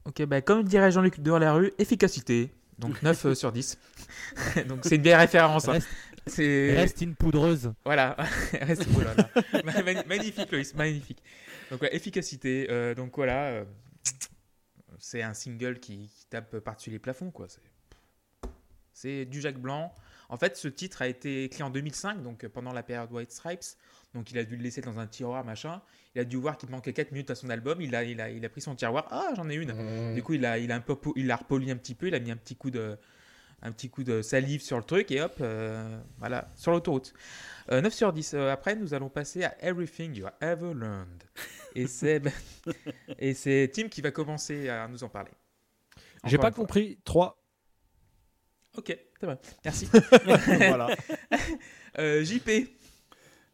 Ok, 0.05 0.23
bah, 0.25 0.41
comme 0.41 0.65
dirait 0.65 0.91
Jean-Luc 0.91 1.21
dans 1.21 1.39
la 1.39 1.53
rue, 1.53 1.73
efficacité. 1.79 2.53
Donc 2.79 3.03
9 3.03 3.27
euh, 3.27 3.35
sur 3.35 3.53
10. 3.53 3.79
Donc 4.69 4.81
c'est 4.83 4.97
une 4.97 5.03
belle 5.03 5.19
référence. 5.19 5.69
hein. 5.69 5.79
Reste, 6.27 7.01
une 7.01 7.15
poudreuse. 7.15 7.73
Voilà, 7.85 8.17
reste. 8.61 8.87
Ma- 9.65 10.05
magnifique 10.05 10.51
Loïs, 10.53 10.75
magnifique. 10.75 11.23
Donc 11.71 11.83
ouais, 11.83 11.95
efficacité. 11.95 12.67
euh, 12.71 12.95
donc 12.95 13.17
voilà, 13.17 13.47
euh, 13.49 13.65
c'est 14.99 15.23
un 15.23 15.35
single 15.35 15.79
qui, 15.81 16.09
qui 16.09 16.27
tape 16.29 16.59
par-dessus 16.61 16.91
les 16.91 16.99
plafonds 16.99 17.31
quoi. 17.31 17.47
C'est- 18.93 19.25
du 19.25 19.41
Jacques 19.41 19.59
Blanc. 19.61 19.93
En 20.29 20.37
fait, 20.37 20.57
ce 20.57 20.69
titre 20.69 21.03
a 21.03 21.09
été 21.09 21.45
écrit 21.45 21.63
en 21.63 21.71
2005, 21.71 22.23
donc 22.23 22.47
pendant 22.49 22.73
la 22.73 22.83
période 22.83 23.11
White 23.11 23.33
Stripes. 23.33 23.65
Donc 24.15 24.31
il 24.31 24.39
a 24.39 24.45
dû 24.45 24.57
le 24.57 24.63
laisser 24.63 24.81
dans 24.81 24.99
un 24.99 25.07
tiroir 25.07 25.45
machin. 25.45 25.81
Il 26.15 26.21
a 26.21 26.25
dû 26.25 26.37
voir 26.37 26.59
qu'il 26.59 26.69
manquait 26.71 26.93
4 26.93 27.13
minutes 27.13 27.31
à 27.31 27.35
son 27.35 27.49
album. 27.51 27.81
Il 27.81 27.95
a, 27.95 28.03
il 28.03 28.21
a, 28.21 28.31
il 28.31 28.45
a 28.45 28.49
pris 28.49 28.61
son 28.61 28.75
tiroir. 28.75 29.07
Ah, 29.11 29.29
j'en 29.37 29.49
ai 29.49 29.55
une. 29.55 30.15
Du 30.15 30.23
coup, 30.23 30.35
il 30.35 30.45
a, 30.45 30.59
il 30.59 30.73
a 30.73 30.77
un 30.77 30.81
peu, 30.81 30.97
il 31.17 31.31
a 31.31 31.37
repoli 31.37 31.71
un 31.71 31.77
petit 31.77 31.95
peu, 31.95 32.09
il 32.09 32.15
a 32.15 32.19
mis 32.19 32.31
un 32.31 32.37
petit 32.37 32.57
coup 32.57 32.71
de, 32.71 32.97
un 33.63 33.73
petit 33.73 33.91
coup 33.91 34.05
de 34.05 34.23
salive 34.23 34.63
sur 34.63 34.77
le 34.77 34.83
truc 34.83 35.11
et 35.11 35.21
hop, 35.21 35.37
euh, 35.41 36.01
voilà, 36.19 36.51
sur 36.57 36.73
l'autoroute. 36.73 37.13
Euh, 37.71 37.81
9 37.81 37.93
sur 37.93 38.13
10. 38.13 38.35
Euh, 38.35 38.51
après, 38.51 38.75
nous 38.75 38.95
allons 38.95 39.09
passer 39.09 39.45
à 39.45 39.55
Everything 39.63 40.15
You 40.15 40.27
Have 40.41 40.65
Ever 40.65 40.75
Learned. 40.75 41.23
Et 41.75 41.87
c'est, 41.87 42.23
et 43.19 43.35
c'est 43.35 43.71
Tim 43.73 43.89
qui 43.89 44.01
va 44.01 44.11
commencer 44.11 44.69
à 44.69 44.89
nous 44.89 45.05
en 45.05 45.09
parler. 45.09 45.31
J'ai 46.25 46.39
pas 46.39 46.51
compris. 46.51 46.99
3. 47.05 47.37
Ok, 48.77 48.97
c'est 49.19 49.27
vrai. 49.27 49.39
Merci. 49.65 49.89
voilà. 50.47 50.89
Euh, 51.99 52.23
JP. 52.23 52.49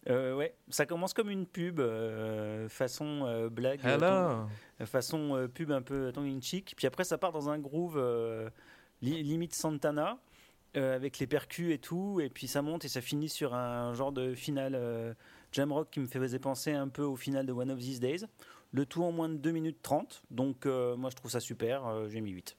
Euh, 0.09 0.37
ouais, 0.37 0.55
ça 0.69 0.87
commence 0.87 1.13
comme 1.15 1.31
une 1.31 1.47
pub, 1.47 1.81
euh, 1.81 2.69
façon 2.69 3.23
euh, 3.27 3.49
blague, 3.49 3.81
euh, 3.85 4.45
Hello. 4.79 4.87
façon 4.87 5.35
euh, 5.35 5.49
pub 5.49 5.73
un 5.73 5.83
peu 5.83 6.13
tongue 6.13 6.29
in 6.29 6.41
cheek. 6.41 6.75
Puis 6.77 6.87
après, 6.87 7.03
ça 7.05 7.19
part 7.19 7.33
dans 7.33 7.49
un 7.49 7.59
groove 7.59 7.97
euh, 7.99 8.49
li- 9.03 9.23
limite 9.25 9.53
Santana 9.55 10.19
euh, 10.77 10.95
avec 10.95 11.19
les 11.19 11.27
percus 11.27 11.73
et 11.75 11.79
tout. 11.79 12.21
Et 12.21 12.29
puis 12.31 12.47
ça 12.47 12.63
monte 12.63 12.85
et 12.85 12.89
ça 12.89 13.01
finit 13.01 13.29
sur 13.29 13.53
un 13.55 13.95
genre 13.95 14.13
de 14.13 14.35
finale 14.35 14.75
euh, 14.77 15.13
jam 15.51 15.73
rock 15.73 15.89
qui 15.91 15.99
me 15.99 16.07
faisait 16.07 16.39
penser 16.39 16.73
un 16.73 16.87
peu 16.89 17.03
au 17.03 17.17
final 17.17 17.45
de 17.45 17.53
One 17.53 17.71
of 17.73 17.81
These 17.81 17.99
Days. 17.99 18.25
Le 18.73 18.87
tout 18.87 19.03
en 19.03 19.11
moins 19.11 19.29
de 19.29 19.37
2 19.37 19.51
minutes 19.51 19.83
30. 19.83 20.23
Donc 20.31 20.67
euh, 20.67 20.95
moi, 20.97 21.11
je 21.11 21.17
trouve 21.17 21.33
ça 21.33 21.41
super. 21.41 21.85
euh, 21.87 22.09
J'ai 22.09 22.21
mis 22.21 22.31
8. 22.31 22.57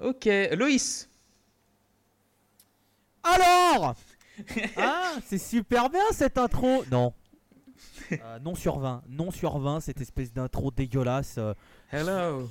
Ok, 0.00 0.28
Loïs. 0.56 1.08
Alors 3.22 3.94
Ah, 4.76 5.12
c'est 5.26 5.38
super 5.38 5.90
bien 5.90 6.02
cette 6.12 6.38
intro 6.38 6.84
Non. 6.90 7.12
Euh, 8.10 8.38
non 8.38 8.54
sur 8.54 8.78
20. 8.78 9.02
Non 9.08 9.30
sur 9.30 9.58
20, 9.58 9.80
cette 9.80 10.00
espèce 10.00 10.32
d'intro 10.32 10.70
dégueulasse. 10.70 11.34
euh. 11.38 11.52
Hello. 11.92 12.48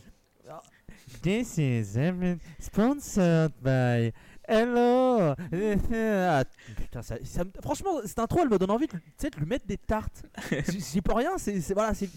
This 1.24 1.58
is 1.58 1.98
every- 1.98 2.38
sponsored 2.60 3.52
by 3.62 4.12
Hello. 4.48 5.34
Ah, 5.92 6.44
Putain, 6.76 7.02
ça, 7.02 7.16
ça 7.24 7.44
me- 7.44 7.52
franchement, 7.62 8.00
cette 8.06 8.20
intro, 8.20 8.42
elle 8.42 8.50
me 8.50 8.58
donne 8.60 8.70
envie 8.72 8.88
de, 8.88 8.92
tu 8.94 9.02
sais, 9.18 9.30
de 9.30 9.38
lui 9.38 9.46
mettre 9.48 9.66
des 9.66 9.78
tartes. 9.78 10.24
J'y 10.70 10.80
j'y 10.80 11.02
peux 11.02 11.14
rien, 11.14 11.38
c'est 11.38 11.60
c'est- 11.62 11.74
voilà, 11.74 11.94
c'est 11.94 12.10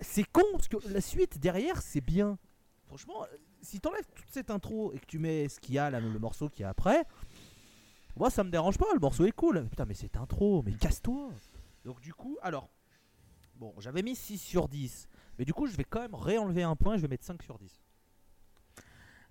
c'est 0.00 0.24
con 0.24 0.42
parce 0.52 0.68
que 0.68 0.76
la 0.92 1.00
suite 1.00 1.38
derrière, 1.38 1.80
c'est 1.80 2.00
bien. 2.02 2.36
Franchement, 2.86 3.24
si 3.62 3.80
t'enlèves 3.80 4.06
toute 4.14 4.26
cette 4.30 4.50
intro 4.50 4.92
et 4.92 4.98
que 4.98 5.06
tu 5.06 5.18
mets 5.18 5.48
ce 5.48 5.58
qu'il 5.58 5.74
y 5.74 5.78
a 5.78 5.88
là, 5.90 6.00
le 6.00 6.18
morceau 6.18 6.48
qui 6.50 6.62
est 6.62 6.66
après, 6.66 7.04
moi 8.18 8.30
ça 8.30 8.44
me 8.44 8.50
dérange 8.50 8.76
pas, 8.78 8.86
le 8.94 9.00
morceau 9.00 9.24
est 9.24 9.32
cool. 9.32 9.66
Putain, 9.70 9.84
mais 9.86 9.94
cette 9.94 10.16
intro, 10.16 10.62
mais 10.64 10.72
casse-toi. 10.72 11.30
Donc 11.84 12.00
du 12.00 12.12
coup, 12.12 12.36
alors, 12.42 12.68
bon, 13.56 13.72
j'avais 13.78 14.02
mis 14.02 14.16
6 14.16 14.38
sur 14.38 14.68
10, 14.68 15.08
mais 15.38 15.44
du 15.44 15.54
coup, 15.54 15.66
je 15.66 15.76
vais 15.76 15.84
quand 15.84 16.00
même 16.00 16.14
réenlever 16.14 16.62
un 16.62 16.76
point, 16.76 16.96
je 16.96 17.02
vais 17.02 17.08
mettre 17.08 17.24
5 17.24 17.42
sur 17.42 17.58
10. 17.58 17.80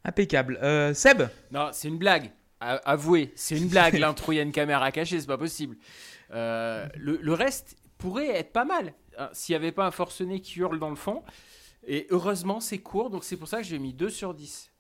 Impeccable. 0.04 0.58
Euh, 0.62 0.94
Seb. 0.94 1.24
Non, 1.52 1.70
c'est 1.74 1.88
une 1.90 1.98
blague. 1.98 2.32
a- 2.60 2.76
avouez, 2.90 3.32
c'est 3.36 3.58
une 3.58 3.68
blague. 3.68 3.96
L'intro, 3.96 4.32
il 4.32 4.36
y 4.38 4.40
a 4.40 4.44
une 4.44 4.52
caméra 4.52 4.92
cachée, 4.92 5.20
c'est 5.20 5.28
pas 5.28 5.38
possible. 5.38 5.78
Euh, 6.32 6.88
le, 6.96 7.18
le 7.22 7.34
reste 7.34 7.76
pourrait 7.98 8.30
être 8.30 8.52
pas 8.54 8.66
mal 8.66 8.94
hein, 9.18 9.30
s'il 9.34 9.54
n'y 9.54 9.58
avait 9.58 9.72
pas 9.72 9.86
un 9.86 9.92
forcené 9.92 10.40
qui 10.42 10.60
hurle 10.60 10.80
dans 10.80 10.90
le 10.90 10.96
fond. 10.96 11.24
Et 11.86 12.08
heureusement, 12.10 12.60
c'est 12.60 12.80
court, 12.80 13.10
donc 13.10 13.24
c'est 13.24 13.38
pour 13.38 13.48
ça 13.48 13.58
que 13.58 13.64
j'ai 13.64 13.80
mis 13.80 13.94
2 13.94 14.10
sur 14.10 14.34
10. 14.34 14.72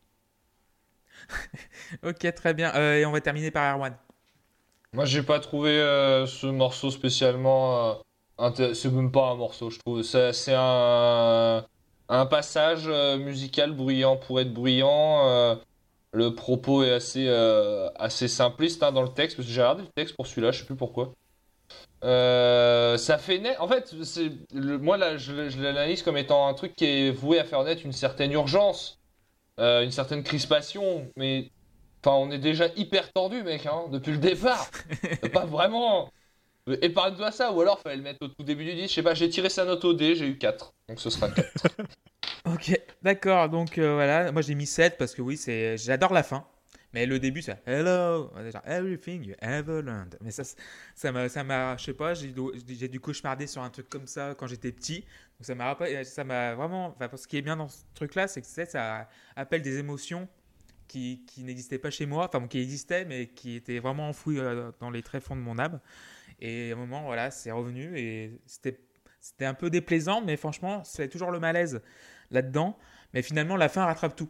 Ok, 2.03 2.34
très 2.36 2.53
bien. 2.53 2.74
Euh, 2.76 2.95
et 2.97 3.05
on 3.05 3.11
va 3.11 3.22
terminer 3.22 3.51
par 3.51 3.76
Erwan. 3.76 3.95
Moi, 4.93 5.05
j'ai 5.05 5.24
pas 5.24 5.39
trouvé 5.39 5.72
euh, 5.72 6.26
ce 6.26 6.47
morceau 6.47 6.91
spécialement. 6.91 8.01
euh, 8.39 8.74
c'est 8.74 8.91
même 8.91 9.11
pas 9.11 9.30
un 9.32 9.36
morceau, 9.36 9.70
je 9.70 9.80
trouve. 9.80 10.01
C'est 10.03 10.53
un, 10.55 11.65
un 12.09 12.26
passage 12.26 12.84
euh, 12.88 13.18
musical 13.18 13.72
bruyant 13.74 14.18
pour 14.18 14.39
être 14.39 14.53
bruyant. 14.53 15.57
le 16.13 16.34
propos 16.36 16.84
est 16.84 16.93
assez, 16.93 17.28
assez 17.97 18.28
simpliste 18.28 18.82
hein, 18.84 18.91
dans 18.91 19.03
le 19.03 19.09
texte, 19.09 19.38
parce 19.38 19.47
que 19.47 19.53
j'ai 19.53 19.61
regardé 19.61 19.84
le 19.84 19.89
texte 19.89 20.15
pour 20.15 20.26
celui-là, 20.28 20.51
je 20.51 20.59
sais 20.59 20.65
plus 20.65 20.76
pourquoi. 20.76 21.13
Ça 22.01 23.18
fait 23.18 23.39
naître. 23.39 23.61
En 23.61 23.68
fait, 23.68 23.93
le- 24.53 24.78
moi 24.78 24.97
là, 24.97 25.18
je 25.18 25.34
l'analyse 25.61 26.01
comme 26.03 26.18
étant 26.18 26.47
un 26.47 26.53
truc 26.53 26.76
qui 26.76 26.86
est 26.86 27.11
voué 27.11 27.39
à 27.39 27.43
faire 27.43 27.63
naître 27.63 27.86
une 27.86 27.91
certaine 27.91 28.32
urgence, 28.32 28.96
euh, 29.60 29.84
une 29.84 29.91
certaine 29.91 30.24
crispation, 30.24 31.10
mais 31.16 31.51
Enfin, 32.05 32.16
on 32.16 32.32
est 32.32 32.38
déjà 32.38 32.68
hyper 32.76 33.12
tendu, 33.12 33.43
mec, 33.43 33.66
hein, 33.66 33.86
depuis 33.91 34.12
le 34.12 34.18
départ. 34.18 34.70
pas 35.34 35.45
vraiment. 35.45 36.12
Épargne-toi 36.82 37.32
ça, 37.32 37.51
ou 37.51 37.62
alors 37.62 37.80
fallait 37.80 37.95
le 37.95 38.03
mettre 38.03 38.20
au 38.22 38.28
tout 38.28 38.43
début 38.43 38.66
du 38.66 38.74
disque. 38.76 38.89
Je 38.89 38.95
sais 38.95 39.03
pas, 39.03 39.14
j'ai 39.14 39.30
tiré 39.30 39.49
sa 39.49 39.66
note 39.66 39.84
au 39.86 39.93
dé, 39.93 40.16
j'ai 40.16 40.28
eu 40.28 40.38
4. 40.38 40.74
Donc 40.89 40.99
ce 40.99 41.10
sera 41.10 41.30
4. 41.30 41.68
Ok, 42.45 42.80
d'accord. 43.01 43.49
Donc 43.49 43.78
euh, 43.78 43.95
voilà, 43.95 44.32
moi 44.32 44.41
j'ai 44.41 44.55
mis 44.55 44.66
7 44.66 44.97
parce 44.97 45.14
que 45.14 45.22
oui, 45.22 45.36
c'est 45.36 45.78
j'adore 45.78 46.14
la 46.14 46.24
fin. 46.24 46.45
Mais 46.97 47.05
le 47.05 47.19
début, 47.19 47.43
c'est 47.43 47.61
Hello, 47.67 48.31
déjà, 48.43 48.63
everything 48.65 49.23
you 49.23 49.35
ever 49.39 49.83
learned. 49.83 50.17
Mais 50.19 50.31
ça, 50.31 50.41
ça 50.95 51.11
m'a, 51.11 51.29
ça 51.29 51.43
m'a, 51.43 51.77
je 51.77 51.83
sais 51.83 51.93
pas, 51.93 52.15
j'ai, 52.15 52.33
dû- 52.33 52.99
cauchemarder 52.99 53.45
sur 53.45 53.61
un 53.61 53.69
truc 53.69 53.87
comme 53.87 54.07
ça 54.07 54.33
quand 54.35 54.47
j'étais 54.47 54.71
petit. 54.71 55.01
Donc 55.01 55.41
ça 55.41 55.53
m'a, 55.53 55.77
m'a 56.25 56.55
vraiment. 56.55 56.95
Enfin, 56.99 57.15
ce 57.15 57.27
qui 57.27 57.37
est 57.37 57.43
bien 57.43 57.55
dans 57.55 57.67
ce 57.67 57.83
truc-là, 57.93 58.27
c'est 58.27 58.41
que 58.41 58.47
ça 58.47 59.07
appelle 59.35 59.61
des 59.61 59.77
émotions 59.77 60.27
qui, 60.87 61.23
n'existaient 61.37 61.77
pas 61.77 61.91
chez 61.91 62.07
moi, 62.07 62.31
enfin 62.33 62.47
qui 62.47 62.57
existaient, 62.57 63.05
mais 63.05 63.27
qui 63.27 63.57
étaient 63.57 63.77
vraiment 63.77 64.09
enfouies 64.09 64.39
euh, 64.39 64.71
dans 64.79 64.89
les 64.89 65.03
tréfonds 65.03 65.35
de 65.35 65.41
mon 65.41 65.59
âme. 65.59 65.79
Et 66.39 66.71
à 66.71 66.73
un 66.73 66.77
moment, 66.79 67.03
voilà, 67.03 67.29
c'est 67.29 67.51
revenu 67.51 67.95
et 67.95 68.41
c'était, 68.47 68.79
c'était 69.21 69.45
un 69.45 69.53
peu 69.53 69.69
déplaisant, 69.69 70.21
mais 70.21 70.35
franchement, 70.35 70.83
c'est 70.83 71.09
toujours 71.09 71.29
le 71.29 71.39
malaise 71.39 71.79
là-dedans. 72.31 72.75
Mais 73.13 73.21
finalement, 73.21 73.55
la 73.55 73.69
fin 73.69 73.85
rattrape 73.85 74.15
tout. 74.15 74.29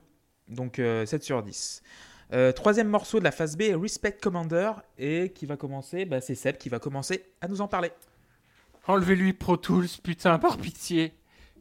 Donc 0.49 0.79
euh, 0.79 1.05
7 1.05 1.23
sur 1.23 1.41
10. 1.43 1.81
Euh, 2.33 2.51
troisième 2.51 2.89
morceau 2.89 3.19
de 3.19 3.23
la 3.23 3.31
phase 3.31 3.55
B, 3.55 3.63
Respect 3.81 4.17
Commander, 4.21 4.71
et 4.97 5.31
qui 5.33 5.45
va 5.45 5.55
commencer, 5.55 6.05
bah, 6.05 6.19
c'est 6.19 6.35
Seb 6.35 6.57
qui 6.57 6.69
va 6.69 6.79
commencer 6.79 7.23
à 7.39 7.47
nous 7.47 7.61
en 7.61 7.67
parler. 7.67 7.91
Enlevez-lui 8.87 9.33
Pro 9.33 9.57
Tools, 9.57 9.87
putain, 10.03 10.37
par 10.39 10.57
pitié. 10.57 11.13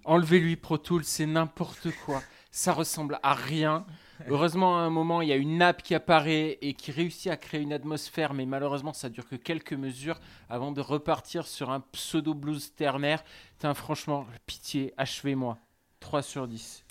Enlevez-lui 0.05 0.57
Pro 0.57 0.79
Tools, 0.79 1.05
c'est 1.05 1.27
n'importe 1.27 1.89
quoi. 2.05 2.23
Ça 2.51 2.73
ressemble 2.73 3.19
à 3.23 3.35
rien. 3.35 3.85
Heureusement, 4.29 4.79
à 4.79 4.81
un 4.81 4.91
moment, 4.91 5.21
il 5.23 5.29
y 5.29 5.33
a 5.33 5.37
une 5.37 5.59
nappe 5.59 5.83
qui 5.83 5.95
apparaît 5.95 6.59
et 6.63 6.75
qui 6.75 6.91
réussit 6.91 7.31
à 7.31 7.37
créer 7.37 7.61
une 7.61 7.73
atmosphère, 7.73 8.33
mais 8.33 8.47
malheureusement, 8.47 8.93
ça 8.93 9.09
dure 9.09 9.29
que 9.29 9.37
quelques 9.37 9.75
mesures 9.75 10.19
avant 10.49 10.73
de 10.73 10.81
repartir 10.81 11.47
sur 11.47 11.71
un 11.71 11.81
pseudo 11.93 12.35
blues 12.35 12.75
ternaire. 12.75 13.23
Putain, 13.57 13.75
franchement, 13.75 14.27
pitié, 14.47 14.95
achevez-moi. 14.97 15.59
3 16.01 16.23
sur 16.23 16.49
10. 16.49 16.85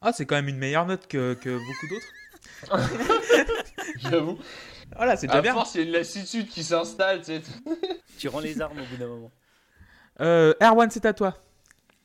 Ah, 0.00 0.12
c'est 0.12 0.26
quand 0.26 0.36
même 0.36 0.48
une 0.48 0.58
meilleure 0.58 0.86
note 0.86 1.06
que, 1.06 1.34
que 1.34 1.56
beaucoup 1.56 1.88
d'autres. 1.88 2.06
J'avoue. 3.98 4.38
Voilà, 4.94 5.16
c'est 5.16 5.26
déjà 5.26 5.38
À 5.38 5.42
bien. 5.42 5.52
force, 5.54 5.74
il 5.74 5.80
y 5.80 5.84
a 5.84 5.86
une 5.86 5.92
lassitude 5.92 6.48
qui 6.48 6.62
s'installe, 6.62 7.20
tu 7.20 7.26
sais. 7.26 7.42
Tu 8.18 8.28
rends 8.28 8.40
les 8.40 8.60
armes 8.62 8.78
au 8.78 8.84
bout 8.84 8.96
d'un 8.96 9.08
moment. 9.08 9.30
Euh, 10.20 10.54
Erwan, 10.62 10.90
c'est 10.90 11.04
à 11.04 11.12
toi. 11.12 11.36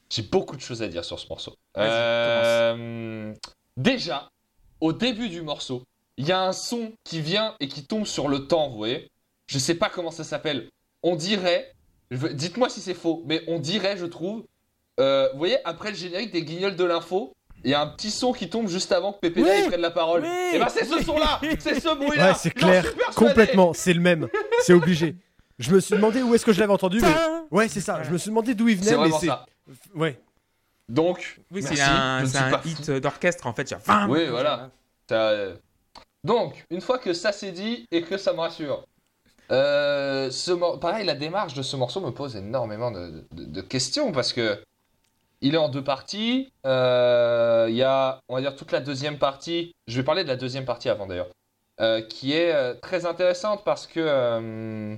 J'ai 0.09 0.23
beaucoup 0.23 0.57
de 0.57 0.61
choses 0.61 0.81
à 0.81 0.89
dire 0.89 1.05
sur 1.05 1.17
ce 1.19 1.27
morceau. 1.29 1.55
Euh, 1.77 3.33
Déjà, 3.77 4.29
au 4.81 4.91
début 4.91 5.29
du 5.29 5.41
morceau, 5.41 5.83
il 6.17 6.27
y 6.27 6.33
a 6.33 6.41
un 6.41 6.51
son 6.51 6.91
qui 7.05 7.21
vient 7.21 7.55
et 7.61 7.69
qui 7.69 7.85
tombe 7.85 8.05
sur 8.05 8.27
le 8.27 8.47
temps, 8.47 8.69
vous 8.69 8.75
voyez. 8.77 9.09
Je 9.47 9.57
sais 9.57 9.75
pas 9.75 9.89
comment 9.89 10.11
ça 10.11 10.25
s'appelle. 10.25 10.69
On 11.03 11.15
dirait, 11.15 11.73
dites-moi 12.11 12.67
si 12.67 12.81
c'est 12.81 12.93
faux, 12.93 13.23
mais 13.25 13.41
on 13.47 13.59
dirait, 13.59 13.95
je 13.95 14.05
trouve, 14.05 14.43
euh, 14.99 15.29
vous 15.31 15.37
voyez, 15.37 15.57
après 15.65 15.91
le 15.91 15.95
générique 15.95 16.31
des 16.31 16.43
guignols 16.43 16.75
de 16.75 16.83
l'info, 16.83 17.33
il 17.63 17.71
y 17.71 17.73
a 17.73 17.81
un 17.81 17.87
petit 17.87 18.11
son 18.11 18.33
qui 18.33 18.49
tombe 18.49 18.67
juste 18.67 18.91
avant 18.91 19.13
que 19.13 19.19
Pépé 19.19 19.41
Oui, 19.43 19.67
prenne 19.67 19.81
la 19.81 19.91
parole. 19.91 20.21
oui, 20.23 20.55
et 20.55 20.59
ben 20.59 20.69
c'est 20.69 20.85
ce 20.85 21.03
son-là, 21.03 21.39
c'est 21.59 21.79
ce 21.79 21.93
bruit-là. 21.95 22.29
Ouais, 22.31 22.33
c'est 22.37 22.51
clair, 22.51 22.85
complètement, 23.15 23.73
c'est 23.73 23.93
le 23.93 24.01
même, 24.01 24.27
c'est 24.61 24.73
obligé. 24.73 25.15
Je 25.59 25.71
me 25.71 25.79
suis 25.79 25.95
demandé 25.95 26.21
où 26.23 26.33
est-ce 26.33 26.45
que 26.45 26.53
je 26.53 26.59
l'avais 26.59 26.73
entendu, 26.73 26.99
mais 27.01 27.13
ouais, 27.51 27.67
c'est 27.67 27.81
ça. 27.81 28.01
Je 28.03 28.09
me 28.11 28.17
suis 28.17 28.29
demandé 28.29 28.55
d'où 28.55 28.67
il 28.67 28.77
venait, 28.77 28.95
vraiment 28.95 29.19
c'est 29.19 29.27
ça. 29.27 29.45
ouais. 29.93 30.19
Donc, 30.89 31.39
Oui, 31.51 31.61
c'est 31.63 31.79
un, 31.79 32.23
un 32.25 32.61
hit 32.65 32.91
d'orchestre 32.91 33.45
en 33.47 33.53
fait. 33.53 33.73
Oui, 34.09 34.27
voilà. 34.27 34.71
Ça, 35.07 35.29
euh, 35.29 35.55
Donc, 36.23 36.65
une 36.69 36.81
fois 36.81 36.97
que 36.97 37.13
ça 37.13 37.31
c'est 37.31 37.51
dit 37.51 37.85
et 37.91 38.01
que 38.01 38.17
ça 38.17 38.33
me 38.33 38.39
rassure, 38.39 38.83
euh, 39.51 40.31
ce 40.31 40.51
pareil, 40.77 41.05
la 41.05 41.13
démarche 41.15 41.53
de 41.53 41.61
ce 41.61 41.75
morceau 41.75 42.01
me 42.01 42.11
pose 42.11 42.35
énormément 42.35 42.91
de, 42.91 43.23
de- 43.33 43.45
de 43.45 43.61
questions 43.61 44.11
parce 44.11 44.33
que 44.33 44.61
il 45.41 45.55
est 45.55 45.57
en 45.57 45.69
deux 45.69 45.83
parties. 45.83 46.51
Euh, 46.65 47.67
Il 47.69 47.75
y 47.75 47.83
a, 47.83 48.21
on 48.29 48.35
va 48.35 48.41
dire, 48.41 48.55
toute 48.55 48.71
la 48.71 48.79
deuxième 48.79 49.17
partie. 49.17 49.75
Je 49.87 49.97
vais 49.97 50.03
parler 50.03 50.23
de 50.23 50.29
la 50.29 50.35
deuxième 50.35 50.65
partie 50.65 50.89
avant 50.89 51.07
d'ailleurs, 51.07 51.29
euh, 51.79 52.01
qui 52.01 52.33
est 52.33 52.53
euh, 52.53 52.73
très 52.75 53.05
intéressante 53.05 53.63
parce 53.65 53.87
que 53.87 54.97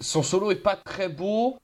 son 0.00 0.22
solo 0.22 0.50
est 0.50 0.56
pas 0.56 0.76
très 0.76 1.08
beau, 1.08 1.58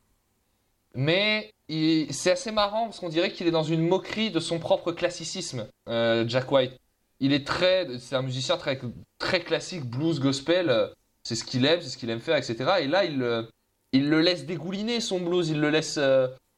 mais 0.94 1.52
c'est 1.68 2.30
assez 2.30 2.52
marrant 2.52 2.84
parce 2.84 3.00
qu'on 3.00 3.08
dirait 3.08 3.32
qu'il 3.32 3.46
est 3.46 3.52
dans 3.52 3.62
une 3.62 3.86
moquerie 3.86 4.30
de 4.30 4.40
son 4.40 4.58
propre 4.58 4.92
classicisme, 4.92 5.66
Jack 5.86 6.50
White. 6.52 6.78
Il 7.20 7.32
est 7.32 7.46
très, 7.46 7.86
c'est 7.98 8.16
un 8.16 8.22
musicien 8.22 8.56
très, 8.56 8.80
très 9.18 9.40
classique, 9.40 9.84
blues, 9.84 10.20
gospel. 10.20 10.90
C'est 11.22 11.36
ce 11.36 11.44
qu'il 11.44 11.64
aime, 11.64 11.80
c'est 11.80 11.88
ce 11.88 11.96
qu'il 11.96 12.10
aime 12.10 12.20
faire, 12.20 12.36
etc. 12.36 12.56
Et 12.80 12.88
là, 12.88 13.04
il, 13.04 13.46
il 13.92 14.10
le 14.10 14.20
laisse 14.20 14.44
dégouliner 14.44 15.00
son 15.00 15.20
blues, 15.20 15.48
il 15.48 15.60
le 15.60 15.70
laisse 15.70 16.00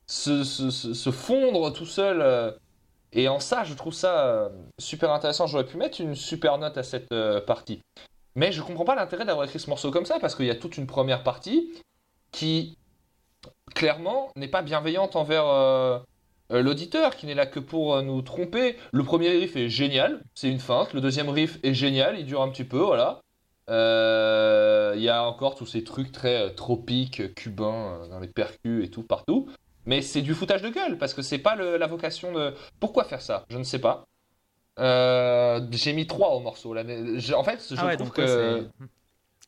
se, 0.07 1.11
fondre 1.11 1.72
tout 1.72 1.86
seul. 1.86 2.20
euh. 2.20 2.52
et 3.12 3.28
en 3.28 3.40
ça, 3.40 3.64
je 3.64 3.74
trouve 3.74 3.94
ça 3.94 4.26
euh, 4.26 4.48
super 4.78 5.12
intéressant. 5.12 5.46
J'aurais 5.46 5.66
pu 5.66 5.76
mettre 5.76 6.00
une 6.00 6.14
super 6.14 6.59
note 6.59 6.76
à 6.78 6.82
cette 6.82 7.12
euh, 7.12 7.40
partie. 7.40 7.80
Mais 8.36 8.52
je 8.52 8.62
comprends 8.62 8.84
pas 8.84 8.96
l'intérêt 8.96 9.24
d'avoir 9.24 9.46
écrit 9.46 9.61
ce 9.61 9.70
morceau 9.70 9.90
comme 9.90 10.07
ça 10.07 10.18
parce 10.20 10.34
qu'il 10.34 10.46
y 10.46 10.50
a 10.50 10.57
toute 10.57 10.76
une 10.76 10.86
première 10.86 11.22
partie 11.22 11.72
qui, 12.32 12.76
clairement, 13.74 14.32
n'est 14.34 14.48
pas 14.48 14.62
bienveillante 14.62 15.14
envers 15.14 15.44
l'auditeur, 16.50 17.14
qui 17.14 17.26
n'est 17.26 17.36
là 17.36 17.46
que 17.46 17.61
pour 17.61 18.02
nous 18.02 18.22
tromper. 18.22 18.76
Le 18.92 19.05
premier 19.05 19.28
riff 19.28 19.55
est 19.55 19.68
génial, 19.68 20.20
c'est 20.34 20.50
une 20.50 20.59
feinte. 20.59 20.94
Le 20.94 21.00
deuxième 21.00 21.28
riff 21.28 21.61
est 21.62 21.74
génial, 21.74 22.18
il 22.18 22.26
dure 22.26 22.42
un 22.42 22.48
petit 22.48 22.64
peu, 22.64 22.78
voilà. 22.78 23.20
Il 23.68 25.00
y 25.00 25.09
a 25.09 25.22
encore 25.22 25.55
tous 25.55 25.66
ces 25.66 25.84
trucs 25.84 26.11
très 26.11 26.52
tropiques, 26.55 27.36
cubains, 27.36 28.09
dans 28.11 28.18
les 28.18 28.26
percus 28.26 28.84
et 28.84 28.90
tout, 28.90 29.05
partout. 29.05 29.48
Mais 29.87 30.01
c'est 30.03 30.22
du 30.22 30.35
foutage 30.35 30.62
de 30.62 30.70
gueule, 30.70 30.97
parce 30.99 31.12
que 31.14 31.22
c'est 31.22 31.39
pas 31.39 31.55
le- 31.57 31.76
la 31.76 31.87
vocation 31.87 32.32
de... 32.32 32.55
Pourquoi 32.80 33.05
faire 33.05 33.20
ça? 33.22 33.45
Je 33.51 33.59
ne 33.59 33.64
sais 33.64 33.78
pas. 33.78 34.05
Euh, 34.78 35.61
J'ai 35.70 35.93
mis 35.93 36.07
3 36.07 36.30
au 36.30 36.41
morceau. 36.41 36.74
Là. 36.74 36.82
Je- 37.18 37.35
En 37.35 37.45
fait, 37.45 37.64
je 37.70 37.74
Ah 37.78 37.87
ouais, 37.87 37.97
trouve 37.97 38.11
que... 38.11 38.26
c'est- 38.26 38.87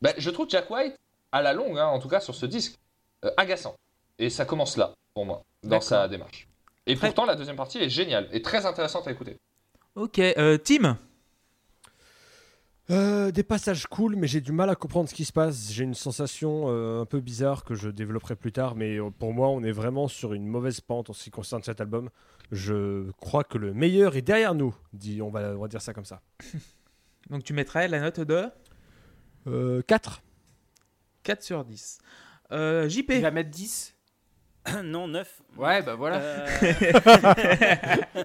Ben, 0.02 0.12
je 0.18 0.30
trouve 0.30 0.48
Jack 0.48 0.70
White, 0.70 0.94
à 1.32 1.42
la 1.42 1.52
longue, 1.52 1.78
hein, 1.78 1.86
en 1.86 1.98
tout 1.98 2.08
cas 2.08 2.20
sur 2.20 2.34
ce 2.34 2.46
disque, 2.46 2.76
euh, 3.24 3.30
agaçant. 3.36 3.74
Et 4.18 4.30
ça 4.30 4.44
commence 4.44 4.76
là, 4.76 4.92
pour 5.14 5.24
moi, 5.26 5.42
dans 5.62 5.80
sa 5.80 6.06
démarche. 6.08 6.48
Et 6.86 6.94
pourtant, 6.96 7.24
la 7.24 7.34
deuxième 7.34 7.56
partie 7.56 7.78
est 7.78 7.88
géniale 7.88 8.28
et 8.30 8.42
très 8.42 8.64
intéressante 8.66 9.08
à 9.08 9.10
écouter. 9.10 9.36
Ok, 9.94 10.18
euh, 10.18 10.58
Tim? 10.58 10.98
Euh, 12.88 13.32
des 13.32 13.42
passages 13.42 13.86
cool, 13.88 14.14
mais 14.14 14.28
j'ai 14.28 14.40
du 14.40 14.52
mal 14.52 14.70
à 14.70 14.76
comprendre 14.76 15.08
ce 15.08 15.14
qui 15.14 15.24
se 15.24 15.32
passe. 15.32 15.72
J'ai 15.72 15.82
une 15.82 15.94
sensation 15.94 16.66
euh, 16.68 17.00
un 17.00 17.04
peu 17.04 17.18
bizarre 17.20 17.64
que 17.64 17.74
je 17.74 17.88
développerai 17.88 18.36
plus 18.36 18.52
tard, 18.52 18.76
mais 18.76 18.98
euh, 19.00 19.10
pour 19.10 19.32
moi, 19.34 19.48
on 19.48 19.64
est 19.64 19.72
vraiment 19.72 20.06
sur 20.06 20.34
une 20.34 20.46
mauvaise 20.46 20.80
pente 20.80 21.10
en 21.10 21.12
ce 21.12 21.24
qui 21.24 21.30
concerne 21.30 21.62
cet 21.64 21.80
album. 21.80 22.10
Je 22.52 23.10
crois 23.18 23.42
que 23.42 23.58
le 23.58 23.74
meilleur 23.74 24.14
est 24.16 24.22
derrière 24.22 24.54
nous, 24.54 24.72
dit, 24.92 25.20
on, 25.20 25.30
va, 25.30 25.56
on 25.56 25.62
va 25.62 25.68
dire 25.68 25.82
ça 25.82 25.92
comme 25.92 26.04
ça. 26.04 26.22
Donc 27.30 27.42
tu 27.42 27.52
mettrais 27.54 27.88
la 27.88 27.98
note 28.00 28.20
de? 28.20 28.44
Euh, 29.48 29.82
4 29.82 30.22
4 31.24 31.42
sur 31.42 31.64
10. 31.64 31.98
Euh, 32.52 32.88
JP. 32.88 33.10
Il 33.10 33.20
va 33.22 33.32
mettre 33.32 33.50
10 33.50 33.96
non, 34.84 35.08
9. 35.08 35.42
Ouais, 35.56 35.82
bah 35.82 35.96
voilà. 35.96 36.20
Euh, 36.20 36.46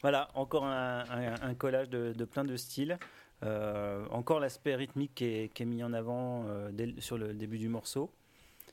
voilà, 0.00 0.28
encore 0.34 0.64
un, 0.64 1.00
un- 1.10 1.42
un 1.42 1.54
collage 1.54 1.88
de, 1.90 2.12
de 2.12 2.24
plein 2.24 2.44
de 2.44 2.56
styles. 2.56 2.98
Euh, 3.44 4.06
encore 4.10 4.38
l'aspect 4.38 4.74
rythmique 4.74 5.14
qui 5.14 5.24
est, 5.24 5.60
mis 5.64 5.82
en 5.82 5.92
avant 5.92 6.44
euh, 6.46 6.70
sur 6.98 7.18
le 7.18 7.34
début 7.34 7.58
du 7.58 7.68
morceau. 7.68 8.10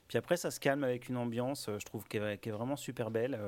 Puis 0.06 0.18
après, 0.18 0.36
ça 0.36 0.50
se 0.50 0.60
calme 0.60 0.84
avec 0.84 1.08
une 1.08 1.16
ambiance, 1.16 1.68
euh, 1.68 1.78
je 1.78 1.84
trouve, 1.84 2.04
qui 2.06 2.18
est, 2.18 2.50
vraiment 2.50 2.76
super 2.76 3.10
belle. 3.10 3.38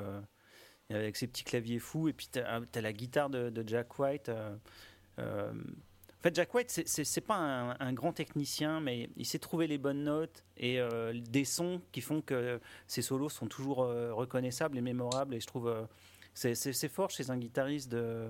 avec 0.89 1.15
ses 1.15 1.27
petits 1.27 1.43
claviers 1.43 1.79
fous. 1.79 2.09
Et 2.09 2.13
puis, 2.13 2.27
tu 2.31 2.39
as, 2.39 2.81
la 2.81 2.93
guitare 2.93 3.29
de, 3.29 3.63
Jack 3.65 3.97
White. 3.99 4.29
euh, 5.19 5.53
fait, 6.21 6.35
Jack 6.35 6.53
White, 6.53 6.69
c'est- 6.69 7.21
pas 7.21 7.35
un, 7.35 7.79
un 7.79 7.93
grand 7.93 8.13
technicien, 8.13 8.79
mais 8.79 9.09
il 9.15 9.25
sait 9.25 9.39
trouver 9.39 9.67
les 9.67 9.77
bonnes 9.77 10.03
notes 10.03 10.43
et 10.57 10.79
des 11.13 11.45
sons 11.45 11.81
qui 11.91 12.01
font 12.01 12.21
que 12.21 12.59
ses 12.87 13.01
solos 13.01 13.29
sont 13.29 13.47
toujours 13.47 13.77
reconnaissables 13.77 14.77
et 14.77 14.81
mémorables. 14.81 15.35
Et 15.35 15.39
je 15.39 15.47
trouve 15.47 15.73
c'est 16.33 16.87
fort 16.89 17.09
chez 17.09 17.29
un 17.29 17.37
guitariste 17.37 17.91
de, 17.91 18.27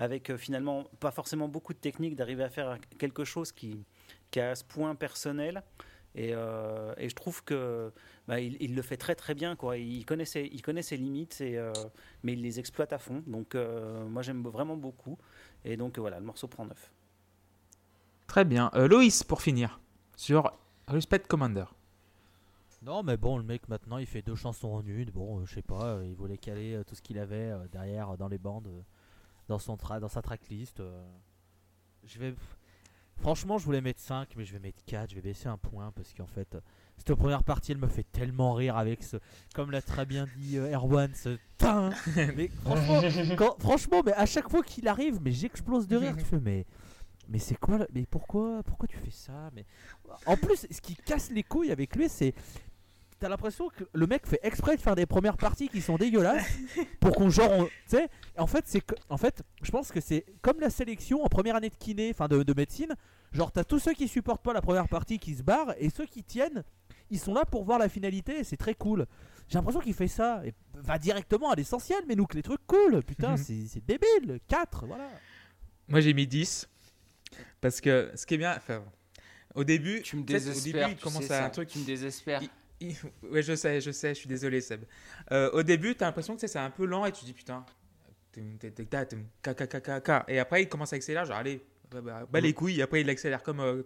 avec 0.00 0.30
euh, 0.30 0.38
finalement 0.38 0.84
pas 0.98 1.10
forcément 1.10 1.46
beaucoup 1.46 1.74
de 1.74 1.78
technique 1.78 2.16
d'arriver 2.16 2.42
à 2.42 2.48
faire 2.48 2.78
quelque 2.98 3.22
chose 3.24 3.52
qui, 3.52 3.84
qui 4.30 4.40
à 4.40 4.54
ce 4.54 4.64
point 4.64 4.94
personnel. 4.94 5.62
Et, 6.14 6.30
euh, 6.32 6.94
et 6.96 7.08
je 7.08 7.14
trouve 7.14 7.44
que 7.44 7.92
bah, 8.26 8.40
il, 8.40 8.56
il 8.60 8.74
le 8.74 8.82
fait 8.82 8.96
très 8.96 9.14
très 9.14 9.34
bien. 9.34 9.56
Quoi. 9.56 9.76
Il, 9.76 10.04
connaît 10.06 10.24
ses, 10.24 10.48
il 10.50 10.62
connaît 10.62 10.82
ses 10.82 10.96
limites, 10.96 11.40
et, 11.42 11.58
euh, 11.58 11.70
mais 12.22 12.32
il 12.32 12.40
les 12.42 12.58
exploite 12.58 12.94
à 12.94 12.98
fond. 12.98 13.22
Donc 13.26 13.54
euh, 13.54 14.04
moi 14.06 14.22
j'aime 14.22 14.42
vraiment 14.42 14.76
beaucoup. 14.76 15.18
Et 15.66 15.76
donc 15.76 15.98
voilà, 15.98 16.18
le 16.18 16.24
morceau 16.24 16.48
prend 16.48 16.64
9. 16.64 16.92
Très 18.26 18.44
bien. 18.46 18.70
Euh, 18.74 18.88
Loïs, 18.88 19.22
pour 19.22 19.42
finir, 19.42 19.80
sur 20.16 20.50
Respect 20.88 21.20
Commander. 21.28 21.66
Non, 22.82 23.02
mais 23.02 23.18
bon, 23.18 23.36
le 23.36 23.44
mec 23.44 23.68
maintenant 23.68 23.98
il 23.98 24.06
fait 24.06 24.22
deux 24.22 24.34
chansons 24.34 24.72
en 24.72 24.86
une. 24.86 25.10
Bon, 25.10 25.40
euh, 25.40 25.44
je 25.44 25.54
sais 25.56 25.62
pas, 25.62 25.84
euh, 25.84 26.06
il 26.06 26.14
voulait 26.14 26.38
caler 26.38 26.76
euh, 26.76 26.84
tout 26.84 26.94
ce 26.94 27.02
qu'il 27.02 27.18
avait 27.18 27.50
euh, 27.50 27.68
derrière 27.70 28.10
euh, 28.10 28.16
dans 28.16 28.28
les 28.28 28.38
bandes, 28.38 28.68
euh, 28.68 28.80
dans, 29.50 29.58
son 29.58 29.76
tra 29.76 30.00
dans 30.00 30.08
sa 30.08 30.22
tracklist. 30.22 30.80
euh. 30.80 31.04
Je 32.04 32.18
vais. 32.18 32.34
Franchement, 33.18 33.58
je 33.58 33.66
voulais 33.66 33.82
mettre 33.82 34.00
5, 34.00 34.30
mais 34.36 34.44
je 34.46 34.52
vais 34.54 34.58
mettre 34.60 34.82
4. 34.86 35.10
Je 35.10 35.16
vais 35.16 35.20
baisser 35.20 35.48
un 35.48 35.58
point 35.58 35.92
parce 35.92 36.14
qu'en 36.14 36.26
fait, 36.26 36.54
euh, 36.54 36.60
cette 36.96 37.14
première 37.14 37.42
partie 37.44 37.72
elle 37.72 37.78
me 37.78 37.88
fait 37.88 38.04
tellement 38.12 38.54
rire 38.54 38.76
avec 38.78 39.02
ce. 39.02 39.18
Comme 39.54 39.70
l'a 39.72 39.82
très 39.82 40.06
bien 40.06 40.26
dit 40.38 40.56
euh, 40.56 40.72
Erwan, 40.74 41.12
ce. 41.14 41.36
mais 42.36 42.48
franchement, 42.64 43.00
quand- 43.36 43.60
franchement, 43.60 44.02
mais 44.06 44.12
à 44.14 44.24
chaque 44.24 44.48
fois 44.48 44.62
qu'il 44.62 44.88
arrive, 44.88 45.20
mais 45.20 45.32
j'explose 45.32 45.86
de 45.86 45.96
rire. 45.96 46.16
Tu 46.16 46.24
fais, 46.24 46.40
mais. 46.40 46.64
Mais 47.28 47.38
c'est 47.38 47.56
quoi 47.56 47.86
Mais 47.92 48.06
pourquoi 48.06 48.62
Pourquoi 48.64 48.88
tu 48.88 48.96
fais 48.96 49.10
ça 49.12 49.50
Mais 49.54 49.64
en 50.26 50.36
plus, 50.36 50.66
ce 50.70 50.80
qui 50.80 50.96
casse 50.96 51.30
les 51.30 51.44
couilles 51.44 51.70
avec 51.70 51.94
lui, 51.94 52.08
c'est 52.08 52.34
t'as 53.20 53.28
l'impression 53.28 53.68
que 53.68 53.84
le 53.92 54.06
mec 54.06 54.26
fait 54.26 54.40
exprès 54.42 54.76
de 54.76 54.80
faire 54.80 54.96
des 54.96 55.06
premières 55.06 55.36
parties 55.36 55.68
qui 55.68 55.80
sont 55.80 55.96
dégueulasses 55.96 56.44
pour 57.00 57.12
qu'on 57.14 57.30
genre 57.30 57.50
on- 57.50 57.64
tu 57.66 57.70
sais 57.86 58.08
en 58.36 58.46
fait 58.46 58.64
c'est 58.66 58.82
en 59.08 59.16
fait 59.18 59.42
je 59.62 59.70
pense 59.70 59.92
que 59.92 60.00
c'est 60.00 60.24
comme 60.42 60.58
la 60.60 60.70
sélection 60.70 61.22
en 61.22 61.28
première 61.28 61.56
année 61.56 61.70
de 61.70 61.76
kiné 61.76 62.10
enfin 62.10 62.26
de, 62.28 62.42
de 62.42 62.54
médecine 62.54 62.94
genre 63.32 63.52
t'as 63.52 63.62
tous 63.64 63.78
ceux 63.78 63.92
qui 63.92 64.08
supportent 64.08 64.42
pas 64.42 64.52
la 64.52 64.62
première 64.62 64.88
partie 64.88 65.18
qui 65.18 65.34
se 65.34 65.42
barrent 65.42 65.74
et 65.78 65.90
ceux 65.90 66.06
qui 66.06 66.24
tiennent 66.24 66.64
ils 67.10 67.20
sont 67.20 67.34
là 67.34 67.44
pour 67.44 67.64
voir 67.64 67.78
la 67.78 67.88
finalité 67.88 68.38
et 68.40 68.44
c'est 68.44 68.56
très 68.56 68.74
cool 68.74 69.06
j'ai 69.48 69.58
l'impression 69.58 69.80
qu'il 69.80 69.94
fait 69.94 70.08
ça 70.08 70.42
et 70.46 70.54
va 70.74 70.98
directement 70.98 71.50
à 71.50 71.54
l'essentiel 71.54 72.00
mais 72.08 72.14
nous 72.16 72.26
que 72.26 72.36
les 72.36 72.42
trucs 72.42 72.66
cool 72.66 73.02
putain 73.02 73.36
c'est 73.36 73.66
c'est 73.68 73.84
débile 73.86 74.40
4 74.48 74.86
voilà 74.86 75.08
Moi, 75.88 76.00
j'ai 76.00 76.14
mis 76.14 76.26
10. 76.26 76.68
Parce 77.60 77.80
que 77.80 78.10
ce 78.14 78.24
qui 78.26 78.34
est 78.34 78.38
bien. 78.38 78.54
Enfin, 78.56 78.82
au 79.54 79.64
début, 79.64 80.02
Tu 80.02 80.16
me 80.16 80.20
sais, 80.22 80.34
Au 80.34 80.38
désespères. 80.38 80.72
début, 80.88 80.92
il 80.92 80.96
tu 80.96 81.02
commence 81.02 81.24
sais 81.24 81.34
à 81.34 81.38
ça. 81.40 81.44
un 81.46 81.50
truc. 81.50 81.68
Tu 81.68 81.78
me 81.80 81.84
désespères. 81.84 82.42
il- 82.42 82.48
Ouais, 83.30 83.42
je 83.42 83.54
sais, 83.54 83.80
je 83.80 83.90
sais, 83.90 84.10
je 84.14 84.20
suis 84.20 84.28
désolé, 84.28 84.60
Seb. 84.60 84.84
Euh, 85.32 85.50
au 85.52 85.62
début, 85.62 85.94
t'as 85.94 86.06
l'impression 86.06 86.36
que 86.36 86.46
c'est 86.46 86.58
un 86.58 86.70
peu 86.70 86.86
lent 86.86 87.04
et 87.06 87.12
tu 87.12 87.20
te 87.20 87.26
dis 87.26 87.32
putain. 87.32 87.64
Et 90.28 90.38
après, 90.38 90.62
il 90.62 90.68
commence 90.68 90.92
à 90.92 90.96
accélérer, 90.96 91.26
genre 91.26 91.36
allez, 91.36 91.60
bah, 91.90 92.00
bah, 92.00 92.26
bah, 92.30 92.40
les 92.40 92.52
couilles. 92.52 92.78
Et 92.80 92.82
après, 92.82 93.00
il 93.00 93.10
accélère 93.10 93.42
comme, 93.42 93.60
euh, 93.60 93.82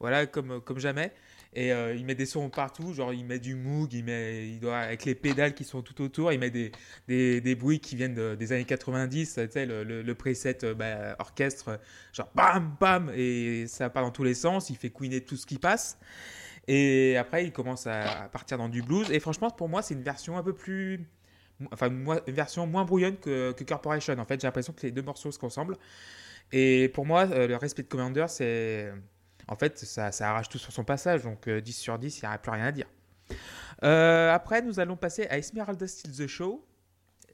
voilà, 0.00 0.26
comme, 0.26 0.52
euh, 0.52 0.60
comme 0.60 0.78
jamais. 0.78 1.12
Et 1.54 1.72
euh, 1.72 1.94
il 1.94 2.04
met 2.04 2.14
des 2.14 2.26
sons 2.26 2.50
partout, 2.50 2.92
genre 2.94 3.12
il 3.14 3.24
met 3.24 3.38
du 3.38 3.54
Moog, 3.54 3.92
il 3.94 4.04
met, 4.04 4.48
il 4.48 4.60
doit, 4.60 4.78
avec 4.78 5.04
les 5.06 5.14
pédales 5.14 5.54
qui 5.54 5.64
sont 5.64 5.82
tout 5.82 6.00
autour, 6.02 6.32
il 6.32 6.38
met 6.40 6.50
des, 6.50 6.72
des, 7.08 7.40
des 7.40 7.54
bruits 7.54 7.80
qui 7.80 7.96
viennent 7.96 8.14
de- 8.14 8.34
des 8.34 8.52
années 8.52 8.64
90, 8.66 9.34
tu 9.34 9.50
sais, 9.50 9.66
le, 9.66 9.84
le, 9.84 10.02
le 10.02 10.14
preset 10.14 10.64
euh, 10.64 10.74
bah, 10.74 11.16
orchestre, 11.18 11.80
genre 12.12 12.30
bam, 12.34 12.76
bam, 12.80 13.10
et 13.14 13.66
ça 13.66 13.90
part 13.90 14.04
dans 14.04 14.10
tous 14.10 14.24
les 14.24 14.34
sens, 14.34 14.70
il 14.70 14.76
fait 14.76 14.90
couiner 14.90 15.22
tout 15.22 15.36
ce 15.36 15.46
qui 15.46 15.58
passe. 15.58 15.98
Et 16.68 17.16
après, 17.16 17.46
il 17.46 17.52
commence 17.52 17.86
à 17.86 18.28
partir 18.30 18.58
dans 18.58 18.68
du 18.68 18.82
blues. 18.82 19.10
Et 19.10 19.18
franchement, 19.20 19.50
pour 19.50 19.70
moi, 19.70 19.80
c'est 19.80 19.94
une 19.94 20.02
version 20.02 20.36
un 20.36 20.42
peu 20.42 20.52
plus. 20.52 21.08
Enfin, 21.72 21.88
une 21.88 22.34
version 22.34 22.66
moins 22.66 22.84
brouillonne 22.84 23.16
que, 23.16 23.54
Corporation. 23.66 24.14
En 24.18 24.26
fait, 24.26 24.38
j'ai 24.40 24.46
l'impression 24.46 24.74
que 24.74 24.82
les 24.82 24.92
deux 24.92 25.02
morceaux 25.02 25.32
se 25.32 25.38
ressemblent. 25.40 25.76
Et 26.52 26.90
pour 26.90 27.06
moi, 27.06 27.26
euh, 27.26 27.48
le 27.48 27.56
Respect 27.56 27.84
Commander, 27.84 28.26
c'est. 28.28 28.92
En 29.48 29.56
fait, 29.56 29.78
ça, 29.78 30.10
arrache 30.20 30.50
tout 30.50 30.58
sur 30.58 30.70
son 30.70 30.84
passage. 30.84 31.22
Donc, 31.22 31.48
euh, 31.48 31.62
10 31.62 31.72
sur 31.72 31.98
10, 31.98 32.18
il 32.20 32.28
n'y 32.28 32.34
a 32.34 32.36
plus 32.36 32.52
rien 32.52 32.66
à 32.66 32.72
dire. 32.72 32.86
Euh, 33.82 34.30
après, 34.30 34.60
nous 34.60 34.78
allons 34.78 34.96
passer 34.96 35.26
à 35.28 35.38
Esmeralda 35.38 35.86
Steal 35.86 36.14
the 36.14 36.26
Show. 36.26 36.62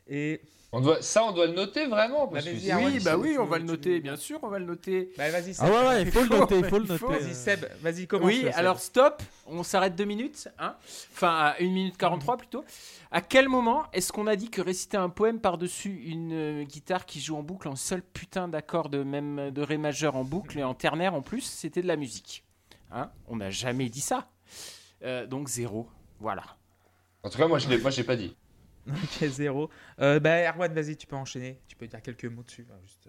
Et. 0.07 0.43
On 0.77 0.81
doit, 0.81 1.01
ça, 1.03 1.23
on 1.25 1.31
doit 1.31 1.47
le 1.47 1.53
noter 1.53 1.87
vraiment 1.87 2.27
parce 2.27 2.45
Bah, 2.45 2.51
que 2.51 2.85
Oui, 2.85 2.99
bah 2.99 3.17
oui, 3.17 3.37
on 3.39 3.45
va 3.45 3.59
le 3.59 3.65
noter, 3.65 4.01
bien 4.01 4.17
sûr, 4.17 4.41
on 4.43 4.49
va 4.49 4.59
le 4.59 4.65
noter. 4.65 5.13
Bah, 5.17 5.31
vas-y, 5.31 5.55
Seb. 5.55 5.65
ah 5.69 5.71
ouais 5.71 5.87
ouais 5.89 6.03
il 6.03 6.11
faut 6.11 6.23
le 6.23 6.29
noter 6.37 6.59
il 6.59 6.65
faut 6.65 6.79
le 6.81 6.87
noter. 6.87 7.07
Vas-y, 7.07 7.33
Seb, 7.33 7.65
vas-y, 7.81 8.09
commence. 8.09 8.27
Oui, 8.27 8.41
Seb. 8.43 8.53
alors 8.57 8.81
stop, 8.81 9.23
on 9.47 9.63
s'arrête 9.63 9.95
deux 9.95 10.05
minutes, 10.05 10.49
hein 10.59 10.75
enfin 11.13 11.29
à 11.29 11.55
1 11.61 11.65
minute 11.69 11.97
43 11.97 12.39
plutôt. 12.39 12.65
À 13.13 13.21
quel 13.21 13.49
moment 13.49 13.85
est-ce 13.93 14.11
qu'on 14.11 14.27
a 14.27 14.35
dit 14.35 14.51
que 14.51 14.61
réciter 14.61 14.97
un 14.97 15.11
poème 15.11 15.39
par-dessus 15.39 16.03
une 16.07 16.33
euh, 16.33 16.65
guitare 16.65 17.07
qui 17.07 17.21
joue 17.21 17.37
en 17.37 17.45
boucle 17.45 17.69
en 17.69 17.77
seul 17.77 18.03
putain 18.03 18.49
d'accord 18.49 18.89
de 18.89 19.05
même 19.05 19.53
de 19.53 19.63
ré 19.63 19.79
majeur 19.79 20.17
en 20.17 20.25
boucle 20.25 20.59
et 20.59 20.65
en 20.65 20.75
ternaire 20.75 21.15
en 21.15 21.23
plus, 21.23 21.43
c'était 21.43 21.83
de 21.83 21.87
la 21.87 21.95
musique 21.95 22.43
hein 22.91 23.13
On 23.29 23.37
n'a 23.37 23.51
jamais 23.51 23.89
dit 23.89 24.01
ça. 24.01 24.27
Euh, 25.05 25.25
donc 25.27 25.47
zéro, 25.49 25.87
voilà. 26.19 26.43
En 27.23 27.31
tout 27.31 27.39
cas, 27.39 27.47
moi, 27.47 27.61
je 27.61 27.69
l'ai, 27.69 27.79
moi, 27.79 27.91
j'ai 27.91 28.03
pas 28.05 28.17
dit. 28.17 28.35
Ok, 28.89 29.29
zéro. 29.29 29.71
Euh, 30.01 30.21
bah, 30.21 30.43
Erwan, 30.49 30.73
vas-y, 30.73 30.97
tu 30.97 31.07
peux 31.07 31.17
enchaîner. 31.17 31.59
Tu 31.69 31.77
peux 31.77 31.87
dire 31.87 32.03
quelques 32.03 32.27
mots 32.27 32.43
dessus. 32.43 32.67
hein, 32.71 32.77
juste. 32.83 33.09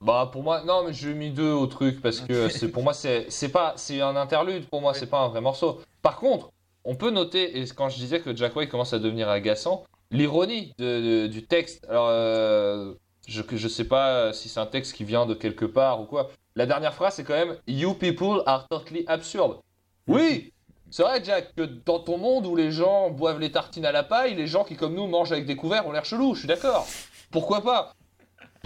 Bah 0.00 0.28
pour 0.30 0.42
moi, 0.42 0.62
non 0.62 0.84
mais 0.84 0.92
j'ai 0.92 1.14
mis 1.14 1.30
deux 1.30 1.52
au 1.52 1.66
truc 1.66 2.02
parce 2.02 2.20
que 2.20 2.50
c'est 2.50 2.68
pour 2.68 2.82
moi 2.82 2.92
c'est 2.92 3.30
c'est 3.30 3.48
pas 3.48 3.72
c'est 3.76 4.02
un 4.02 4.14
interlude 4.14 4.66
pour 4.68 4.82
moi 4.82 4.92
c'est 4.92 5.06
pas 5.06 5.20
un 5.20 5.28
vrai 5.28 5.40
morceau. 5.40 5.80
Par 6.02 6.16
contre, 6.18 6.52
on 6.84 6.94
peut 6.96 7.10
noter 7.10 7.58
et 7.58 7.64
quand 7.68 7.88
je 7.88 7.96
disais 7.96 8.20
que 8.20 8.36
Jack 8.36 8.54
White 8.54 8.68
commence 8.70 8.92
à 8.92 8.98
devenir 8.98 9.30
agaçant, 9.30 9.84
l'ironie 10.10 10.74
de, 10.76 11.24
de- 11.24 11.26
du 11.28 11.46
texte. 11.46 11.82
Alors 11.88 12.08
euh, 12.10 12.92
je 13.26 13.40
je 13.50 13.68
sais 13.68 13.84
pas 13.84 14.34
si 14.34 14.50
c'est 14.50 14.60
un 14.60 14.66
texte 14.66 14.92
qui 14.92 15.02
vient 15.04 15.24
de 15.24 15.32
quelque 15.32 15.64
part 15.64 16.02
ou 16.02 16.04
quoi. 16.04 16.30
La 16.56 16.66
dernière 16.66 16.92
phrase 16.92 17.14
c'est 17.14 17.24
quand 17.24 17.32
même 17.32 17.56
You 17.66 17.94
people 17.94 18.42
are 18.44 18.68
totally 18.68 19.02
absurd. 19.06 19.60
Oui. 20.08 20.52
C'est 20.90 21.02
vrai, 21.02 21.20
Jack, 21.22 21.54
que 21.56 21.62
dans 21.62 21.98
ton 21.98 22.16
monde 22.16 22.46
où 22.46 22.56
les 22.56 22.70
gens 22.70 23.10
boivent 23.10 23.40
les 23.40 23.50
tartines 23.52 23.84
à 23.84 23.92
la 23.92 24.02
paille, 24.02 24.34
les 24.34 24.46
gens 24.46 24.64
qui, 24.64 24.76
comme 24.76 24.94
nous, 24.94 25.06
mangent 25.06 25.32
avec 25.32 25.46
des 25.46 25.56
couverts 25.56 25.86
ont 25.86 25.92
l'air 25.92 26.04
chelous, 26.04 26.34
je 26.34 26.40
suis 26.40 26.48
d'accord. 26.48 26.86
Pourquoi 27.30 27.62
pas? 27.62 27.92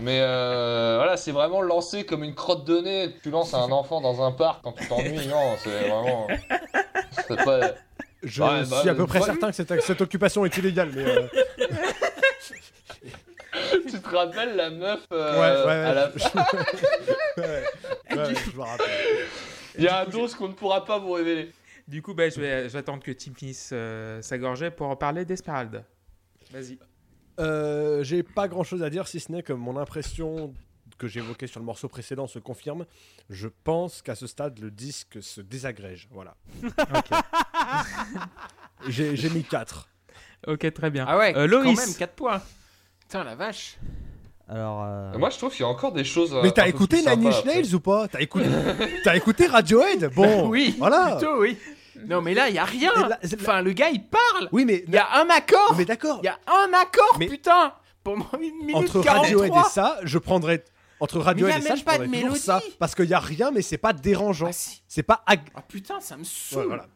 Mais 0.00 0.20
euh, 0.20 0.96
voilà, 0.98 1.16
c'est 1.16 1.32
vraiment 1.32 1.62
lancé 1.62 2.04
comme 2.04 2.22
une 2.24 2.34
crotte 2.34 2.64
de 2.64 2.80
nez 2.80 3.12
que 3.12 3.22
tu 3.22 3.30
lances 3.30 3.54
à 3.54 3.58
un 3.58 3.70
enfant 3.70 4.00
dans 4.00 4.22
un 4.22 4.32
parc 4.32 4.62
quand 4.62 4.72
tu 4.72 4.86
t'ennuies. 4.88 5.26
Non, 5.26 5.56
c'est 5.62 5.88
vraiment. 5.88 6.26
c'est 7.28 7.44
pas- 7.44 7.72
Je 8.22 8.42
Ouais, 8.42 8.62
bah, 8.70 8.80
suis 8.80 8.88
à 8.90 8.94
peu 8.94 9.06
près 9.06 9.18
voilà. 9.18 9.32
certain 9.34 9.48
que 9.50 9.56
cette, 9.56 9.82
cette 9.82 10.00
occupation 10.00 10.44
est 10.44 10.56
illégale, 10.56 10.90
mais. 10.94 11.04
euh, 11.04 11.26
tu 13.90 14.00
te 14.00 14.16
rappelles 14.16 14.56
la 14.56 14.70
meuf 14.70 15.00
euh, 15.12 15.34
ouais, 15.34 15.66
ouais, 15.66 15.90
à 15.90 15.94
la 15.94 16.06
ouais, 16.06 16.12
je 18.34 18.56
me 18.56 18.62
rappelle. 18.62 18.86
Il 19.78 19.84
y 19.84 19.88
a 19.88 20.00
un 20.00 20.04
dos 20.06 20.26
qu'on 20.38 20.48
ne 20.48 20.52
pourra 20.54 20.84
pas 20.84 20.98
vous 20.98 21.12
révéler. 21.12 21.52
Du 21.90 22.02
coup, 22.02 22.14
bah, 22.14 22.28
je, 22.28 22.40
vais, 22.40 22.68
je 22.68 22.72
vais 22.72 22.78
attendre 22.78 23.02
que 23.02 23.10
Tim 23.10 23.32
finisse 23.36 23.70
euh, 23.72 24.22
sa 24.22 24.38
gorgée 24.38 24.70
pour 24.70 24.96
parler 24.96 25.24
d'Esmeralda. 25.24 25.82
Vas-y. 26.52 26.78
Euh, 27.40 28.04
J'ai 28.04 28.22
pas 28.22 28.46
grand 28.46 28.62
chose 28.62 28.84
à 28.84 28.90
dire 28.90 29.08
si 29.08 29.18
ce 29.18 29.32
n'est 29.32 29.42
que 29.42 29.52
mon 29.52 29.76
impression 29.76 30.54
que 30.98 31.08
j'évoquais 31.08 31.48
sur 31.48 31.58
le 31.58 31.66
morceau 31.66 31.88
précédent 31.88 32.28
se 32.28 32.38
confirme. 32.38 32.86
Je 33.28 33.48
pense 33.64 34.02
qu'à 34.02 34.14
ce 34.14 34.28
stade, 34.28 34.60
le 34.60 34.70
disque 34.70 35.20
se 35.20 35.40
désagrège. 35.40 36.08
Voilà. 36.12 36.36
J'ai 38.88 39.16
j'ai 39.16 39.30
mis 39.30 39.42
4. 39.42 39.88
Ok, 40.46 40.72
très 40.72 40.90
bien. 40.90 41.04
Ah 41.08 41.18
ouais, 41.18 41.36
Euh, 41.36 41.46
Loïs. 41.46 41.64
quand 41.78 41.86
même 41.86 41.94
4 41.96 42.12
points. 42.14 42.42
Putain 43.00 43.24
la 43.24 43.34
vache. 43.34 43.78
alors 44.48 44.82
euh, 44.84 45.18
Moi, 45.18 45.30
je 45.30 45.38
trouve 45.38 45.50
qu'il 45.50 45.60
y 45.60 45.64
a 45.64 45.68
encore 45.68 45.92
des 45.92 46.04
choses. 46.04 46.34
Mais 46.42 46.50
t'as 46.52 46.68
écouté 46.68 46.96
Nine 46.98 47.04
sympas 47.04 47.38
Inch. 47.38 47.44
Nails 47.44 47.74
ou 47.74 47.80
pas? 47.80 48.06
T'as 48.08 48.20
écouté, 48.20 48.46
t'as 49.04 49.16
écouté 49.16 49.46
Radiohead? 49.48 50.10
Bon, 50.14 50.48
oui, 50.48 50.76
voilà. 50.78 51.16
plutôt 51.16 51.40
oui. 51.40 51.58
Non 52.08 52.20
mais 52.22 52.34
là, 52.34 52.48
il 52.48 52.54
y 52.54 52.58
a 52.58 52.64
rien. 52.64 52.92
Là- 53.08 53.18
Enfin, 53.40 53.62
le 53.62 53.72
gars, 53.72 53.90
il 53.90 54.04
parle. 54.04 54.48
Oui, 54.52 54.64
mais, 54.64 54.84
Il 54.86 54.94
y 54.94 54.98
a 54.98 55.20
un 55.20 55.28
accord. 55.30 55.74
mais 55.76 55.84
d'accord. 55.84 56.20
Il 56.22 56.26
y 56.26 56.28
a 56.28 56.38
un 56.46 56.72
accord, 56.72 57.16
Mais- 57.18 57.26
putain 57.26 57.74
Pendant 58.02 58.26
une 58.40 58.56
minute 58.64 58.76
Entre 58.76 59.02
43 59.02 59.20
Radiohead 59.22 59.52
et 59.66 59.68
ça, 59.70 59.98
je 60.04 60.16
prendrais. 60.18 60.64
Entre 61.00 61.18
Radiohead 61.18 61.58
et 61.58 61.62
ça, 61.62 61.68
même 61.70 61.78
je 61.78 61.84
pas 61.84 61.92
de 61.92 61.96
prendrais 61.98 62.16
toujours 62.18 62.24
mélodie. 62.30 62.40
ça. 62.44 62.60
Parce 62.78 62.94
qu'il 62.94 63.06
y 63.06 63.14
a 63.14 63.18
rien, 63.20 63.50
mais 63.50 63.62
c'est 63.62 63.78
pas 63.78 63.92
dérangeant. 63.94 64.46
Ah, 64.48 64.52
si. 64.52 64.82
C'est 64.88 65.02
pas. 65.02 65.22
ag- 65.26 65.40
Ah 65.54 65.62
putain, 65.62 65.98
ça 66.00 66.16
me 66.16 66.22
Ouais, 66.22 66.28
saoule 66.30 66.66
voilà. 66.66 66.86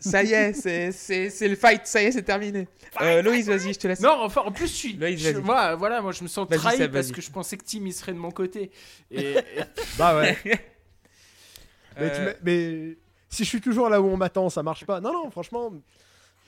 Ça 0.00 0.22
y 0.22 0.32
est, 0.32 0.52
c'est- 0.54 0.92
c'est 0.92 1.28
c'est 1.30 1.48
le 1.48 1.56
fight. 1.56 1.82
Ça 1.86 2.02
y 2.02 2.06
est, 2.06 2.12
c'est 2.12 2.22
terminé. 2.22 2.68
Euh, 3.00 3.20
Loïs, 3.22 3.46
vas-y, 3.46 3.72
je 3.74 3.78
te 3.78 3.86
laisse. 3.88 4.00
Non, 4.00 4.16
enfin, 4.22 4.42
en 4.46 4.52
plus, 4.52 4.66
je 4.66 4.72
suis. 4.72 4.92
Loïc, 4.94 5.18
je- 5.18 5.30
vas-y. 5.30 5.42
moi, 5.42 5.74
voilà, 5.76 6.00
moi, 6.02 6.12
je 6.12 6.22
me 6.22 6.28
sens 6.28 6.46
Vas-y, 6.48 6.58
trahi 6.58 6.88
parce 6.88 7.10
que 7.12 7.20
je 7.22 7.30
pensais 7.30 7.56
que 7.56 7.64
Tim, 7.64 7.80
il 7.86 7.92
serait 7.92 8.12
de 8.12 8.18
mon 8.18 8.30
côté. 8.30 8.70
Et, 9.10 9.34
Bah 9.98 10.16
ouais. 10.16 10.36
mais, 10.44 12.10
tu 12.12 12.20
Euh, 12.20 12.34
mais 12.42 12.96
si 13.34 13.44
je 13.44 13.48
suis 13.48 13.60
toujours 13.60 13.88
là 13.88 14.00
où 14.00 14.06
on 14.06 14.16
m'attend, 14.16 14.48
ça 14.48 14.62
marche 14.62 14.84
pas. 14.86 15.00
Non, 15.00 15.12
non, 15.12 15.30
franchement, 15.30 15.72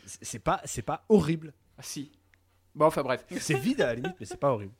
c'est 0.04 0.38
pas, 0.38 0.60
c'est 0.64 0.82
pas 0.82 1.04
horrible. 1.08 1.52
ah 1.78 1.82
si. 1.82 2.10
Bon, 2.74 2.86
enfin, 2.86 3.02
bref. 3.02 3.24
C'est 3.40 3.54
vide 3.58 3.80
à 3.80 3.86
la 3.86 3.94
limite, 3.94 4.14
mais 4.20 4.26
c'est 4.26 4.36
pas 4.36 4.50
horrible. 4.52 4.72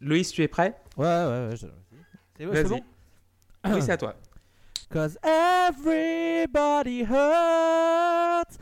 Loïs, 0.00 0.30
tu 0.32 0.42
es 0.42 0.48
prêt? 0.48 0.76
Ouais 0.96 1.04
ouais 1.06 1.48
ouais 1.48 1.56
je- 1.56 1.66
c'est 2.36 2.46
ouais, 2.46 2.56
c'est 2.56 2.62
Vas-y. 2.64 2.80
bon? 2.80 2.84
Oui, 3.74 3.82
c'est 3.82 3.92
à 3.92 3.96
toi. 3.96 4.14
Cause 4.92 5.16
everybody 5.22 7.02
hurts. 7.04 8.58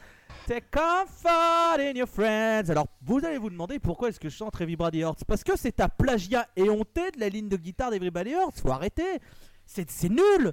Take 0.46 0.66
comfort 0.70 1.78
in 1.78 1.94
your 1.94 2.08
friends. 2.08 2.68
Alors, 2.68 2.86
vous 3.02 3.24
allez 3.24 3.38
vous 3.38 3.48
demander 3.50 3.78
pourquoi 3.78 4.08
est-ce 4.08 4.18
que 4.20 4.28
je 4.28 4.36
chante 4.36 4.60
Everybody 4.60 5.00
Hurts? 5.00 5.24
Parce 5.26 5.44
que 5.44 5.56
c'est 5.56 5.80
un 5.80 5.88
plagiat 5.88 6.46
éhonté 6.56 7.10
de 7.12 7.20
la 7.20 7.28
ligne 7.28 7.48
de 7.48 7.56
guitare 7.56 7.90
d'Everybody 7.92 8.30
Hurts. 8.32 8.58
Faut 8.60 8.70
arrêter. 8.72 9.20
C'est 9.64 9.88
c'est 9.90 10.08
nul. 10.08 10.52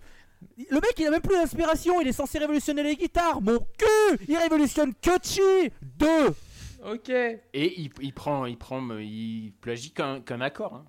Le 0.58 0.76
mec, 0.76 0.94
il 0.98 1.08
a 1.08 1.12
même 1.12 1.22
plus 1.22 1.36
d'inspiration. 1.36 2.00
Il 2.02 2.08
est 2.08 2.12
censé 2.14 2.38
révolutionner 2.40 2.84
les 2.84 2.96
guitares. 2.96 3.42
Mon 3.42 3.60
cul 3.60 4.18
Il 4.28 4.38
révolutionne 4.38 4.94
que 4.96 5.12
Chi 5.22 5.72
2 5.82 6.08
Ok. 6.86 7.10
Et 7.10 7.40
il, 7.82 7.90
il 8.02 8.14
prend, 8.14 8.46
il 8.46 8.58
prend, 8.58 8.82
il 8.98 9.54
plagie 9.62 9.92
qu'un 9.92 10.42
accord. 10.42 10.74
hein. 10.76 10.86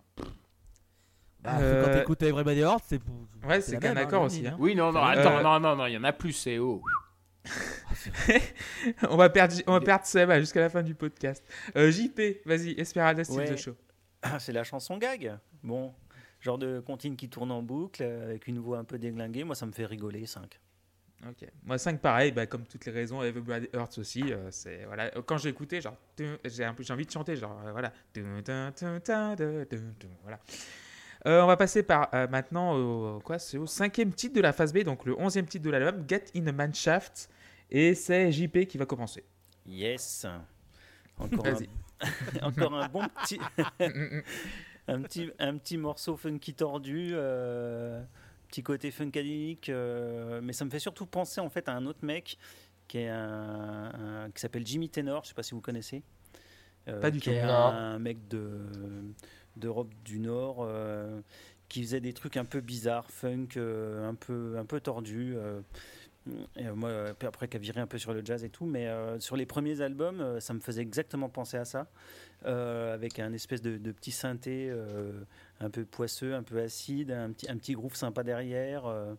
Bah, 1.42 1.56
Euh, 1.60 1.84
Quand 1.84 1.92
t'écoutes 1.92 2.22
Everybody 2.22 2.60
Hurts, 2.60 2.82
c'est 2.86 2.98
pour. 2.98 3.14
Ouais, 3.48 3.60
c'est 3.60 3.78
qu'un 3.78 3.92
hein, 3.96 3.96
accord 3.96 4.20
la 4.20 4.26
aussi. 4.26 4.46
hein. 4.46 4.56
Oui, 4.58 4.74
non, 4.74 4.92
non, 4.92 5.00
Euh, 5.00 5.04
attends, 5.04 5.42
non, 5.42 5.58
non, 5.58 5.74
non, 5.76 5.86
il 5.86 5.94
y 5.94 5.96
en 5.98 6.04
a 6.04 6.12
plus, 6.12 6.32
c'est 6.32 6.58
oh. 6.58 6.82
on 9.08 9.16
va 9.16 9.30
perdre, 9.30 9.54
on 9.66 9.72
va 9.72 9.80
perdre 9.80 10.04
Seb 10.04 10.30
hein, 10.30 10.38
jusqu'à 10.40 10.60
la 10.60 10.68
fin 10.68 10.82
du 10.82 10.94
podcast. 10.94 11.42
Euh, 11.76 11.90
JP, 11.90 12.20
vas-y, 12.46 12.78
Esmeralda 12.78 13.24
Steve 13.24 13.38
Ouais. 13.38 13.54
the 13.54 13.56
Show. 13.56 13.74
Ah, 14.22 14.38
c'est 14.38 14.52
la 14.52 14.64
chanson 14.64 14.98
gag? 14.98 15.38
Bon, 15.62 15.94
genre 16.40 16.58
de 16.58 16.80
comptine 16.80 17.16
qui 17.16 17.28
tourne 17.28 17.50
en 17.50 17.62
boucle 17.62 18.02
euh, 18.02 18.24
avec 18.24 18.46
une 18.46 18.58
voix 18.58 18.78
un 18.78 18.84
peu 18.84 18.98
déglinguée. 18.98 19.44
Moi, 19.44 19.54
ça 19.54 19.66
me 19.66 19.72
fait 19.72 19.86
rigoler. 19.86 20.26
5. 20.26 20.58
Ok. 21.28 21.46
Moi 21.64 21.76
5 21.76 22.00
pareil, 22.00 22.32
bah, 22.32 22.46
comme 22.46 22.64
toutes 22.64 22.86
les 22.86 22.92
raisons, 22.92 23.22
Everybody 23.22 23.68
Hurts 23.74 23.98
aussi. 23.98 24.22
euh, 24.32 24.50
c'est 24.50 24.84
voilà. 24.86 25.10
Quand 25.26 25.36
j'ai 25.36 25.50
écouté, 25.50 25.80
genre, 25.80 25.96
j'ai 26.44 26.64
un 26.64 26.72
peu, 26.72 26.82
j'ai 26.82 26.92
envie 26.94 27.04
de 27.04 27.10
chanter, 27.10 27.36
genre, 27.36 27.60
euh, 27.66 27.72
voilà. 27.72 27.92
Euh, 31.26 31.42
on 31.42 31.46
va 31.46 31.56
passer 31.58 31.82
par 31.82 32.08
euh, 32.14 32.26
maintenant 32.28 32.74
au 32.74 33.20
quoi 33.20 33.38
C'est 33.38 33.58
au 33.58 33.66
cinquième 33.66 34.12
titre 34.12 34.34
de 34.34 34.40
la 34.40 34.54
phase 34.54 34.72
B, 34.72 34.78
donc 34.78 35.04
le 35.04 35.18
onzième 35.20 35.44
titre 35.46 35.64
de 35.64 35.70
l'album, 35.70 36.04
Get 36.08 36.24
in 36.34 36.46
a 36.46 36.52
Manshaft, 36.52 37.28
et 37.70 37.94
c'est 37.94 38.32
JP 38.32 38.64
qui 38.66 38.78
va 38.78 38.86
commencer. 38.86 39.24
Yes. 39.66 40.26
Encore 41.18 41.46
un, 41.46 41.52
Vas-y. 41.52 41.68
encore 42.42 42.74
un 42.74 42.88
bon 42.88 43.02
petit, 43.22 43.38
un 44.88 45.02
petit, 45.02 45.30
un 45.38 45.56
petit 45.58 45.76
morceau 45.78 46.16
funky 46.16 46.54
tordu, 46.54 47.10
euh, 47.14 48.02
petit 48.48 48.62
côté 48.62 48.90
funkadélique, 48.90 49.68
euh, 49.68 50.40
mais 50.42 50.52
ça 50.52 50.64
me 50.64 50.70
fait 50.70 50.78
surtout 50.80 51.06
penser 51.06 51.40
en 51.40 51.48
fait 51.50 51.68
à 51.68 51.74
un 51.74 51.86
autre 51.86 52.04
mec 52.04 52.38
qui 52.88 52.98
est 52.98 53.08
un, 53.08 53.92
un- 54.24 54.30
qui 54.30 54.40
s'appelle 54.40 54.66
Jimmy 54.66 54.88
Tenor, 54.90 55.22
je 55.24 55.28
sais 55.28 55.34
pas 55.34 55.42
si 55.44 55.54
vous 55.54 55.60
connaissez. 55.60 56.02
Euh, 56.88 57.00
Pas 57.00 57.10
du 57.10 57.20
qui 57.20 57.30
tout. 57.30 57.36
est 57.36 57.40
un 57.42 57.98
mec 57.98 58.26
de 58.28 58.48
d'Europe 59.56 59.92
du 60.04 60.18
Nord 60.20 60.58
euh, 60.60 61.20
qui 61.68 61.82
faisait 61.82 62.00
des 62.00 62.12
trucs 62.12 62.36
un 62.36 62.44
peu 62.44 62.60
bizarres, 62.60 63.10
funk, 63.10 63.48
euh, 63.56 64.08
un 64.08 64.14
peu 64.14 64.56
un 64.58 64.64
peu 64.64 64.80
tordu. 64.80 65.34
euh, 65.36 65.60
et 66.56 66.66
euh, 66.66 66.74
moi, 66.74 66.90
après, 67.26 67.48
qui 67.48 67.56
a 67.56 67.60
viré 67.60 67.80
un 67.80 67.86
peu 67.86 67.98
sur 67.98 68.12
le 68.12 68.24
jazz 68.24 68.44
et 68.44 68.50
tout, 68.50 68.66
mais 68.66 68.86
euh, 68.88 69.18
sur 69.20 69.36
les 69.36 69.46
premiers 69.46 69.80
albums, 69.80 70.20
euh, 70.20 70.40
ça 70.40 70.52
me 70.54 70.60
faisait 70.60 70.82
exactement 70.82 71.28
penser 71.28 71.56
à 71.56 71.64
ça, 71.64 71.88
euh, 72.46 72.94
avec 72.94 73.18
un 73.18 73.32
espèce 73.32 73.60
de, 73.60 73.76
petit 73.92 74.12
synthé 74.12 74.68
euh, 74.70 75.12
un 75.60 75.70
peu 75.70 75.84
poisseux, 75.84 76.34
un 76.34 76.42
peu 76.42 76.60
acide, 76.60 77.10
un 77.10 77.32
petit, 77.32 77.50
un 77.50 77.56
petit 77.56 77.74
groove 77.74 77.94
sympa 77.94 78.22
derrière, 78.22 78.86
euh, 78.86 79.14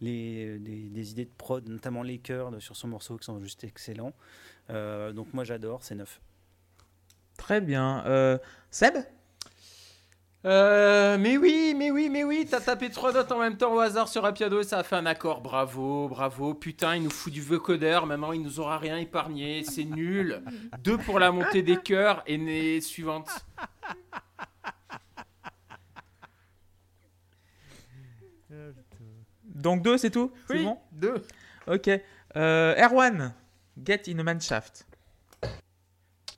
les, 0.00 0.58
des, 0.58 1.10
idées 1.12 1.24
de 1.24 1.30
prod, 1.36 1.66
notamment 1.68 2.02
les 2.02 2.18
chœurs 2.18 2.50
sur 2.60 2.76
son 2.76 2.88
morceau 2.88 3.16
qui 3.18 3.24
sont 3.24 3.40
juste 3.40 3.64
excellents. 3.64 4.12
Donc 4.68 5.32
moi 5.32 5.44
j'adore, 5.44 5.84
c'est 5.84 5.94
neuf. 5.94 6.20
Très 7.36 7.60
bien. 7.60 8.38
Seb? 8.70 8.94
Euh, 10.46 11.18
mais 11.18 11.36
oui, 11.36 11.74
mais 11.76 11.90
oui, 11.90 12.08
mais 12.08 12.22
oui, 12.22 12.46
t'as 12.48 12.60
tapé 12.60 12.88
trois 12.88 13.12
notes 13.12 13.32
en 13.32 13.40
même 13.40 13.56
temps 13.56 13.74
au 13.74 13.80
hasard 13.80 14.06
sur 14.06 14.24
un 14.24 14.32
piano 14.32 14.60
et 14.60 14.64
ça 14.64 14.78
a 14.78 14.82
fait 14.84 14.94
un 14.94 15.06
accord. 15.06 15.40
Bravo, 15.40 16.08
bravo. 16.08 16.54
Putain, 16.54 16.94
il 16.94 17.02
nous 17.02 17.10
fout 17.10 17.32
du 17.32 17.42
vocodeur. 17.42 18.06
Maintenant, 18.06 18.30
il 18.30 18.42
nous 18.42 18.60
aura 18.60 18.78
rien 18.78 18.96
épargné. 18.96 19.64
C'est 19.64 19.84
nul. 19.84 20.42
Deux 20.84 20.98
pour 20.98 21.18
la 21.18 21.32
montée 21.32 21.62
des 21.62 21.78
chœurs 21.78 22.22
et 22.26 22.38
né 22.38 22.80
suivante. 22.80 23.28
Donc 29.44 29.82
deux, 29.82 29.98
c'est 29.98 30.10
tout? 30.10 30.30
Oui, 30.50 30.62
bon? 30.62 30.78
deux. 30.92 31.26
Ok. 31.66 31.90
Euh, 32.36 32.74
Erwan, 32.76 33.34
Get 33.84 34.02
in 34.08 34.18
a 34.20 34.22
Manshaft. 34.22 34.86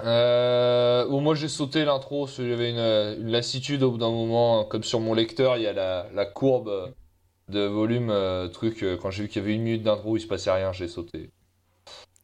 Euh, 0.02 1.08
moi 1.08 1.34
j'ai 1.34 1.48
sauté 1.48 1.84
l'intro, 1.84 2.24
parce 2.24 2.36
qu'il 2.36 2.48
y 2.48 2.52
avait 2.52 2.70
une, 2.70 3.30
lassitude 3.30 3.82
au 3.82 3.92
bout 3.92 3.98
d'un 3.98 4.10
moment, 4.10 4.64
comme 4.64 4.84
sur 4.84 5.00
mon 5.00 5.14
lecteur, 5.14 5.56
il 5.56 5.64
y 5.64 5.66
a 5.66 5.72
la, 5.72 6.26
courbe 6.26 6.94
de 7.48 7.60
volume, 7.60 8.10
euh, 8.10 8.48
truc, 8.48 8.82
euh, 8.82 8.96
quand 8.96 9.10
j'ai 9.10 9.24
vu 9.24 9.28
qu'il 9.28 9.42
y 9.42 9.44
avait 9.44 9.54
une 9.54 9.62
minute 9.62 9.82
d'intro, 9.82 10.16
il 10.16 10.20
se 10.20 10.26
passait 10.26 10.50
rien, 10.50 10.72
j'ai 10.72 10.88
sauté. 10.88 11.30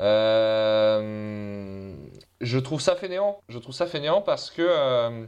Euh, 0.02 1.94
je 2.40 2.58
trouve 2.58 2.80
ça 2.80 2.96
fainéant, 2.96 3.40
je 3.48 3.58
trouve 3.58 3.74
ça 3.74 3.86
fainéant 3.86 4.20
parce 4.22 4.50
que 4.50 4.62
euh, 4.62 5.26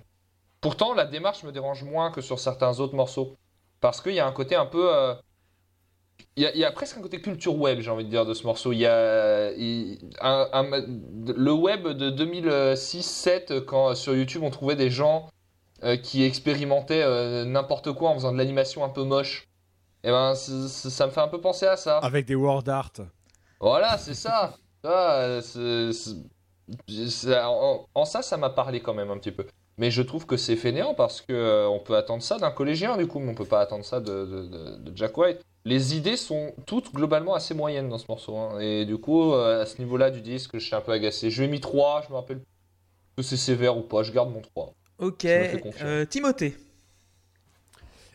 pourtant 0.60 0.92
la 0.92 1.04
démarche 1.06 1.44
me 1.44 1.52
dérange 1.52 1.84
moins 1.84 2.10
que 2.10 2.20
sur 2.20 2.38
certains 2.38 2.80
autres 2.80 2.94
morceaux, 2.94 3.36
parce 3.80 4.00
qu'il 4.00 4.14
y 4.14 4.20
a 4.20 4.26
un 4.26 4.32
côté 4.32 4.54
un 4.56 4.66
peu... 4.66 5.14
il 6.36 6.42
y, 6.42 6.46
a, 6.46 6.52
il 6.54 6.58
y 6.58 6.64
a 6.64 6.70
presque 6.72 6.98
un 6.98 7.00
côté 7.02 7.20
culture 7.20 7.56
web, 7.56 7.80
j'ai 7.80 7.90
envie 7.90 8.04
de 8.04 8.10
dire, 8.10 8.26
de 8.26 8.34
ce 8.34 8.44
morceau. 8.44 8.72
Il 8.72 8.78
y 8.78 8.86
a 8.86 9.50
il- 9.52 9.98
un- 10.20 10.48
un- 10.52 10.86
le 11.34 11.52
web 11.52 11.88
de 11.88 12.10
2006-7, 12.10 13.60
quand 13.64 13.94
sur 13.94 14.14
YouTube 14.14 14.42
on 14.42 14.50
trouvait 14.50 14.76
des 14.76 14.90
gens 14.90 15.28
euh, 15.84 15.96
qui 15.96 16.24
expérimentaient 16.24 17.02
euh, 17.02 17.44
n'importe 17.44 17.92
quoi 17.92 18.10
en 18.10 18.14
faisant 18.14 18.32
de 18.32 18.38
l'animation 18.38 18.82
un 18.84 18.88
peu 18.88 19.02
moche. 19.04 19.46
Et 20.04 20.10
ben, 20.10 20.34
c- 20.34 20.68
c- 20.68 20.90
ça 20.90 21.06
me 21.06 21.10
fait 21.12 21.20
un 21.20 21.28
peu 21.28 21.40
penser 21.40 21.66
à 21.66 21.76
ça. 21.76 21.98
Avec 21.98 22.26
des 22.26 22.34
word 22.34 22.66
art. 22.68 22.92
Voilà, 23.60 23.98
c'est 23.98 24.14
ça. 24.14 24.54
Ça, 24.84 25.20
euh, 25.20 25.92
en, 27.44 27.86
en 27.94 28.04
ça, 28.04 28.22
ça 28.22 28.36
m'a 28.36 28.50
parlé 28.50 28.80
quand 28.80 28.94
même 28.94 29.10
un 29.10 29.18
petit 29.18 29.32
peu. 29.32 29.46
Mais 29.78 29.90
je 29.90 30.00
trouve 30.02 30.24
que 30.26 30.36
c'est 30.38 30.56
fainéant 30.56 30.94
parce 30.94 31.20
que 31.20 31.32
euh, 31.34 31.68
on 31.68 31.80
peut 31.80 31.96
attendre 31.96 32.22
ça 32.22 32.38
d'un 32.38 32.50
collégien 32.50 32.96
du 32.96 33.06
coup, 33.06 33.18
mais 33.18 33.30
on 33.30 33.34
peut 33.34 33.44
pas 33.44 33.60
attendre 33.60 33.84
ça 33.84 34.00
de, 34.00 34.24
de- 34.24 34.46
de- 34.46 34.76
de 34.90 34.96
Jack 34.96 35.16
White. 35.18 35.40
Les 35.66 35.96
idées 35.96 36.16
sont 36.16 36.54
toutes 36.64 36.94
globalement 36.94 37.34
assez 37.34 37.52
moyennes 37.52 37.88
dans 37.90 37.98
ce 37.98 38.06
morceau. 38.08 38.36
hein. 38.36 38.58
Et 38.60 38.86
du 38.86 38.96
coup, 38.96 39.32
euh, 39.34 39.62
à 39.62 39.66
ce 39.66 39.78
niveau-là 39.82 40.10
du 40.10 40.22
disque, 40.22 40.52
je 40.54 40.64
suis 40.64 40.74
un 40.74 40.80
peu 40.80 40.92
agacé. 40.92 41.30
Je 41.30 41.42
lui 41.42 41.48
ai 41.48 41.50
mis 41.50 41.60
3, 41.60 42.02
je 42.06 42.10
me 42.10 42.14
rappelle 42.16 42.40
que 43.16 43.22
c'est 43.22 43.36
sévère 43.36 43.76
ou 43.76 43.82
pas, 43.82 44.02
je 44.02 44.12
garde 44.12 44.30
mon 44.32 44.40
3. 44.40 44.72
Ok. 44.98 45.24
Euh, 45.26 46.06
Timothée. 46.06 46.56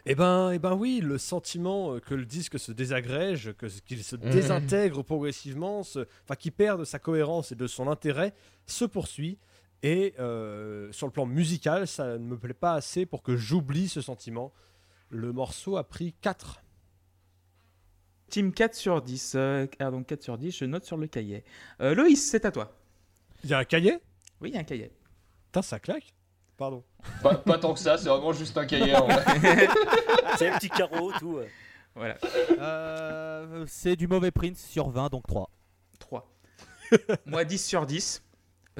Eh 0.08 0.16
ben, 0.16 0.50
eh 0.52 0.58
ben 0.58 0.74
oui, 0.74 1.00
le 1.04 1.20
sentiment 1.20 2.00
que 2.00 2.16
le 2.16 2.26
disque 2.26 2.58
se 2.58 2.72
désagrège, 2.72 3.54
que 3.60 3.68
qu'il 3.86 4.04
se 4.04 4.16
Mhm. 4.16 4.32
désintègre 4.32 5.04
progressivement, 5.04 5.84
se- 5.84 6.08
enfin 6.24 6.36
qu'il 6.36 6.54
perd 6.54 6.80
de 6.80 6.86
sa 6.86 6.98
cohérence 6.98 7.52
et 7.52 7.56
de 7.56 7.68
son 7.68 7.88
intérêt, 7.88 8.34
se 8.66 8.84
poursuit. 8.86 9.38
Et 9.84 10.14
euh, 10.20 10.92
sur 10.92 11.08
le 11.08 11.12
plan 11.12 11.26
musical, 11.26 11.88
ça 11.88 12.18
ne 12.18 12.26
me 12.26 12.38
plaît 12.38 12.54
pas 12.54 12.74
assez 12.74 13.06
pour 13.06 13.24
que 13.24 13.36
j'oublie 13.36 13.90
ce 13.90 14.02
sentiment. 14.02 14.52
Le 15.10 15.32
morceau 15.34 15.78
a 15.78 15.84
pris 15.84 16.14
4. 16.22 16.62
Team 18.30 18.54
4 18.54 18.76
sur 18.76 19.02
10. 19.02 19.34
Euh, 19.36 19.68
ah, 19.80 19.92
donc 19.92 20.06
4 20.08 20.22
sur 20.24 20.38
10, 20.38 20.52
je 20.56 20.66
note 20.66 20.86
sur 20.86 20.98
le 20.98 21.08
cahier. 21.08 21.44
Euh, 21.82 21.96
Loïs, 21.96 22.22
c'est 22.30 22.46
à 22.46 22.52
toi. 22.52 22.78
Il 23.44 23.50
y 23.50 23.54
a 23.54 23.58
un 23.58 23.66
cahier? 23.66 23.98
Oui, 24.40 24.50
il 24.50 24.54
y 24.54 24.58
a 24.58 24.62
un 24.62 24.64
cahier. 24.64 24.92
Putain, 25.48 25.62
ça 25.62 25.80
claque 25.80 26.14
Pardon. 26.58 26.84
Pas, 27.24 27.36
pas 27.36 27.58
tant 27.58 27.74
que 27.74 27.80
ça, 27.80 27.98
c'est 27.98 28.08
vraiment 28.08 28.34
juste 28.34 28.56
un 28.58 28.66
cahier. 28.68 28.94
C'est 30.38 30.48
un 30.50 30.58
petit 30.60 30.70
carreau, 30.70 31.12
tout. 31.20 31.40
Voilà, 31.96 32.18
Euh, 32.58 33.66
c'est 33.68 33.96
du 33.98 34.08
mauvais 34.08 34.32
Prince 34.32 34.60
sur 34.64 34.90
20, 34.90 35.10
donc 35.10 35.28
3. 35.28 35.50
3. 36.00 36.32
Moi, 37.26 37.44
10 37.44 37.66
sur 37.66 37.86
10. 37.86 38.24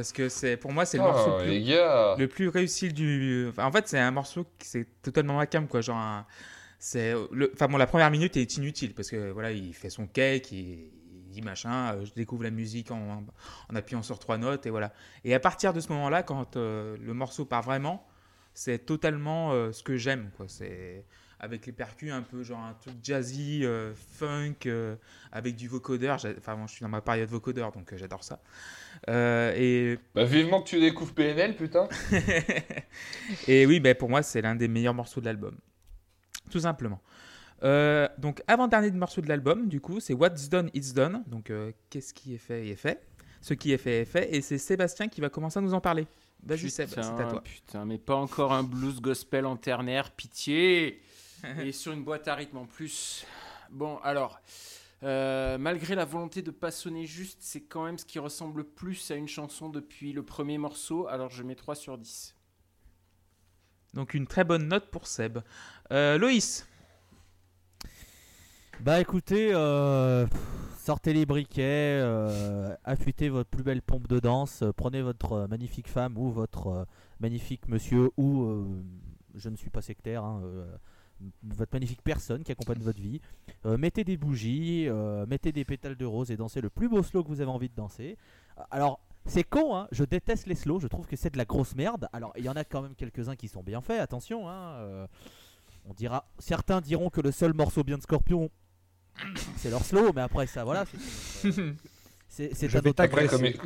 Parce 0.02 0.14
que 0.14 0.30
c'est 0.30 0.58
pour 0.58 0.72
moi, 0.74 0.86
c'est 0.86 0.98
le 0.98 1.04
Oh, 1.04 1.08
morceau 1.08 1.30
le 1.30 2.28
plus, 2.28 2.46
le 2.46 2.50
réussi 2.50 2.92
du. 2.92 3.46
Enfin, 3.50 3.66
en 3.66 3.72
fait, 3.72 3.88
c'est 3.88 4.00
un 4.00 4.10
morceau 4.10 4.46
qui 4.58 4.68
c'est 4.68 4.88
totalement 5.04 5.40
à 5.40 5.46
cam, 5.46 5.68
quoi. 5.68 5.82
Genre, 5.82 5.96
un- 5.96 6.26
c'est 6.80 7.14
le. 7.32 7.52
Enfin 7.54 7.68
bon, 7.68 7.78
la 7.78 7.86
première 7.86 8.10
minute 8.10 8.36
est 8.36 8.58
inutile 8.58 8.96
parce 8.96 9.12
que 9.12 9.30
voilà, 9.30 9.52
il 9.52 9.74
fait 9.76 9.92
son 9.92 10.08
cake, 10.08 10.52
il, 10.52 10.90
il 11.14 11.30
dit 11.30 11.42
machin. 11.44 11.94
euh, 11.94 12.06
je 12.06 12.14
découvre 12.16 12.44
la 12.44 12.50
musique 12.50 12.90
en, 12.90 13.24
en 13.70 13.76
appuyant 13.76 14.02
sur 14.02 14.18
trois 14.18 14.40
notes 14.40 14.66
et 14.66 14.72
voilà. 14.72 14.92
Et 15.24 15.36
à 15.36 15.40
partir 15.40 15.72
de 15.72 15.80
ce 15.80 15.90
moment-là, 15.94 16.24
quand 16.24 16.58
euh, 16.58 16.98
le 17.00 17.14
morceau 17.14 17.46
part 17.46 17.62
vraiment, 17.62 18.04
c'est 18.56 18.80
totalement 18.80 19.52
euh, 19.54 19.72
ce 19.72 19.84
que 19.84 19.98
j'aime, 19.98 20.32
quoi. 20.36 20.48
C'est 20.50 21.06
avec 21.42 21.66
les 21.66 21.72
percus 21.72 22.12
un 22.12 22.22
peu 22.22 22.44
genre 22.44 22.60
un 22.60 22.74
truc 22.76 22.94
jazzy, 23.02 23.66
euh, 23.66 23.94
funk, 23.96 24.68
euh, 24.68 24.96
avec 25.32 25.56
du 25.56 25.68
vocodeur. 25.68 26.18
Enfin, 26.38 26.56
moi, 26.56 26.68
je 26.68 26.74
suis 26.74 26.84
dans 26.84 26.90
ma 26.90 27.02
période 27.02 27.28
vocodeur, 27.30 27.72
donc 27.72 27.92
euh, 27.92 27.98
j'adore 27.98 28.24
ça. 28.24 28.40
Euh, 29.10 29.52
et 29.58 29.98
Bah, 30.14 30.24
vivement 30.24 30.62
que 30.62 30.70
tu 30.70 30.80
découvres 30.80 31.14
PNL, 31.14 31.56
putain. 31.56 31.90
et 33.48 33.66
oui, 33.66 33.80
ben 33.80 33.96
pour 33.96 34.08
moi, 34.08 34.22
c'est 34.22 34.42
l'un 34.44 34.54
des 34.56 34.68
meilleurs 34.68 34.94
morceaux 34.94 35.20
de 35.20 35.26
l'album. 35.26 35.58
Tout 36.52 36.60
simplement. 36.60 37.02
Euh, 37.64 38.08
donc, 38.20 38.44
avant-dernier 38.48 38.92
morceau 38.92 39.22
de 39.22 39.28
l'album, 39.28 39.68
du 39.68 39.82
coup, 39.82 40.00
c'est 40.00 40.14
What's 40.14 40.48
Done, 40.48 40.70
It's 40.76 40.94
Done. 40.94 41.24
Donc, 41.26 41.50
euh, 41.50 41.72
qu'est-ce 41.90 42.14
qui 42.14 42.36
est 42.36 42.40
fait 42.40 42.68
est 42.68 42.76
fait. 42.76 43.02
Ce 43.42 43.56
qui 43.56 43.72
est 43.74 43.80
fait 43.80 44.02
est 44.02 44.06
fait. 44.06 44.36
Et 44.36 44.42
c'est 44.42 44.60
Sébastien 44.60 45.08
qui 45.08 45.22
va 45.22 45.30
commencer 45.30 45.58
à 45.58 45.62
nous 45.64 45.74
en 45.74 45.82
parler. 45.82 46.06
Vas-y, 46.44 46.70
Seb, 46.70 46.90
c'est 46.90 47.00
à 47.00 47.04
toi. 47.04 47.42
putain, 47.44 47.86
mais 47.86 47.98
pas 47.98 48.16
encore 48.16 48.52
un 48.54 48.64
blues 48.64 49.00
gospel 49.00 49.46
en 49.48 49.56
ternaire, 49.58 50.12
pitié. 50.12 51.02
Et 51.64 51.72
sur 51.72 51.92
une 51.92 52.04
boîte 52.04 52.28
à 52.28 52.36
rythme 52.36 52.58
en 52.58 52.66
plus. 52.66 53.26
Bon, 53.70 53.98
alors, 54.04 54.42
euh, 55.04 55.58
malgré 55.58 55.96
la 55.96 56.06
volonté 56.06 56.42
de 56.42 56.52
pas 56.52 56.72
sonner 56.72 57.06
juste, 57.06 57.40
c'est 57.42 57.62
quand 57.62 57.86
même 57.86 57.98
ce 57.98 58.06
qui 58.06 58.20
ressemble 58.20 58.60
le 58.60 58.64
plus 58.66 59.12
à 59.12 59.16
une 59.16 59.28
chanson 59.28 59.70
depuis 59.70 60.14
le 60.14 60.24
premier 60.24 60.58
morceau. 60.58 61.08
Alors 61.08 61.30
je 61.30 61.44
mets 61.44 61.56
3 61.56 61.76
sur 61.76 61.98
10. 61.98 62.36
Donc 63.94 64.14
une 64.14 64.28
très 64.28 64.44
bonne 64.44 64.68
note 64.68 64.90
pour 64.92 65.08
Seb. 65.08 65.40
Euh, 65.92 66.18
Loïs 66.18 66.66
Bah 68.80 69.02
écoutez, 69.02 69.52
euh, 69.54 70.26
sortez 70.78 71.14
les 71.14 71.26
briquets, 71.26 72.00
euh, 72.02 72.76
affûtez 72.84 73.30
votre 73.30 73.50
plus 73.50 73.64
belle 73.64 73.82
pompe 73.82 74.08
de 74.08 74.20
danse, 74.20 74.64
prenez 74.78 75.02
votre 75.02 75.48
magnifique 75.50 75.88
femme 75.88 76.18
ou 76.18 76.32
votre 76.32 76.88
magnifique 77.20 77.68
monsieur 77.68 78.12
ou 78.18 78.44
euh, 78.44 78.66
je 79.36 79.50
ne 79.50 79.56
suis 79.56 79.70
pas 79.70 79.82
sectaire, 79.82 80.24
hein, 80.24 80.42
euh, 80.44 80.66
votre 81.44 81.74
magnifique 81.74 82.02
personne 82.04 82.44
qui 82.44 82.52
accompagne 82.52 82.80
votre 82.80 83.00
vie. 83.02 83.22
Euh, 83.66 83.78
mettez 83.78 84.04
des 84.04 84.18
bougies, 84.18 84.86
euh, 84.88 85.26
mettez 85.28 85.52
des 85.52 85.66
pétales 85.66 85.96
de 85.96 86.06
rose 86.06 86.32
et 86.32 86.38
dansez 86.38 86.62
le 86.62 86.70
plus 86.70 86.90
beau 86.90 87.04
slow 87.04 87.24
que 87.24 87.28
vous 87.30 87.42
avez 87.42 87.52
envie 87.52 87.70
de 87.70 87.76
danser. 87.76 88.18
Alors 88.72 89.00
c'est 89.26 89.44
con, 89.44 89.76
hein, 89.76 89.88
je 89.92 90.04
déteste 90.04 90.48
les 90.48 90.56
slows, 90.56 90.80
je 90.80 90.88
trouve 90.88 91.06
que 91.06 91.16
c'est 91.16 91.30
de 91.32 91.38
la 91.38 91.46
grosse 91.46 91.76
merde. 91.76 92.08
Alors 92.14 92.34
il 92.38 92.44
y 92.44 92.50
en 92.50 92.56
a 92.56 92.64
quand 92.64 92.82
même 92.82 92.96
quelques-uns 92.96 93.36
qui 93.36 93.48
sont 93.48 93.62
bien 93.64 93.82
faits, 93.82 94.00
attention. 94.02 94.50
Hein, 94.50 94.74
euh, 94.80 95.08
on 95.86 95.94
dira, 95.94 96.26
certains 96.40 96.82
diront 96.82 97.10
que 97.10 97.22
le 97.22 97.32
seul 97.32 97.54
morceau 97.54 97.84
bien 97.84 97.98
de 97.98 98.02
Scorpion, 98.04 98.50
c'est 99.58 99.70
leur 99.70 99.84
slow, 99.84 100.12
mais 100.16 100.22
après 100.22 100.48
ça, 100.48 100.64
voilà. 100.64 100.86
c'est- 100.86 101.52
C'est 102.34 102.56
c'est 102.56 102.74
un 102.74 102.80
autre- 102.80 103.04
Après, 103.04 103.28
comme, 103.28 103.44
ils- 103.46 103.58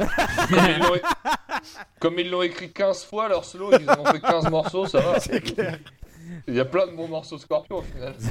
comme 2.00 2.18
ils 2.18 2.32
l'ont- 2.32 2.42
ils 2.42 2.48
écrit 2.50 2.72
15 2.74 3.04
fois 3.06 3.30
leur 3.30 3.46
slow 3.46 3.72
en 3.72 4.00
ont 4.00 4.06
fait 4.06 4.20
15 4.20 4.50
morceaux, 4.50 4.88
ça 4.88 5.02
va. 5.02 5.18
Il 6.48 6.56
y 6.56 6.60
a 6.60 6.66
plein 6.66 6.88
de 6.88 6.96
bons 6.96 7.08
morceaux 7.08 7.36
de 7.38 7.42
Scorpion 7.42 7.78
au 7.78 7.82
final. 7.82 8.16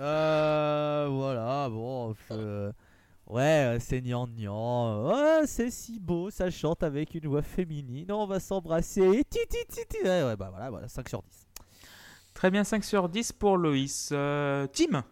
Euh, 0.00 1.08
voilà, 1.10 1.68
bon. 1.68 2.14
euh, 2.30 2.70
ouais, 3.26 3.78
c'est 3.80 4.00
gnangnan. 4.00 5.08
Ouais, 5.08 5.44
c'est 5.46 5.72
si 5.72 5.98
beau, 5.98 6.30
ça 6.30 6.50
chante 6.50 6.84
avec 6.84 7.16
une 7.16 7.26
voix 7.26 7.42
féminine. 7.42 8.12
On 8.12 8.24
va 8.26 8.38
s'embrasser. 8.38 9.24
Ti, 9.28 9.40
ti, 9.48 9.58
ti, 9.68 9.80
ti. 9.88 9.96
Ouais, 10.04 10.22
ouais, 10.22 10.36
bah 10.36 10.50
voilà, 10.50 10.70
voilà, 10.70 10.86
5 10.86 11.08
sur 11.08 11.20
10. 11.20 11.46
Très 12.32 12.52
bien, 12.52 12.62
5 12.62 12.84
sur 12.84 13.08
10 13.08 13.32
pour 13.32 13.56
Loïs. 13.56 14.10
Euh, 14.12 14.68
Tim 14.68 15.02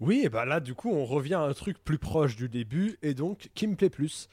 Oui, 0.00 0.22
et 0.24 0.28
bah 0.28 0.44
là, 0.44 0.58
du 0.58 0.74
coup, 0.74 0.90
on 0.90 1.04
revient 1.04 1.34
à 1.34 1.42
un 1.42 1.52
truc 1.54 1.78
plus 1.84 1.98
proche 1.98 2.34
du 2.34 2.48
début, 2.48 2.98
et 3.02 3.14
donc, 3.14 3.50
qui 3.54 3.68
me 3.68 3.76
plaît 3.76 3.90
plus. 3.90 4.28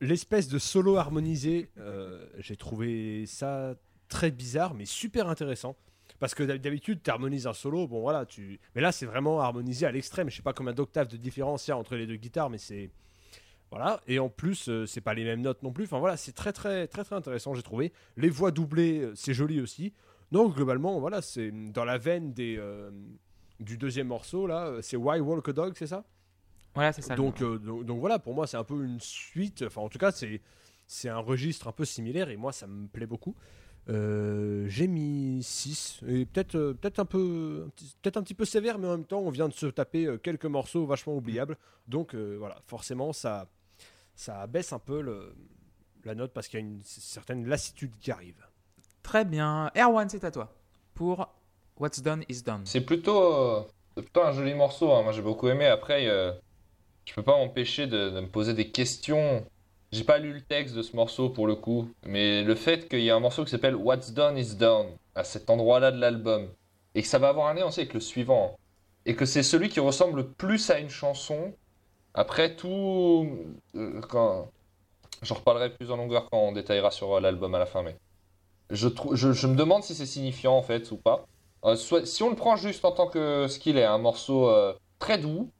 L'espèce 0.00 0.48
de 0.48 0.58
solo 0.58 0.96
harmonisé, 0.96 1.70
euh, 1.78 2.26
j'ai 2.38 2.56
trouvé 2.56 3.26
ça 3.26 3.74
très 4.08 4.30
bizarre, 4.30 4.74
mais 4.74 4.84
super 4.86 5.28
intéressant. 5.28 5.76
Parce 6.20 6.34
que 6.34 6.42
d'hab- 6.44 6.58
d'habitude, 6.60 7.00
tu 7.02 7.10
harmonises 7.10 7.46
un 7.46 7.52
solo, 7.52 7.86
bon 7.88 8.00
voilà, 8.00 8.24
tu. 8.24 8.60
Mais 8.74 8.80
là, 8.80 8.92
c'est 8.92 9.06
vraiment 9.06 9.40
harmonisé 9.40 9.84
à 9.86 9.90
l'extrême. 9.92 10.30
Je 10.30 10.36
sais 10.36 10.42
pas 10.42 10.52
combien 10.52 10.72
d'octaves 10.72 11.08
de 11.08 11.16
différence 11.16 11.66
il 11.66 11.70
y 11.70 11.72
a 11.72 11.76
entre 11.76 11.96
les 11.96 12.06
deux 12.06 12.16
guitares, 12.16 12.50
mais 12.50 12.58
c'est. 12.58 12.90
Voilà, 13.70 14.00
et 14.06 14.20
en 14.20 14.28
plus, 14.28 14.68
euh, 14.68 14.86
c'est 14.86 15.00
pas 15.00 15.14
les 15.14 15.24
mêmes 15.24 15.40
notes 15.40 15.62
non 15.64 15.72
plus. 15.72 15.84
Enfin 15.84 15.98
voilà, 15.98 16.16
c'est 16.16 16.30
très 16.32 16.52
très 16.52 16.86
très 16.86 17.02
très 17.02 17.16
intéressant, 17.16 17.54
j'ai 17.54 17.62
trouvé. 17.62 17.92
Les 18.16 18.28
voix 18.28 18.52
doublées, 18.52 19.00
euh, 19.00 19.12
c'est 19.16 19.34
joli 19.34 19.60
aussi. 19.60 19.92
Donc 20.30 20.54
globalement, 20.54 21.00
voilà, 21.00 21.20
c'est 21.22 21.50
dans 21.50 21.84
la 21.84 21.98
veine 21.98 22.32
des, 22.32 22.56
euh, 22.56 22.90
du 23.58 23.76
deuxième 23.76 24.06
morceau 24.06 24.46
là. 24.46 24.74
C'est 24.80 24.96
Why 24.96 25.18
Walk 25.18 25.48
a 25.48 25.52
Dog, 25.52 25.72
c'est 25.76 25.88
ça? 25.88 26.04
Voilà, 26.74 26.92
c'est 26.92 27.02
ça. 27.02 27.16
donc, 27.16 27.40
donc, 27.40 27.84
donc 27.84 27.98
voilà, 28.00 28.18
pour 28.20 28.34
moi, 28.34 28.46
c'est 28.46 28.56
un 28.56 28.64
peu 28.64 28.84
une 28.84 29.00
suite. 29.00 29.64
Enfin, 29.66 29.80
en 29.80 29.88
tout 29.88 29.98
cas, 29.98 30.12
c'est 30.12 30.40
c'est 30.86 31.08
un 31.08 31.18
registre 31.18 31.66
un 31.66 31.72
peu 31.72 31.84
similaire 31.84 32.28
et 32.30 32.36
moi, 32.36 32.52
ça 32.52 32.66
me 32.68 32.86
plaît 32.86 33.06
beaucoup. 33.06 33.34
Euh, 33.90 34.66
J'ai 34.68 34.86
mis 34.86 35.42
6 35.42 36.00
et 36.08 36.24
peut-être 36.24 36.54
euh, 36.54 36.72
peut-être 36.74 36.98
un 37.00 37.04
peu 37.04 37.68
peut-être 38.02 38.16
un 38.16 38.22
petit 38.22 38.34
peu 38.34 38.44
sévère, 38.46 38.78
mais 38.78 38.86
en 38.88 38.92
même 38.92 39.04
temps, 39.04 39.20
on 39.20 39.30
vient 39.30 39.48
de 39.48 39.52
se 39.52 39.66
taper 39.66 40.06
euh, 40.06 40.16
quelques 40.16 40.46
morceaux 40.46 40.86
vachement 40.86 41.14
oubliables. 41.16 41.58
Donc 41.86 42.14
euh, 42.14 42.36
voilà, 42.38 42.56
forcément, 42.66 43.12
ça 43.12 43.46
ça 44.14 44.46
baisse 44.46 44.72
un 44.72 44.78
peu 44.78 45.00
le, 45.02 45.34
la 46.04 46.14
note 46.14 46.32
parce 46.32 46.48
qu'il 46.48 46.60
y 46.60 46.62
a 46.62 46.66
une 46.66 46.80
certaine 46.84 47.46
lassitude 47.46 47.92
qui 48.00 48.10
arrive. 48.10 48.46
Très 49.02 49.24
bien. 49.24 49.70
Erwan, 49.76 50.08
c'est 50.08 50.24
à 50.24 50.30
toi. 50.30 50.54
Pour 50.94 51.28
What's 51.78 52.00
Done 52.00 52.24
is 52.28 52.42
Done. 52.42 52.62
C'est 52.64 52.80
plutôt, 52.80 53.34
euh, 53.34 53.62
un 54.16 54.32
joli 54.32 54.54
morceau. 54.54 54.92
hein. 54.92 55.02
Moi, 55.02 55.12
j'ai 55.12 55.20
beaucoup 55.22 55.48
aimé. 55.48 55.66
Après, 55.66 56.06
euh, 56.06 56.32
je 57.04 57.12
peux 57.12 57.22
pas 57.22 57.36
m'empêcher 57.36 57.86
de, 57.86 58.10
de 58.10 58.20
me 58.20 58.28
poser 58.28 58.54
des 58.54 58.70
questions. 58.70 59.44
J'ai 59.94 60.02
pas 60.02 60.18
lu 60.18 60.32
le 60.32 60.40
texte 60.40 60.74
de 60.74 60.82
ce 60.82 60.96
morceau 60.96 61.28
pour 61.28 61.46
le 61.46 61.54
coup, 61.54 61.88
mais 62.04 62.42
le 62.42 62.56
fait 62.56 62.88
qu'il 62.88 62.98
y 62.98 63.06
ait 63.06 63.12
un 63.12 63.20
morceau 63.20 63.44
qui 63.44 63.52
s'appelle 63.52 63.76
What's 63.76 64.10
Done 64.10 64.36
is 64.36 64.56
Done 64.56 64.88
à 65.14 65.22
cet 65.22 65.48
endroit-là 65.48 65.92
de 65.92 66.00
l'album 66.00 66.48
et 66.96 67.02
que 67.02 67.06
ça 67.06 67.20
va 67.20 67.28
avoir 67.28 67.46
un 67.46 67.54
lien 67.54 67.66
aussi 67.66 67.78
avec 67.78 67.94
le 67.94 68.00
suivant 68.00 68.58
et 69.06 69.14
que 69.14 69.24
c'est 69.24 69.44
celui 69.44 69.68
qui 69.68 69.78
ressemble 69.78 70.16
le 70.16 70.26
plus 70.26 70.68
à 70.70 70.80
une 70.80 70.88
chanson. 70.88 71.54
Après 72.12 72.56
tout, 72.56 73.38
euh, 73.76 74.00
quand 74.08 74.48
j'en 75.22 75.36
reparlerai 75.36 75.70
plus 75.70 75.92
en 75.92 75.96
longueur 75.96 76.28
quand 76.28 76.40
on 76.40 76.50
détaillera 76.50 76.90
sur 76.90 77.14
euh, 77.14 77.20
l'album 77.20 77.54
à 77.54 77.60
la 77.60 77.66
fin, 77.66 77.84
mais 77.84 77.94
je, 78.70 78.88
me 78.88 79.54
demande 79.54 79.84
si 79.84 79.94
c'est 79.94 80.06
signifiant 80.06 80.56
en 80.56 80.62
fait 80.62 80.90
ou 80.90 80.96
pas. 80.96 81.24
Euh, 81.64 81.76
si 81.76 82.22
on 82.24 82.30
le 82.30 82.36
prend 82.36 82.56
juste 82.56 82.84
en 82.84 82.90
tant 82.90 83.06
que 83.06 83.46
ce 83.46 83.60
qu'il 83.60 83.78
est, 83.78 83.84
un 83.84 83.98
morceau 83.98 84.52
très 84.98 85.18
doux, 85.18 85.52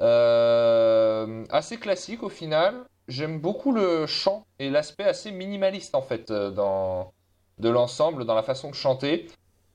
assez 0.00 1.76
classique 1.76 2.22
au 2.22 2.30
final. 2.30 2.86
J'aime 3.10 3.40
beaucoup 3.40 3.72
le 3.72 4.06
chant 4.06 4.46
et 4.60 4.70
l'aspect 4.70 5.02
assez 5.04 5.32
minimaliste 5.32 5.96
en 5.96 6.00
fait 6.02 6.30
euh, 6.30 6.52
dans, 6.52 7.12
de 7.58 7.68
l'ensemble, 7.68 8.24
dans 8.24 8.36
la 8.36 8.44
façon 8.44 8.70
de 8.70 8.74
chanter. 8.76 9.26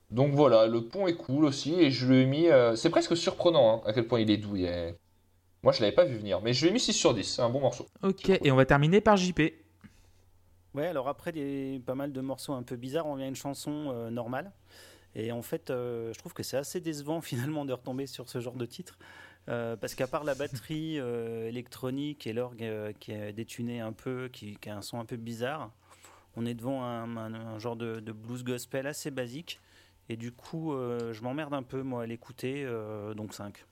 Donc 0.09 0.33
voilà, 0.33 0.67
le 0.67 0.85
pont 0.85 1.05
est 1.07 1.15
cool 1.17 1.43
aussi 1.43 1.73
et 1.75 1.91
je 1.91 2.07
lui 2.07 2.21
ai 2.21 2.25
mis. 2.25 2.47
euh, 2.47 2.75
c'est 2.77 2.89
presque 2.89 3.17
surprenant 3.17 3.75
hein, 3.77 3.81
à 3.85 3.91
quel 3.91 4.07
point 4.07 4.21
il 4.21 4.31
est 4.31 4.37
doux. 4.37 4.55
il 4.55 4.63
est- 4.65 4.95
Moi 5.63 5.73
je 5.73 5.81
l'avais 5.81 5.91
pas 5.95 6.05
vu 6.05 6.15
venir, 6.15 6.39
mais 6.41 6.53
je 6.53 6.61
lui 6.63 6.69
ai 6.69 6.73
mis 6.73 6.79
6 6.79 6.93
sur 6.93 7.13
10, 7.13 7.25
c'est 7.25 7.41
un 7.41 7.49
bon 7.49 7.59
morceau. 7.59 7.85
Ok, 8.03 8.29
et 8.29 8.51
on 8.51 8.55
va 8.55 8.65
terminer 8.65 9.01
par 9.01 9.17
JP. 9.17 9.41
Ouais, 10.73 10.87
alors 10.87 11.07
après 11.07 11.31
des, 11.31 11.81
pas 11.85 11.95
mal 11.95 12.11
de 12.13 12.21
morceaux 12.21 12.53
un 12.53 12.63
peu 12.63 12.75
bizarres, 12.77 13.05
on 13.07 13.15
vient 13.15 13.25
à 13.25 13.29
une 13.29 13.35
chanson 13.35 13.91
euh, 13.93 14.09
normale. 14.09 14.51
Et 15.15 15.31
en 15.31 15.41
fait, 15.41 15.69
euh, 15.69 16.11
je 16.13 16.19
trouve 16.19 16.33
que 16.33 16.43
c'est 16.43 16.57
assez 16.57 16.79
décevant 16.81 17.21
finalement 17.31 17.65
de 17.65 17.73
retomber 17.73 18.07
sur 18.07 18.29
ce 18.29 18.39
genre 18.39 18.55
de 18.55 18.65
titre. 18.65 18.97
Euh, 19.47 19.75
parce 19.75 19.93
qu'à 19.93 20.07
part 20.07 20.23
la 20.23 20.33
batterie 20.33 20.99
euh, 20.99 21.47
électronique 21.47 22.25
et 22.25 22.33
l'orgue 22.33 22.63
euh, 22.63 22.93
qui 22.99 23.11
est 23.11 23.31
détuné 23.31 23.79
un 23.79 23.93
peu, 23.93 24.27
qui, 24.31 24.57
a 24.67 24.75
un 24.75 24.81
son 24.81 24.99
un 24.99 25.05
peu 25.05 25.17
bizarre, 25.17 25.71
on 26.35 26.45
est 26.45 26.55
devant 26.55 26.83
un, 26.83 27.59
genre 27.59 27.75
de, 27.75 27.99
blues 28.11 28.43
gospel 28.43 28.87
assez 28.87 29.11
basique. 29.11 29.59
Et 30.09 30.17
du 30.17 30.31
coup, 30.31 30.73
je 30.73 31.21
m'emmerde 31.21 31.53
un 31.53 31.63
peu 31.63 31.81
moi 31.81 32.03
à 32.03 32.05
l'écouter, 32.05 32.67
donc 33.15 33.33
5. 33.33 33.65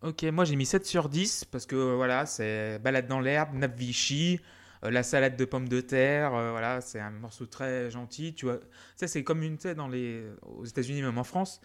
Ok, 0.00 0.22
moi 0.24 0.44
j'ai 0.46 0.56
mis 0.56 0.64
7 0.64 0.84
sur 0.86 1.10
10 1.10 1.44
parce 1.44 1.66
que 1.66 1.76
voilà, 1.94 2.24
c'est 2.24 2.78
balade 2.78 3.06
dans 3.06 3.20
l'herbe, 3.20 3.54
nappe 3.54 3.76
Vichy, 3.76 4.40
la 4.82 5.02
salade 5.02 5.36
de 5.36 5.44
pommes 5.44 5.68
de 5.68 5.82
terre, 5.82 6.30
voilà, 6.30 6.80
c'est 6.80 6.98
un 6.98 7.10
morceau 7.10 7.44
très 7.44 7.90
gentil, 7.90 8.34
tu 8.34 8.46
vois. 8.46 8.58
Ça 8.96 9.06
c'est 9.06 9.22
comme 9.22 9.42
une, 9.42 9.58
sais, 9.60 9.74
dans 9.74 9.88
les 9.88 10.24
aux 10.42 10.64
États-Unis 10.64 11.02
même 11.02 11.18
en 11.18 11.24
France, 11.24 11.60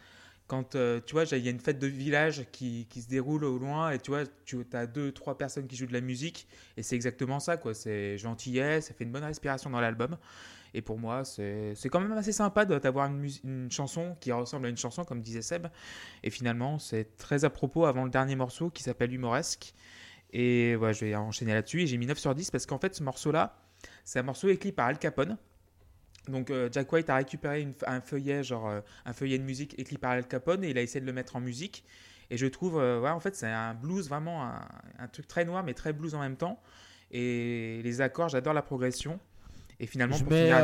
quand 0.47 0.75
euh, 0.75 1.01
tu 1.05 1.13
vois, 1.13 1.23
il 1.23 1.43
y 1.43 1.47
a 1.47 1.51
une 1.51 1.59
fête 1.59 1.79
de 1.79 1.87
village 1.87 2.45
qui, 2.51 2.87
se 2.95 3.07
déroule 3.07 3.43
au 3.43 3.57
loin 3.57 3.91
et 3.91 3.99
tu 3.99 4.11
vois, 4.11 4.23
tu 4.45 4.65
as 4.73 4.87
deux 4.87 5.11
trois 5.11 5.37
personnes 5.37 5.67
qui 5.67 5.75
jouent 5.75 5.87
de 5.87 5.93
la 5.93 6.01
musique 6.01 6.47
et 6.77 6.83
c'est 6.83 6.95
exactement 6.95 7.39
ça 7.39 7.57
quoi, 7.57 7.73
c'est 7.73 8.17
gentillet, 8.17 8.81
ça 8.81 8.93
fait 8.93 9.03
une 9.03 9.11
bonne 9.11 9.23
respiration 9.23 9.69
dans 9.69 9.81
l'album. 9.81 10.17
Et 10.73 10.81
pour 10.81 10.99
moi, 10.99 11.23
c'est 11.23 11.75
quand 11.89 11.99
même 11.99 12.11
assez 12.11 12.33
sympa 12.33 12.65
d'avoir 12.65 13.07
une, 13.07 13.27
une 13.43 13.71
chanson 13.71 14.15
qui 14.19 14.31
ressemble 14.31 14.67
à 14.67 14.69
une 14.69 14.77
chanson, 14.77 15.05
comme 15.05 15.21
disait 15.21 15.41
Seb. 15.41 15.67
Et 16.23 16.29
finalement, 16.29 16.77
c'est 16.77 17.17
très 17.17 17.45
à 17.45 17.49
propos 17.49 17.85
avant 17.85 18.03
le 18.03 18.11
dernier 18.11 18.35
morceau 18.35 18.69
qui 18.69 18.83
s'appelle 18.83 19.13
Humoresque. 19.13 19.73
Et 20.33 20.75
voilà, 20.75 20.93
je 20.93 21.05
vais 21.05 21.15
enchaîner 21.15 21.53
là-dessus. 21.53 21.81
Et 21.81 21.87
j'ai 21.87 21.97
mis 21.97 22.05
9 22.05 22.17
sur 22.17 22.35
10 22.35 22.51
parce 22.51 22.65
qu'en 22.65 22.79
fait, 22.79 22.93
ce 22.93 23.01
morceau-là, 23.01 23.57
c'est 24.03 24.19
un 24.19 24.23
morceau 24.23 24.49
écrit 24.49 24.71
par 24.71 24.87
Al 24.87 24.99
Capone. 24.99 25.37
Donc 26.29 26.49
euh, 26.51 26.69
Jack 26.71 26.91
White 26.91 27.09
a 27.09 27.15
récupéré 27.15 27.61
une- 27.61 27.73
un 27.85 28.01
feuillet, 28.01 28.43
genre 28.43 28.69
euh, 28.69 28.81
un 29.05 29.13
feuillet 29.13 29.37
de 29.37 29.43
musique 29.43 29.77
écrit 29.79 29.97
par 29.97 30.11
Al 30.11 30.27
Capone 30.27 30.63
et 30.63 30.69
il 30.71 30.77
a 30.77 30.81
essayé 30.81 31.01
de 31.01 31.05
le 31.05 31.13
mettre 31.13 31.35
en 31.35 31.39
musique. 31.39 31.83
Et 32.29 32.37
je 32.37 32.45
trouve, 32.45 32.77
euh, 32.77 32.99
ouais, 32.99 33.09
en 33.09 33.19
fait, 33.21 33.35
c'est 33.35 33.47
un 33.47 33.73
blues 33.73 34.09
vraiment, 34.09 34.43
un, 34.43 34.67
un 34.99 35.07
truc 35.07 35.27
très 35.27 35.45
noir 35.45 35.63
mais 35.63 35.73
très 35.73 35.93
blues 35.93 36.13
en 36.15 36.19
même 36.19 36.35
temps. 36.35 36.61
Et 37.11 37.79
les 37.83 38.01
accords, 38.01 38.29
j'adore 38.29 38.53
la 38.53 38.61
progression. 38.61 39.19
Et 39.79 39.87
finalement, 39.87 40.17
Je 40.17 40.23
pour 40.23 40.33
mets, 40.33 40.41
finir, 40.41 40.57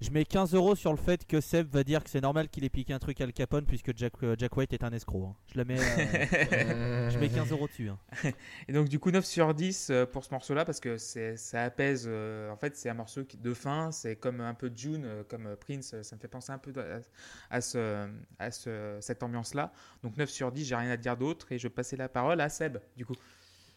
je 0.00 0.10
mets 0.10 0.24
15 0.24 0.54
euros 0.54 0.74
sur 0.76 0.92
le 0.92 0.96
fait 0.98 1.26
que 1.26 1.40
Seb 1.40 1.68
va 1.72 1.82
dire 1.84 2.04
que 2.04 2.10
c'est 2.10 2.20
normal 2.20 2.48
qu'il 2.48 2.64
ait 2.64 2.68
piqué 2.68 2.92
un 2.92 2.98
truc 2.98 3.20
à 3.20 3.24
Al 3.24 3.32
Capone 3.32 3.64
puisque 3.64 3.96
Jack, 3.96 4.12
euh, 4.22 4.36
Jack 4.38 4.56
White 4.56 4.72
est 4.72 4.84
un 4.84 4.92
escroc. 4.92 5.26
hein. 5.30 5.34
Je, 5.52 5.58
la 5.58 5.64
mets, 5.64 5.78
euh, 5.80 7.10
je 7.10 7.18
mets 7.18 7.28
15 7.28 7.50
euros 7.52 7.66
dessus. 7.66 7.88
hein. 7.88 7.98
Et 8.68 8.72
donc 8.72 8.88
du 8.88 8.98
coup 8.98 9.10
9 9.10 9.24
sur 9.24 9.52
10 9.54 9.88
euh, 9.90 10.06
pour 10.06 10.24
ce 10.24 10.30
morceau-là 10.32 10.64
parce 10.64 10.80
que 10.80 10.98
c'est, 10.98 11.36
ça 11.36 11.64
apaise. 11.64 12.04
euh, 12.08 12.50
en 12.50 12.56
fait 12.56 12.76
c'est 12.76 12.88
un 12.88 12.94
morceau 12.94 13.22
de 13.22 13.54
fin, 13.54 13.90
c'est 13.92 14.16
comme 14.16 14.40
un 14.40 14.54
peu 14.54 14.70
June, 14.74 15.24
comme 15.28 15.56
Prince, 15.56 15.94
ça 16.02 16.16
me 16.16 16.20
fait 16.20 16.28
penser 16.28 16.52
un 16.52 16.58
peu 16.58 16.72
à, 16.80 17.56
à 17.56 17.60
ce, 17.60 18.08
à 18.38 18.50
ce- 18.50 18.98
cette 19.00 19.22
ambiance-là. 19.22 19.72
Donc 20.02 20.16
9 20.16 20.30
sur 20.30 20.52
10, 20.52 20.64
j'ai 20.64 20.76
rien 20.76 20.90
à 20.90 20.96
dire 20.96 21.16
d'autre 21.16 21.50
et 21.52 21.58
je 21.58 21.64
vais 21.64 21.74
passer 21.74 21.96
la 21.96 22.08
parole 22.08 22.40
à 22.40 22.48
Seb 22.48 22.78
du 22.96 23.04
coup. 23.04 23.14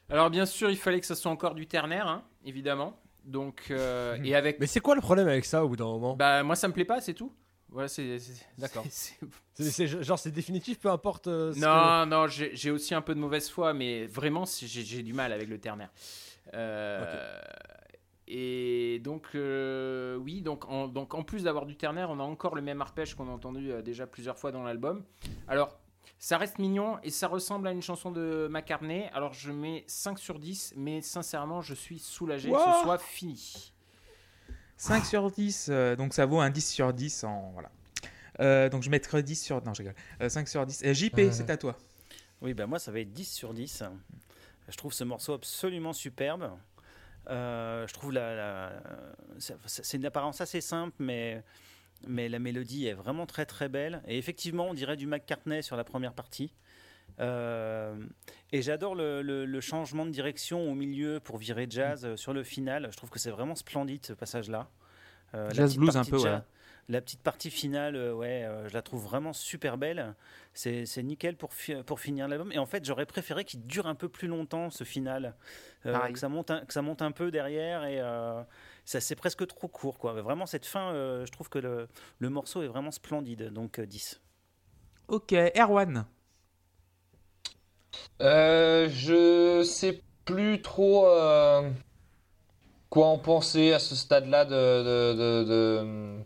Alors 0.10 0.30
bien 0.30 0.46
sûr, 0.46 0.70
il 0.70 0.78
fallait 0.78 1.00
que 1.00 1.06
ça 1.06 1.16
soit 1.16 1.32
encore 1.32 1.56
du 1.56 1.68
ternaire, 1.68 2.06
hein, 2.08 2.24
évidemment. 2.44 3.00
Donc 3.26 3.66
euh, 3.72 4.18
et 4.24 4.36
avec 4.36 4.60
Mais 4.60 4.68
c'est 4.68 4.80
quoi 4.80 4.96
le 4.96 5.02
problème 5.02 5.28
avec 5.28 5.46
ça 5.46 5.64
au 5.64 5.70
bout 5.70 5.76
d'un 5.76 5.86
moment 5.86 6.16
Bah 6.16 6.44
moi 6.44 6.56
ça 6.56 6.68
me 6.68 6.74
plaît 6.74 6.86
pas, 6.86 7.02
c'est 7.02 7.14
tout. 7.14 7.32
Voilà, 7.70 7.88
c'est. 7.88 8.18
D'accord. 8.58 8.84
genre, 10.02 10.20
c'est 10.20 10.32
définitif, 10.32 10.78
peu 10.80 10.90
importe. 10.90 11.28
euh, 11.28 11.54
que- 11.54 11.60
Non, 11.60 12.06
non, 12.06 12.28
j'ai 12.28 12.70
aussi 12.70 12.94
un 12.94 13.02
peu 13.02 13.16
de 13.16 13.20
mauvaise 13.20 13.50
foi, 13.50 13.74
mais 13.74 14.08
vraiment, 14.08 14.44
j'ai 14.62 15.04
du 15.04 15.14
mal 15.14 15.32
avec 15.32 15.48
le 15.48 15.58
ternaire. 15.58 15.90
Euh, 16.54 17.40
Et 18.28 19.00
donc, 19.04 19.30
oui, 19.34 20.42
donc 20.42 20.66
en, 20.70 20.88
donc 20.90 21.14
en 21.14 21.24
plus 21.24 21.44
d'avoir 21.44 21.66
du 21.66 21.76
ternaire, 21.78 22.10
on 22.10 22.20
a 22.20 22.24
encore 22.24 22.56
le 22.56 22.62
même 22.62 22.82
arpège 22.82 23.16
qu'on 23.16 23.28
a 23.30 23.32
entendu 23.32 23.72
déjà 23.84 24.06
plusieurs 24.08 24.38
fois 24.38 24.52
dans 24.52 24.64
l'album. 24.64 25.04
Alors, 25.48 25.80
ça 26.24 26.38
reste 26.38 26.60
mignon 26.60 27.00
et 27.02 27.10
ça 27.10 27.28
ressemble 27.28 27.68
à 27.68 27.72
une 27.72 27.82
chanson 27.82 28.12
de 28.12 28.48
McCartney. 28.50 29.10
Alors, 29.12 29.34
je 29.34 29.52
mets 29.52 29.84
5 29.88 30.20
sur 30.20 30.38
10, 30.38 30.76
mais 30.78 31.02
sincèrement, 31.02 31.62
je 31.62 31.74
suis 31.74 31.98
soulagé 31.98 32.52
que 32.52 32.58
ce 32.58 32.84
soit 32.84 33.00
fini. 33.00 33.74
5 34.78 35.04
sur 35.04 35.32
10, 35.32 35.68
euh, 35.70 35.96
donc 35.96 36.14
ça 36.14 36.26
vaut 36.28 36.40
un 36.40 36.52
10 36.52 36.70
sur 36.70 36.94
10 36.94 37.24
en. 37.24 37.50
Voilà. 37.54 37.72
Euh, 38.40 38.70
donc 38.70 38.84
je 38.84 38.90
mettrai 38.92 39.24
10 39.24 39.36
sur. 39.36 39.64
Non, 39.64 39.74
je 39.74 39.80
rigole. 39.82 39.96
Euh, 40.22 40.30
5 40.30 40.48
sur 40.48 40.64
10. 40.66 40.84
Euh, 40.86 40.94
JP, 40.94 41.20
c'est 41.32 41.50
à 41.50 41.58
toi. 41.58 41.76
Oui, 42.42 42.54
bah 42.54 42.66
moi 42.68 42.78
ça 42.80 42.92
va 42.92 43.00
être 43.00 43.12
10 43.12 43.26
sur 43.26 43.54
10. 43.54 43.84
Je 44.70 44.78
trouve 44.78 44.94
ce 44.94 45.04
morceau 45.04 45.34
absolument 45.34 45.94
superbe. 45.94 46.52
Euh, 47.30 47.86
je 47.88 47.94
trouve 47.94 48.12
la, 48.12 48.36
la- 48.36 48.82
c'est 49.40 49.56
c'est 49.68 49.98
une 49.98 50.06
apparence 50.06 50.40
assez 50.42 50.62
simple, 50.62 50.96
mais, 51.00 51.44
mais 52.08 52.30
la 52.30 52.40
mélodie 52.40 52.88
est 52.88 52.94
vraiment 52.94 53.26
très 53.26 53.46
très 53.46 53.70
belle. 53.70 54.02
Et 54.08 54.18
effectivement, 54.18 54.68
on 54.70 54.74
dirait 54.74 54.98
du 54.98 55.08
McCartney 55.08 55.62
sur 55.64 55.76
la 55.76 55.84
première 55.84 56.14
partie. 56.14 56.54
Euh, 57.20 57.96
et 58.52 58.62
j'adore 58.62 58.96
le, 58.96 59.22
le- 59.22 59.46
le 59.46 59.62
changement 59.62 60.06
de 60.06 60.12
direction 60.12 60.70
au 60.72 60.74
milieu 60.74 61.20
pour 61.20 61.38
virer 61.38 61.68
jazz 61.70 62.06
euh, 62.06 62.16
sur 62.16 62.34
le 62.34 62.44
final. 62.44 62.88
Je 62.92 62.98
trouve 62.98 63.10
que 63.10 63.20
c'est 63.20 63.30
vraiment 63.32 63.56
splendide 63.56 64.06
ce 64.06 64.14
passage-là. 64.14 64.70
Euh, 65.36 65.48
la 65.50 65.54
Jazz 65.54 65.70
petite 65.72 65.80
blues 65.80 65.90
un 65.96 66.00
partie 66.00 66.12
peu, 66.12 66.18
ouais. 66.18 66.24
jazz- 66.24 66.42
La 66.90 67.00
petite 67.02 67.22
partie 67.22 67.52
finale, 67.52 67.96
euh, 67.96 68.14
ouais, 68.14 68.44
euh, 68.44 68.68
je 68.68 68.74
la 68.74 68.82
trouve 68.82 69.04
vraiment 69.04 69.34
super 69.34 69.78
belle. 69.78 70.16
C'est 70.54 70.86
c'est 70.86 71.04
nickel 71.04 71.36
pour, 71.38 71.54
fi- 71.54 71.84
pour 71.86 72.00
finir 72.00 72.28
l'album. 72.28 72.52
Et 72.52 72.58
en 72.58 72.66
fait, 72.66 72.84
j'aurais 72.84 73.06
préféré 73.06 73.46
qu'il 73.46 73.66
dure 73.66 73.88
un 73.88 73.96
peu 73.96 74.10
plus 74.10 74.28
longtemps, 74.28 74.70
ce 74.70 74.84
final. 74.84 75.36
Euh, 75.86 75.98
que, 76.12 76.20
ça 76.20 76.28
monte 76.28 76.52
un, 76.52 76.66
que 76.66 76.74
ça 76.74 76.82
monte 76.82 77.02
un 77.02 77.12
peu 77.12 77.30
derrière. 77.32 77.86
Et 77.86 78.00
euh, 78.02 78.42
ça 78.86 79.02
c'est 79.02 79.16
presque 79.16 79.46
trop 79.48 79.68
court. 79.68 79.98
Quoi. 80.00 80.14
Mais 80.14 80.22
Vraiment, 80.22 80.46
cette 80.46 80.66
fin, 80.66 80.94
euh, 80.94 81.26
je 81.26 81.32
trouve 81.32 81.50
que 81.50 81.60
le, 81.60 81.88
le 82.20 82.30
morceau 82.30 82.62
est 82.64 82.68
vraiment 82.68 82.92
splendide. 82.92 83.52
Donc 83.54 83.80
euh, 83.80 83.86
10. 83.86 84.22
Ok, 85.08 85.34
Erwan. 85.34 86.06
Euh, 88.22 88.88
je 88.90 89.64
sais 89.64 90.02
plus 90.26 90.62
trop 90.62 91.08
euh, 91.08 91.70
quoi 92.90 93.08
en 93.08 93.18
penser 93.18 93.74
à 93.74 93.80
ce 93.80 93.96
stade-là 93.96 94.46
de, 94.46 94.52
de, 94.52 95.14
de- 95.14 95.44
de- 95.50 96.24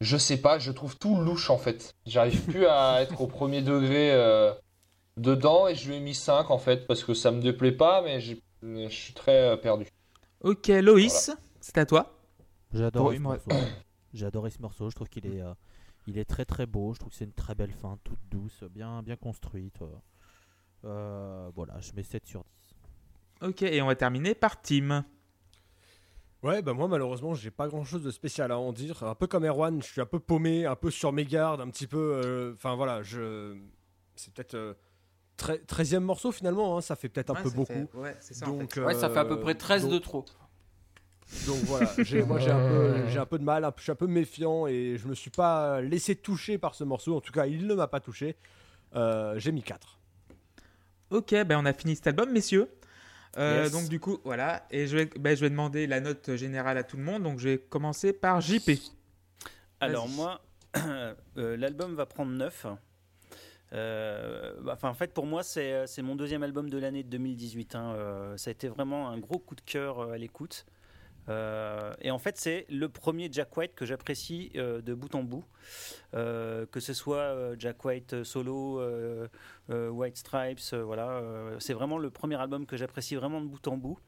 Je 0.00 0.16
sais 0.16 0.38
pas, 0.38 0.58
je 0.58 0.72
trouve 0.72 0.98
tout 0.98 1.16
louche 1.16 1.50
en 1.50 1.58
fait. 1.58 1.94
J'arrive 2.06 2.44
plus 2.46 2.66
à 2.66 3.02
être 3.02 3.20
au 3.22 3.26
premier 3.26 3.62
degré 3.62 4.12
euh, 4.12 4.52
dedans 5.18 5.68
et 5.68 5.74
je 5.74 5.88
lui 5.88 5.96
ai 5.96 6.00
mis 6.00 6.14
5 6.14 6.50
en 6.50 6.58
fait 6.58 6.86
parce 6.86 7.04
que 7.04 7.14
ça 7.14 7.30
me 7.32 7.40
déplaît 7.42 7.72
pas, 7.72 8.02
mais 8.02 8.20
je 8.20 8.36
suis 8.90 9.14
très 9.14 9.60
perdu. 9.60 9.86
Ok, 10.40 10.68
Loïs, 10.68 11.30
c'est 11.66 11.78
à 11.78 11.86
toi. 11.86 12.18
J'ai 12.72 12.84
adoré, 12.84 13.18
me- 13.18 13.24
morceau. 13.24 13.50
J'ai 14.14 14.26
adoré 14.26 14.50
ce 14.50 14.60
morceau. 14.62 14.88
Je 14.90 14.94
trouve 14.94 15.08
qu'il 15.08 15.26
est, 15.26 15.40
euh, 15.40 15.52
il 16.06 16.18
est 16.18 16.24
très 16.24 16.44
très 16.44 16.66
beau. 16.66 16.94
Je 16.94 16.98
trouve 17.00 17.10
que 17.10 17.16
c'est 17.18 17.24
une 17.24 17.32
très 17.32 17.54
belle 17.54 17.72
fin, 17.72 17.98
toute 18.04 18.18
douce, 18.30 18.62
bien 18.70 19.02
bien 19.02 19.16
construite. 19.16 19.80
euh. 19.82 19.86
Euh, 20.84 21.50
voilà, 21.54 21.80
je 21.80 21.92
mets 21.94 22.02
7 22.02 22.26
sur 22.26 22.44
10. 23.40 23.48
Ok, 23.48 23.62
et 23.62 23.82
on 23.82 23.86
va 23.86 23.96
terminer 23.96 24.34
par 24.34 24.60
Tim. 24.62 25.04
Ouais, 26.42 26.62
bah 26.62 26.74
moi 26.74 26.86
malheureusement 26.86 27.34
j'ai 27.34 27.50
pas 27.50 27.66
grand 27.66 27.84
chose 27.84 28.02
de 28.02 28.10
spécial 28.10 28.52
à 28.52 28.58
en 28.58 28.72
dire. 28.72 29.02
Un 29.02 29.14
peu 29.14 29.26
comme 29.26 29.44
Erwan, 29.44 29.82
je 29.82 29.86
suis 29.88 30.00
un 30.00 30.06
peu 30.06 30.20
paumé, 30.20 30.64
un 30.66 30.76
peu 30.76 30.90
sur 30.90 31.12
mes 31.12 31.24
gardes, 31.24 31.60
un 31.60 31.68
petit 31.70 31.86
peu. 31.86 32.20
euh, 32.24 32.52
Enfin 32.54 32.76
voilà, 32.76 33.02
je. 33.02 33.56
C'est 34.14 34.32
peut-être. 34.32 34.54
euh, 34.54 34.74
tre- 35.38 35.64
13e 35.66 36.00
morceau 36.04 36.30
finalement, 36.32 36.76
hein, 36.76 36.80
ça 36.80 36.94
fait 36.94 37.08
peut-être 37.08 37.30
un 37.30 37.42
peu 37.42 37.50
beaucoup. 37.50 37.88
Ouais, 37.94 38.16
c'est 38.20 38.34
ça. 38.34 38.46
Donc, 38.46 38.74
Ouais, 38.76 38.94
ça 38.94 39.10
fait 39.10 39.18
à 39.18 39.24
peu 39.24 39.40
près 39.40 39.54
13 39.54 39.82
donc- 39.82 39.92
de 39.92 39.98
trop. 39.98 40.24
Donc 41.46 41.58
voilà, 41.64 41.90
j'ai- 41.98 42.22
moi 42.22 42.38
j'ai 42.38 42.50
un, 42.50 42.68
peu- 42.68 43.08
j'ai 43.08 43.18
un 43.18 43.26
peu 43.26 43.38
de 43.38 43.44
mal, 43.44 43.64
un 43.64 43.70
peu- 43.72 43.78
je 43.78 43.82
suis 43.84 43.92
un 43.92 43.96
peu 43.96 44.06
méfiant 44.06 44.66
et 44.66 44.96
je 44.96 45.08
me 45.08 45.14
suis 45.14 45.30
pas 45.30 45.80
laissé 45.80 46.14
toucher 46.14 46.56
par 46.58 46.74
ce 46.74 46.84
morceau. 46.84 47.16
En 47.16 47.20
tout 47.20 47.32
cas, 47.32 47.46
il 47.46 47.66
ne 47.66 47.74
m'a 47.74 47.88
pas 47.88 48.00
touché. 48.00 48.36
Euh, 48.94 49.38
j'ai 49.38 49.50
mis 49.52 49.62
4. 49.62 49.98
Ok, 51.10 51.30
ben 51.32 51.58
on 51.60 51.66
a 51.66 51.72
fini 51.72 51.94
cet 51.96 52.06
album, 52.06 52.30
messieurs. 52.32 52.68
Euh, 53.38 53.64
Yes. 53.64 53.72
Donc 53.72 53.88
du 53.88 54.00
coup, 54.00 54.18
voilà, 54.24 54.66
et 54.70 54.86
je 54.86 54.96
vais, 54.96 55.06
ben, 55.18 55.36
je 55.36 55.40
vais 55.42 55.50
demander 55.50 55.86
la 55.86 56.00
note 56.00 56.34
générale 56.36 56.78
à 56.78 56.84
tout 56.84 56.96
le 56.96 57.02
monde. 57.02 57.22
Donc 57.24 57.38
je 57.38 57.48
vais 57.50 57.58
commencer 57.58 58.12
par 58.12 58.40
JP. 58.40 58.70
Alors 59.80 60.06
Vas-y. 60.06 60.16
moi, 60.16 60.40
euh, 61.36 61.56
l'album 61.56 61.94
va 61.96 62.06
prendre 62.06 62.32
9. 62.32 62.66
Euh, 63.72 64.52
bah, 64.62 64.72
enfin, 64.74 64.88
en 64.88 64.94
fait, 64.94 65.12
pour 65.12 65.26
moi, 65.26 65.42
c'est 65.42 65.86
c'est 65.86 66.02
mon 66.02 66.14
deuxième 66.16 66.42
album 66.44 66.70
de 66.70 66.78
l'année 66.78 67.02
de 67.02 67.08
2018. 67.10 67.74
hein. 67.74 67.92
Euh, 67.96 68.36
ça 68.36 68.50
a 68.50 68.52
été 68.52 68.68
vraiment 68.68 69.08
un 69.08 69.18
gros 69.18 69.38
coup 69.38 69.54
de 69.56 69.60
cœur 69.60 69.98
euh, 70.00 70.12
à 70.12 70.18
l'écoute. 70.18 70.64
Euh, 71.28 71.94
et 72.00 72.10
en 72.10 72.18
fait, 72.18 72.36
c'est 72.38 72.66
le 72.68 72.88
premier 72.88 73.28
Jack 73.30 73.56
White 73.56 73.74
que 73.74 73.84
j'apprécie 73.84 74.52
euh, 74.56 74.80
de 74.80 74.94
bout 74.94 75.14
en 75.14 75.22
bout. 75.22 75.44
Euh, 76.14 76.66
que 76.66 76.80
ce 76.80 76.92
soit 76.92 77.56
Jack 77.58 77.84
White 77.84 78.22
solo, 78.24 78.80
White 79.68 80.16
Stripes, 80.16 80.74
voilà. 80.74 81.22
c'est 81.58 81.74
vraiment 81.74 81.98
le 81.98 82.10
premier 82.10 82.36
album 82.36 82.66
que 82.66 82.76
j'apprécie 82.76 83.16
vraiment 83.16 83.40
de 83.40 83.46
bout 83.46 83.66
en 83.68 83.76
bout. 83.76 83.98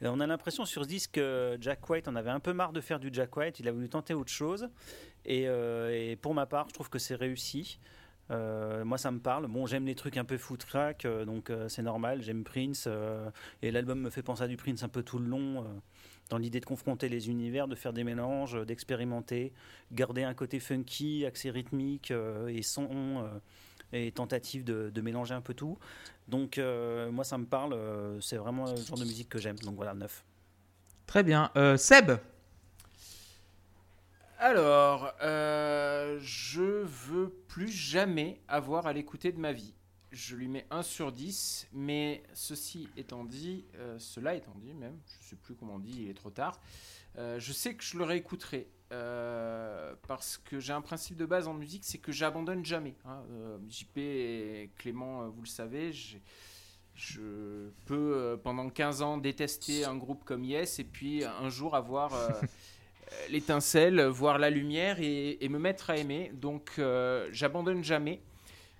Et 0.00 0.08
on 0.08 0.18
a 0.20 0.26
l'impression 0.26 0.64
sur 0.64 0.82
ce 0.82 0.88
disque 0.88 1.12
que 1.12 1.56
Jack 1.60 1.88
White 1.88 2.08
en 2.08 2.16
avait 2.16 2.30
un 2.30 2.40
peu 2.40 2.52
marre 2.52 2.72
de 2.72 2.80
faire 2.80 2.98
du 2.98 3.10
Jack 3.12 3.36
White, 3.36 3.60
il 3.60 3.68
a 3.68 3.72
voulu 3.72 3.88
tenter 3.88 4.14
autre 4.14 4.30
chose. 4.30 4.68
Et, 5.24 6.16
pour 6.20 6.34
ma 6.34 6.46
part, 6.46 6.68
je 6.68 6.74
trouve 6.74 6.90
que 6.90 6.98
c'est 6.98 7.14
réussi. 7.14 7.78
Moi, 8.30 8.98
ça 8.98 9.10
me 9.10 9.20
parle. 9.20 9.46
Bon, 9.46 9.66
j'aime 9.66 9.86
les 9.86 9.94
trucs 9.94 10.16
un 10.16 10.24
peu 10.24 10.36
foot-crack, 10.36 11.04
euh, 11.04 11.24
donc 11.24 11.52
c'est 11.68 11.82
normal. 11.82 12.22
J'aime 12.22 12.44
Prince. 12.44 12.88
et 13.62 13.70
l'album 13.70 14.00
me 14.00 14.10
fait 14.10 14.22
penser 14.22 14.42
à 14.42 14.48
du 14.48 14.56
Prince 14.56 14.82
un 14.82 14.88
peu 14.88 15.02
tout 15.02 15.18
le 15.18 15.26
long, 15.26 15.64
dans 16.28 16.38
l'idée 16.38 16.60
de 16.60 16.66
confronter 16.66 17.08
les 17.08 17.28
univers, 17.30 17.68
de 17.68 17.74
faire 17.74 17.92
des 17.92 18.04
mélanges, 18.04 18.54
euh, 18.56 18.64
d'expérimenter, 18.64 19.52
garder 19.92 20.22
un 20.24 20.34
côté 20.34 20.60
funky, 20.60 21.24
accès 21.26 21.50
rythmique 21.50 22.10
euh, 22.10 22.48
et 22.48 22.62
son. 22.62 22.88
euh, 23.24 23.38
et 23.94 24.12
tentative 24.12 24.64
de, 24.64 24.90
de 24.90 25.00
mélanger 25.00 25.32
un 25.32 25.40
peu 25.40 25.54
tout. 25.54 25.78
Donc, 26.28 26.58
euh, 26.58 27.10
moi, 27.10 27.24
ça 27.24 27.38
me 27.38 27.46
parle. 27.46 27.72
euh, 27.72 28.20
c'est 28.20 28.36
vraiment 28.36 28.66
le 28.70 28.76
genre 28.76 28.98
de 28.98 29.04
musique 29.04 29.30
que 29.30 29.38
j'aime. 29.38 29.56
Donc 29.60 29.76
voilà, 29.76 29.94
9. 29.94 30.24
Très 31.06 31.22
bien. 31.22 31.50
Euh, 31.56 31.78
Seb. 31.78 32.12
Alors, 34.38 35.12
euh, 35.22 36.18
je 36.20 36.84
veux 36.84 37.30
plus 37.48 37.68
jamais 37.68 38.40
avoir 38.46 38.86
à 38.86 38.92
l'écouter 38.92 39.32
de 39.32 39.38
ma 39.38 39.52
vie. 39.52 39.74
Je 40.10 40.36
lui 40.36 40.48
mets 40.48 40.66
1 40.70 40.82
sur 40.82 41.12
10, 41.12 41.68
mais 41.72 42.22
ceci 42.32 42.88
étant 42.96 43.24
dit, 43.24 43.66
euh, 43.76 43.98
cela 43.98 44.34
étant 44.34 44.54
dit 44.56 44.72
même, 44.72 44.98
je 45.06 45.24
ne 45.24 45.28
sais 45.30 45.36
plus 45.36 45.54
comment 45.54 45.74
on 45.74 45.78
dit, 45.78 46.04
il 46.04 46.08
est 46.10 46.14
trop 46.14 46.30
tard, 46.30 46.58
euh, 47.18 47.38
je 47.38 47.52
sais 47.52 47.74
que 47.74 47.84
je 47.84 47.98
le 47.98 48.04
réécouterai. 48.04 48.68
euh, 48.90 49.94
parce 50.06 50.38
que 50.38 50.60
j'ai 50.60 50.72
un 50.72 50.80
principe 50.80 51.18
de 51.18 51.26
base 51.26 51.46
en 51.46 51.52
musique, 51.52 51.84
c'est 51.84 51.98
que 51.98 52.10
j'abandonne 52.10 52.64
jamais. 52.64 52.94
hein. 53.04 53.22
JP 53.68 53.98
et 53.98 54.70
Clément, 54.78 55.28
vous 55.28 55.42
le 55.42 55.46
savez, 55.48 55.92
je 56.94 57.68
peux 57.84 58.40
pendant 58.42 58.70
15 58.70 59.02
ans 59.02 59.18
détester 59.18 59.84
un 59.84 59.94
groupe 59.96 60.24
comme 60.24 60.42
Yes 60.42 60.78
et 60.78 60.84
puis 60.84 61.22
un 61.22 61.50
jour 61.50 61.76
avoir 61.76 62.12
l'étincelle, 63.28 64.00
voir 64.06 64.38
la 64.38 64.48
lumière 64.48 65.00
et, 65.00 65.36
et 65.44 65.48
me 65.50 65.58
mettre 65.58 65.90
à 65.90 65.98
aimer. 65.98 66.32
Donc 66.34 66.80
j'abandonne 67.30 67.84
jamais. 67.84 68.22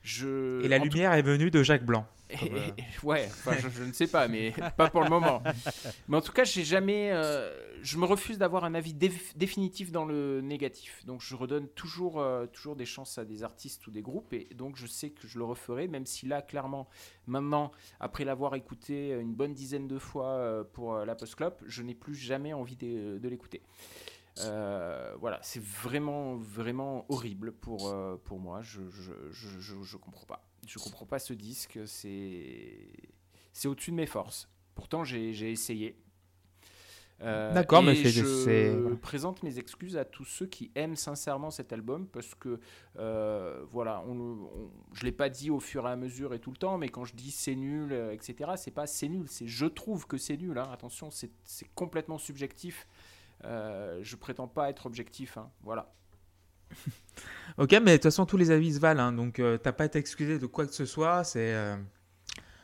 Je, 0.03 0.63
Et 0.65 0.69
la 0.69 0.79
tout- 0.79 0.85
lumière 0.85 1.13
est 1.13 1.23
venue 1.23 1.51
de 1.51 1.63
Jacques 1.63 1.85
Blanc. 1.85 2.07
ouais, 3.05 3.25
enfin, 3.27 3.53
je, 3.59 3.69
je 3.71 3.83
ne 3.85 3.93
sais 3.93 4.07
pas, 4.07 4.29
mais 4.29 4.53
pas 4.77 4.91
pour 4.91 5.03
le 5.03 5.09
moment. 5.09 5.43
Mais 6.09 6.17
en 6.19 6.21
tout 6.21 6.33
cas, 6.33 6.45
j'ai 6.45 6.63
jamais, 6.63 7.11
euh, 7.11 7.51
je 7.83 7.97
me 7.97 8.05
refuse 8.05 8.37
d'avoir 8.37 8.65
un 8.65 8.75
avis 8.75 8.93
déf- 8.93 9.35
définitif 9.37 9.91
dans 9.93 10.05
le 10.05 10.43
négatif. 10.43 11.05
Donc, 11.07 11.23
je 11.23 11.35
redonne 11.35 11.69
toujours, 11.69 12.21
euh, 12.21 12.45
toujours 12.47 12.77
des 12.77 12.85
chances 12.85 13.17
à 13.17 13.25
des 13.25 13.45
artistes 13.45 13.87
ou 13.87 13.91
des 13.91 14.03
groupes, 14.03 14.33
et 14.35 14.49
donc 14.55 14.77
je 14.77 14.87
sais 14.87 15.09
que 15.11 15.27
je 15.27 15.39
le 15.39 15.45
referai, 15.45 15.89
même 15.89 16.05
si 16.05 16.27
là, 16.27 16.43
clairement, 16.43 16.87
maintenant, 17.27 17.73
après 17.99 18.25
l'avoir 18.27 18.55
écouté 18.57 19.13
une 19.19 19.33
bonne 19.35 19.55
dizaine 19.55 19.89
de 19.89 19.99
fois 19.99 20.29
euh, 20.29 20.65
pour 20.65 20.97
euh, 20.97 21.05
la 21.07 21.15
Post 21.15 21.35
Club, 21.35 21.55
je 21.67 21.83
n'ai 21.83 21.95
plus 21.95 22.15
jamais 22.15 22.53
envie 22.53 22.77
de, 22.77 23.19
de 23.19 23.29
l'écouter. 23.31 23.63
Euh, 24.41 25.15
voilà, 25.21 25.39
c'est 25.43 25.63
vraiment, 25.63 26.37
vraiment 26.37 27.07
horrible 27.09 27.53
pour, 27.53 27.89
euh, 27.89 28.17
pour 28.25 28.39
moi. 28.39 28.63
Je, 28.63 28.81
je, 28.89 29.13
je, 29.31 29.49
je, 29.61 29.83
je 29.83 29.97
comprends 29.97 30.27
pas. 30.27 30.49
Je 30.67 30.79
comprends 30.79 31.07
pas 31.07 31.19
ce 31.19 31.33
disque. 31.33 31.79
C'est, 31.87 32.89
c'est 33.53 33.69
au-dessus 33.69 33.91
de 33.91 33.97
mes 33.97 34.07
forces. 34.07 34.49
Pourtant, 34.75 35.05
j'ai, 35.05 35.31
essayé. 35.51 35.97
Euh, 37.21 37.53
D'accord, 37.53 37.83
mais 37.83 37.97
je 37.97 38.95
présente 38.95 39.43
mes 39.43 39.59
excuses 39.59 39.97
à 39.97 40.05
tous 40.05 40.25
ceux 40.25 40.47
qui 40.47 40.71
aiment 40.77 40.95
sincèrement 40.95 41.51
cet 41.51 41.73
album 41.73 42.07
parce 42.07 42.33
que 42.37 42.61
voilà, 43.73 44.05
on, 44.07 44.17
on- 44.21 44.71
je 44.93 45.05
l'ai 45.05 45.11
pas 45.11 45.29
dit 45.29 45.51
au 45.51 45.59
fur 45.59 45.89
et 45.89 45.91
à 45.91 45.97
mesure 45.97 46.33
et 46.33 46.39
tout 46.39 46.53
le 46.53 46.57
temps, 46.57 46.79
mais 46.79 46.89
quand 46.91 47.05
je 47.05 47.17
dis 47.17 47.33
c'est 47.33 47.57
nul, 47.57 47.93
etc., 48.13 48.53
c'est 48.57 48.71
pas 48.71 48.87
c'est 48.87 49.09
nul, 49.09 49.27
c'est 49.29 49.49
je 49.49 49.67
trouve 49.67 50.07
que 50.07 50.17
c'est 50.17 50.37
nul. 50.37 50.57
hein. 50.59 50.69
Attention, 50.73 51.11
c'est, 51.11 51.33
c'est 51.43 51.69
complètement 51.75 52.19
subjectif. 52.19 52.87
Euh, 53.45 53.99
je 54.03 54.17
prétends 54.17 54.49
pas 54.49 54.69
être 54.71 54.87
objectif. 54.87 55.37
hein. 55.39 55.51
Voilà. 55.63 55.93
Ok, 57.57 57.73
mais 57.73 57.79
de 57.93 57.97
toute 57.97 58.03
façon, 58.05 58.27
tous 58.27 58.37
les 58.37 58.51
avis 58.53 58.75
se 58.75 58.79
valent, 58.79 59.03
hein, 59.03 59.13
donc 59.13 59.39
euh, 59.41 59.57
t'as 59.59 59.73
pas 59.73 59.85
à 59.85 59.87
être 59.87 59.97
excusé 59.97 60.39
de 60.39 60.47
quoi 60.47 60.65
que 60.67 60.73
ce 60.73 60.85
soit, 60.87 61.25
c'est 61.25 61.53
euh, 61.55 61.77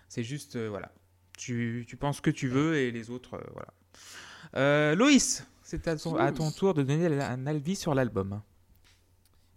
c'est 0.09 0.22
juste, 0.22 0.55
euh, 0.56 0.68
voilà. 0.68 0.92
Tu, 1.36 1.84
tu 1.88 1.96
penses 1.96 2.18
ce 2.18 2.22
que 2.22 2.30
tu 2.30 2.46
veux 2.46 2.76
et 2.76 2.92
les 2.92 3.10
autres, 3.10 3.34
euh, 3.34 3.44
voilà. 3.55 3.68
Euh, 4.56 4.94
Loïs, 4.94 5.44
c'est 5.62 5.88
à, 5.88 5.96
ton- 5.96 6.14
à 6.16 6.30
ton 6.30 6.51
tour 6.52 6.74
de 6.74 6.82
donner 6.84 7.20
un 7.22 7.46
avis 7.48 7.74
sur 7.74 7.94
l'album. 7.94 8.40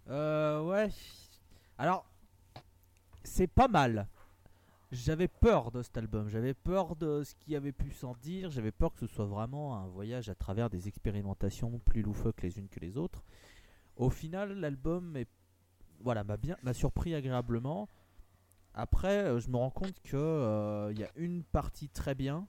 Euh, 0.08 0.60
ouais. 0.62 0.90
Alors, 1.76 2.04
c'est 3.22 3.46
pas 3.46 3.68
mal. 3.68 4.08
J'avais 4.90 5.28
peur 5.28 5.70
de 5.70 5.82
cet 5.82 5.98
album. 5.98 6.28
J'avais 6.30 6.54
peur 6.54 6.96
de 6.96 7.22
ce 7.22 7.34
qui 7.34 7.54
avait 7.54 7.72
pu 7.72 7.90
s'en 7.90 8.14
dire. 8.22 8.50
J'avais 8.50 8.72
peur 8.72 8.92
que 8.94 9.00
ce 9.00 9.06
soit 9.06 9.26
vraiment 9.26 9.76
un 9.76 9.86
voyage 9.86 10.30
à 10.30 10.34
travers 10.34 10.70
des 10.70 10.88
expérimentations 10.88 11.78
plus 11.80 12.00
loufoques 12.02 12.40
les 12.42 12.58
unes 12.58 12.68
que 12.68 12.80
les 12.80 12.96
autres. 12.96 13.22
Au 13.96 14.08
final, 14.10 14.52
l'album 14.58 15.16
est 15.16 15.28
voilà 16.00 16.22
m'a 16.24 16.36
bien 16.36 16.56
m'a 16.62 16.72
surpris 16.72 17.14
agréablement. 17.14 17.88
Après, 18.72 19.24
euh, 19.24 19.40
je 19.40 19.50
me 19.50 19.56
rends 19.56 19.70
compte 19.70 20.00
que 20.04 20.16
euh, 20.16 20.92
y 20.96 21.02
a 21.04 21.10
une 21.16 21.42
partie 21.42 21.88
très 21.88 22.14
bien 22.14 22.46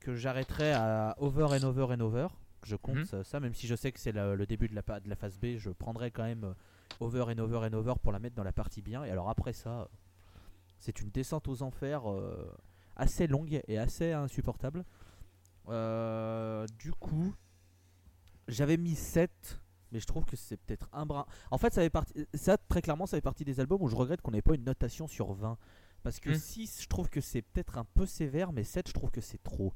que 0.00 0.14
j'arrêterai 0.14 0.72
à 0.72 1.14
over 1.20 1.44
and 1.44 1.62
over 1.62 1.86
and 1.94 2.00
over. 2.00 2.28
Je 2.64 2.74
compte 2.76 3.12
Mhm. 3.12 3.22
ça, 3.24 3.38
même 3.40 3.54
si 3.54 3.66
je 3.66 3.76
sais 3.76 3.92
que 3.92 4.00
c'est 4.00 4.12
le, 4.12 4.34
le 4.34 4.44
début 4.46 4.66
de 4.68 4.74
la, 4.74 4.82
pa- 4.82 4.98
de 5.00 5.08
la 5.08 5.14
phase 5.16 5.38
B, 5.38 5.56
je 5.56 5.70
prendrai 5.70 6.10
quand 6.10 6.24
même 6.24 6.44
euh, 6.44 6.52
over 7.00 7.22
and 7.32 7.38
over 7.38 7.58
and 7.58 7.72
over 7.74 7.94
pour 8.02 8.10
la 8.12 8.18
mettre 8.18 8.34
dans 8.34 8.44
la 8.44 8.52
partie 8.52 8.82
bien. 8.82 9.04
Et 9.04 9.10
alors 9.10 9.30
après 9.30 9.52
ça, 9.52 9.88
c'est 10.78 11.00
une 11.00 11.10
descente 11.10 11.48
aux 11.48 11.62
enfers 11.62 12.10
euh, 12.10 12.50
assez 12.96 13.26
longue 13.26 13.60
et 13.66 13.78
assez 13.78 14.12
insupportable. 14.12 14.84
Euh, 15.68 16.66
du 16.78 16.92
coup, 16.92 17.34
j'avais 18.48 18.76
mis 18.76 18.94
7, 18.94 19.60
mais 19.92 20.00
je 20.00 20.06
trouve 20.06 20.24
que 20.24 20.36
c'est 20.36 20.56
peut-être 20.56 20.88
un 20.92 21.06
brin. 21.06 21.26
En 21.50 21.58
fait, 21.58 21.72
ça, 21.74 21.80
fait 21.82 21.90
partie, 21.90 22.26
ça, 22.34 22.56
très 22.56 22.82
clairement, 22.82 23.06
ça 23.06 23.16
fait 23.16 23.22
partie 23.22 23.44
des 23.44 23.58
albums 23.60 23.82
où 23.82 23.88
je 23.88 23.96
regrette 23.96 24.20
qu'on 24.22 24.30
n'ait 24.30 24.42
pas 24.42 24.54
une 24.54 24.64
notation 24.64 25.06
sur 25.06 25.32
20. 25.32 25.58
Parce 26.02 26.20
que 26.20 26.30
Hmm. 26.30 26.34
6, 26.38 26.82
je 26.82 26.86
trouve 26.88 27.08
que 27.10 27.20
c'est 27.20 27.42
peut-être 27.42 27.78
un 27.78 27.84
peu 27.84 28.06
sévère, 28.06 28.52
mais 28.52 28.62
7, 28.62 28.88
je 28.88 28.92
trouve 28.92 29.10
que 29.10 29.20
c'est 29.20 29.42
trop. 29.42 29.72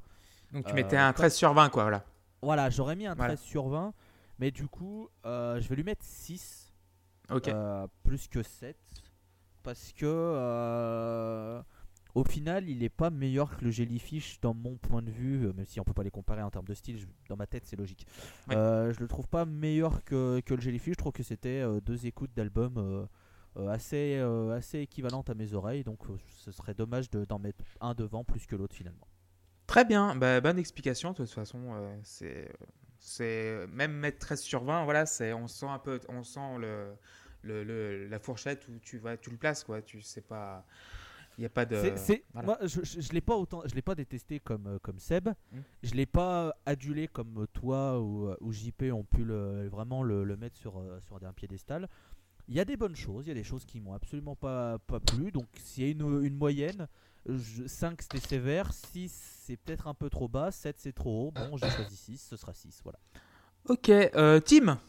Donc 0.52 0.64
tu 0.66 0.70
Euh, 0.72 0.74
mettais 0.74 0.96
un 0.96 1.08
comme- 1.08 1.16
13 1.22 1.34
sur 1.34 1.52
20, 1.52 1.70
quoi, 1.70 1.82
voilà. 1.84 2.04
Voilà, 2.42 2.70
j'aurais 2.70 2.94
mis 2.96 3.06
un 3.06 3.14
13 3.16 3.18
Voilà. 3.18 3.36
sur 3.36 3.68
20, 3.68 3.92
mais 4.38 4.50
du 4.52 4.68
coup, 4.68 5.08
euh, 5.26 5.60
je 5.60 5.68
vais 5.68 5.76
lui 5.76 5.82
mettre 5.82 6.04
6, 6.04 6.72
Ok. 7.30 7.48
euh, 7.48 7.86
plus 8.04 8.28
que 8.28 8.42
7, 8.44 8.76
parce 9.62 9.92
que 9.92 10.06
euh, 10.06 11.62
au 12.14 12.24
final, 12.24 12.68
il 12.68 12.78
n'est 12.78 12.88
pas 12.88 13.10
meilleur 13.10 13.56
que 13.56 13.64
le 13.64 13.70
Jellyfish 13.70 14.40
dans 14.40 14.54
mon 14.54 14.76
point 14.76 15.02
de 15.02 15.10
vue, 15.10 15.46
euh, 15.46 15.52
même 15.52 15.66
si 15.66 15.78
on 15.80 15.84
peut 15.84 15.92
pas 15.92 16.02
les 16.02 16.10
comparer 16.10 16.42
en 16.42 16.50
termes 16.50 16.66
de 16.66 16.74
style, 16.74 16.98
je- 16.98 17.06
dans 17.28 17.36
ma 17.36 17.46
tête 17.46 17.64
c'est 17.66 17.76
logique. 17.76 18.06
Ouais. 18.48 18.56
Euh, 18.56 18.92
je 18.92 19.00
le 19.00 19.08
trouve 19.08 19.28
pas 19.28 19.44
meilleur 19.44 20.02
que, 20.04 20.40
que 20.40 20.54
le 20.54 20.60
Jellyfish, 20.60 20.94
je 20.94 20.98
trouve 20.98 21.12
que 21.12 21.22
c'était 21.22 21.60
euh, 21.60 21.80
deux 21.80 22.06
écoutes 22.06 22.32
d'albums 22.34 23.06
assez, 23.68 24.16
assez 24.54 24.78
équivalentes 24.78 25.28
à 25.28 25.34
mes 25.34 25.54
oreilles, 25.54 25.82
donc 25.84 25.98
ce 26.28 26.52
serait 26.52 26.74
dommage 26.74 27.10
de- 27.10 27.24
d'en 27.24 27.38
mettre 27.38 27.64
un 27.80 27.94
devant 27.94 28.24
plus 28.24 28.46
que 28.46 28.54
l'autre 28.56 28.74
finalement. 28.76 29.06
Très 29.66 29.84
bien, 29.84 30.14
bah, 30.16 30.40
bonne 30.40 30.58
explication. 30.58 31.10
De 31.12 31.16
toute 31.16 31.30
façon, 31.30 31.60
c'est, 32.02 32.50
c'est 32.98 33.66
même 33.68 33.92
mettre 33.92 34.18
13 34.18 34.40
sur 34.40 34.64
20. 34.64 34.84
Voilà, 34.84 35.06
c'est, 35.06 35.32
on 35.32 35.46
sent 35.46 35.66
un 35.66 35.78
peu, 35.78 36.00
on 36.08 36.22
sent 36.22 36.58
le, 36.58 36.92
le, 37.42 37.64
le- 37.64 38.06
la 38.08 38.18
fourchette 38.18 38.66
où 38.68 38.78
tu 38.80 38.98
vas, 38.98 39.16
tu 39.16 39.30
le 39.30 39.36
places, 39.36 39.64
quoi. 39.64 39.82
Tu 39.82 40.00
sais 40.02 40.20
pas, 40.20 40.64
il 41.38 41.42
y 41.42 41.46
a 41.46 41.48
pas 41.48 41.64
de. 41.64 41.76
C'est- 41.76 41.96
c'est- 41.96 42.24
voilà. 42.32 42.46
Moi, 42.46 42.58
je, 42.66 42.80
je, 42.82 43.00
je 43.00 43.12
l'ai 43.12 43.20
pas 43.20 43.36
autant, 43.36 43.62
je 43.66 43.74
l'ai 43.74 43.82
pas 43.82 43.94
détesté 43.94 44.40
comme 44.40 44.66
euh, 44.66 44.78
comme 44.80 44.98
Seb. 44.98 45.28
Mm. 45.52 45.58
Je 45.82 45.94
l'ai 45.94 46.06
pas 46.06 46.54
adulé 46.66 47.08
comme 47.08 47.46
toi 47.52 48.00
ou, 48.00 48.28
euh, 48.28 48.36
ou 48.40 48.52
JP 48.52 48.84
ont 48.92 49.04
pu 49.04 49.24
le, 49.24 49.68
vraiment 49.68 50.02
le, 50.02 50.24
le 50.24 50.36
mettre 50.36 50.56
sur 50.56 50.78
euh, 50.78 50.98
sur 51.00 51.16
un 51.24 51.32
piédestal. 51.32 51.88
Il 52.48 52.54
y 52.56 52.60
a 52.60 52.64
des 52.64 52.76
bonnes 52.76 52.96
choses, 52.96 53.26
il 53.26 53.28
y 53.28 53.32
a 53.32 53.34
des 53.34 53.44
choses 53.44 53.64
qui 53.64 53.80
m'ont 53.80 53.92
absolument 53.94 54.34
pas 54.36 54.78
pas 54.86 54.98
plu. 55.00 55.30
Donc 55.30 55.46
s'il 55.56 55.84
y 55.84 55.88
a 55.88 55.90
une, 55.92 56.24
une 56.24 56.34
moyenne, 56.36 56.88
je- 57.26 57.66
5 57.66 58.02
c'était 58.02 58.18
sévère, 58.18 58.72
6 58.72 59.12
c'est 59.44 59.56
peut-être 59.56 59.86
un 59.86 59.94
peu 59.94 60.10
trop 60.10 60.26
bas, 60.28 60.50
7 60.50 60.76
c'est 60.78 60.92
trop 60.92 61.28
haut. 61.28 61.30
Bon, 61.30 61.56
j'ai 61.56 61.70
choisi 61.70 61.96
6, 61.96 62.18
ce 62.28 62.36
sera 62.36 62.52
6, 62.52 62.80
voilà. 62.82 62.98
Ok, 63.68 63.88
euh, 63.90 64.40
Tim, 64.40 64.80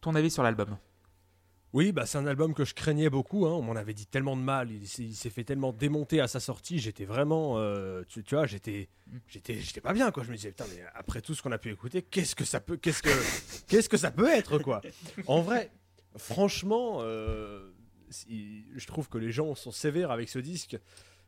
ton 0.00 0.14
avis 0.16 0.30
sur 0.30 0.42
l'album? 0.42 0.76
Oui, 1.74 1.92
bah, 1.92 2.06
c'est 2.06 2.16
un 2.16 2.26
album 2.26 2.54
que 2.54 2.64
je 2.64 2.74
craignais 2.74 3.10
beaucoup. 3.10 3.46
hein. 3.46 3.52
On 3.52 3.60
m'en 3.62 3.76
avait 3.76 3.92
dit 3.92 4.06
tellement 4.06 4.36
de 4.36 4.40
mal. 4.42 4.70
Il 4.70 4.86
s'est, 4.88 5.30
fait 5.30 5.44
tellement 5.44 5.72
démonter 5.72 6.20
à 6.20 6.26
sa 6.26 6.40
sortie. 6.40 6.78
J'étais 6.78 7.04
vraiment. 7.04 7.58
euh, 7.58 8.02
tu, 8.08 8.22
vois, 8.30 8.46
j'étais, 8.46 8.88
j'étais, 9.28 9.54
j'étais 9.60 9.80
pas 9.82 9.92
bien. 9.92 10.10
Quoi. 10.10 10.22
Je 10.24 10.30
me 10.30 10.36
disais, 10.36 10.48
putain, 10.50 10.64
mais 10.74 10.82
après 10.94 11.20
tout 11.20 11.34
ce 11.34 11.42
qu'on 11.42 11.52
a 11.52 11.58
pu 11.58 11.70
écouter, 11.70 12.00
qu'est-ce 12.02 12.34
que 12.34 12.44
ça 12.44 12.60
peut, 12.60 12.78
qu'est-ce 12.78 13.02
que, 13.02 13.10
qu'est-ce 13.68 13.88
que 13.90 13.98
ça 13.98 14.10
peut 14.10 14.28
être, 14.30 14.58
quoi? 14.58 14.80
En 15.26 15.42
vrai, 15.42 15.70
franchement, 16.16 16.98
euh, 17.02 17.70
je 18.10 18.86
trouve 18.86 19.08
que 19.10 19.18
les 19.18 19.30
gens 19.30 19.54
sont 19.54 19.70
sévères 19.70 20.10
avec 20.10 20.30
ce 20.30 20.38
disque. 20.38 20.78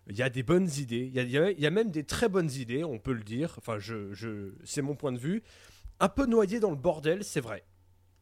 Il 0.09 0.17
y 0.17 0.23
a 0.23 0.31
des 0.31 0.43
bonnes 0.43 0.71
idées. 0.79 1.11
Il 1.15 1.31
y 1.31 1.37
a, 1.39 1.51
y 1.53 1.61
y 1.61 1.67
a 1.67 1.71
même 1.71 1.91
des 1.91 2.05
très 2.05 2.31
bonnes 2.31 2.51
idées, 2.51 2.83
on 2.83 2.99
peut 2.99 3.13
le 3.13 3.23
dire. 3.23 3.55
Enfin, 3.59 3.79
je, 3.79 4.13
je, 4.15 4.55
c'est 4.65 4.81
mon 4.83 4.95
point 4.97 5.13
de 5.13 5.19
vue. 5.19 5.43
Un 6.01 6.09
peu 6.09 6.25
noyé 6.25 6.61
dans 6.61 6.71
le 6.71 6.77
bordel, 6.77 7.25
c'est 7.25 7.43
vrai. 7.43 7.63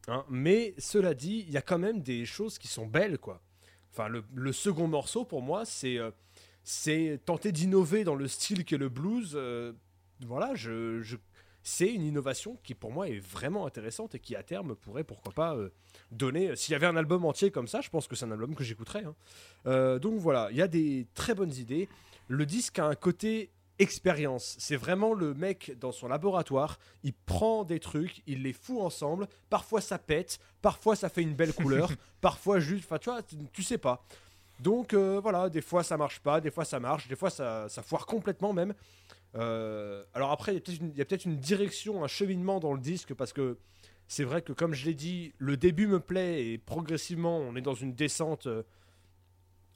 Hein, 0.09 0.25
mais 0.29 0.73
cela 0.77 1.13
dit, 1.13 1.45
il 1.47 1.53
y 1.53 1.57
a 1.57 1.61
quand 1.61 1.77
même 1.77 2.01
des 2.01 2.25
choses 2.25 2.57
qui 2.57 2.67
sont 2.67 2.87
belles, 2.87 3.19
quoi. 3.19 3.41
Enfin, 3.91 4.07
le, 4.07 4.51
second 4.51 4.87
morceau, 4.87 5.23
pour 5.25 5.41
moi, 5.41 5.65
c'est 5.65 5.97
euh, 5.97 6.11
c'est 6.63 7.19
tenter 7.25 7.51
d'innover 7.51 8.03
dans 8.03 8.15
le 8.15 8.27
style 8.27 8.65
qu'est 8.65 8.77
le 8.77 8.89
blues. 8.89 9.33
euh, 9.35 9.73
voilà, 10.25 10.53
je, 10.55 11.01
c'est 11.63 11.93
une 11.93 12.03
innovation 12.03 12.57
qui, 12.63 12.73
pour 12.75 12.91
moi, 12.91 13.07
est 13.07 13.19
vraiment 13.19 13.65
intéressante 13.65 14.15
et 14.15 14.19
qui, 14.19 14.35
à 14.35 14.43
terme, 14.43 14.75
pourrait, 14.75 15.03
pourquoi 15.03 15.31
pas, 15.31 15.55
euh, 15.55 15.69
donner... 16.11 16.55
S'il 16.55 16.71
y 16.73 16.75
avait 16.75 16.87
un 16.87 16.95
album 16.95 17.25
entier 17.25 17.51
comme 17.51 17.67
ça, 17.67 17.81
je 17.81 17.89
pense 17.89 18.07
que 18.07 18.15
c'est 18.15 18.25
un 18.25 18.31
album 18.31 18.55
que 18.55 18.63
j'écouterais. 18.63 19.03
hein. 19.65 19.99
Donc 19.99 20.19
voilà, 20.19 20.49
il 20.51 20.57
y 20.57 20.61
a 20.61 20.67
des 20.67 21.07
très 21.13 21.35
bonnes 21.35 21.53
idées. 21.53 21.87
Le 22.27 22.45
disque 22.45 22.79
a 22.79 22.85
un 22.85 22.95
côté 22.95 23.51
expérience. 23.79 24.55
C'est 24.59 24.75
vraiment 24.75 25.13
le 25.13 25.33
mec 25.33 25.77
dans 25.79 25.91
son 25.91 26.07
laboratoire. 26.07 26.77
Il 27.03 27.13
prend 27.13 27.63
des 27.63 27.79
trucs, 27.79 28.21
il 28.27 28.43
les 28.43 28.53
fout 28.53 28.79
ensemble. 28.81 29.27
Parfois 29.49 29.81
ça 29.81 29.97
pète, 29.97 30.39
parfois 30.61 30.95
ça 30.95 31.09
fait 31.09 31.21
une 31.21 31.33
belle 31.33 31.53
couleur, 31.53 31.89
parfois 32.21 32.59
juste. 32.59 32.85
Enfin, 32.85 32.99
tu 32.99 33.09
vois, 33.09 33.23
tu, 33.23 33.35
tu 33.51 33.63
sais 33.63 33.77
pas. 33.77 34.03
Donc 34.59 34.93
euh, 34.93 35.19
voilà, 35.21 35.49
des 35.49 35.61
fois 35.61 35.83
ça 35.83 35.95
marche 35.97 36.19
pas, 36.19 36.41
des 36.41 36.51
fois 36.51 36.65
ça 36.65 36.79
marche, 36.79 37.07
des 37.07 37.15
fois 37.15 37.29
ça, 37.29 37.67
ça 37.69 37.81
foire 37.81 38.05
complètement 38.05 38.51
même. 38.53 38.73
Euh, 39.35 40.03
alors 40.13 40.31
après, 40.31 40.53
il 40.53 40.55
y 40.55 40.57
a 40.57 40.61
peut-être 40.61 40.81
une- 40.81 40.89
il 40.91 40.97
y 40.97 41.01
a 41.01 41.05
peut-être 41.05 41.25
une 41.25 41.37
direction, 41.37 42.03
un 42.03 42.07
cheminement 42.07 42.59
dans 42.59 42.73
le 42.73 42.79
disque 42.81 43.13
parce 43.13 43.31
que 43.31 43.57
c'est 44.07 44.23
vrai 44.23 44.41
que 44.41 44.51
comme 44.53 44.73
je 44.73 44.85
l'ai 44.85 44.95
dit, 44.95 45.33
le 45.37 45.55
début 45.55 45.87
me 45.87 45.99
plaît 45.99 46.45
et 46.47 46.57
progressivement 46.57 47.37
on 47.37 47.55
est 47.55 47.61
dans 47.61 47.75
une 47.75 47.93
descente. 47.93 48.47
euh, 48.47 48.63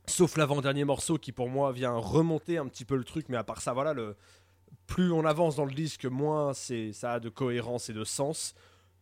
Sauf 0.05 0.38
l'avant-dernier 0.38 0.84
morceau 0.84 1.17
qui 1.17 1.31
pour 1.31 1.49
moi 1.49 1.71
vient 1.71 1.93
remonter 1.93 2.57
un 2.57 2.67
petit 2.67 2.85
peu 2.85 2.95
le 2.95 3.03
truc, 3.03 3.27
mais 3.30 3.38
à 3.38 3.43
part 3.43 3.61
ça, 3.61 3.73
voilà, 3.73 3.93
le, 3.93 4.15
plus 4.85 5.11
on 5.11 5.25
avance 5.25 5.55
dans 5.55 5.65
le 5.65 5.73
disque, 5.73 6.05
moins 6.05 6.53
c'est, 6.53 6.91
ça 6.93 7.13
a 7.13 7.19
de 7.19 7.30
cohérence 7.30 7.89
et 7.89 7.93
de 7.93 8.03
sens. 8.03 8.53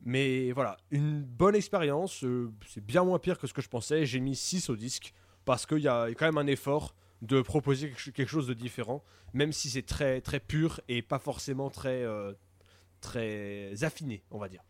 Mais 0.03 0.51
voilà, 0.51 0.77
une 0.89 1.21
bonne 1.21 1.55
expérience, 1.55 2.23
euh, 2.23 2.51
c'est 2.67 2.83
bien 2.83 3.03
moins 3.03 3.19
pire 3.19 3.37
que 3.37 3.47
ce 3.47 3.53
que 3.53 3.61
je 3.61 3.69
pensais. 3.69 4.05
J'ai 4.05 4.19
mis 4.19 4.35
6 4.35 4.69
au 4.69 4.75
disque 4.75 5.13
parce 5.45 5.65
qu'il 5.65 5.79
y 5.79 5.87
a 5.87 6.07
quand 6.09 6.25
même 6.25 6.37
un 6.37 6.47
effort 6.47 6.95
de 7.21 7.41
proposer 7.41 7.91
quelque 7.91 8.29
chose 8.29 8.47
de 8.47 8.53
différent, 8.53 9.03
même 9.33 9.51
si 9.51 9.69
c'est 9.69 9.85
très, 9.85 10.21
très 10.21 10.39
pur 10.39 10.81
et 10.87 11.01
pas 11.01 11.19
forcément 11.19 11.69
très, 11.69 12.03
euh, 12.03 12.33
très 12.99 13.83
affiné, 13.83 14.23
on 14.31 14.39
va 14.39 14.49
dire. 14.49 14.63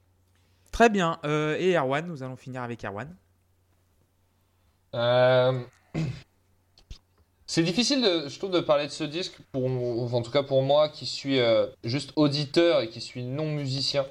Très 0.72 0.90
bien. 0.90 1.20
euh, 1.24 1.58
et 1.60 1.76
Erwan, 1.78 2.06
nous 2.08 2.24
allons 2.24 2.36
finir 2.36 2.62
avec 2.64 2.84
Erwan. 2.84 3.16
Euh, 4.94 5.62
C'est 7.54 7.64
difficile, 7.64 8.02
de, 8.02 8.30
je 8.30 8.38
trouve, 8.38 8.52
de 8.52 8.62
parler 8.62 8.86
de 8.86 8.92
ce 8.92 9.04
disque, 9.04 9.34
pour, 9.52 9.66
en 9.66 10.22
tout 10.22 10.32
cas 10.32 10.42
pour 10.42 10.64
moi, 10.64 10.88
qui 10.88 11.06
suis 11.06 11.38
euh, 11.42 11.68
juste 11.84 12.14
auditeur 12.16 12.80
et 12.80 12.88
qui 12.88 13.02
suis 13.02 13.26
non 13.26 13.46
musicien, 13.46 14.06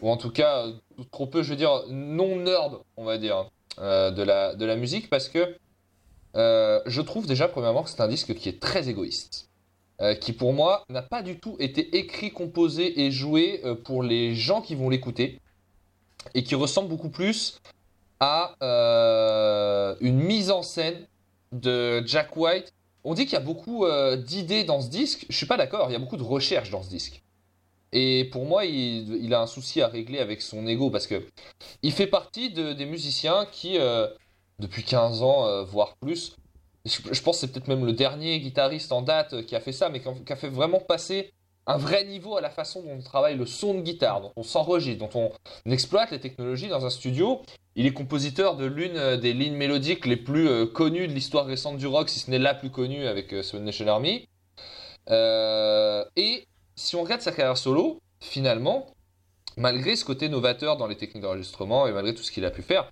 ou 0.00 0.08
en 0.08 0.16
tout 0.16 0.30
cas, 0.30 0.64
euh, 0.66 0.72
trop 1.10 1.26
peu, 1.26 1.42
je 1.42 1.50
veux 1.50 1.56
dire, 1.56 1.82
non 1.90 2.36
nerd, 2.36 2.78
on 2.96 3.04
va 3.04 3.18
dire, 3.18 3.50
euh, 3.78 4.10
de, 4.10 4.22
la, 4.22 4.54
de 4.54 4.64
la 4.64 4.76
musique, 4.76 5.10
parce 5.10 5.28
que 5.28 5.54
je 6.34 7.00
trouve 7.02 7.26
déjà, 7.26 7.46
premièrement, 7.46 7.82
que 7.82 7.90
c'est 7.90 8.00
un 8.00 8.08
disque 8.08 8.34
qui 8.34 8.48
est 8.48 8.58
très 8.58 8.88
égoïste. 8.88 9.50
qui 10.22 10.32
pour 10.32 10.54
moi 10.54 10.86
n'a 10.88 11.02
pas 11.02 11.20
du 11.20 11.38
tout 11.38 11.56
été 11.58 11.98
écrit, 11.98 12.30
composé 12.30 13.02
et 13.02 13.10
joué 13.10 13.60
pour 13.84 14.02
les 14.02 14.34
gens 14.34 14.62
qui 14.62 14.76
vont 14.76 14.88
l'écouter, 14.88 15.42
et 16.32 16.42
qui 16.42 16.54
ressemble 16.54 16.88
beaucoup 16.88 17.10
plus 17.10 17.60
à 18.22 18.54
euh, 18.62 19.96
une 20.00 20.20
mise 20.20 20.52
en 20.52 20.62
scène 20.62 21.08
de 21.50 22.06
Jack 22.06 22.36
White. 22.36 22.72
On 23.02 23.14
dit 23.14 23.24
qu'il 23.24 23.32
y 23.32 23.36
a 23.36 23.40
beaucoup 23.40 23.84
euh, 23.84 24.14
d'idées 24.16 24.62
dans 24.62 24.80
ce 24.80 24.88
disque. 24.88 25.26
Je 25.28 25.36
suis 25.36 25.46
pas 25.46 25.56
d'accord. 25.56 25.90
Il 25.90 25.92
y 25.92 25.96
a 25.96 25.98
beaucoup 25.98 26.16
de 26.16 26.22
recherche 26.22 26.70
dans 26.70 26.84
ce 26.84 26.88
disque. 26.88 27.20
Et 27.90 28.28
pour 28.30 28.44
moi, 28.44 28.64
il, 28.64 29.34
a 29.34 29.40
un 29.40 29.48
souci 29.48 29.82
à 29.82 29.88
régler 29.88 30.20
avec 30.20 30.40
son 30.40 30.68
ego 30.68 30.88
parce 30.88 31.08
que 31.08 31.26
il 31.82 31.90
fait 31.90 32.06
partie 32.06 32.50
de- 32.50 32.72
des 32.72 32.86
musiciens 32.86 33.44
qui, 33.50 33.76
euh, 33.76 34.06
depuis 34.60 34.84
15 34.84 35.24
ans, 35.24 35.64
voire 35.64 35.96
plus, 35.96 36.36
je, 36.84 37.22
pense 37.22 37.36
que 37.36 37.40
c'est 37.40 37.52
peut-être 37.52 37.66
même 37.66 37.84
le 37.84 37.92
dernier 37.92 38.38
guitariste 38.38 38.92
en 38.92 39.02
date 39.02 39.44
qui 39.46 39.56
a 39.56 39.60
fait 39.60 39.72
ça, 39.72 39.88
mais 39.88 40.00
qui 40.00 40.32
a 40.32 40.36
fait 40.36 40.48
vraiment 40.48 40.78
passer 40.78 41.32
un 41.66 41.76
vrai 41.76 42.04
niveau 42.04 42.36
à 42.36 42.40
la 42.40 42.50
façon 42.50 42.82
dont 42.82 42.92
on 42.92 43.02
travaille 43.02 43.36
le 43.36 43.46
son 43.46 43.74
de 43.74 43.80
guitare, 43.80 44.20
dont 44.20 44.32
on 44.36 44.42
s'enregistre, 44.44 45.08
dont 45.08 45.30
on 45.66 45.70
exploite 45.70 46.12
les 46.12 46.20
technologies 46.20 46.68
dans 46.68 46.86
un 46.86 46.90
studio. 46.90 47.42
Il 47.74 47.86
est 47.86 47.92
compositeur 47.92 48.56
de 48.56 48.66
l'une 48.66 48.96
euh, 48.96 49.16
des 49.16 49.32
lignes 49.32 49.56
mélodiques 49.56 50.04
les 50.04 50.16
plus 50.16 50.48
euh, 50.48 50.66
connues 50.66 51.08
de 51.08 51.12
l'histoire 51.12 51.46
récente 51.46 51.78
du 51.78 51.86
rock, 51.86 52.10
si 52.10 52.18
ce 52.18 52.30
n'est 52.30 52.38
la 52.38 52.54
plus 52.54 52.70
connue 52.70 53.06
avec 53.06 53.32
euh, 53.32 53.42
Seven 53.42 53.64
Nation 53.64 53.86
Army. 53.86 54.28
Euh, 55.08 56.04
et 56.16 56.46
si 56.76 56.96
on 56.96 57.02
regarde 57.02 57.22
sa 57.22 57.32
carrière 57.32 57.56
solo, 57.56 58.00
finalement, 58.20 58.94
malgré 59.56 59.96
ce 59.96 60.04
côté 60.04 60.28
novateur 60.28 60.76
dans 60.76 60.86
les 60.86 60.96
techniques 60.96 61.22
d'enregistrement 61.22 61.86
et 61.86 61.92
malgré 61.92 62.14
tout 62.14 62.22
ce 62.22 62.30
qu'il 62.30 62.44
a 62.44 62.50
pu 62.50 62.62
faire, 62.62 62.90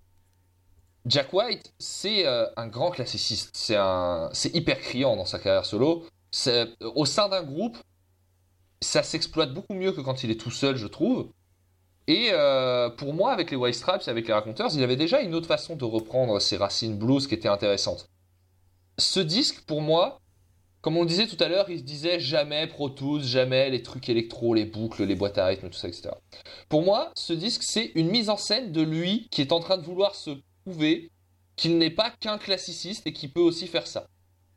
Jack 1.06 1.32
White, 1.32 1.72
c'est 1.78 2.26
un 2.26 2.66
grand 2.66 2.90
classiciste. 2.90 3.56
C'est 3.56 4.54
hyper 4.54 4.78
criant 4.80 5.16
dans 5.16 5.24
sa 5.24 5.38
carrière 5.38 5.64
solo. 5.64 6.04
Au 6.94 7.06
sein 7.06 7.30
d'un 7.30 7.42
groupe, 7.42 7.78
ça 8.82 9.02
s'exploite 9.02 9.54
beaucoup 9.54 9.72
mieux 9.72 9.92
que 9.92 10.02
quand 10.02 10.24
il 10.24 10.30
est 10.30 10.38
tout 10.38 10.50
seul, 10.50 10.76
je 10.76 10.86
trouve. 10.86 11.30
Et 12.10 12.30
euh, 12.32 12.90
pour 12.90 13.14
moi, 13.14 13.30
avec 13.30 13.52
les 13.52 13.56
White 13.56 13.76
Stripes 13.76 14.02
et 14.04 14.10
avec 14.10 14.26
les 14.26 14.32
Raconteurs, 14.32 14.74
il 14.74 14.82
avait 14.82 14.96
déjà 14.96 15.20
une 15.20 15.32
autre 15.32 15.46
façon 15.46 15.76
de 15.76 15.84
reprendre 15.84 16.40
ses 16.40 16.56
racines 16.56 16.98
blues 16.98 17.28
qui 17.28 17.34
était 17.34 17.46
intéressante. 17.46 18.08
Ce 18.98 19.20
disque, 19.20 19.60
pour 19.60 19.80
moi, 19.80 20.20
comme 20.80 20.96
on 20.96 21.02
le 21.02 21.06
disait 21.06 21.28
tout 21.28 21.36
à 21.38 21.46
l'heure, 21.46 21.70
il 21.70 21.78
se 21.78 21.84
disait 21.84 22.18
jamais 22.18 22.66
Pro 22.66 22.90
Tools, 22.90 23.22
jamais 23.22 23.70
les 23.70 23.82
trucs 23.82 24.08
électro, 24.08 24.54
les 24.54 24.64
boucles, 24.64 25.04
les 25.04 25.14
boîtes 25.14 25.38
à 25.38 25.46
rythme, 25.46 25.70
tout 25.70 25.78
ça, 25.78 25.86
etc. 25.86 26.10
Pour 26.68 26.82
moi, 26.82 27.12
ce 27.14 27.32
disque, 27.32 27.62
c'est 27.62 27.92
une 27.94 28.10
mise 28.10 28.28
en 28.28 28.36
scène 28.36 28.72
de 28.72 28.82
lui 28.82 29.28
qui 29.30 29.40
est 29.40 29.52
en 29.52 29.60
train 29.60 29.78
de 29.78 29.84
vouloir 29.84 30.16
se 30.16 30.30
prouver 30.64 31.12
qu'il 31.54 31.78
n'est 31.78 31.90
pas 31.90 32.10
qu'un 32.10 32.38
classiciste 32.38 33.06
et 33.06 33.12
qu'il 33.12 33.30
peut 33.30 33.38
aussi 33.38 33.68
faire 33.68 33.86
ça. 33.86 34.08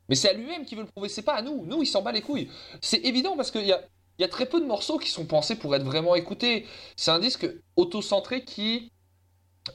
Mais 0.08 0.16
c'est 0.16 0.30
à 0.30 0.32
lui-même 0.32 0.64
qui 0.64 0.74
veut 0.74 0.82
le 0.82 0.88
prouver, 0.88 1.08
c'est 1.08 1.22
pas 1.22 1.34
à 1.34 1.42
nous. 1.42 1.64
Nous, 1.66 1.82
il 1.82 1.86
s'en 1.86 2.02
bat 2.02 2.10
les 2.10 2.20
couilles. 2.20 2.50
C'est 2.80 3.04
évident 3.06 3.36
parce 3.36 3.52
qu'il 3.52 3.64
y 3.64 3.72
a, 3.72 3.80
il 4.18 4.22
y 4.22 4.24
a 4.24 4.28
très 4.28 4.46
peu 4.46 4.60
de 4.60 4.66
morceaux 4.66 4.98
qui 4.98 5.10
sont 5.10 5.26
pensés 5.26 5.56
pour 5.56 5.74
être 5.74 5.84
vraiment 5.84 6.14
écoutés. 6.14 6.66
C'est 6.96 7.10
un 7.10 7.18
disque 7.18 7.48
auto-centré 7.76 8.44
qui 8.44 8.92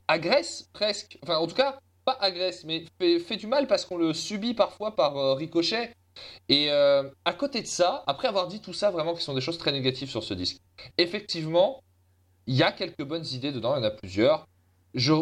agresse 0.07 0.69
presque. 0.73 1.17
Enfin, 1.23 1.37
en 1.37 1.47
tout 1.47 1.55
cas, 1.55 1.79
pas 2.05 2.17
agresse, 2.21 2.63
mais 2.63 2.85
fait, 2.99 3.37
du 3.37 3.47
mal 3.47 3.67
parce 3.67 3.85
qu'on 3.85 3.97
le 3.97 4.13
subit 4.13 4.53
parfois 4.53 4.95
par 4.95 5.17
euh, 5.17 5.33
ricochet. 5.33 5.93
Et 6.47 6.71
euh, 6.71 7.09
à 7.25 7.33
côté 7.33 7.61
de 7.61 7.67
ça, 7.67 8.03
après 8.07 8.27
avoir 8.27 8.47
dit 8.47 8.61
tout 8.61 8.73
ça, 8.73 8.91
vraiment 8.91 9.13
qui 9.13 9.23
sont 9.23 9.33
des 9.33 9.41
choses 9.41 9.57
très 9.57 9.71
négatives 9.71 10.09
sur 10.09 10.23
ce 10.23 10.33
disque, 10.33 10.57
effectivement, 10.97 11.81
il 12.47 12.55
y 12.55 12.63
a 12.63 12.71
quelques 12.71 13.03
bonnes 13.03 13.25
idées 13.31 13.51
dedans, 13.51 13.75
il 13.75 13.79
y 13.79 13.81
en 13.81 13.87
a 13.87 13.91
plusieurs. 13.91 14.47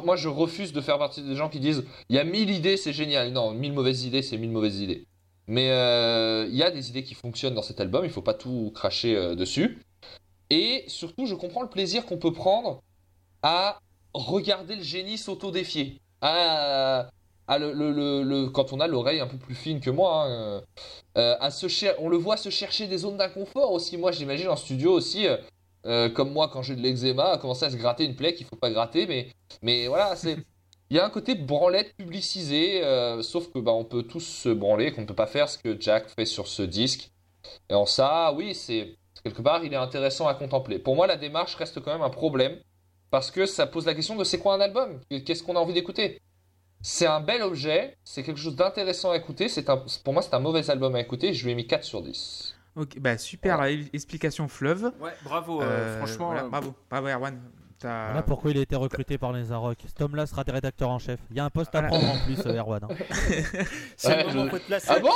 Moi, 0.03 0.15
je 0.15 0.29
refuse 0.29 0.71
de 0.71 0.79
faire 0.79 0.97
partie 0.97 1.21
des 1.21 1.35
gens 1.35 1.49
qui 1.49 1.59
disent 1.59 1.83
il 2.09 2.15
y 2.15 2.19
a 2.19 2.23
mille 2.23 2.49
idées, 2.49 2.77
c'est 2.77 2.93
génial. 2.93 3.31
Non, 3.31 3.51
mille 3.51 3.73
mauvaises 3.73 4.05
idées, 4.05 4.21
c'est 4.21 4.37
mille 4.37 4.51
mauvaises 4.51 4.79
idées. 4.79 5.07
Mais 5.47 5.71
euh, 5.71 6.45
il 6.49 6.55
y 6.55 6.63
a 6.63 6.71
des 6.71 6.89
idées 6.89 7.03
qui 7.03 7.13
fonctionnent 7.13 7.53
dans 7.55 7.61
cet 7.61 7.79
album, 7.79 8.03
il 8.05 8.11
faut 8.11 8.21
pas 8.21 8.33
tout 8.33 8.71
cracher 8.75 9.15
euh, 9.15 9.35
dessus. 9.35 9.79
Et 10.49 10.83
surtout, 10.87 11.25
je 11.25 11.35
comprends 11.35 11.61
le 11.63 11.69
plaisir 11.69 12.05
qu'on 12.05 12.17
peut 12.17 12.33
prendre 12.33 12.81
à 13.43 13.79
regarder 14.13 14.75
le 14.75 14.83
génie 14.83 15.17
s'auto-défier. 15.17 16.01
À, 16.21 17.09
le, 17.59 17.71
le- 17.73 18.23
le- 18.23 18.49
quand 18.49 18.73
on 18.73 18.79
a 18.81 18.87
l'oreille 18.87 19.21
un 19.21 19.27
peu 19.27 19.37
plus 19.37 19.55
fine 19.55 19.79
que 19.79 19.89
moi, 19.89 20.25
hein, 20.25 20.63
euh, 21.17 21.35
à 21.39 21.49
se 21.51 21.67
on 21.99 22.09
le 22.09 22.17
voit 22.17 22.37
se 22.37 22.49
chercher 22.49 22.87
des 22.87 22.97
zones 22.99 23.17
d'inconfort 23.17 23.71
aussi. 23.71 23.97
Moi, 23.97 24.11
j'imagine 24.11 24.49
en 24.49 24.57
studio 24.57 24.91
aussi, 24.91 25.27
comme 26.15 26.31
moi 26.33 26.49
quand 26.49 26.61
j'ai 26.61 26.75
de 26.75 26.81
l'eczéma, 26.81 27.31
à 27.33 27.37
commencer 27.37 27.65
à 27.65 27.69
se 27.71 27.77
gratter 27.77 28.03
une 28.05 28.15
plaie 28.15 28.33
qu'il 28.33 28.45
faut 28.45 28.57
pas 28.57 28.69
gratter, 28.71 29.07
mais, 29.07 29.31
mais 29.61 29.87
voilà, 29.87 30.15
c'est. 30.17 30.37
Il 30.89 30.95
y 30.97 30.99
a 30.99 31.05
un 31.05 31.09
côté 31.09 31.35
branlette 31.35 31.95
publicisé, 31.97 32.83
euh, 32.83 33.21
sauf 33.21 33.51
que 33.51 33.59
bah, 33.59 33.71
on 33.73 33.83
peut 33.83 34.03
tous 34.03 34.21
se 34.21 34.49
branler, 34.49 34.91
qu'on 34.93 35.01
ne 35.01 35.05
peut 35.05 35.13
pas 35.15 35.27
faire 35.27 35.49
ce 35.49 35.57
que 35.57 35.79
Jack 35.79 36.07
fait 36.09 36.25
sur 36.25 36.47
ce 36.47 36.61
disque. 36.63 37.11
Et 37.69 37.73
en 37.73 37.85
ça, 37.85 38.31
oui, 38.33 38.55
c'est 38.55 38.95
quelque 39.23 39.41
part, 39.41 39.63
il 39.65 39.73
est 39.73 39.77
intéressant 39.77 40.27
à 40.27 40.33
contempler. 40.33 40.79
Pour 40.79 40.95
moi, 40.95 41.05
la 41.07 41.17
démarche 41.17 41.55
reste 41.55 41.81
quand 41.81 41.91
même 41.91 42.01
un 42.03 42.09
problème 42.09 42.57
parce 43.11 43.31
que 43.31 43.45
ça 43.45 43.67
pose 43.67 43.85
la 43.85 43.93
question 43.95 44.15
de 44.15 44.23
c'est 44.23 44.39
quoi 44.39 44.53
un 44.53 44.61
album? 44.61 44.99
Qu'est-ce 45.09 45.43
qu'on 45.43 45.55
a 45.55 45.59
envie 45.59 45.73
d'écouter? 45.73 46.21
C'est 46.81 47.07
un 47.07 47.19
bel 47.19 47.41
objet, 47.41 47.97
c'est 48.03 48.23
quelque 48.23 48.39
chose 48.39 48.55
d'intéressant 48.55 49.11
à 49.11 49.17
écouter. 49.17 49.49
C'est 49.49 49.69
un, 49.69 49.83
pour 50.03 50.13
moi, 50.13 50.21
c'est 50.21 50.33
un 50.35 50.39
mauvais 50.39 50.69
album 50.69 50.95
à 50.95 51.01
écouter. 51.01 51.33
Je 51.33 51.43
lui 51.45 51.51
ai 51.51 51.55
mis 51.55 51.67
4 51.67 51.83
sur 51.83 52.01
10. 52.01 52.55
Ok, 52.75 52.99
bah 52.99 53.17
super 53.17 53.59
euh, 53.61 53.73
explication 53.91 54.47
fleuve. 54.47 54.91
Ouais, 55.01 55.11
bravo, 55.23 55.61
euh, 55.61 55.65
Euh, 55.65 55.97
franchement. 55.97 56.27
voilà, 56.27 56.43
euh, 56.43 56.49
bravo, 56.49 56.75
bravo 56.89 57.07
Erwan. 57.07 57.41
Voilà 57.81 58.23
pourquoi 58.23 58.51
il 58.51 58.57
a 58.57 58.61
été 58.61 58.75
recruté 58.75 59.17
par 59.17 59.31
les 59.33 59.51
Arocs. 59.51 59.77
Cet 59.85 60.01
homme-là 60.01 60.25
sera 60.25 60.43
rédacteur 60.47 60.89
en 60.89 60.97
chef. 60.99 61.19
Il 61.29 61.37
y 61.37 61.39
a 61.39 61.45
un 61.45 61.49
poste 61.49 61.75
à 61.75 61.81
Voilà. 61.81 61.87
prendre 61.97 62.13
en 62.13 62.25
plus, 62.25 62.39
euh, 62.45 62.57
Erwan. 62.57 62.83
hein. 62.83 62.87
C'est 63.97 64.07
Ouais, 64.09 64.23
le 64.23 64.29
moment 64.29 64.45
je- 64.45 64.49
faut 64.49 64.59
te 64.59 64.65
placer. 64.65 64.87
Ah 64.89 64.99
bon? 64.99 65.11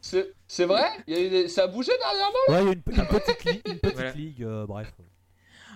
C'est 0.00 0.64
vrai? 0.66 0.84
Il 1.06 1.14
y 1.14 1.16
a 1.16 1.20
eu 1.22 1.30
des- 1.30 1.48
Ça 1.48 1.64
a 1.64 1.66
bougé 1.68 1.92
dernièrement 1.98 2.38
Ouais, 2.48 2.62
il 2.62 2.66
y 2.66 2.68
a 2.68 2.72
une, 2.96 3.02
une 3.02 3.08
petite, 3.08 3.44
li- 3.44 3.62
une 3.66 3.78
petite 3.78 3.94
Voilà. 3.96 4.12
ligue, 4.12 4.42
euh, 4.42 4.66
bref. 4.66 4.92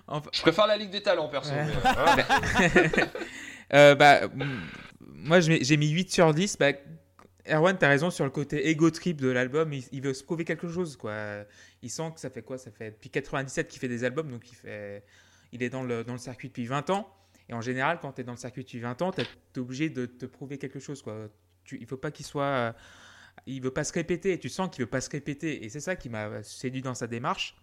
Enfin, 0.08 0.30
Je 0.32 0.40
préfère 0.42 0.66
la 0.66 0.76
Ligue 0.76 0.90
des 0.90 1.02
Talents, 1.02 1.28
perso. 1.28 1.50
Ouais. 1.52 1.66
mais, 2.16 2.24
euh, 3.74 3.94
bah, 3.94 4.28
mm, 4.28 4.60
moi 5.00 5.40
j'ai 5.40 5.64
j'ai 5.64 5.76
mis 5.76 5.88
8 5.88 6.12
sur 6.12 6.32
10. 6.32 6.58
Bah, 6.58 6.72
Erwan, 7.50 7.76
t'as 7.78 7.88
raison 7.88 8.10
sur 8.10 8.24
le 8.24 8.30
côté 8.30 8.68
ego 8.68 8.90
trip 8.90 9.20
de 9.20 9.28
l'album. 9.28 9.72
Il, 9.72 9.84
il 9.92 10.02
veut 10.02 10.14
se 10.14 10.22
prouver 10.22 10.44
quelque 10.44 10.68
chose. 10.68 10.96
Quoi. 10.96 11.14
Il 11.82 11.90
sent 11.90 12.12
que 12.14 12.20
ça 12.20 12.30
fait 12.30 12.42
quoi? 12.42 12.58
Ça 12.58 12.70
fait 12.70 12.90
depuis 12.92 13.10
97 13.10 13.68
qu'il 13.68 13.80
fait 13.80 13.88
des 13.88 14.04
albums. 14.04 14.30
Donc 14.30 14.42
il, 14.50 14.54
fait, 14.54 15.02
il 15.56 15.62
est 15.62 15.70
dans 15.70 15.82
le, 15.82 16.04
circuit 16.18 16.48
depuis 16.48 16.66
20 16.66 16.90
ans. 16.90 17.12
Et 17.48 17.54
en 17.54 17.60
général, 17.60 17.98
quand 18.00 18.12
tu 18.12 18.20
es 18.20 18.24
dans 18.24 18.32
le 18.32 18.38
circuit 18.38 18.62
depuis 18.62 18.80
20 18.80 19.02
ans, 19.02 19.10
tu 19.12 19.22
es 19.22 19.58
obligé 19.58 19.90
de 19.90 20.06
te 20.06 20.26
prouver 20.26 20.58
quelque 20.58 20.78
chose. 20.78 21.02
Quoi. 21.02 21.28
Il 21.72 21.86
faut 21.86 21.96
pas 21.96 22.10
qu'il 22.10 22.26
soit. 22.26 22.44
euh, 22.44 22.72
il 23.46 23.60
veut 23.60 23.70
pas 23.70 23.84
se 23.84 23.92
répéter. 23.92 24.38
Tu 24.38 24.48
sens 24.48 24.70
qu'il 24.70 24.84
veut 24.84 24.90
pas 24.90 25.00
se 25.00 25.10
répéter. 25.10 25.64
Et 25.64 25.68
c'est 25.68 25.80
ça 25.80 25.96
qui 25.96 26.08
m'a 26.08 26.42
séduit 26.42 26.82
dans 26.82 26.94
sa 26.94 27.06
démarche. 27.06 27.56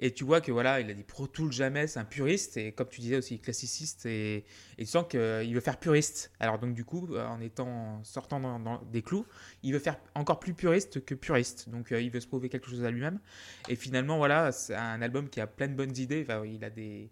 Et 0.00 0.12
tu 0.12 0.24
vois 0.24 0.40
que 0.40 0.52
voilà, 0.52 0.80
il 0.80 0.90
a 0.90 0.94
dit 0.94 1.02
Pro 1.02 1.26
Tools 1.26 1.52
jamais, 1.52 1.86
c'est 1.86 1.98
un 1.98 2.04
puriste 2.04 2.56
et 2.56 2.72
comme 2.72 2.88
tu 2.88 3.00
disais 3.00 3.16
aussi 3.16 3.38
classiciste 3.38 4.06
et, 4.06 4.44
et 4.78 4.84
tu 4.84 4.86
sens 4.86 5.04
qu'il 5.08 5.54
veut 5.54 5.60
faire 5.60 5.78
puriste. 5.78 6.32
Alors 6.40 6.58
donc 6.58 6.74
du 6.74 6.84
coup, 6.84 7.08
euh, 7.12 7.26
en 7.26 7.40
étant 7.40 8.02
sortant 8.04 8.40
dans, 8.40 8.82
des 8.82 9.02
clous, 9.02 9.26
il 9.62 9.72
veut 9.72 9.78
faire 9.78 9.98
encore 10.14 10.40
plus 10.40 10.54
puriste 10.54 11.04
que 11.04 11.14
puriste. 11.14 11.68
Donc 11.68 11.92
euh, 11.92 12.00
il 12.00 12.10
veut 12.10 12.20
se 12.20 12.26
prouver 12.26 12.48
quelque 12.48 12.68
chose 12.68 12.84
à 12.84 12.90
lui-même. 12.90 13.20
Et 13.68 13.76
finalement 13.76 14.18
voilà, 14.18 14.52
c'est 14.52 14.74
un 14.74 15.02
album 15.02 15.28
qui 15.28 15.40
a 15.40 15.46
plein 15.46 15.68
de 15.68 15.74
bonnes 15.74 15.96
idées. 15.96 16.26
Il 16.46 16.64
a 16.64 16.70
des 16.70 17.10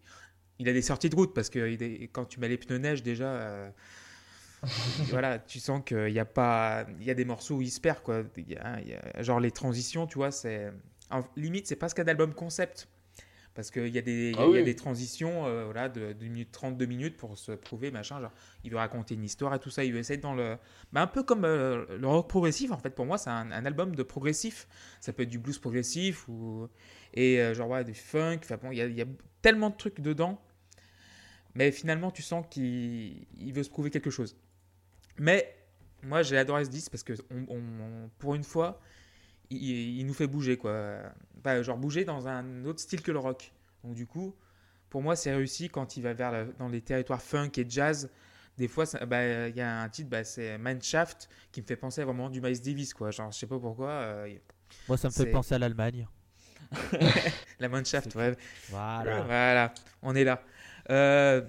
il 0.58 0.68
a 0.68 0.72
des 0.72 0.82
sorties 0.82 1.10
de 1.10 1.16
route 1.16 1.34
parce 1.34 1.50
que 1.50 1.76
quand 2.06 2.24
tu 2.26 2.40
mets 2.40 2.48
les 2.48 2.58
pneus 2.58 2.78
neige 2.78 3.02
déjà. 3.02 3.26
euh, 3.26 3.70
voilà, 5.10 5.38
tu 5.38 5.58
sens 5.58 5.82
qu'il 5.84 6.10
y 6.10 6.20
a 6.20 6.24
pas, 6.24 6.86
il 7.00 7.06
y 7.06 7.10
a 7.10 7.14
des 7.14 7.24
morceaux 7.24 7.56
où 7.56 7.62
il 7.62 7.70
se 7.70 7.80
perd 7.80 8.00
quoi. 8.02 8.22
Genre 9.18 9.40
les 9.40 9.50
transitions, 9.50 10.06
tu 10.06 10.18
vois, 10.18 10.30
c'est 10.30 10.72
en 11.12 11.22
limite 11.36 11.66
c'est 11.66 11.76
presque 11.76 11.98
un 12.00 12.06
album 12.08 12.34
concept 12.34 12.88
parce 13.54 13.70
qu'il 13.70 13.88
y 13.88 13.98
a 13.98 14.02
des, 14.02 14.30
il 14.30 14.36
y 14.36 14.38
a- 14.38 14.42
Ah 14.42 14.46
il 14.48 14.52
y 14.52 14.56
a 14.56 14.58
oui. 14.60 14.64
des 14.64 14.74
transitions 14.74 15.46
euh, 15.46 15.64
voilà, 15.66 15.90
de, 15.90 16.14
de 16.14 16.24
minutes 16.24 16.52
32 16.52 16.86
minutes 16.86 17.16
pour 17.18 17.36
se 17.36 17.52
prouver, 17.52 17.90
machin. 17.90 18.18
Genre, 18.18 18.32
il 18.64 18.70
veut 18.70 18.78
raconter 18.78 19.14
une 19.14 19.24
histoire 19.24 19.54
et 19.54 19.58
tout 19.58 19.68
ça. 19.68 19.84
Il 19.84 19.92
veut 19.92 19.98
essayer 19.98 20.16
dans 20.18 20.34
le. 20.34 20.56
Bah, 20.90 21.02
un 21.02 21.06
peu 21.06 21.22
comme 21.22 21.44
euh, 21.44 21.84
le 21.98 22.06
rock 22.06 22.30
progressif, 22.30 22.70
en 22.72 22.78
fait. 22.78 22.88
Pour 22.94 23.04
moi, 23.04 23.18
c'est 23.18 23.28
un, 23.28 23.52
un 23.52 23.66
album 23.66 23.94
de 23.94 24.02
progressif. 24.02 24.66
Ça 25.02 25.12
peut 25.12 25.24
être 25.24 25.28
du 25.28 25.38
blues 25.38 25.58
progressif 25.58 26.26
ou. 26.28 26.66
Et 27.12 27.40
euh, 27.42 27.52
genre, 27.52 27.68
ouais, 27.68 27.84
du 27.84 27.92
funk. 27.92 28.38
Enfin, 28.42 28.56
bon, 28.56 28.70
il 28.72 28.78
y 28.90 28.94
y 28.94 29.02
a 29.02 29.06
tellement 29.42 29.68
de 29.68 29.76
trucs 29.76 30.00
dedans. 30.00 30.40
Mais 31.54 31.70
finalement, 31.72 32.10
tu 32.10 32.22
sens 32.22 32.46
qu'il 32.48 33.26
il 33.38 33.52
veut 33.52 33.62
se 33.62 33.70
prouver 33.70 33.90
quelque 33.90 34.08
chose. 34.10 34.34
Mais 35.18 35.54
moi, 36.02 36.22
j'ai 36.22 36.38
adoré 36.38 36.64
ce 36.64 36.70
disque 36.70 36.90
parce 36.90 37.02
que, 37.02 37.12
on- 37.30 37.44
on- 37.54 38.10
pour 38.18 38.34
une 38.34 38.44
fois, 38.44 38.80
il, 39.56 39.98
il 40.00 40.06
nous 40.06 40.14
fait 40.14 40.26
bouger, 40.26 40.56
quoi. 40.56 40.98
Bah, 41.42 41.62
genre 41.62 41.76
bouger 41.78 42.04
dans 42.04 42.28
un 42.28 42.64
autre 42.64 42.80
style 42.80 43.02
que 43.02 43.12
le 43.12 43.18
rock. 43.18 43.52
Donc 43.84 43.94
du 43.94 44.06
coup, 44.06 44.34
pour 44.90 45.02
moi, 45.02 45.16
c'est 45.16 45.34
réussi 45.34 45.68
quand 45.68 45.96
il 45.96 46.02
va 46.02 46.12
vers 46.14 46.30
la- 46.32 46.44
dans 46.44 46.68
les 46.68 46.80
territoires 46.80 47.22
funk 47.22 47.50
et 47.56 47.66
jazz. 47.68 48.10
Des 48.58 48.68
fois, 48.68 48.84
bah, 49.06 49.48
il 49.48 49.56
y 49.56 49.60
a 49.62 49.80
un 49.82 49.88
titre, 49.88 50.10
bah, 50.10 50.24
c'est 50.24 50.58
Mineshaft, 50.58 51.28
qui 51.50 51.62
me 51.62 51.66
fait 51.66 51.76
penser 51.76 52.04
vraiment 52.04 52.28
du 52.28 52.40
Miles 52.40 52.60
Davis, 52.60 52.92
quoi. 52.92 53.10
Genre, 53.10 53.32
je 53.32 53.38
sais 53.38 53.46
pas 53.46 53.58
pourquoi. 53.58 53.88
euh, 53.90 54.34
Moi, 54.88 54.96
ça 54.98 55.08
me 55.08 55.12
fait 55.12 55.26
penser 55.32 55.54
à 55.54 55.58
l'Allemagne. 55.58 56.06
la 57.58 57.68
Mineshaft, 57.68 58.14
ouais. 58.14 58.36
Voilà. 58.68 59.22
Voilà, 59.22 59.74
on 60.02 60.14
est 60.14 60.24
là. 60.24 60.42
Euh, 60.90 61.42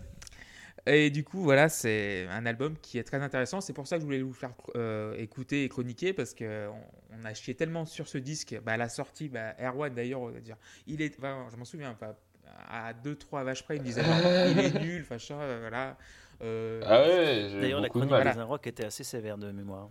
et 0.85 1.09
du 1.09 1.23
coup, 1.23 1.41
voilà, 1.41 1.69
c'est 1.69 2.27
un 2.29 2.45
album 2.45 2.75
qui 2.81 2.97
est 2.97 3.03
très 3.03 3.21
intéressant. 3.21 3.61
C'est 3.61 3.73
pour 3.73 3.87
ça 3.87 3.95
que 3.95 4.01
je 4.01 4.05
voulais 4.05 4.21
vous 4.21 4.33
faire 4.33 4.51
euh, 4.75 5.15
écouter 5.17 5.63
et 5.63 5.69
chroniquer 5.69 6.13
parce 6.13 6.33
que 6.33 6.67
on, 6.67 7.21
on 7.21 7.25
a 7.25 7.33
chié 7.33 7.55
tellement 7.55 7.85
sur 7.85 8.07
ce 8.07 8.17
disque. 8.17 8.57
Bah, 8.65 8.73
à 8.73 8.77
la 8.77 8.89
sortie, 8.89 9.29
bah, 9.29 9.53
Erwan 9.61 9.93
d'ailleurs, 9.93 10.21
on 10.21 10.29
va 10.29 10.39
dire, 10.39 10.57
il 10.87 11.01
est, 11.01 11.15
enfin, 11.17 11.47
je 11.51 11.55
m'en 11.57 11.65
souviens, 11.65 11.91
enfin, 11.91 12.13
à 12.69 12.93
2-3 12.93 13.43
vaches 13.43 13.63
près, 13.63 13.77
il 13.77 13.81
me 13.81 13.85
disait, 13.85 14.01
il 14.51 14.59
est 14.59 14.79
nul, 14.81 15.05
machin, 15.09 15.39
euh, 15.39 15.57
voilà. 15.61 15.97
Euh, 16.41 16.81
Ah 16.85 17.01
ouais, 17.01 17.61
D'ailleurs, 17.61 17.79
la 17.79 17.87
de 17.87 17.91
chronique 17.91 18.11
mal. 18.11 18.23
des 18.33 18.39
Inrocks 18.39 18.67
était 18.67 18.85
assez 18.85 19.03
sévère 19.03 19.37
de 19.37 19.51
mémoire. 19.51 19.89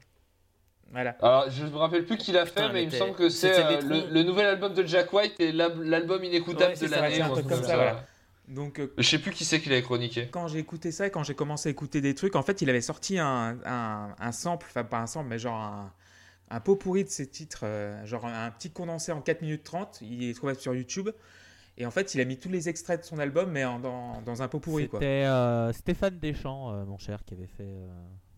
Voilà. 0.91 1.17
Alors, 1.23 1.49
je 1.49 1.65
me 1.65 1.77
rappelle 1.77 2.05
plus 2.05 2.19
qui 2.19 2.33
l'a 2.33 2.45
fait, 2.45 2.53
Putain, 2.61 2.73
mais 2.73 2.83
il 2.83 2.91
me 2.91 2.95
semble 2.95 3.15
que 3.15 3.31
c'est 3.31 3.59
euh, 3.65 3.81
le, 4.11 4.23
nouvel 4.25 4.45
album 4.47 4.75
de 4.75 4.85
Jack 4.85 5.11
White 5.11 5.41
et 5.41 5.51
l'al- 5.51 5.83
l'album 5.83 6.23
inécoutable 6.23 6.75
Ouais, 6.79 6.87
de 6.87 6.91
l'année. 6.93 7.15
c'est 7.15 7.23
un 7.23 7.31
ou 7.31 7.33
truc 7.33 7.47
truc 7.47 7.57
comme 7.57 7.67
ça, 7.67 7.77
voilà. 7.77 8.05
Donc, 8.49 8.81
euh, 8.81 8.93
Je 8.99 9.03
sais 9.09 9.19
plus 9.19 9.31
qui 9.31 9.45
c'est 9.45 9.61
qui 9.61 9.69
l'avait 9.69 9.83
chroniqué. 9.83 10.29
quand 10.31 10.49
j'ai 10.49 10.59
écouté 10.59 10.91
ça 10.93 11.07
et 11.07 11.11
quand 11.11 11.23
j'ai 11.23 11.35
commencé 11.35 11.69
à 11.69 11.73
écouter 11.73 12.01
des 12.01 12.15
trucs, 12.15 12.37
en 12.37 12.43
fait, 12.43 12.61
il 12.63 12.69
avait 12.71 12.81
sorti 12.81 13.19
un, 13.19 13.59
un, 13.65 14.15
un 14.19 14.33
sample, 14.33 14.67
enfin 14.69 14.85
pas 14.85 14.99
un 14.99 15.07
sample, 15.07 15.29
mais 15.29 15.39
genre 15.39 15.61
un, 15.61 15.93
un 16.51 16.61
pot 16.61 16.77
pourri 16.77 17.05
de 17.05 17.09
ses 17.09 17.27
titres, 17.29 17.61
euh, 17.65 18.05
genre 18.05 18.27
un, 18.27 18.47
un 18.47 18.51
petit 18.51 18.71
condensé 18.71 19.13
en 19.13 19.21
4 19.23 19.43
minutes 19.43 19.65
30. 19.65 20.01
Il 20.03 20.25
est 20.29 20.35
trouvable 20.35 20.59
sur 20.59 20.75
YouTube. 20.75 21.09
Et 21.79 21.87
en 21.87 21.91
fait, 21.91 22.15
il 22.15 22.21
a 22.21 22.25
mis 22.27 22.37
tous 22.39 22.51
les 22.51 22.69
extraits 22.69 23.01
de 23.01 23.07
son 23.07 23.19
album, 23.19 23.51
mais 23.51 23.65
en- 23.65 23.79
dans, 23.81 24.21
dans 24.21 24.43
un 24.43 24.49
pot 24.49 24.61
pourri. 24.61 24.89
C'était 24.93 25.25
euh, 25.25 25.73
Stéphane 25.73 26.19
Deschamps, 26.19 26.71
euh, 26.73 26.85
mon 26.85 26.99
cher, 26.99 27.25
qui 27.25 27.33
avait 27.33 27.47
fait. 27.47 27.63
euh, 27.63 27.89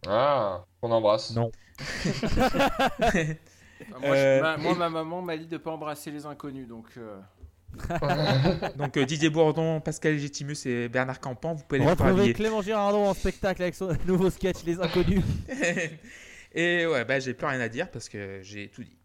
Ah, 0.07 0.65
on 0.83 0.93
embrasse. 0.93 1.35
Non. 1.35 1.51
Enfin, 1.81 2.39
moi, 4.01 4.15
je- 4.17 4.41
ma, 4.41 4.57
moi, 4.57 4.73
et- 4.73 4.77
ma 4.77 4.89
maman 4.91 5.23
m'a 5.23 5.37
dit 5.37 5.47
de 5.47 5.57
pas 5.57 5.73
embrasser 5.73 6.11
les 6.13 6.27
inconnus, 6.27 6.69
donc. 6.69 6.87
Donc 8.77 8.97
euh, 8.97 9.05
Didier 9.05 9.31
Bourdon, 9.31 9.81
Pascal 9.81 10.13
Légitimus 10.13 10.57
et 10.67 10.89
Bernard 10.89 11.21
Campan, 11.21 11.55
vous 11.55 11.65
pouvez 11.65 11.81
les 11.81 11.87
Retrouver. 11.87 12.33
Clément 12.33 12.63
Girardon 12.63 13.07
en 13.07 13.15
spectacle 13.15 13.63
avec 13.63 13.75
son 13.75 13.97
nouveau 14.07 14.31
sketch 14.31 14.65
Les 14.65 14.81
Inconnus. 14.81 15.23
et 16.55 16.87
ouais, 16.87 17.05
bah, 17.05 17.21
j'ai 17.21 17.35
plus 17.35 17.47
rien 17.47 17.61
à 17.61 17.69
dire 17.69 17.91
parce 17.91 18.09
que 18.09 18.41
j'ai 18.43 18.69
tout 18.69 18.83
dit. 18.83 18.97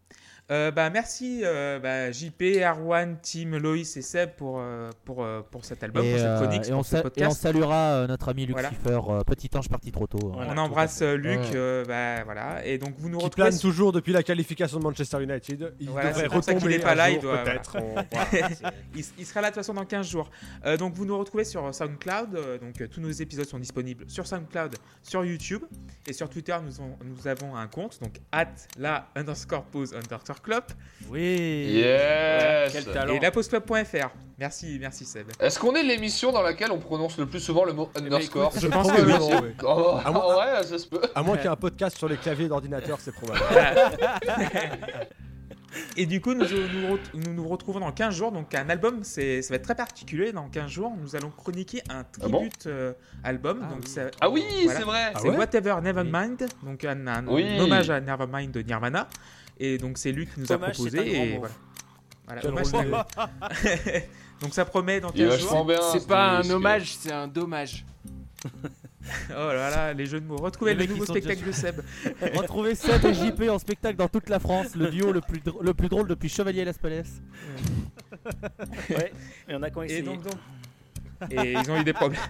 Euh, 0.51 0.71
bah, 0.71 0.89
merci 0.89 1.41
euh, 1.43 1.77
bah, 1.79 2.11
JP, 2.11 2.61
Arwan, 2.63 3.17
Tim, 3.21 3.59
Loïs 3.59 3.95
et 3.97 4.01
Seb 4.01 4.31
pour, 4.35 4.57
euh, 4.59 4.89
pour, 5.05 5.23
euh, 5.23 5.41
pour 5.51 5.63
cet 5.63 5.83
album, 5.83 6.03
et, 6.03 6.09
pour 6.11 6.19
cette 6.19 6.27
euh, 6.27 6.37
chronique, 6.41 6.65
et 6.65 6.69
pour 6.71 6.79
on 6.79 6.83
ce 6.83 6.89
sa- 6.89 6.97
et 6.97 6.99
on 7.01 7.03
podcast. 7.03 7.41
saluera 7.41 7.75
euh, 7.75 8.07
notre 8.07 8.29
ami 8.29 8.47
Voilà. 8.47 8.69
Lucifer, 8.69 8.99
euh, 9.09 9.23
petit 9.23 9.49
ange 9.55 9.69
parti 9.69 9.91
trop 9.91 10.07
tôt. 10.07 10.17
hein. 10.29 10.31
Voilà, 10.33 10.51
on 10.51 10.53
tout 10.55 10.59
à 10.59 10.63
embrasse 10.63 11.01
Luc, 11.03 11.39
Ouais. 11.39 11.51
euh, 11.53 11.85
bah, 11.85 12.23
voilà. 12.23 12.65
Et 12.65 12.79
donc 12.79 12.95
vous 12.97 13.09
nous 13.09 13.19
Qui 13.19 13.25
retrouvez 13.25 13.49
plane 13.49 13.59
toujours 13.59 13.91
depuis 13.91 14.11
la 14.11 14.23
qualification 14.23 14.79
de 14.79 14.83
Manchester 14.85 15.21
United. 15.21 15.73
Il 15.79 15.89
Voilà, 15.91 16.09
devrait 16.09 16.25
retomber 16.27 16.73
est 16.73 16.79
pas 16.79 16.95
là, 16.95 17.09
jour, 17.09 17.17
il 17.17 17.21
doit- 17.21 17.37
peut-être. 17.43 17.77
On- 17.79 17.93
voilà, 18.11 18.49
Il, 18.95 19.05
il 19.19 19.25
sera 19.27 19.41
là 19.41 19.49
de 19.49 19.53
toute 19.53 19.61
façon 19.63 19.75
dans 19.75 19.85
15 19.85 20.07
jours. 20.07 20.31
Euh, 20.65 20.77
donc 20.77 20.95
vous 20.95 21.05
nous 21.05 21.17
retrouvez 21.17 21.43
sur 21.45 21.73
SoundCloud. 21.75 22.31
donc 22.59 22.81
euh, 22.81 22.87
tous 22.87 23.01
nos 23.01 23.11
épisodes 23.11 23.45
sont 23.45 23.59
disponibles 23.59 24.05
sur 24.09 24.25
SoundCloud, 24.25 24.75
sur 25.03 25.23
YouTube 25.23 25.61
et 26.07 26.13
sur 26.13 26.27
Twitter. 26.27 26.57
Nous, 26.65 26.81
on- 26.81 26.97
nous 27.05 27.27
avons 27.27 27.55
un 27.55 27.67
compte 27.67 27.99
donc 28.01 28.15
at 28.31 28.47
la 28.79 29.09
underscore 29.15 29.63
pause 29.65 29.93
underscore 29.93 30.38
club 30.39 30.63
Oui. 31.09 31.67
Yes 31.73 32.71
Quel 32.73 32.85
talent. 32.85 33.13
et 33.13 33.19
lapauseclub.fr. 33.19 34.09
Merci, 34.37 34.77
merci 34.79 35.03
Seb. 35.05 35.27
Est-ce 35.39 35.59
qu'on 35.59 35.75
est 35.75 35.83
l'émission 35.83 36.31
dans 36.31 36.41
laquelle 36.41 36.71
on 36.71 36.79
prononce 36.79 37.17
le 37.17 37.25
plus 37.25 37.41
souvent 37.41 37.65
le 37.65 37.73
mot 37.73 37.89
underscore 37.95 38.53
Je 38.57 38.67
pense 38.67 38.89
que 38.89 39.01
oui. 39.01 39.53
Oh, 39.63 39.95
Ah, 40.05 40.11
moi- 40.11 40.37
ouais, 40.37 40.63
ça 40.63 40.77
se 40.77 40.87
peut. 40.87 41.01
À 41.13 41.21
moins 41.23 41.35
qu'il 41.35 41.43
y 41.45 41.47
ait 41.47 41.51
un 41.51 41.55
podcast 41.57 41.97
sur 41.97 42.07
les 42.07 42.15
claviers 42.15 42.47
d'ordinateur, 42.47 42.99
c'est 43.01 43.13
probable. 43.13 43.41
Et 45.97 46.07
du 46.07 46.19
coup, 46.19 46.33
nous 46.33 46.45
nous, 46.45 46.95
re- 46.95 46.99
nous 47.13 47.33
nous 47.33 47.47
retrouvons 47.47 47.79
dans 47.79 47.91
15 47.91 48.15
jours. 48.15 48.31
Donc, 48.31 48.55
un 48.55 48.69
album, 48.69 49.03
c'est, 49.03 49.43
ça 49.43 49.49
va 49.53 49.57
être 49.57 49.63
très 49.65 49.75
particulier. 49.75 50.31
Dans 50.31 50.49
15 50.49 50.69
jours, 50.71 50.91
nous 50.99 51.15
allons 51.15 51.29
chroniquer 51.29 51.83
un 51.89 52.05
Ah 52.23 52.27
bon 52.27 52.39
tribute 52.39 52.65
euh, 52.67 52.93
album. 53.23 53.59
Ah 53.63 53.69
donc, 53.75 53.83
oui. 53.85 54.01
Ah 54.19 54.29
oui, 54.31 54.43
voilà. 54.63 54.79
c'est 54.79 54.85
vrai. 54.85 54.99
Ah 55.13 55.19
c'est 55.21 55.29
ouais 55.29 55.37
Whatever 55.37 55.75
Nevermind. 55.83 56.47
Donc, 56.63 56.83
un, 56.85 57.05
un- 57.07 57.27
Oui. 57.27 57.45
un 57.45 57.59
hommage 57.63 57.89
à 57.91 57.99
Nevermind 58.01 58.51
de 58.51 58.61
Nirvana. 58.61 59.07
Et 59.59 59.77
donc, 59.77 59.97
c'est 59.97 60.11
lui 60.11 60.25
qui 60.25 60.39
nous 60.39 60.51
a 60.51 60.57
proposé. 60.57 61.33
et 61.33 61.37
voilà. 61.37 61.53
Voilà, 62.25 62.45
hommage, 62.45 62.71
donc, 64.41 64.53
ça 64.53 64.63
promet 64.63 64.99
dans 64.99 65.11
Il 65.15 65.21
est 65.21 65.27
15 65.29 65.33
vachement 65.41 65.67
jours. 65.67 65.89
C'est 65.91 65.99
ce 65.99 66.07
pas 66.07 66.37
un 66.37 66.49
hommage, 66.49 66.95
c'est 66.95 67.11
un 67.11 67.27
dommage. 67.27 67.85
Oh 69.31 69.33
là 69.53 69.71
là, 69.71 69.93
les 69.93 70.05
jeux 70.05 70.19
de 70.19 70.25
mots. 70.25 70.35
Retrouvez 70.37 70.75
Les 70.75 70.85
le 70.85 70.93
nouveau 70.93 71.05
spectacle 71.05 71.43
de 71.43 71.51
Seb. 71.51 71.81
Retrouvez 72.35 72.75
Seb 72.75 73.03
et 73.05 73.13
JP 73.15 73.49
en 73.49 73.57
spectacle 73.57 73.95
dans 73.95 74.07
toute 74.07 74.29
la 74.29 74.39
France, 74.39 74.75
le 74.75 74.89
duo 74.91 75.11
le 75.11 75.21
plus, 75.21 75.41
le 75.61 75.73
plus 75.73 75.87
drôle 75.89 76.07
depuis 76.07 76.29
Chevalier 76.29 76.63
Las 76.63 76.77
Palais. 76.77 77.01
Ouais, 78.91 79.11
il 79.47 79.53
y 79.53 79.55
en 79.55 79.63
a 79.63 79.69
qui 79.71 79.77
ont 79.77 79.81
Et 79.83 79.85
essayé. 79.87 80.01
donc, 80.03 80.21
donc- 80.21 80.35
Et 81.31 81.53
ils 81.53 81.71
ont 81.71 81.77
eu 81.79 81.83
des 81.83 81.93
problèmes. 81.93 82.21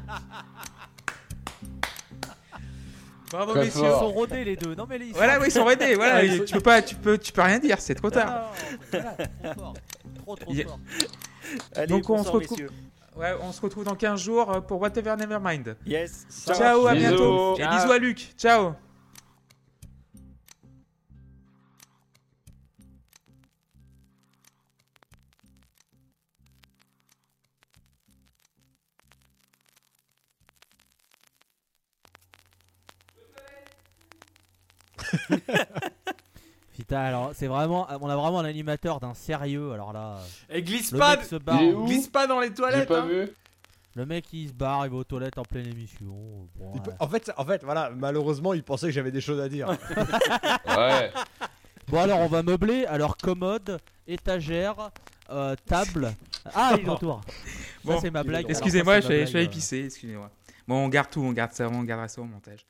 Bravo, 3.31 3.51
Très 3.51 3.65
messieurs. 3.65 3.81
Ils 3.83 3.87
fort. 3.89 3.99
sont 3.99 4.11
rodés 4.11 4.43
les 4.43 4.55
deux. 4.55 4.73
Non 4.75 4.85
mais 4.89 4.97
ils 4.97 5.09
sont- 5.11 5.15
Voilà, 5.17 5.39
oui, 5.39 5.45
ils 5.47 5.51
sont 5.51 5.65
raidés. 5.65 5.95
Voilà, 5.95 6.23
et 6.23 6.37
sont- 6.37 6.43
tu 6.45 6.53
peux 6.53 6.59
pas, 6.61 6.81
tu 6.81 6.95
peux, 6.95 7.17
tu 7.17 7.31
peux 7.31 7.41
rien 7.41 7.59
dire. 7.59 7.79
C'est 7.79 7.95
trop 7.95 8.09
tard. 8.09 8.27
Non, 8.27 8.77
voilà, 8.91 9.11
trop 9.13 9.53
fort. 9.61 9.73
Trop 10.23 10.35
trop 10.35 10.51
Il 10.51 10.57
y 10.57 10.61
a- 10.63 10.65
fort. 10.65 10.79
Allez, 11.75 11.87
Donc, 11.87 12.09
on 12.09 12.15
bonsoir, 12.17 12.25
se 12.33 12.37
retrouve- 12.39 12.57
messieurs. 12.59 12.71
Ouais, 13.17 13.33
on 13.41 13.51
se 13.51 13.61
retrouve 13.61 13.83
dans 13.83 13.95
15 13.95 14.21
jours 14.21 14.49
euh, 14.51 14.61
pour 14.61 14.79
Whatever 14.81 15.15
Nevermind. 15.17 15.75
Yes. 15.85 16.25
Ciao, 16.53 16.87
à 16.87 16.93
Bisous. 16.93 17.07
bientôt. 17.09 17.55
Et 17.55 17.61
Ciao. 17.61 17.75
bisous 17.75 17.91
à 17.91 17.97
Luc. 17.97 18.33
Ciao. 18.37 18.73
Putain, 36.75 36.99
alors 37.01 37.31
c'est 37.33 37.47
vraiment, 37.47 37.87
on 37.99 38.09
a 38.09 38.15
vraiment 38.15 38.39
un 38.39 38.45
animateur 38.45 38.99
d'un 39.01 39.13
sérieux. 39.13 39.73
Alors 39.73 39.91
là, 39.91 40.17
Et 40.49 40.61
glisse 40.63 40.91
pas, 40.91 41.21
se 41.21 41.35
barre. 41.35 41.61
Il 41.61 41.69
est 41.69 41.73
où 41.73 41.85
glisse 41.85 42.07
pas 42.07 42.25
dans 42.25 42.39
les 42.39 42.53
toilettes. 42.53 42.87
pas 42.87 43.01
hein. 43.01 43.05
vu. 43.05 43.29
Le 43.95 44.05
mec 44.05 44.31
il 44.31 44.47
se 44.47 44.53
barre, 44.53 44.85
il 44.85 44.91
va 44.91 44.97
aux 44.97 45.03
toilettes 45.03 45.37
en 45.37 45.43
pleine 45.43 45.67
émission. 45.67 46.47
Bon, 46.55 46.71
Il 46.73 46.79
ouais. 46.79 46.85
peut- 46.85 46.91
En 46.99 47.07
fait, 47.09 47.31
en 47.35 47.43
fait, 47.43 47.63
voilà, 47.65 47.91
malheureusement, 47.93 48.53
il 48.53 48.63
pensait 48.63 48.85
que 48.87 48.93
j'avais 48.93 49.11
des 49.11 49.19
choses 49.19 49.41
à 49.41 49.49
dire. 49.49 49.67
Ouais. 50.67 51.11
Bon 51.89 51.99
alors 51.99 52.19
on 52.19 52.27
va 52.27 52.43
meubler. 52.43 52.85
Alors 52.85 53.17
commode, 53.17 53.79
étagère, 54.07 54.91
euh, 55.31 55.55
table. 55.65 56.13
Ah 56.53 56.75
il 56.79 56.87
retour. 56.89 57.21
Bon, 57.83 57.95
ça 57.95 58.01
c'est 58.01 58.11
ma 58.11 58.23
blague. 58.23 58.45
Excusez-moi, 58.47 59.01
je 59.01 59.25
suis 59.25 59.37
allé 59.37 59.47
pisser. 59.49 59.85
Excusez-moi. 59.85 60.29
Bon, 60.67 60.85
on 60.85 60.87
garde 60.87 61.09
tout. 61.09 61.21
On 61.21 61.31
garde 61.31 61.51
ça. 61.51 61.67
On 61.67 61.83
gardera 61.83 62.07
ça 62.07 62.21
au 62.21 62.25
montage. 62.25 62.65